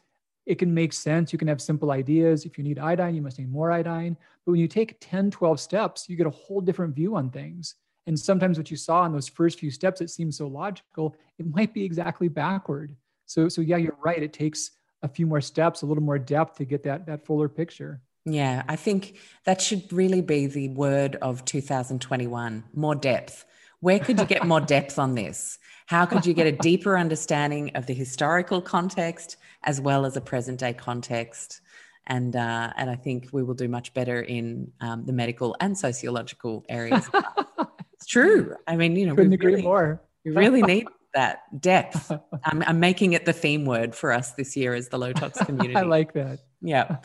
it 0.46 0.56
can 0.56 0.74
make 0.74 0.94
sense. 0.94 1.32
You 1.32 1.40
can 1.40 1.48
have 1.48 1.62
simple 1.62 1.92
ideas. 1.92 2.46
If 2.46 2.58
you 2.58 2.64
need 2.64 2.80
iodine, 2.80 3.16
you 3.16 3.22
must 3.22 3.40
need 3.40 3.52
more 3.52 3.72
iodine. 3.72 4.18
But 4.46 4.54
when 4.54 4.62
you 4.62 4.68
take 4.68 4.98
10, 5.00 5.32
12 5.32 5.60
steps, 5.60 6.10
you 6.10 6.16
get 6.16 6.28
a 6.28 6.32
whole 6.32 6.62
different 6.62 6.96
view 6.96 7.16
on 7.16 7.30
things. 7.30 7.76
And 8.08 8.20
sometimes 8.20 8.58
what 8.58 8.72
you 8.72 8.78
saw 8.78 9.06
in 9.06 9.12
those 9.12 9.28
first 9.28 9.60
few 9.60 9.70
steps, 9.70 10.02
it 10.02 10.10
seems 10.10 10.38
so 10.38 10.48
logical, 10.48 11.16
it 11.38 11.46
might 11.46 11.74
be 11.74 11.84
exactly 11.84 12.28
backward. 12.28 12.96
So, 13.28 13.48
so 13.48 13.62
yeah, 13.62 13.78
you're 13.78 13.98
right. 14.04 14.22
It 14.22 14.34
takes 14.34 14.72
a 15.04 15.08
few 15.08 15.28
more 15.28 15.42
steps, 15.42 15.82
a 15.82 15.86
little 15.86 16.04
more 16.04 16.20
depth 16.20 16.58
to 16.58 16.66
get 16.66 16.84
that, 16.84 17.06
that 17.06 17.26
fuller 17.26 17.48
picture. 17.48 18.02
Yeah, 18.26 18.64
I 18.68 18.76
think 18.76 19.18
that 19.46 19.62
should 19.62 19.92
really 19.92 20.22
be 20.22 20.48
the 20.48 20.70
word 20.70 21.16
of 21.22 21.44
2021 21.46 22.64
more 22.74 22.96
depth. 22.96 23.46
Where 23.82 24.00
could 24.00 24.20
you 24.20 24.26
get 24.26 24.46
more 24.48 24.62
depth 24.62 24.98
on 24.98 25.16
this? 25.16 25.60
How 25.88 26.06
could 26.06 26.26
you 26.26 26.34
get 26.34 26.48
a 26.48 26.52
deeper 26.52 26.98
understanding 26.98 27.72
of 27.76 27.86
the 27.88 27.94
historical 27.94 28.62
context 28.62 29.38
as 29.64 29.82
well 29.82 30.06
as 30.06 30.16
a 30.16 30.22
present 30.22 30.60
day 30.60 30.74
context? 30.74 31.62
And 32.08 32.36
uh, 32.36 32.72
and 32.78 32.90
I 32.90 32.96
think 32.96 33.30
we 33.32 33.44
will 33.44 33.54
do 33.54 33.68
much 33.68 33.94
better 33.94 34.22
in 34.22 34.72
um, 34.80 35.06
the 35.06 35.14
medical 35.14 35.56
and 35.60 35.78
sociological 35.78 36.64
areas. 36.70 37.10
it's 37.94 38.06
true. 38.06 38.56
I 38.68 38.76
mean, 38.76 38.96
you 38.96 39.06
know, 39.06 39.16
couldn't 39.16 39.34
agree 39.34 39.52
really, 39.54 39.64
more. 39.64 40.02
We 40.24 40.32
really 40.32 40.62
need 40.62 40.88
that 41.14 41.40
depth. 41.60 42.12
I'm, 42.46 42.64
I'm, 42.64 42.80
making 42.80 43.14
it 43.14 43.26
the 43.26 43.34
theme 43.34 43.66
word 43.66 43.94
for 43.94 44.12
us 44.12 44.32
this 44.34 44.56
year 44.56 44.74
as 44.74 44.90
the 44.90 44.98
low 44.98 45.14
tox 45.14 45.38
community. 45.46 45.76
I 45.76 45.82
like 45.82 46.14
that. 46.14 46.40
Yeah. 46.62 46.98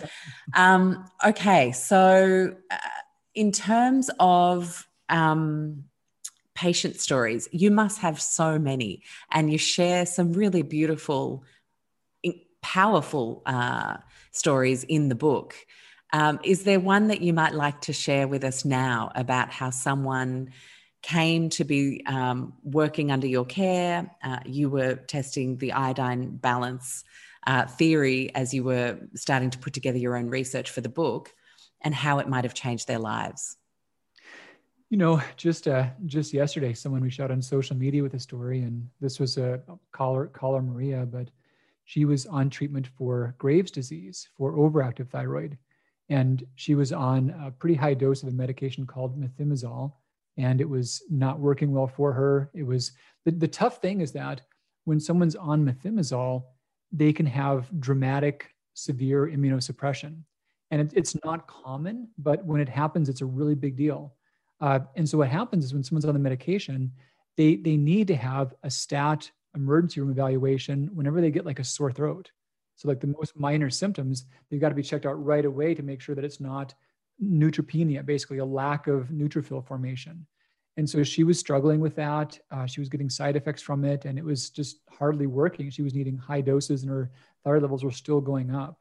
Um, 0.54 1.10
okay. 1.26 1.72
So, 1.72 2.54
uh, 2.70 2.76
in 3.34 3.52
terms 3.52 4.10
of 4.18 4.86
um, 5.08 5.84
patient 6.56 7.00
stories. 7.00 7.48
You 7.52 7.70
must 7.70 8.00
have 8.00 8.20
so 8.20 8.58
many, 8.58 9.02
and 9.30 9.52
you 9.52 9.58
share 9.58 10.06
some 10.06 10.32
really 10.32 10.62
beautiful, 10.62 11.44
powerful 12.62 13.42
uh, 13.46 13.98
stories 14.32 14.82
in 14.82 15.08
the 15.08 15.14
book. 15.14 15.54
Um, 16.12 16.40
is 16.42 16.64
there 16.64 16.80
one 16.80 17.08
that 17.08 17.20
you 17.20 17.32
might 17.32 17.54
like 17.54 17.80
to 17.82 17.92
share 17.92 18.26
with 18.26 18.42
us 18.42 18.64
now 18.64 19.12
about 19.14 19.50
how 19.50 19.70
someone 19.70 20.50
came 21.02 21.50
to 21.50 21.64
be 21.64 22.02
um, 22.06 22.54
working 22.64 23.12
under 23.12 23.26
your 23.26 23.44
care? 23.44 24.10
Uh, 24.22 24.40
you 24.44 24.70
were 24.70 24.96
testing 24.96 25.58
the 25.58 25.72
iodine 25.72 26.36
balance 26.36 27.04
uh, 27.46 27.66
theory 27.66 28.34
as 28.34 28.52
you 28.52 28.64
were 28.64 28.98
starting 29.14 29.50
to 29.50 29.58
put 29.58 29.72
together 29.72 29.98
your 29.98 30.16
own 30.16 30.28
research 30.28 30.70
for 30.70 30.80
the 30.80 30.88
book, 30.88 31.32
and 31.82 31.94
how 31.94 32.18
it 32.18 32.28
might 32.28 32.44
have 32.44 32.54
changed 32.54 32.88
their 32.88 32.98
lives. 32.98 33.56
You 34.88 34.98
know, 34.98 35.20
just 35.36 35.66
uh, 35.66 35.88
just 36.06 36.32
yesterday, 36.32 36.72
someone 36.72 37.02
reached 37.02 37.18
out 37.18 37.32
on 37.32 37.42
social 37.42 37.76
media 37.76 38.04
with 38.04 38.14
a 38.14 38.20
story, 38.20 38.60
and 38.60 38.88
this 39.00 39.18
was 39.18 39.36
a 39.36 39.60
caller, 39.90 40.28
caller 40.28 40.62
Maria, 40.62 41.04
but 41.04 41.28
she 41.84 42.04
was 42.04 42.24
on 42.26 42.50
treatment 42.50 42.86
for 42.96 43.34
Graves' 43.38 43.72
disease 43.72 44.28
for 44.36 44.52
overactive 44.52 45.08
thyroid, 45.08 45.58
and 46.08 46.46
she 46.54 46.76
was 46.76 46.92
on 46.92 47.30
a 47.44 47.50
pretty 47.50 47.74
high 47.74 47.94
dose 47.94 48.22
of 48.22 48.28
a 48.28 48.32
medication 48.32 48.86
called 48.86 49.20
methimazole, 49.20 49.92
and 50.36 50.60
it 50.60 50.68
was 50.68 51.02
not 51.10 51.40
working 51.40 51.72
well 51.72 51.88
for 51.88 52.12
her. 52.12 52.48
It 52.54 52.62
was 52.64 52.92
the, 53.24 53.32
the 53.32 53.48
tough 53.48 53.82
thing 53.82 54.02
is 54.02 54.12
that 54.12 54.42
when 54.84 55.00
someone's 55.00 55.34
on 55.34 55.64
methimazole, 55.64 56.44
they 56.92 57.12
can 57.12 57.26
have 57.26 57.68
dramatic, 57.80 58.50
severe 58.74 59.26
immunosuppression, 59.26 60.20
and 60.70 60.80
it, 60.80 60.92
it's 60.94 61.16
not 61.24 61.48
common, 61.48 62.08
but 62.18 62.44
when 62.44 62.60
it 62.60 62.68
happens, 62.68 63.08
it's 63.08 63.20
a 63.20 63.26
really 63.26 63.56
big 63.56 63.74
deal 63.74 64.15
uh, 64.60 64.80
and 64.94 65.08
so 65.08 65.18
what 65.18 65.28
happens 65.28 65.64
is 65.64 65.74
when 65.74 65.82
someone's 65.82 66.04
on 66.04 66.14
the 66.14 66.20
medication, 66.20 66.92
they 67.36 67.56
they 67.56 67.76
need 67.76 68.08
to 68.08 68.16
have 68.16 68.54
a 68.62 68.70
stat 68.70 69.30
emergency 69.54 70.00
room 70.00 70.10
evaluation 70.10 70.90
whenever 70.94 71.20
they 71.20 71.30
get 71.30 71.46
like 71.46 71.58
a 71.58 71.64
sore 71.64 71.92
throat. 71.92 72.30
So 72.76 72.88
like 72.88 73.00
the 73.00 73.06
most 73.06 73.38
minor 73.38 73.70
symptoms, 73.70 74.26
they've 74.50 74.60
got 74.60 74.68
to 74.68 74.74
be 74.74 74.82
checked 74.82 75.06
out 75.06 75.24
right 75.24 75.44
away 75.44 75.74
to 75.74 75.82
make 75.82 76.00
sure 76.00 76.14
that 76.14 76.24
it's 76.24 76.40
not 76.40 76.74
neutropenia, 77.22 78.04
basically 78.04 78.38
a 78.38 78.44
lack 78.44 78.86
of 78.86 79.08
neutrophil 79.08 79.66
formation. 79.66 80.26
And 80.76 80.88
so 80.88 81.02
she 81.02 81.24
was 81.24 81.38
struggling 81.38 81.80
with 81.80 81.96
that. 81.96 82.38
Uh, 82.50 82.66
she 82.66 82.80
was 82.80 82.90
getting 82.90 83.08
side 83.08 83.34
effects 83.34 83.62
from 83.62 83.82
it, 83.86 84.04
and 84.04 84.18
it 84.18 84.24
was 84.24 84.50
just 84.50 84.80
hardly 84.90 85.26
working. 85.26 85.70
She 85.70 85.80
was 85.80 85.94
needing 85.94 86.18
high 86.18 86.42
doses, 86.42 86.82
and 86.82 86.90
her 86.90 87.10
thyroid 87.44 87.62
levels 87.62 87.82
were 87.82 87.90
still 87.90 88.20
going 88.20 88.54
up. 88.54 88.78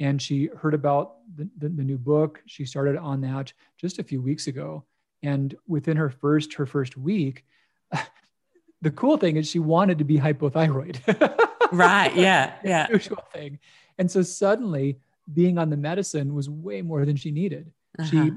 And 0.00 0.20
she 0.20 0.48
heard 0.58 0.74
about 0.74 1.14
the, 1.36 1.48
the, 1.58 1.68
the 1.68 1.84
new 1.84 1.98
book. 1.98 2.42
She 2.46 2.64
started 2.64 2.96
on 2.96 3.20
that 3.20 3.52
just 3.76 4.00
a 4.00 4.04
few 4.04 4.20
weeks 4.20 4.48
ago 4.48 4.84
and 5.22 5.56
within 5.66 5.96
her 5.96 6.10
first 6.10 6.54
her 6.54 6.66
first 6.66 6.96
week 6.96 7.44
the 8.82 8.90
cool 8.90 9.16
thing 9.16 9.36
is 9.36 9.48
she 9.48 9.58
wanted 9.58 9.98
to 9.98 10.04
be 10.04 10.18
hypothyroid 10.18 10.98
right 11.72 12.14
yeah 12.16 12.54
yeah 12.64 12.88
usual 12.90 13.24
thing 13.32 13.58
and 13.98 14.10
so 14.10 14.22
suddenly 14.22 14.98
being 15.32 15.58
on 15.58 15.70
the 15.70 15.76
medicine 15.76 16.34
was 16.34 16.48
way 16.48 16.82
more 16.82 17.04
than 17.04 17.16
she 17.16 17.30
needed 17.30 17.70
uh-huh. 17.98 18.08
she 18.10 18.32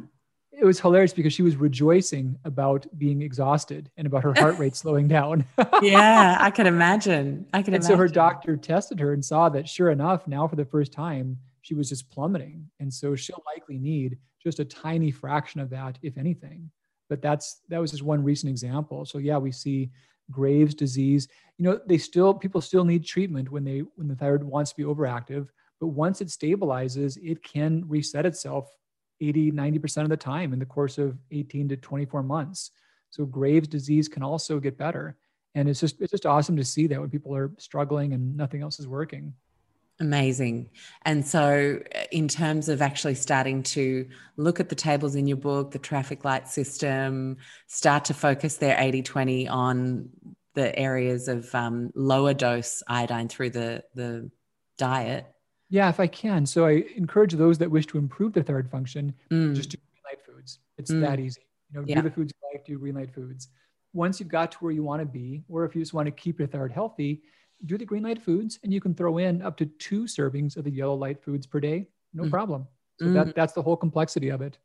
it 0.62 0.66
was 0.66 0.80
hilarious 0.80 1.12
because 1.12 1.34
she 1.34 1.41
was 1.41 1.56
rejoicing 1.56 2.38
about 2.45 2.86
being 2.98 3.24
exhausted 3.24 3.90
and 3.98 4.06
about 4.06 4.24
her 4.24 4.34
heart 4.36 4.60
rate 4.60 4.76
slowing 4.76 5.08
down. 5.08 5.44
yeah, 5.82 6.38
I 6.40 6.52
can 6.52 6.68
imagine. 6.68 7.48
I 7.52 7.64
can 7.64 7.74
and 7.74 7.84
imagine. 7.84 7.95
so 7.95 7.98
her 7.98 8.08
doctor 8.08 8.56
tested 8.58 8.99
her 8.99 9.12
and 9.12 9.26
saw 9.26 9.49
that 9.49 9.68
sure 9.68 9.90
enough, 9.90 10.28
now 10.28 10.48
for 10.48 10.56
the 10.56 10.66
first 10.66 10.91
time, 10.91 11.40
she 11.72 11.76
was 11.76 11.88
just 11.88 12.10
plummeting. 12.11 12.69
And 12.81 12.93
so 12.93 13.15
she'll 13.15 13.43
likely 13.45 13.77
need 13.77 14.18
just 14.43 14.60
a 14.60 14.65
tiny 14.65 15.10
fraction 15.10 15.61
of 15.61 15.69
that, 15.69 15.98
if 16.02 16.18
anything. 16.18 16.69
But 17.10 17.22
that's 17.22 17.61
that 17.69 17.80
was 17.80 17.91
just 17.91 18.03
one 18.03 18.22
recent 18.22 18.49
example. 18.49 19.06
So 19.06 19.19
yeah, 19.19 19.38
we 19.38 19.53
see 19.53 19.89
Graves' 20.30 20.76
disease. 20.76 21.30
You 21.57 21.64
know, 21.64 21.80
they 21.88 21.98
still 21.98 22.34
people 22.34 22.60
still 22.60 22.84
need 22.84 23.06
treatment 23.06 23.49
when 23.49 23.64
they 23.64 23.84
when 23.95 24.10
the 24.10 24.15
thyroid 24.15 24.43
wants 24.43 24.72
to 24.72 24.76
be 24.76 24.84
overactive. 24.84 25.48
But 25.80 25.88
once 25.88 26.19
it 26.19 26.27
stabilizes, 26.27 27.18
it 27.23 27.41
can 27.41 27.85
reset 27.88 28.26
itself 28.26 28.69
80, 29.22 29.53
90% 29.53 30.03
of 30.03 30.10
the 30.10 30.18
time 30.18 30.52
in 30.52 30.60
the 30.60 30.65
course 30.65 30.98
of 30.98 31.18
18 31.31 31.69
to 31.69 31.77
24 31.77 32.22
months. 32.22 32.72
So 33.11 33.26
Graves' 33.26 33.69
disease 33.69 34.10
can 34.10 34.23
also 34.23 34.60
get 34.60 34.77
better. 34.77 35.15
And 35.56 35.69
it's 35.69 35.80
just 35.80 36.02
it's 36.02 36.11
just 36.11 36.26
awesome 36.26 36.57
to 36.57 36.65
see 36.65 36.88
that 36.88 36.99
when 36.99 37.10
people 37.10 37.34
are 37.34 37.53
struggling 37.60 38.11
and 38.11 38.35
nothing 38.35 38.61
else 38.61 38.77
is 38.77 38.89
working. 38.89 39.34
Amazing. 40.02 40.72
And 41.03 41.26
so, 41.26 41.80
uh, 41.95 41.99
in 42.11 42.28
terms 42.28 42.69
of 42.69 42.82
actually 42.82 43.14
starting 43.14 43.61
to 43.64 44.07
look 44.36 44.60
at 44.60 44.68
the 44.68 44.76
tables 44.76 45.14
in 45.14 45.28
your 45.28 45.38
book, 45.38 45.72
the 45.72 45.80
traffic 45.80 46.26
light 46.26 46.48
system, 46.48 47.38
start 47.68 48.06
to 48.06 48.15
focus 48.15 48.57
their 48.57 48.76
80 48.80 49.03
20 49.03 49.48
on 49.48 50.10
the 50.56 50.78
areas 50.78 51.28
of 51.28 51.53
um, 51.53 51.91
lower 51.94 52.34
dose 52.34 52.82
iodine 52.88 53.28
through 53.28 53.52
the, 53.52 53.84
the 53.94 54.30
diet. 54.80 55.28
Yeah, 55.69 55.88
if 55.88 55.99
I 55.99 56.07
can. 56.07 56.48
So, 56.48 56.65
I 56.65 56.84
encourage 56.95 57.34
those 57.34 57.60
that 57.60 57.69
wish 57.69 57.86
to 57.88 57.99
improve 57.99 58.34
their 58.34 58.44
thyroid 58.44 58.72
function 58.72 59.14
mm. 59.32 59.56
just 59.56 59.69
do 59.69 59.78
green 59.78 60.02
light 60.03 60.26
foods. 60.26 60.57
It's 60.80 60.90
mm. 60.90 61.02
that 61.02 61.19
easy. 61.19 61.41
You 61.72 61.80
know, 61.80 61.86
yeah. 61.88 61.98
do 61.98 62.02
the 62.02 62.11
foods 62.11 62.34
you 62.34 62.49
like, 62.52 62.65
do 62.65 62.80
green 62.80 62.95
light 62.95 63.14
foods. 63.14 63.49
Once 63.94 64.19
you've 64.19 64.30
got 64.30 64.52
to 64.53 64.57
where 64.61 64.72
you 64.72 64.82
want 64.82 65.02
to 65.02 65.06
be, 65.06 65.44
or 65.48 65.64
if 65.64 65.76
you 65.76 65.82
just 65.82 65.94
want 65.94 66.07
to 66.07 66.11
keep 66.11 66.40
your 66.40 66.48
thyroid 66.48 66.72
healthy, 66.72 67.22
do 67.66 67.78
the 67.78 67.86
green 67.86 68.04
light 68.04 68.22
foods 68.22 68.60
and 68.64 68.74
you 68.74 68.82
can 68.82 68.94
throw 68.94 69.18
in 69.18 69.42
up 69.42 69.58
to 69.58 69.66
two 69.66 70.04
servings 70.04 70.58
of 70.58 70.64
the 70.64 70.72
yellow 70.72 70.96
light 70.96 71.24
foods 71.24 71.46
per 71.46 71.60
day 71.60 71.88
no 72.14 72.24
mm. 72.24 72.30
problem 72.30 72.68
so 73.00 73.06
mm. 73.06 73.14
that, 73.14 73.36
that's 73.36 73.54
the 73.54 73.62
whole 73.62 73.76
complexity 73.76 74.30
of 74.30 74.42
it 74.42 74.58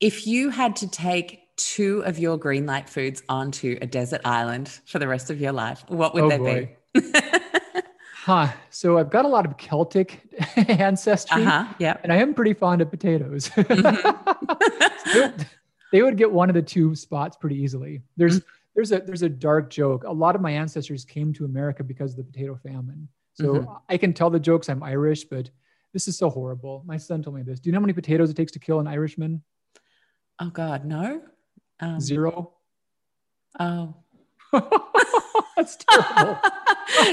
if 0.00 0.26
you 0.26 0.50
had 0.50 0.76
to 0.76 0.88
take 0.88 1.42
two 1.56 2.04
of 2.04 2.18
your 2.18 2.36
green 2.36 2.66
light 2.66 2.88
foods 2.88 3.22
onto 3.28 3.78
a 3.82 3.86
desert 3.86 4.20
island 4.24 4.80
for 4.86 4.98
the 4.98 5.08
rest 5.08 5.30
of 5.30 5.40
your 5.40 5.52
life 5.52 5.84
what 5.88 6.14
would 6.14 6.24
oh, 6.24 6.28
they 6.28 6.38
boy. 6.38 6.76
be 6.94 7.00
huh 8.14 8.48
so 8.70 8.98
i've 8.98 9.10
got 9.10 9.24
a 9.24 9.28
lot 9.28 9.46
of 9.46 9.56
celtic 9.56 10.20
ancestry 10.68 11.42
uh-huh, 11.42 11.72
yeah 11.78 11.96
and 12.02 12.12
i 12.12 12.16
am 12.16 12.34
pretty 12.34 12.54
fond 12.54 12.80
of 12.80 12.90
potatoes 12.90 13.48
mm-hmm. 13.50 15.10
so 15.12 15.32
they 15.90 16.02
would 16.02 16.16
get 16.16 16.30
one 16.30 16.48
of 16.50 16.54
the 16.54 16.62
two 16.62 16.94
spots 16.94 17.36
pretty 17.36 17.56
easily 17.56 18.02
there's 18.16 18.40
mm-hmm 18.40 18.54
there's 18.78 18.92
a 18.92 19.00
there's 19.00 19.22
a 19.22 19.28
dark 19.28 19.70
joke. 19.70 20.04
A 20.04 20.12
lot 20.12 20.36
of 20.36 20.40
my 20.40 20.52
ancestors 20.52 21.04
came 21.04 21.32
to 21.32 21.44
America 21.44 21.82
because 21.82 22.12
of 22.12 22.18
the 22.18 22.22
potato 22.22 22.56
famine. 22.62 23.08
So 23.34 23.54
mm-hmm. 23.54 23.72
I 23.88 23.96
can 23.96 24.12
tell 24.12 24.30
the 24.30 24.38
jokes. 24.38 24.68
I'm 24.68 24.84
Irish, 24.84 25.24
but 25.24 25.50
this 25.92 26.06
is 26.06 26.16
so 26.16 26.30
horrible. 26.30 26.84
My 26.86 26.96
son 26.96 27.20
told 27.20 27.34
me 27.34 27.42
this. 27.42 27.58
Do 27.58 27.68
you 27.68 27.72
know 27.72 27.78
how 27.78 27.80
many 27.80 27.92
potatoes 27.92 28.30
it 28.30 28.36
takes 28.36 28.52
to 28.52 28.60
kill 28.60 28.78
an 28.78 28.86
Irishman? 28.86 29.42
Oh 30.38 30.50
God, 30.50 30.84
no. 30.84 31.22
Um, 31.80 31.98
Zero. 31.98 32.52
Oh. 33.58 33.96
That's 35.56 35.76
terrible. 35.90 36.38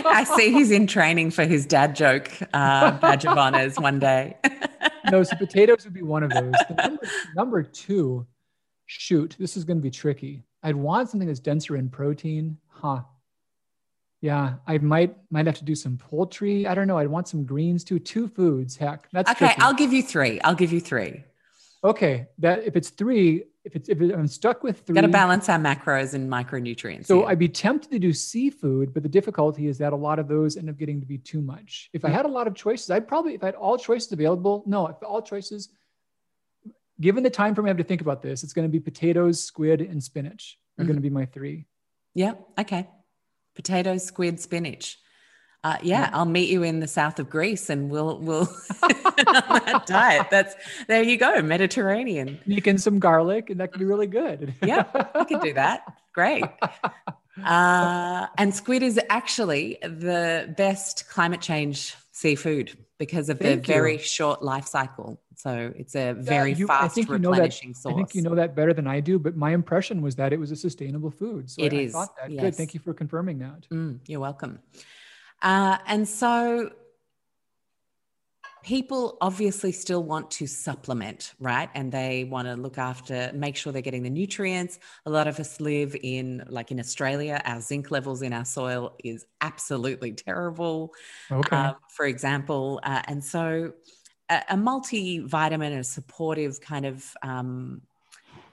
I 0.05 0.23
see 0.37 0.51
he's 0.51 0.69
in 0.69 0.85
training 0.85 1.31
for 1.31 1.45
his 1.45 1.65
dad 1.65 1.95
joke 1.95 2.29
uh, 2.53 2.91
badge 2.99 3.25
of 3.25 3.39
honors 3.39 3.79
one 3.79 3.97
day. 3.97 4.37
no, 5.11 5.23
so 5.23 5.35
potatoes 5.35 5.83
would 5.83 5.95
be 5.95 6.03
one 6.03 6.21
of 6.21 6.29
those. 6.29 6.53
Number, 6.77 7.01
number 7.35 7.63
two, 7.63 8.27
shoot, 8.85 9.35
this 9.39 9.57
is 9.57 9.63
going 9.63 9.77
to 9.77 9.83
be 9.83 9.89
tricky. 9.89 10.43
I'd 10.65 10.75
want 10.75 11.09
something 11.09 11.27
that's 11.27 11.39
denser 11.39 11.75
in 11.77 11.89
protein. 11.89 12.57
Huh. 12.67 13.01
Yeah, 14.19 14.55
I 14.65 14.79
might 14.79 15.15
might 15.29 15.45
have 15.45 15.59
to 15.59 15.63
do 15.63 15.75
some 15.75 15.97
poultry. 15.97 16.65
I 16.65 16.73
don't 16.73 16.87
know. 16.87 16.97
I'd 16.97 17.07
want 17.07 17.27
some 17.27 17.45
greens 17.45 17.83
too. 17.83 17.99
Two 17.99 18.27
foods. 18.27 18.75
Heck, 18.75 19.07
that's 19.11 19.29
okay. 19.29 19.45
Tricky. 19.45 19.61
I'll 19.61 19.75
give 19.75 19.93
you 19.93 20.01
three. 20.01 20.41
I'll 20.41 20.55
give 20.55 20.73
you 20.73 20.81
three. 20.81 21.23
Okay, 21.83 22.25
that 22.39 22.63
if 22.63 22.75
it's 22.75 22.89
three, 22.89 23.43
if 23.63 23.75
it's 23.75 23.89
if 23.89 24.01
it, 24.01 24.11
I'm 24.11 24.25
stuck 24.25 24.63
with 24.63 24.79
three, 24.79 24.95
got 24.95 25.01
to 25.01 25.07
balance 25.07 25.47
our 25.49 25.59
macros 25.59 26.15
and 26.15 26.27
micronutrients. 26.27 27.05
So 27.05 27.25
I'd 27.25 27.37
be 27.37 27.47
tempted 27.47 27.91
to 27.91 27.99
do 27.99 28.11
seafood, 28.11 28.91
but 28.91 29.03
the 29.03 29.09
difficulty 29.09 29.67
is 29.67 29.77
that 29.77 29.93
a 29.93 29.95
lot 29.95 30.17
of 30.17 30.27
those 30.27 30.57
end 30.57 30.67
up 30.67 30.77
getting 30.79 30.99
to 30.99 31.05
be 31.05 31.19
too 31.19 31.41
much. 31.41 31.91
If 31.93 32.03
I 32.03 32.07
hmm. 32.07 32.15
had 32.15 32.25
a 32.25 32.29
lot 32.29 32.47
of 32.47 32.55
choices, 32.55 32.89
I'd 32.89 33.07
probably 33.07 33.35
if 33.35 33.43
I 33.43 33.47
had 33.47 33.55
all 33.55 33.77
choices 33.77 34.11
available. 34.11 34.63
No, 34.65 34.87
if 34.87 34.95
all 35.03 35.21
choices, 35.21 35.69
given 36.99 37.23
the 37.23 37.29
time 37.29 37.55
frame 37.55 37.65
I 37.65 37.69
have 37.69 37.77
to 37.77 37.83
think 37.83 38.01
about 38.01 38.21
this, 38.21 38.43
it's 38.43 38.53
going 38.53 38.67
to 38.67 38.71
be 38.71 38.79
potatoes, 38.79 39.43
squid, 39.43 39.81
and 39.81 40.03
spinach 40.03 40.57
are 40.77 40.81
mm-hmm. 40.81 40.87
going 40.87 40.97
to 40.97 41.01
be 41.01 41.09
my 41.09 41.25
three. 41.25 41.65
Yeah. 42.13 42.33
Okay. 42.57 42.87
Potatoes, 43.55 44.03
squid, 44.05 44.39
spinach. 44.39 44.97
Uh, 45.63 45.77
yeah, 45.81 46.11
I'll 46.13 46.25
meet 46.25 46.49
you 46.49 46.61
in 46.61 46.79
the 46.79 46.87
south 46.87 47.17
of 47.17 47.27
Greece, 47.27 47.71
and 47.71 47.89
we'll 47.89 48.19
we'll 48.19 48.45
that 48.81 49.83
diet. 49.87 50.27
That's 50.29 50.53
there 50.87 51.01
you 51.01 51.17
go, 51.17 51.41
Mediterranean. 51.41 52.39
Sneak 52.45 52.67
in 52.67 52.77
some 52.77 52.99
garlic, 52.99 53.49
and 53.49 53.59
that 53.59 53.71
could 53.71 53.79
be 53.79 53.85
really 53.85 54.05
good. 54.05 54.53
yeah, 54.61 54.83
I 55.15 55.23
could 55.23 55.41
do 55.41 55.53
that. 55.53 55.81
Great. 56.13 56.45
Uh, 57.43 58.27
and 58.37 58.55
squid 58.55 58.81
is 58.81 58.97
actually 59.09 59.77
the 59.81 60.53
best 60.57 61.09
climate 61.09 61.41
change 61.41 61.93
seafood 62.13 62.77
because 62.97 63.29
of 63.29 63.39
Thank 63.39 63.65
the 63.65 63.67
you. 63.67 63.73
very 63.73 63.97
short 63.97 64.41
life 64.41 64.67
cycle. 64.67 65.21
So 65.35 65.73
it's 65.75 65.95
a 65.95 66.13
very 66.13 66.51
yeah, 66.51 66.57
you, 66.57 66.67
fast 66.67 66.97
replenishing 66.97 67.71
that, 67.71 67.77
source. 67.77 67.93
I 67.93 67.97
think 67.97 68.15
you 68.15 68.21
know 68.21 68.35
that 68.35 68.55
better 68.55 68.73
than 68.73 68.87
I 68.87 68.99
do, 68.99 69.19
but 69.19 69.35
my 69.35 69.51
impression 69.51 70.01
was 70.01 70.15
that 70.15 70.31
it 70.33 70.39
was 70.39 70.51
a 70.51 70.55
sustainable 70.55 71.11
food. 71.11 71.49
So 71.49 71.61
it 71.61 71.73
I, 71.73 71.77
is. 71.77 71.95
I 71.95 71.99
thought 71.99 72.15
that. 72.17 72.31
Yes. 72.31 72.41
Good. 72.41 72.55
Thank 72.55 72.73
you 72.73 72.79
for 72.79 72.93
confirming 72.93 73.39
that. 73.39 73.67
Mm, 73.69 73.99
you're 74.07 74.21
welcome. 74.21 74.59
Uh, 75.41 75.77
and 75.85 76.07
so 76.07 76.71
people 78.65 79.15
obviously 79.21 79.71
still 79.71 80.03
want 80.03 80.31
to 80.31 80.47
supplement, 80.47 81.35
right? 81.39 81.69
And 81.75 81.91
they 81.91 82.23
want 82.23 82.47
to 82.47 82.55
look 82.55 82.79
after, 82.79 83.29
make 83.31 83.55
sure 83.55 83.71
they're 83.71 83.83
getting 83.83 84.01
the 84.01 84.09
nutrients. 84.09 84.79
A 85.05 85.11
lot 85.11 85.27
of 85.27 85.39
us 85.39 85.61
live 85.61 85.95
in, 86.01 86.43
like 86.49 86.71
in 86.71 86.79
Australia, 86.79 87.39
our 87.45 87.61
zinc 87.61 87.91
levels 87.91 88.23
in 88.23 88.33
our 88.33 88.43
soil 88.43 88.95
is 89.03 89.27
absolutely 89.39 90.13
terrible, 90.27 90.95
okay. 91.31 91.55
Um, 91.55 91.75
for 91.89 92.07
example. 92.07 92.79
Uh, 92.81 93.03
and 93.07 93.23
so 93.23 93.73
a, 94.29 94.41
a 94.49 94.55
multivitamin, 94.55 95.77
a 95.77 95.83
supportive 95.83 96.59
kind 96.59 96.87
of 96.87 97.05
um, 97.21 97.81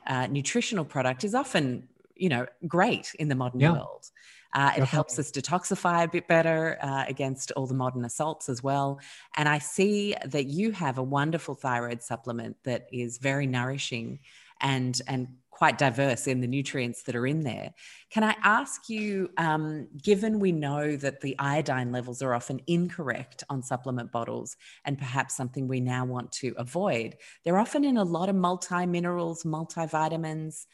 uh, 0.06 0.26
nutritional 0.26 0.84
product 0.84 1.24
is 1.24 1.34
often, 1.34 1.88
you 2.16 2.28
know, 2.28 2.46
great 2.68 3.14
in 3.18 3.28
the 3.28 3.34
modern 3.34 3.60
yeah. 3.60 3.72
world. 3.72 4.10
Uh, 4.54 4.72
it 4.76 4.84
helps 4.84 5.18
us 5.18 5.30
detoxify 5.30 6.04
a 6.04 6.08
bit 6.08 6.28
better 6.28 6.78
uh, 6.82 7.04
against 7.08 7.52
all 7.52 7.66
the 7.66 7.74
modern 7.74 8.04
assaults 8.04 8.48
as 8.48 8.62
well. 8.62 9.00
And 9.36 9.48
I 9.48 9.58
see 9.58 10.14
that 10.26 10.46
you 10.46 10.72
have 10.72 10.98
a 10.98 11.02
wonderful 11.02 11.54
thyroid 11.54 12.02
supplement 12.02 12.56
that 12.64 12.86
is 12.92 13.18
very 13.18 13.46
nourishing 13.46 14.20
and 14.60 15.00
and 15.08 15.28
quite 15.52 15.76
diverse 15.76 16.26
in 16.26 16.40
the 16.40 16.46
nutrients 16.46 17.02
that 17.02 17.14
are 17.14 17.26
in 17.26 17.44
there. 17.44 17.72
Can 18.10 18.24
I 18.24 18.34
ask 18.42 18.88
you, 18.88 19.30
um, 19.36 19.86
given 20.02 20.40
we 20.40 20.50
know 20.50 20.96
that 20.96 21.20
the 21.20 21.36
iodine 21.38 21.92
levels 21.92 22.22
are 22.22 22.34
often 22.34 22.60
incorrect 22.66 23.44
on 23.50 23.62
supplement 23.62 24.10
bottles 24.10 24.56
and 24.86 24.98
perhaps 24.98 25.36
something 25.36 25.68
we 25.68 25.78
now 25.78 26.06
want 26.06 26.32
to 26.32 26.54
avoid, 26.56 27.16
they're 27.44 27.58
often 27.58 27.84
in 27.84 27.98
a 27.98 28.02
lot 28.02 28.30
of 28.30 28.34
multi 28.34 28.86
minerals, 28.86 29.44
multivitamins. 29.44 30.66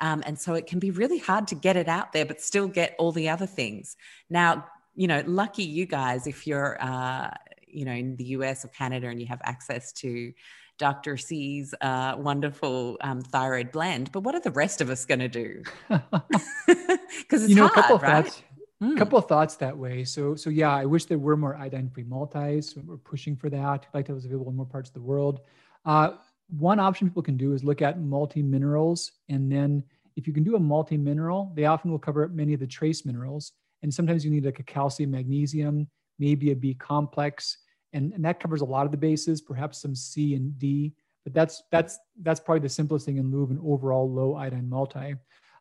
Um, 0.00 0.22
and 0.26 0.38
so 0.38 0.54
it 0.54 0.66
can 0.66 0.78
be 0.78 0.90
really 0.90 1.18
hard 1.18 1.46
to 1.48 1.54
get 1.54 1.76
it 1.76 1.88
out 1.88 2.12
there, 2.12 2.24
but 2.24 2.40
still 2.40 2.68
get 2.68 2.94
all 2.98 3.12
the 3.12 3.28
other 3.28 3.46
things. 3.46 3.96
Now, 4.28 4.66
you 4.94 5.06
know, 5.06 5.22
lucky 5.26 5.64
you 5.64 5.86
guys 5.86 6.26
if 6.26 6.46
you're, 6.46 6.82
uh, 6.82 7.30
you 7.66 7.84
know, 7.84 7.92
in 7.92 8.16
the 8.16 8.24
US 8.24 8.64
or 8.64 8.68
Canada 8.68 9.08
and 9.08 9.20
you 9.20 9.26
have 9.26 9.40
access 9.44 9.92
to 9.92 10.32
Dr. 10.78 11.18
C's 11.18 11.74
uh, 11.82 12.16
wonderful 12.18 12.96
um, 13.02 13.20
thyroid 13.20 13.70
blend. 13.70 14.10
But 14.12 14.20
what 14.20 14.34
are 14.34 14.40
the 14.40 14.50
rest 14.50 14.80
of 14.80 14.88
us 14.88 15.04
going 15.04 15.20
to 15.20 15.28
do? 15.28 15.62
Because 17.18 17.42
it's 17.42 17.50
you 17.50 17.56
know, 17.56 17.66
hard, 17.66 17.78
a 17.78 17.82
couple 17.82 17.98
right? 17.98 18.24
thoughts. 18.24 18.42
Mm. 18.82 18.96
couple 18.96 19.18
of 19.18 19.26
thoughts 19.26 19.56
that 19.56 19.76
way. 19.76 20.04
So, 20.04 20.34
so 20.34 20.48
yeah, 20.48 20.74
I 20.74 20.86
wish 20.86 21.04
there 21.04 21.18
were 21.18 21.36
more 21.36 21.54
iodine-free 21.54 22.04
multis. 22.04 22.74
We're 22.76 22.96
pushing 22.96 23.36
for 23.36 23.50
that. 23.50 23.60
I'd 23.60 23.86
like 23.92 24.06
to 24.06 24.14
have 24.14 24.24
available 24.24 24.50
in 24.50 24.56
more 24.56 24.64
parts 24.66 24.88
of 24.88 24.94
the 24.94 25.02
world. 25.02 25.40
Uh, 25.84 26.12
one 26.58 26.80
option 26.80 27.08
people 27.08 27.22
can 27.22 27.36
do 27.36 27.52
is 27.52 27.64
look 27.64 27.82
at 27.82 28.00
multi-minerals, 28.00 29.12
and 29.28 29.50
then 29.50 29.82
if 30.16 30.26
you 30.26 30.32
can 30.32 30.44
do 30.44 30.56
a 30.56 30.60
multi-mineral, 30.60 31.52
they 31.54 31.66
often 31.66 31.90
will 31.90 31.98
cover 31.98 32.28
many 32.28 32.54
of 32.54 32.60
the 32.60 32.66
trace 32.66 33.06
minerals. 33.06 33.52
And 33.82 33.92
sometimes 33.92 34.24
you 34.24 34.30
need 34.30 34.44
like 34.44 34.58
a 34.58 34.64
calcium, 34.64 35.12
magnesium, 35.12 35.88
maybe 36.18 36.50
a 36.50 36.56
B 36.56 36.74
complex 36.74 37.56
and, 37.92 38.12
and 38.12 38.24
that 38.24 38.40
covers 38.40 38.60
a 38.60 38.64
lot 38.64 38.86
of 38.86 38.92
the 38.92 38.98
bases, 38.98 39.40
perhaps 39.40 39.78
some 39.78 39.94
C 39.94 40.34
and 40.34 40.58
D, 40.58 40.92
but 41.24 41.34
that's 41.34 41.62
that's 41.70 41.98
that's 42.22 42.40
probably 42.40 42.60
the 42.60 42.68
simplest 42.68 43.06
thing 43.06 43.18
in 43.18 43.30
lieu 43.30 43.42
of 43.42 43.50
an 43.50 43.60
overall 43.64 44.10
low 44.10 44.34
iodine 44.36 44.68
multi. 44.68 45.14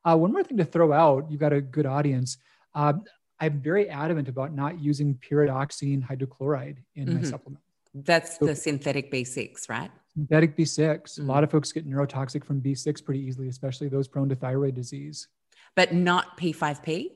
Uh, 0.06 0.16
one 0.16 0.32
more 0.32 0.44
thing 0.44 0.57
to 0.57 0.66
throw 0.66 0.94
out, 0.94 1.30
you've 1.30 1.40
got 1.40 1.53
a 1.53 1.61
good 1.61 1.86
audience. 1.86 2.38
Uh, 2.74 2.94
I'm 3.40 3.60
very 3.60 3.90
adamant 3.90 4.30
about 4.30 4.53
not 4.53 4.80
using 4.80 5.16
pyridoxine 5.16 6.06
hydrochloride 6.06 6.78
in 6.95 7.07
mm-hmm. 7.07 7.18
my 7.18 7.24
supplement. 7.24 7.64
That's 7.94 8.38
so, 8.38 8.45
the 8.45 8.56
synthetic 8.56 9.11
B6, 9.11 9.70
right? 9.70 9.91
Synthetic 10.14 10.57
B6. 10.57 10.80
Mm-hmm. 10.80 11.30
A 11.30 11.32
lot 11.32 11.44
of 11.44 11.52
folks 11.52 11.72
get 11.72 11.90
neurotoxic 11.90 12.44
from 12.44 12.61
B6 12.61 13.03
pretty 13.03 13.22
easily, 13.22 13.48
especially 13.48 13.88
those 13.88 14.07
prone 14.07 14.30
to 14.30 14.36
thyroid 14.36 14.76
disease. 14.76 15.28
But 15.76 15.94
not 15.94 16.38
P5P? 16.38 17.11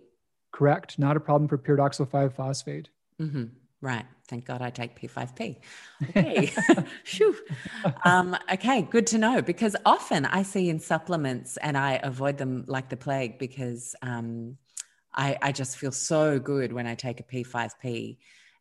Correct. 0.52 1.00
Not 1.00 1.18
a 1.18 1.20
problem 1.20 1.48
for 1.48 1.58
pyridoxal 1.58 2.10
5 2.10 2.34
phosphate. 2.34 2.90
Mm-hmm. 3.20 3.46
Right. 3.82 4.06
Thank 4.30 4.46
God 4.46 4.62
I 4.62 4.70
take 4.70 5.00
P5P. 5.00 5.58
Okay. 6.10 6.52
um, 8.06 8.38
okay. 8.52 8.82
Good 8.82 9.08
to 9.08 9.18
know 9.18 9.42
because 9.42 9.76
often 9.86 10.26
I 10.26 10.44
see 10.44 10.70
in 10.70 10.80
supplements 10.80 11.58
and 11.58 11.78
I 11.78 12.00
avoid 12.04 12.38
them 12.38 12.66
like 12.68 12.90
the 12.90 12.98
plague 12.98 13.40
because 13.40 13.96
um, 14.02 14.58
I, 15.14 15.38
I, 15.42 15.52
just 15.52 15.78
feel 15.78 15.92
so 15.92 16.40
good 16.40 16.74
when 16.74 16.88
I 16.88 16.96
take 16.96 17.20
a 17.20 17.24
P5P. 17.24 18.18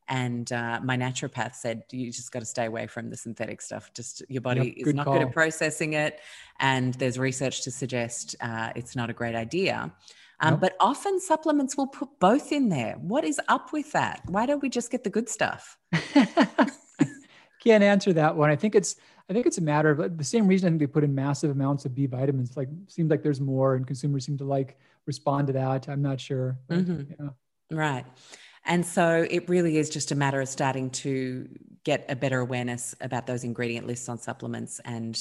And 0.08 0.50
uh, 0.52 0.80
my 0.82 0.96
naturopath 0.96 1.54
said, 1.54 1.84
you 1.90 2.10
just 2.10 2.32
got 2.32 2.40
to 2.40 2.44
stay 2.44 2.66
away 2.66 2.86
from 2.86 3.10
the 3.10 3.16
synthetic 3.16 3.62
stuff. 3.62 3.92
Just 3.94 4.22
your 4.28 4.42
body 4.42 4.74
yep, 4.76 4.88
is 4.88 4.94
not 4.94 5.04
call. 5.04 5.14
good 5.14 5.22
at 5.22 5.32
processing 5.32 5.94
it. 5.94 6.20
And 6.60 6.94
there's 6.94 7.18
research 7.18 7.62
to 7.62 7.70
suggest 7.70 8.36
uh, 8.40 8.72
it's 8.76 8.96
not 8.96 9.10
a 9.10 9.12
great 9.12 9.34
idea. 9.34 9.92
Um, 10.40 10.54
nope. 10.54 10.60
But 10.60 10.76
often 10.80 11.20
supplements 11.20 11.76
will 11.76 11.86
put 11.86 12.08
both 12.18 12.52
in 12.52 12.68
there. 12.68 12.96
What 13.00 13.24
is 13.24 13.40
up 13.48 13.72
with 13.72 13.92
that? 13.92 14.22
Why 14.26 14.44
don't 14.44 14.60
we 14.60 14.68
just 14.68 14.90
get 14.90 15.04
the 15.04 15.10
good 15.10 15.28
stuff? 15.28 15.78
Can't 17.62 17.84
answer 17.84 18.12
that 18.14 18.36
one. 18.36 18.50
I 18.50 18.56
think 18.56 18.74
it's 18.74 18.96
I 19.30 19.32
think 19.32 19.46
it's 19.46 19.58
a 19.58 19.62
matter 19.62 19.90
of 19.90 20.18
the 20.18 20.24
same 20.24 20.48
reason 20.48 20.66
I 20.66 20.70
think 20.70 20.80
they 20.80 20.86
put 20.86 21.04
in 21.04 21.14
massive 21.14 21.50
amounts 21.50 21.84
of 21.84 21.94
B 21.94 22.06
vitamins. 22.06 22.56
Like 22.56 22.68
seems 22.88 23.08
like 23.08 23.22
there's 23.22 23.40
more, 23.40 23.76
and 23.76 23.86
consumers 23.86 24.26
seem 24.26 24.36
to 24.38 24.44
like 24.44 24.78
respond 25.06 25.46
to 25.46 25.52
that. 25.54 25.88
I'm 25.88 26.02
not 26.02 26.20
sure. 26.20 26.58
But, 26.68 26.78
mm-hmm. 26.78 27.12
yeah. 27.24 27.30
Right. 27.70 28.04
And 28.64 28.86
so 28.86 29.26
it 29.28 29.48
really 29.48 29.78
is 29.78 29.90
just 29.90 30.12
a 30.12 30.14
matter 30.14 30.40
of 30.40 30.48
starting 30.48 30.90
to 30.90 31.48
get 31.84 32.04
a 32.08 32.16
better 32.16 32.40
awareness 32.40 32.94
about 33.00 33.26
those 33.26 33.44
ingredient 33.44 33.86
lists 33.86 34.08
on 34.08 34.18
supplements 34.18 34.80
and 34.84 35.18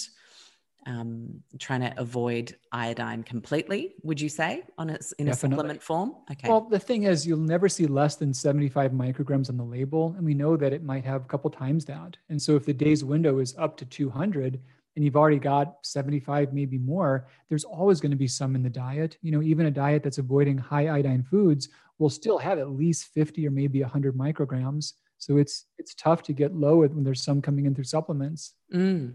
um, 0.88 1.42
trying 1.60 1.82
to 1.82 1.94
avoid 2.00 2.56
iodine 2.72 3.24
completely, 3.24 3.94
would 4.04 4.20
you 4.20 4.30
say, 4.30 4.64
on 4.78 4.90
a, 4.90 4.94
in 4.94 5.28
Definitely. 5.28 5.30
a 5.30 5.36
supplement 5.36 5.84
form? 5.84 6.16
Okay. 6.32 6.50
Well, 6.50 6.62
the 6.62 6.80
thing 6.80 7.04
is, 7.04 7.26
you'll 7.26 7.38
never 7.38 7.70
see 7.70 7.86
less 7.86 8.16
than 8.16 8.34
75 8.34 8.92
micrograms 8.92 9.50
on 9.50 9.58
the 9.58 9.64
label. 9.64 10.14
And 10.18 10.26
we 10.26 10.34
know 10.34 10.58
that 10.58 10.74
it 10.74 10.84
might 10.84 11.06
have 11.06 11.24
a 11.24 11.28
couple 11.28 11.52
times 11.52 11.86
that. 11.86 12.18
And 12.30 12.42
so 12.42 12.56
if 12.56 12.66
the 12.66 12.74
day's 12.74 13.04
window 13.04 13.40
is 13.40 13.56
up 13.58 13.78
to 13.78 13.86
200 13.86 14.60
and 14.96 15.06
you've 15.06 15.16
already 15.16 15.40
got 15.40 15.78
75, 15.84 16.54
maybe 16.54 16.78
more, 16.78 17.28
there's 17.50 17.64
always 17.64 18.02
going 18.02 18.12
to 18.12 18.18
be 18.18 18.28
some 18.28 18.56
in 18.56 18.64
the 18.64 18.70
diet. 18.70 19.18
You 19.22 19.32
know, 19.32 19.42
even 19.42 19.66
a 19.68 19.72
diet 19.72 20.04
that's 20.04 20.18
avoiding 20.18 20.58
high 20.58 20.90
iodine 20.90 21.24
foods 21.24 21.70
will 21.98 22.10
still 22.10 22.38
have 22.38 22.60
at 22.60 22.72
least 22.72 23.08
50 23.14 23.48
or 23.48 23.52
maybe 23.52 23.82
100 23.82 24.18
micrograms. 24.18 24.94
So 25.18 25.38
it's 25.38 25.66
it's 25.78 25.94
tough 25.94 26.24
to 26.24 26.34
get 26.34 26.56
low 26.56 26.78
when 26.78 27.04
there's 27.04 27.24
some 27.24 27.42
coming 27.42 27.66
in 27.68 27.76
through 27.76 27.84
supplements. 27.86 28.54
Mm. 28.74 29.14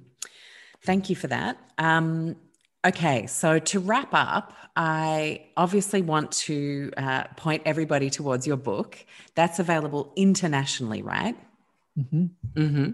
Thank 0.82 1.10
you 1.10 1.16
for 1.16 1.26
that. 1.26 1.58
Um, 1.78 2.36
okay, 2.86 3.26
so 3.26 3.58
to 3.58 3.80
wrap 3.80 4.10
up, 4.12 4.52
I 4.76 5.46
obviously 5.56 6.02
want 6.02 6.30
to 6.32 6.92
uh, 6.96 7.24
point 7.36 7.62
everybody 7.64 8.08
towards 8.08 8.46
your 8.46 8.56
book. 8.56 9.04
That's 9.34 9.58
available 9.58 10.12
internationally, 10.14 11.02
right? 11.02 11.36
Mm-hmm. 11.98 12.26
Mm-hmm. 12.54 12.90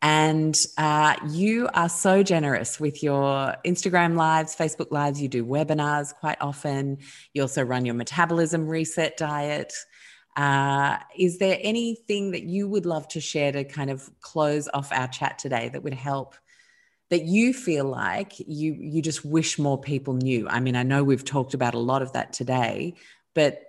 And 0.00 0.56
uh, 0.76 1.16
you 1.28 1.68
are 1.74 1.88
so 1.88 2.22
generous 2.22 2.78
with 2.78 3.02
your 3.02 3.56
Instagram 3.64 4.16
lives, 4.16 4.54
Facebook 4.54 4.92
lives. 4.92 5.20
You 5.20 5.28
do 5.28 5.44
webinars 5.44 6.14
quite 6.14 6.38
often. 6.40 6.98
You 7.34 7.42
also 7.42 7.62
run 7.62 7.84
your 7.84 7.96
metabolism 7.96 8.68
reset 8.68 9.16
diet. 9.16 9.72
Uh, 10.36 10.98
is 11.18 11.38
there 11.38 11.58
anything 11.62 12.30
that 12.30 12.44
you 12.44 12.68
would 12.68 12.86
love 12.86 13.08
to 13.08 13.20
share 13.20 13.50
to 13.50 13.64
kind 13.64 13.90
of 13.90 14.08
close 14.20 14.68
off 14.72 14.92
our 14.92 15.08
chat 15.08 15.38
today 15.38 15.68
that 15.70 15.82
would 15.82 15.94
help 15.94 16.36
that 17.10 17.24
you 17.24 17.52
feel 17.52 17.84
like 17.84 18.38
you 18.38 18.76
you 18.78 19.02
just 19.02 19.24
wish 19.24 19.58
more 19.58 19.80
people 19.80 20.14
knew 20.14 20.46
i 20.48 20.60
mean 20.60 20.76
i 20.76 20.82
know 20.82 21.02
we've 21.02 21.24
talked 21.24 21.54
about 21.54 21.74
a 21.74 21.78
lot 21.78 22.02
of 22.02 22.12
that 22.12 22.32
today 22.32 22.94
but 23.34 23.62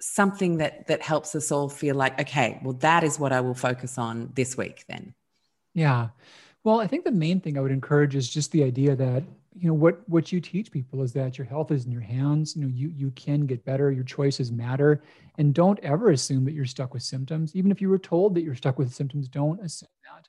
something 0.00 0.58
that 0.58 0.86
that 0.86 1.00
helps 1.00 1.34
us 1.34 1.50
all 1.50 1.68
feel 1.68 1.96
like 1.96 2.20
okay 2.20 2.60
well 2.62 2.74
that 2.74 3.02
is 3.02 3.18
what 3.18 3.32
i 3.32 3.40
will 3.40 3.54
focus 3.54 3.96
on 3.98 4.30
this 4.34 4.56
week 4.56 4.84
then 4.88 5.14
yeah. 5.74 6.08
Well 6.62 6.80
i 6.80 6.86
think 6.86 7.04
the 7.04 7.12
main 7.12 7.40
thing 7.40 7.58
i 7.58 7.60
would 7.60 7.70
encourage 7.70 8.16
is 8.16 8.28
just 8.28 8.50
the 8.50 8.64
idea 8.64 8.96
that 8.96 9.22
you 9.56 9.68
know 9.68 9.74
what 9.74 10.06
what 10.08 10.32
you 10.32 10.40
teach 10.40 10.70
people 10.72 11.02
is 11.02 11.12
that 11.12 11.38
your 11.38 11.46
health 11.46 11.70
is 11.70 11.84
in 11.84 11.92
your 11.92 12.00
hands. 12.00 12.56
You 12.56 12.62
know 12.62 12.68
you 12.68 12.88
you 12.88 13.10
can 13.12 13.46
get 13.46 13.64
better. 13.64 13.92
Your 13.92 14.04
choices 14.04 14.50
matter. 14.50 15.02
And 15.38 15.54
don't 15.54 15.78
ever 15.80 16.10
assume 16.10 16.44
that 16.44 16.52
you're 16.52 16.64
stuck 16.64 16.92
with 16.92 17.02
symptoms. 17.02 17.54
Even 17.54 17.70
if 17.70 17.80
you 17.80 17.88
were 17.88 17.98
told 17.98 18.34
that 18.34 18.42
you're 18.42 18.54
stuck 18.54 18.78
with 18.78 18.92
symptoms 18.92 19.28
don't 19.28 19.60
assume 19.62 19.88
that. 20.04 20.28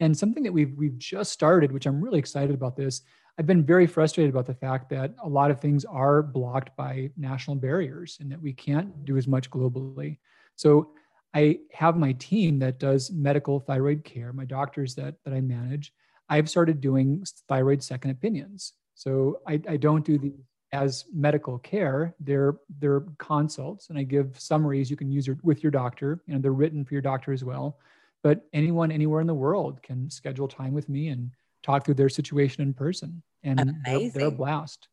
And 0.00 0.16
something 0.16 0.42
that 0.42 0.52
we've 0.52 0.74
we've 0.76 0.98
just 0.98 1.32
started, 1.32 1.70
which 1.70 1.86
I'm 1.86 2.02
really 2.02 2.18
excited 2.18 2.54
about 2.54 2.76
this. 2.76 3.02
I've 3.38 3.46
been 3.46 3.64
very 3.64 3.86
frustrated 3.86 4.32
about 4.32 4.46
the 4.46 4.54
fact 4.54 4.90
that 4.90 5.14
a 5.22 5.28
lot 5.28 5.50
of 5.50 5.60
things 5.60 5.84
are 5.86 6.22
blocked 6.22 6.76
by 6.76 7.10
national 7.16 7.56
barriers 7.56 8.18
and 8.20 8.30
that 8.30 8.40
we 8.40 8.52
can't 8.52 9.04
do 9.06 9.16
as 9.16 9.26
much 9.26 9.50
globally. 9.50 10.18
So 10.56 10.90
I 11.34 11.60
have 11.72 11.96
my 11.96 12.12
team 12.12 12.58
that 12.60 12.78
does 12.78 13.10
medical 13.10 13.60
thyroid 13.60 14.04
care, 14.04 14.32
my 14.32 14.44
doctors 14.44 14.94
that 14.96 15.16
that 15.24 15.34
I 15.34 15.40
manage. 15.40 15.92
I've 16.28 16.48
started 16.48 16.80
doing 16.80 17.24
thyroid 17.48 17.82
second 17.82 18.10
opinions. 18.10 18.72
So 18.94 19.40
I, 19.46 19.60
I 19.68 19.76
don't 19.76 20.04
do 20.04 20.18
the 20.18 20.34
as 20.72 21.04
medical 21.14 21.58
care. 21.58 22.14
They're 22.20 22.56
they're 22.78 23.04
consults, 23.18 23.90
and 23.90 23.98
I 23.98 24.02
give 24.02 24.38
summaries 24.38 24.90
you 24.90 24.96
can 24.96 25.10
use 25.10 25.26
your, 25.26 25.38
with 25.42 25.62
your 25.62 25.72
doctor, 25.72 26.22
and 26.28 26.42
they're 26.42 26.52
written 26.52 26.84
for 26.84 26.94
your 26.94 27.02
doctor 27.02 27.32
as 27.32 27.44
well 27.44 27.78
but 28.22 28.46
anyone 28.52 28.90
anywhere 28.90 29.20
in 29.20 29.26
the 29.26 29.34
world 29.34 29.82
can 29.82 30.08
schedule 30.08 30.48
time 30.48 30.72
with 30.72 30.88
me 30.88 31.08
and 31.08 31.30
talk 31.62 31.84
through 31.84 31.94
their 31.94 32.08
situation 32.08 32.62
in 32.62 32.72
person 32.72 33.22
and 33.42 33.74
they're, 33.84 34.10
they're, 34.10 34.26
a 34.28 34.30
blast 34.30 34.88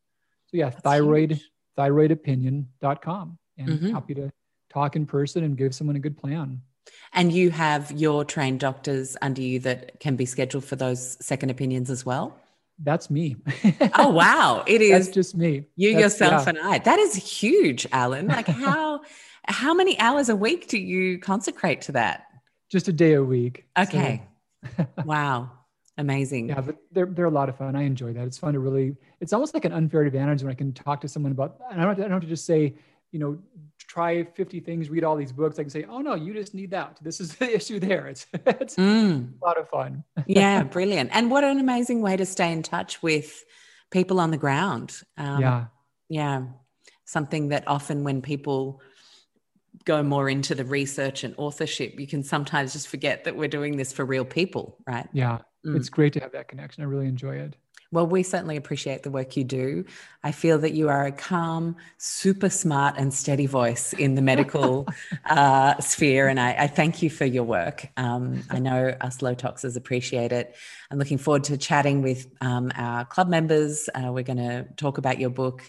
so 0.46 0.56
yeah 0.56 0.70
That's 0.70 0.82
thyroid 0.82 1.32
huge. 1.32 1.50
thyroidopinion.com 1.78 3.38
and 3.58 3.68
mm-hmm. 3.68 3.94
happy 3.94 4.14
to 4.14 4.30
talk 4.70 4.96
in 4.96 5.06
person 5.06 5.44
and 5.44 5.56
give 5.56 5.74
someone 5.74 5.96
a 5.96 6.00
good 6.00 6.16
plan 6.16 6.60
and 7.12 7.32
you 7.32 7.50
have 7.50 7.90
your 7.92 8.24
trained 8.24 8.60
doctors 8.60 9.16
under 9.20 9.42
you 9.42 9.58
that 9.58 10.00
can 10.00 10.16
be 10.16 10.24
scheduled 10.24 10.64
for 10.64 10.76
those 10.76 11.16
second 11.20 11.50
opinions 11.50 11.90
as 11.90 12.06
well 12.06 12.36
that's 12.82 13.10
me. 13.10 13.36
oh 13.96 14.08
wow, 14.08 14.64
it 14.66 14.80
is. 14.80 14.90
That's 14.90 15.14
just 15.14 15.36
me. 15.36 15.66
You 15.76 15.92
that's, 15.92 16.02
yourself 16.02 16.44
yeah. 16.44 16.48
and 16.48 16.58
I. 16.58 16.78
That 16.78 16.98
is 16.98 17.14
huge, 17.14 17.86
Alan. 17.92 18.26
Like 18.26 18.46
how 18.48 19.02
how 19.44 19.74
many 19.74 20.00
hours 20.00 20.30
a 20.30 20.34
week 20.34 20.66
do 20.66 20.78
you 20.78 21.18
consecrate 21.18 21.82
to 21.82 21.92
that? 21.92 22.24
just 22.70 22.88
a 22.88 22.92
day 22.92 23.14
a 23.14 23.22
week. 23.22 23.66
Okay. 23.76 24.22
So, 24.76 24.86
wow. 25.04 25.50
Amazing. 25.98 26.48
Yeah, 26.48 26.62
but 26.62 26.76
they're 26.92 27.06
they're 27.06 27.26
a 27.26 27.30
lot 27.30 27.50
of 27.50 27.58
fun. 27.58 27.76
I 27.76 27.82
enjoy 27.82 28.14
that. 28.14 28.24
It's 28.24 28.38
fun 28.38 28.54
to 28.54 28.60
really. 28.60 28.96
It's 29.20 29.34
almost 29.34 29.52
like 29.52 29.66
an 29.66 29.72
unfair 29.72 30.02
advantage 30.02 30.42
when 30.42 30.50
I 30.50 30.54
can 30.54 30.72
talk 30.72 31.02
to 31.02 31.08
someone 31.08 31.32
about. 31.32 31.60
And 31.70 31.80
I 31.80 31.84
don't, 31.84 31.98
I 31.98 32.02
don't 32.02 32.12
have 32.12 32.22
to 32.22 32.28
just 32.28 32.46
say, 32.46 32.74
you 33.12 33.18
know, 33.18 33.38
try 33.78 34.22
50 34.22 34.60
things, 34.60 34.88
read 34.88 35.02
all 35.02 35.16
these 35.16 35.32
books. 35.32 35.58
I 35.58 35.62
can 35.62 35.70
say, 35.70 35.84
oh 35.84 35.98
no, 36.00 36.14
you 36.14 36.32
just 36.32 36.54
need 36.54 36.70
that. 36.70 36.98
This 37.02 37.20
is 37.20 37.34
the 37.36 37.54
issue 37.54 37.80
there. 37.80 38.06
It's 38.06 38.26
it's 38.34 38.76
mm. 38.76 39.32
a 39.40 39.44
lot 39.44 39.58
of 39.58 39.68
fun. 39.68 40.04
yeah, 40.26 40.62
brilliant. 40.62 41.10
And 41.12 41.30
what 41.30 41.44
an 41.44 41.58
amazing 41.58 42.00
way 42.00 42.16
to 42.16 42.26
stay 42.26 42.52
in 42.52 42.62
touch 42.62 43.02
with 43.02 43.44
people 43.90 44.20
on 44.20 44.30
the 44.30 44.38
ground. 44.38 45.00
Um, 45.16 45.40
yeah, 45.40 45.64
yeah. 46.08 46.42
Something 47.04 47.48
that 47.48 47.66
often 47.66 48.04
when 48.04 48.22
people 48.22 48.80
go 49.84 50.02
more 50.02 50.28
into 50.28 50.54
the 50.54 50.64
research 50.64 51.24
and 51.24 51.34
authorship, 51.38 51.98
you 51.98 52.06
can 52.06 52.22
sometimes 52.22 52.72
just 52.72 52.86
forget 52.86 53.24
that 53.24 53.36
we're 53.36 53.48
doing 53.48 53.76
this 53.76 53.92
for 53.92 54.04
real 54.04 54.24
people, 54.24 54.76
right? 54.86 55.08
Yeah. 55.12 55.38
Mm. 55.66 55.76
It's 55.76 55.88
great 55.88 56.12
to 56.12 56.20
have 56.20 56.32
that 56.32 56.48
connection. 56.48 56.84
I 56.84 56.86
really 56.86 57.06
enjoy 57.06 57.36
it. 57.36 57.56
Well, 57.92 58.06
we 58.06 58.22
certainly 58.22 58.56
appreciate 58.56 59.02
the 59.02 59.10
work 59.10 59.36
you 59.36 59.42
do. 59.42 59.84
I 60.22 60.30
feel 60.30 60.58
that 60.60 60.74
you 60.74 60.88
are 60.88 61.06
a 61.06 61.12
calm, 61.12 61.74
super 61.98 62.48
smart, 62.48 62.94
and 62.96 63.12
steady 63.12 63.46
voice 63.46 63.92
in 63.94 64.14
the 64.14 64.22
medical 64.22 64.86
uh, 65.24 65.76
sphere. 65.80 66.28
And 66.28 66.38
I, 66.38 66.52
I, 66.52 66.66
thank 66.68 67.02
you 67.02 67.10
for 67.10 67.24
your 67.24 67.42
work. 67.42 67.88
Um, 67.96 68.44
I 68.48 68.60
know 68.60 68.94
us 69.00 69.22
low 69.22 69.34
toxers 69.34 69.76
appreciate 69.76 70.30
it. 70.30 70.54
I'm 70.92 70.98
looking 70.98 71.18
forward 71.18 71.44
to 71.44 71.56
chatting 71.56 72.00
with 72.00 72.28
um, 72.40 72.70
our 72.76 73.04
club 73.06 73.28
members. 73.28 73.88
Uh, 73.92 74.12
we're 74.12 74.22
going 74.22 74.36
to 74.38 74.68
talk 74.76 74.98
about 74.98 75.18
your 75.18 75.30
book 75.30 75.68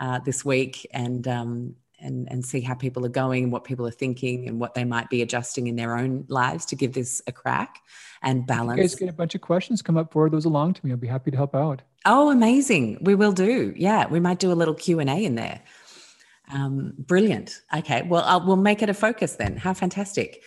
uh, 0.00 0.18
this 0.18 0.44
week 0.44 0.86
and 0.92 1.26
um, 1.26 1.76
and, 2.04 2.30
and 2.30 2.44
see 2.44 2.60
how 2.60 2.74
people 2.74 3.04
are 3.04 3.08
going, 3.08 3.44
and 3.44 3.52
what 3.52 3.64
people 3.64 3.86
are 3.86 3.90
thinking, 3.90 4.46
and 4.46 4.60
what 4.60 4.74
they 4.74 4.84
might 4.84 5.08
be 5.10 5.22
adjusting 5.22 5.66
in 5.66 5.76
their 5.76 5.96
own 5.96 6.24
lives 6.28 6.66
to 6.66 6.76
give 6.76 6.92
this 6.92 7.22
a 7.26 7.32
crack 7.32 7.80
and 8.22 8.46
balance. 8.46 8.78
If 8.78 8.82
you 8.82 8.88
guys 8.88 8.94
get 8.94 9.08
a 9.08 9.12
bunch 9.12 9.34
of 9.34 9.40
questions, 9.40 9.82
come 9.82 9.96
up, 9.96 10.12
forward 10.12 10.32
those 10.32 10.44
along 10.44 10.74
to 10.74 10.86
me. 10.86 10.92
I'll 10.92 10.98
be 10.98 11.08
happy 11.08 11.30
to 11.30 11.36
help 11.36 11.54
out. 11.54 11.82
Oh, 12.04 12.30
amazing! 12.30 12.98
We 13.00 13.14
will 13.14 13.32
do. 13.32 13.72
Yeah, 13.76 14.06
we 14.06 14.20
might 14.20 14.38
do 14.38 14.52
a 14.52 14.54
little 14.54 14.74
Q 14.74 15.00
and 15.00 15.10
A 15.10 15.24
in 15.24 15.34
there. 15.34 15.62
Um, 16.52 16.92
brilliant. 16.98 17.62
Okay, 17.74 18.02
well, 18.02 18.22
I'll, 18.24 18.46
we'll 18.46 18.56
make 18.56 18.82
it 18.82 18.90
a 18.90 18.94
focus 18.94 19.36
then. 19.36 19.56
How 19.56 19.74
fantastic! 19.74 20.42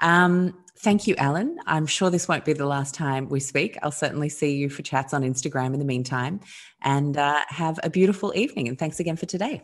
Um, 0.00 0.54
thank 0.78 1.06
you, 1.06 1.14
Alan. 1.16 1.58
I'm 1.66 1.86
sure 1.86 2.10
this 2.10 2.26
won't 2.26 2.44
be 2.44 2.54
the 2.54 2.66
last 2.66 2.94
time 2.94 3.28
we 3.28 3.38
speak. 3.38 3.78
I'll 3.82 3.92
certainly 3.92 4.28
see 4.28 4.56
you 4.56 4.68
for 4.68 4.82
chats 4.82 5.14
on 5.14 5.22
Instagram 5.22 5.74
in 5.74 5.78
the 5.78 5.84
meantime. 5.84 6.40
And 6.80 7.16
uh, 7.16 7.42
have 7.48 7.78
a 7.84 7.90
beautiful 7.90 8.32
evening. 8.34 8.66
And 8.66 8.76
thanks 8.76 8.98
again 8.98 9.16
for 9.16 9.26
today. 9.26 9.62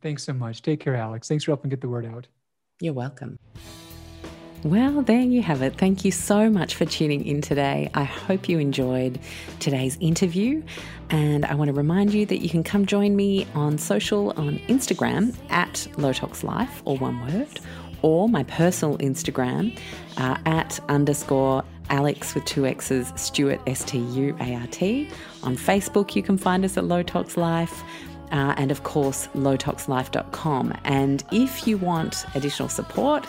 Thanks 0.00 0.24
so 0.24 0.32
much. 0.32 0.62
Take 0.62 0.80
care, 0.80 0.96
Alex. 0.96 1.28
Thanks 1.28 1.44
for 1.44 1.52
helping 1.52 1.70
get 1.70 1.80
the 1.80 1.88
word 1.88 2.06
out. 2.06 2.26
You're 2.80 2.94
welcome. 2.94 3.38
Well, 4.64 5.02
there 5.02 5.20
you 5.20 5.40
have 5.42 5.62
it. 5.62 5.76
Thank 5.76 6.04
you 6.04 6.10
so 6.10 6.50
much 6.50 6.74
for 6.74 6.84
tuning 6.84 7.24
in 7.24 7.40
today. 7.40 7.90
I 7.94 8.02
hope 8.02 8.48
you 8.48 8.58
enjoyed 8.58 9.20
today's 9.60 9.96
interview. 10.00 10.64
And 11.10 11.44
I 11.46 11.54
want 11.54 11.68
to 11.68 11.72
remind 11.72 12.12
you 12.12 12.26
that 12.26 12.38
you 12.38 12.50
can 12.50 12.64
come 12.64 12.84
join 12.84 13.14
me 13.14 13.46
on 13.54 13.78
social 13.78 14.30
on 14.32 14.58
Instagram 14.66 15.36
at 15.50 15.86
Life, 16.42 16.82
or 16.84 16.96
one 16.98 17.20
word, 17.20 17.60
or 18.02 18.28
my 18.28 18.42
personal 18.44 18.98
Instagram 18.98 19.78
uh, 20.16 20.38
at 20.44 20.80
underscore 20.88 21.64
Alex 21.90 22.34
with 22.34 22.44
two 22.44 22.66
X's, 22.66 23.12
Stuart, 23.16 23.60
S 23.66 23.84
T 23.84 23.98
U 23.98 24.36
A 24.40 24.54
R 24.56 24.66
T. 24.66 25.08
On 25.44 25.56
Facebook, 25.56 26.16
you 26.16 26.22
can 26.22 26.36
find 26.36 26.64
us 26.64 26.76
at 26.76 26.84
Low 26.84 27.02
Tox 27.02 27.36
Life 27.36 27.82
uh, 28.30 28.54
and 28.56 28.70
of 28.70 28.82
course 28.82 29.28
lowtoxlife.com. 29.34 30.74
And 30.84 31.24
if 31.32 31.66
you 31.66 31.78
want 31.78 32.24
additional 32.34 32.68
support 32.68 33.26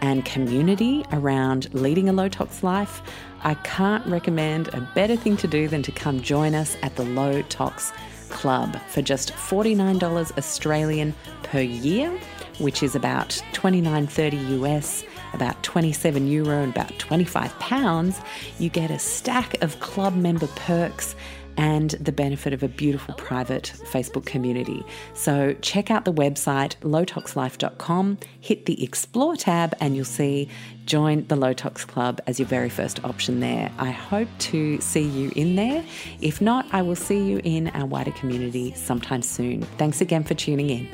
and 0.00 0.24
community 0.24 1.04
around 1.12 1.72
leading 1.74 2.08
a 2.08 2.12
low 2.12 2.28
tox 2.28 2.62
life, 2.62 3.02
I 3.42 3.54
can't 3.54 4.04
recommend 4.06 4.68
a 4.68 4.80
better 4.94 5.16
thing 5.16 5.36
to 5.38 5.46
do 5.46 5.68
than 5.68 5.82
to 5.82 5.92
come 5.92 6.20
join 6.20 6.54
us 6.54 6.76
at 6.82 6.96
the 6.96 7.04
Low 7.04 7.42
Tox 7.42 7.92
Club 8.28 8.76
for 8.88 9.02
just 9.02 9.32
$49 9.32 10.38
Australian 10.38 11.14
per 11.42 11.60
year, 11.60 12.10
which 12.58 12.82
is 12.82 12.94
about 12.94 13.30
29.30 13.52 14.60
US 14.60 15.04
about 15.32 15.62
27 15.62 16.26
euro 16.26 16.62
and 16.62 16.72
about 16.72 16.98
25 16.98 17.58
pounds, 17.58 18.20
you 18.58 18.68
get 18.68 18.90
a 18.90 18.98
stack 18.98 19.60
of 19.62 19.78
club 19.80 20.14
member 20.14 20.46
perks 20.48 21.14
and 21.56 21.90
the 21.92 22.12
benefit 22.12 22.52
of 22.52 22.62
a 22.62 22.68
beautiful 22.68 23.14
private 23.14 23.72
Facebook 23.84 24.26
community. 24.26 24.84
So 25.14 25.54
check 25.62 25.90
out 25.90 26.04
the 26.04 26.12
website 26.12 26.76
lowtoxlife.com, 26.82 28.18
hit 28.40 28.66
the 28.66 28.82
Explore 28.82 29.36
tab, 29.36 29.74
and 29.80 29.96
you'll 29.96 30.04
see 30.04 30.48
join 30.84 31.26
the 31.28 31.36
Low 31.36 31.52
Tox 31.52 31.84
Club 31.84 32.20
as 32.26 32.38
your 32.38 32.48
very 32.48 32.68
first 32.68 33.04
option 33.04 33.40
there. 33.40 33.70
I 33.78 33.90
hope 33.90 34.28
to 34.38 34.80
see 34.80 35.02
you 35.02 35.32
in 35.36 35.56
there. 35.56 35.84
If 36.20 36.40
not, 36.40 36.66
I 36.72 36.82
will 36.82 36.96
see 36.96 37.18
you 37.18 37.40
in 37.44 37.68
our 37.68 37.86
wider 37.86 38.12
community 38.12 38.72
sometime 38.74 39.22
soon. 39.22 39.62
Thanks 39.78 40.00
again 40.00 40.24
for 40.24 40.34
tuning 40.34 40.70
in. 40.70 40.88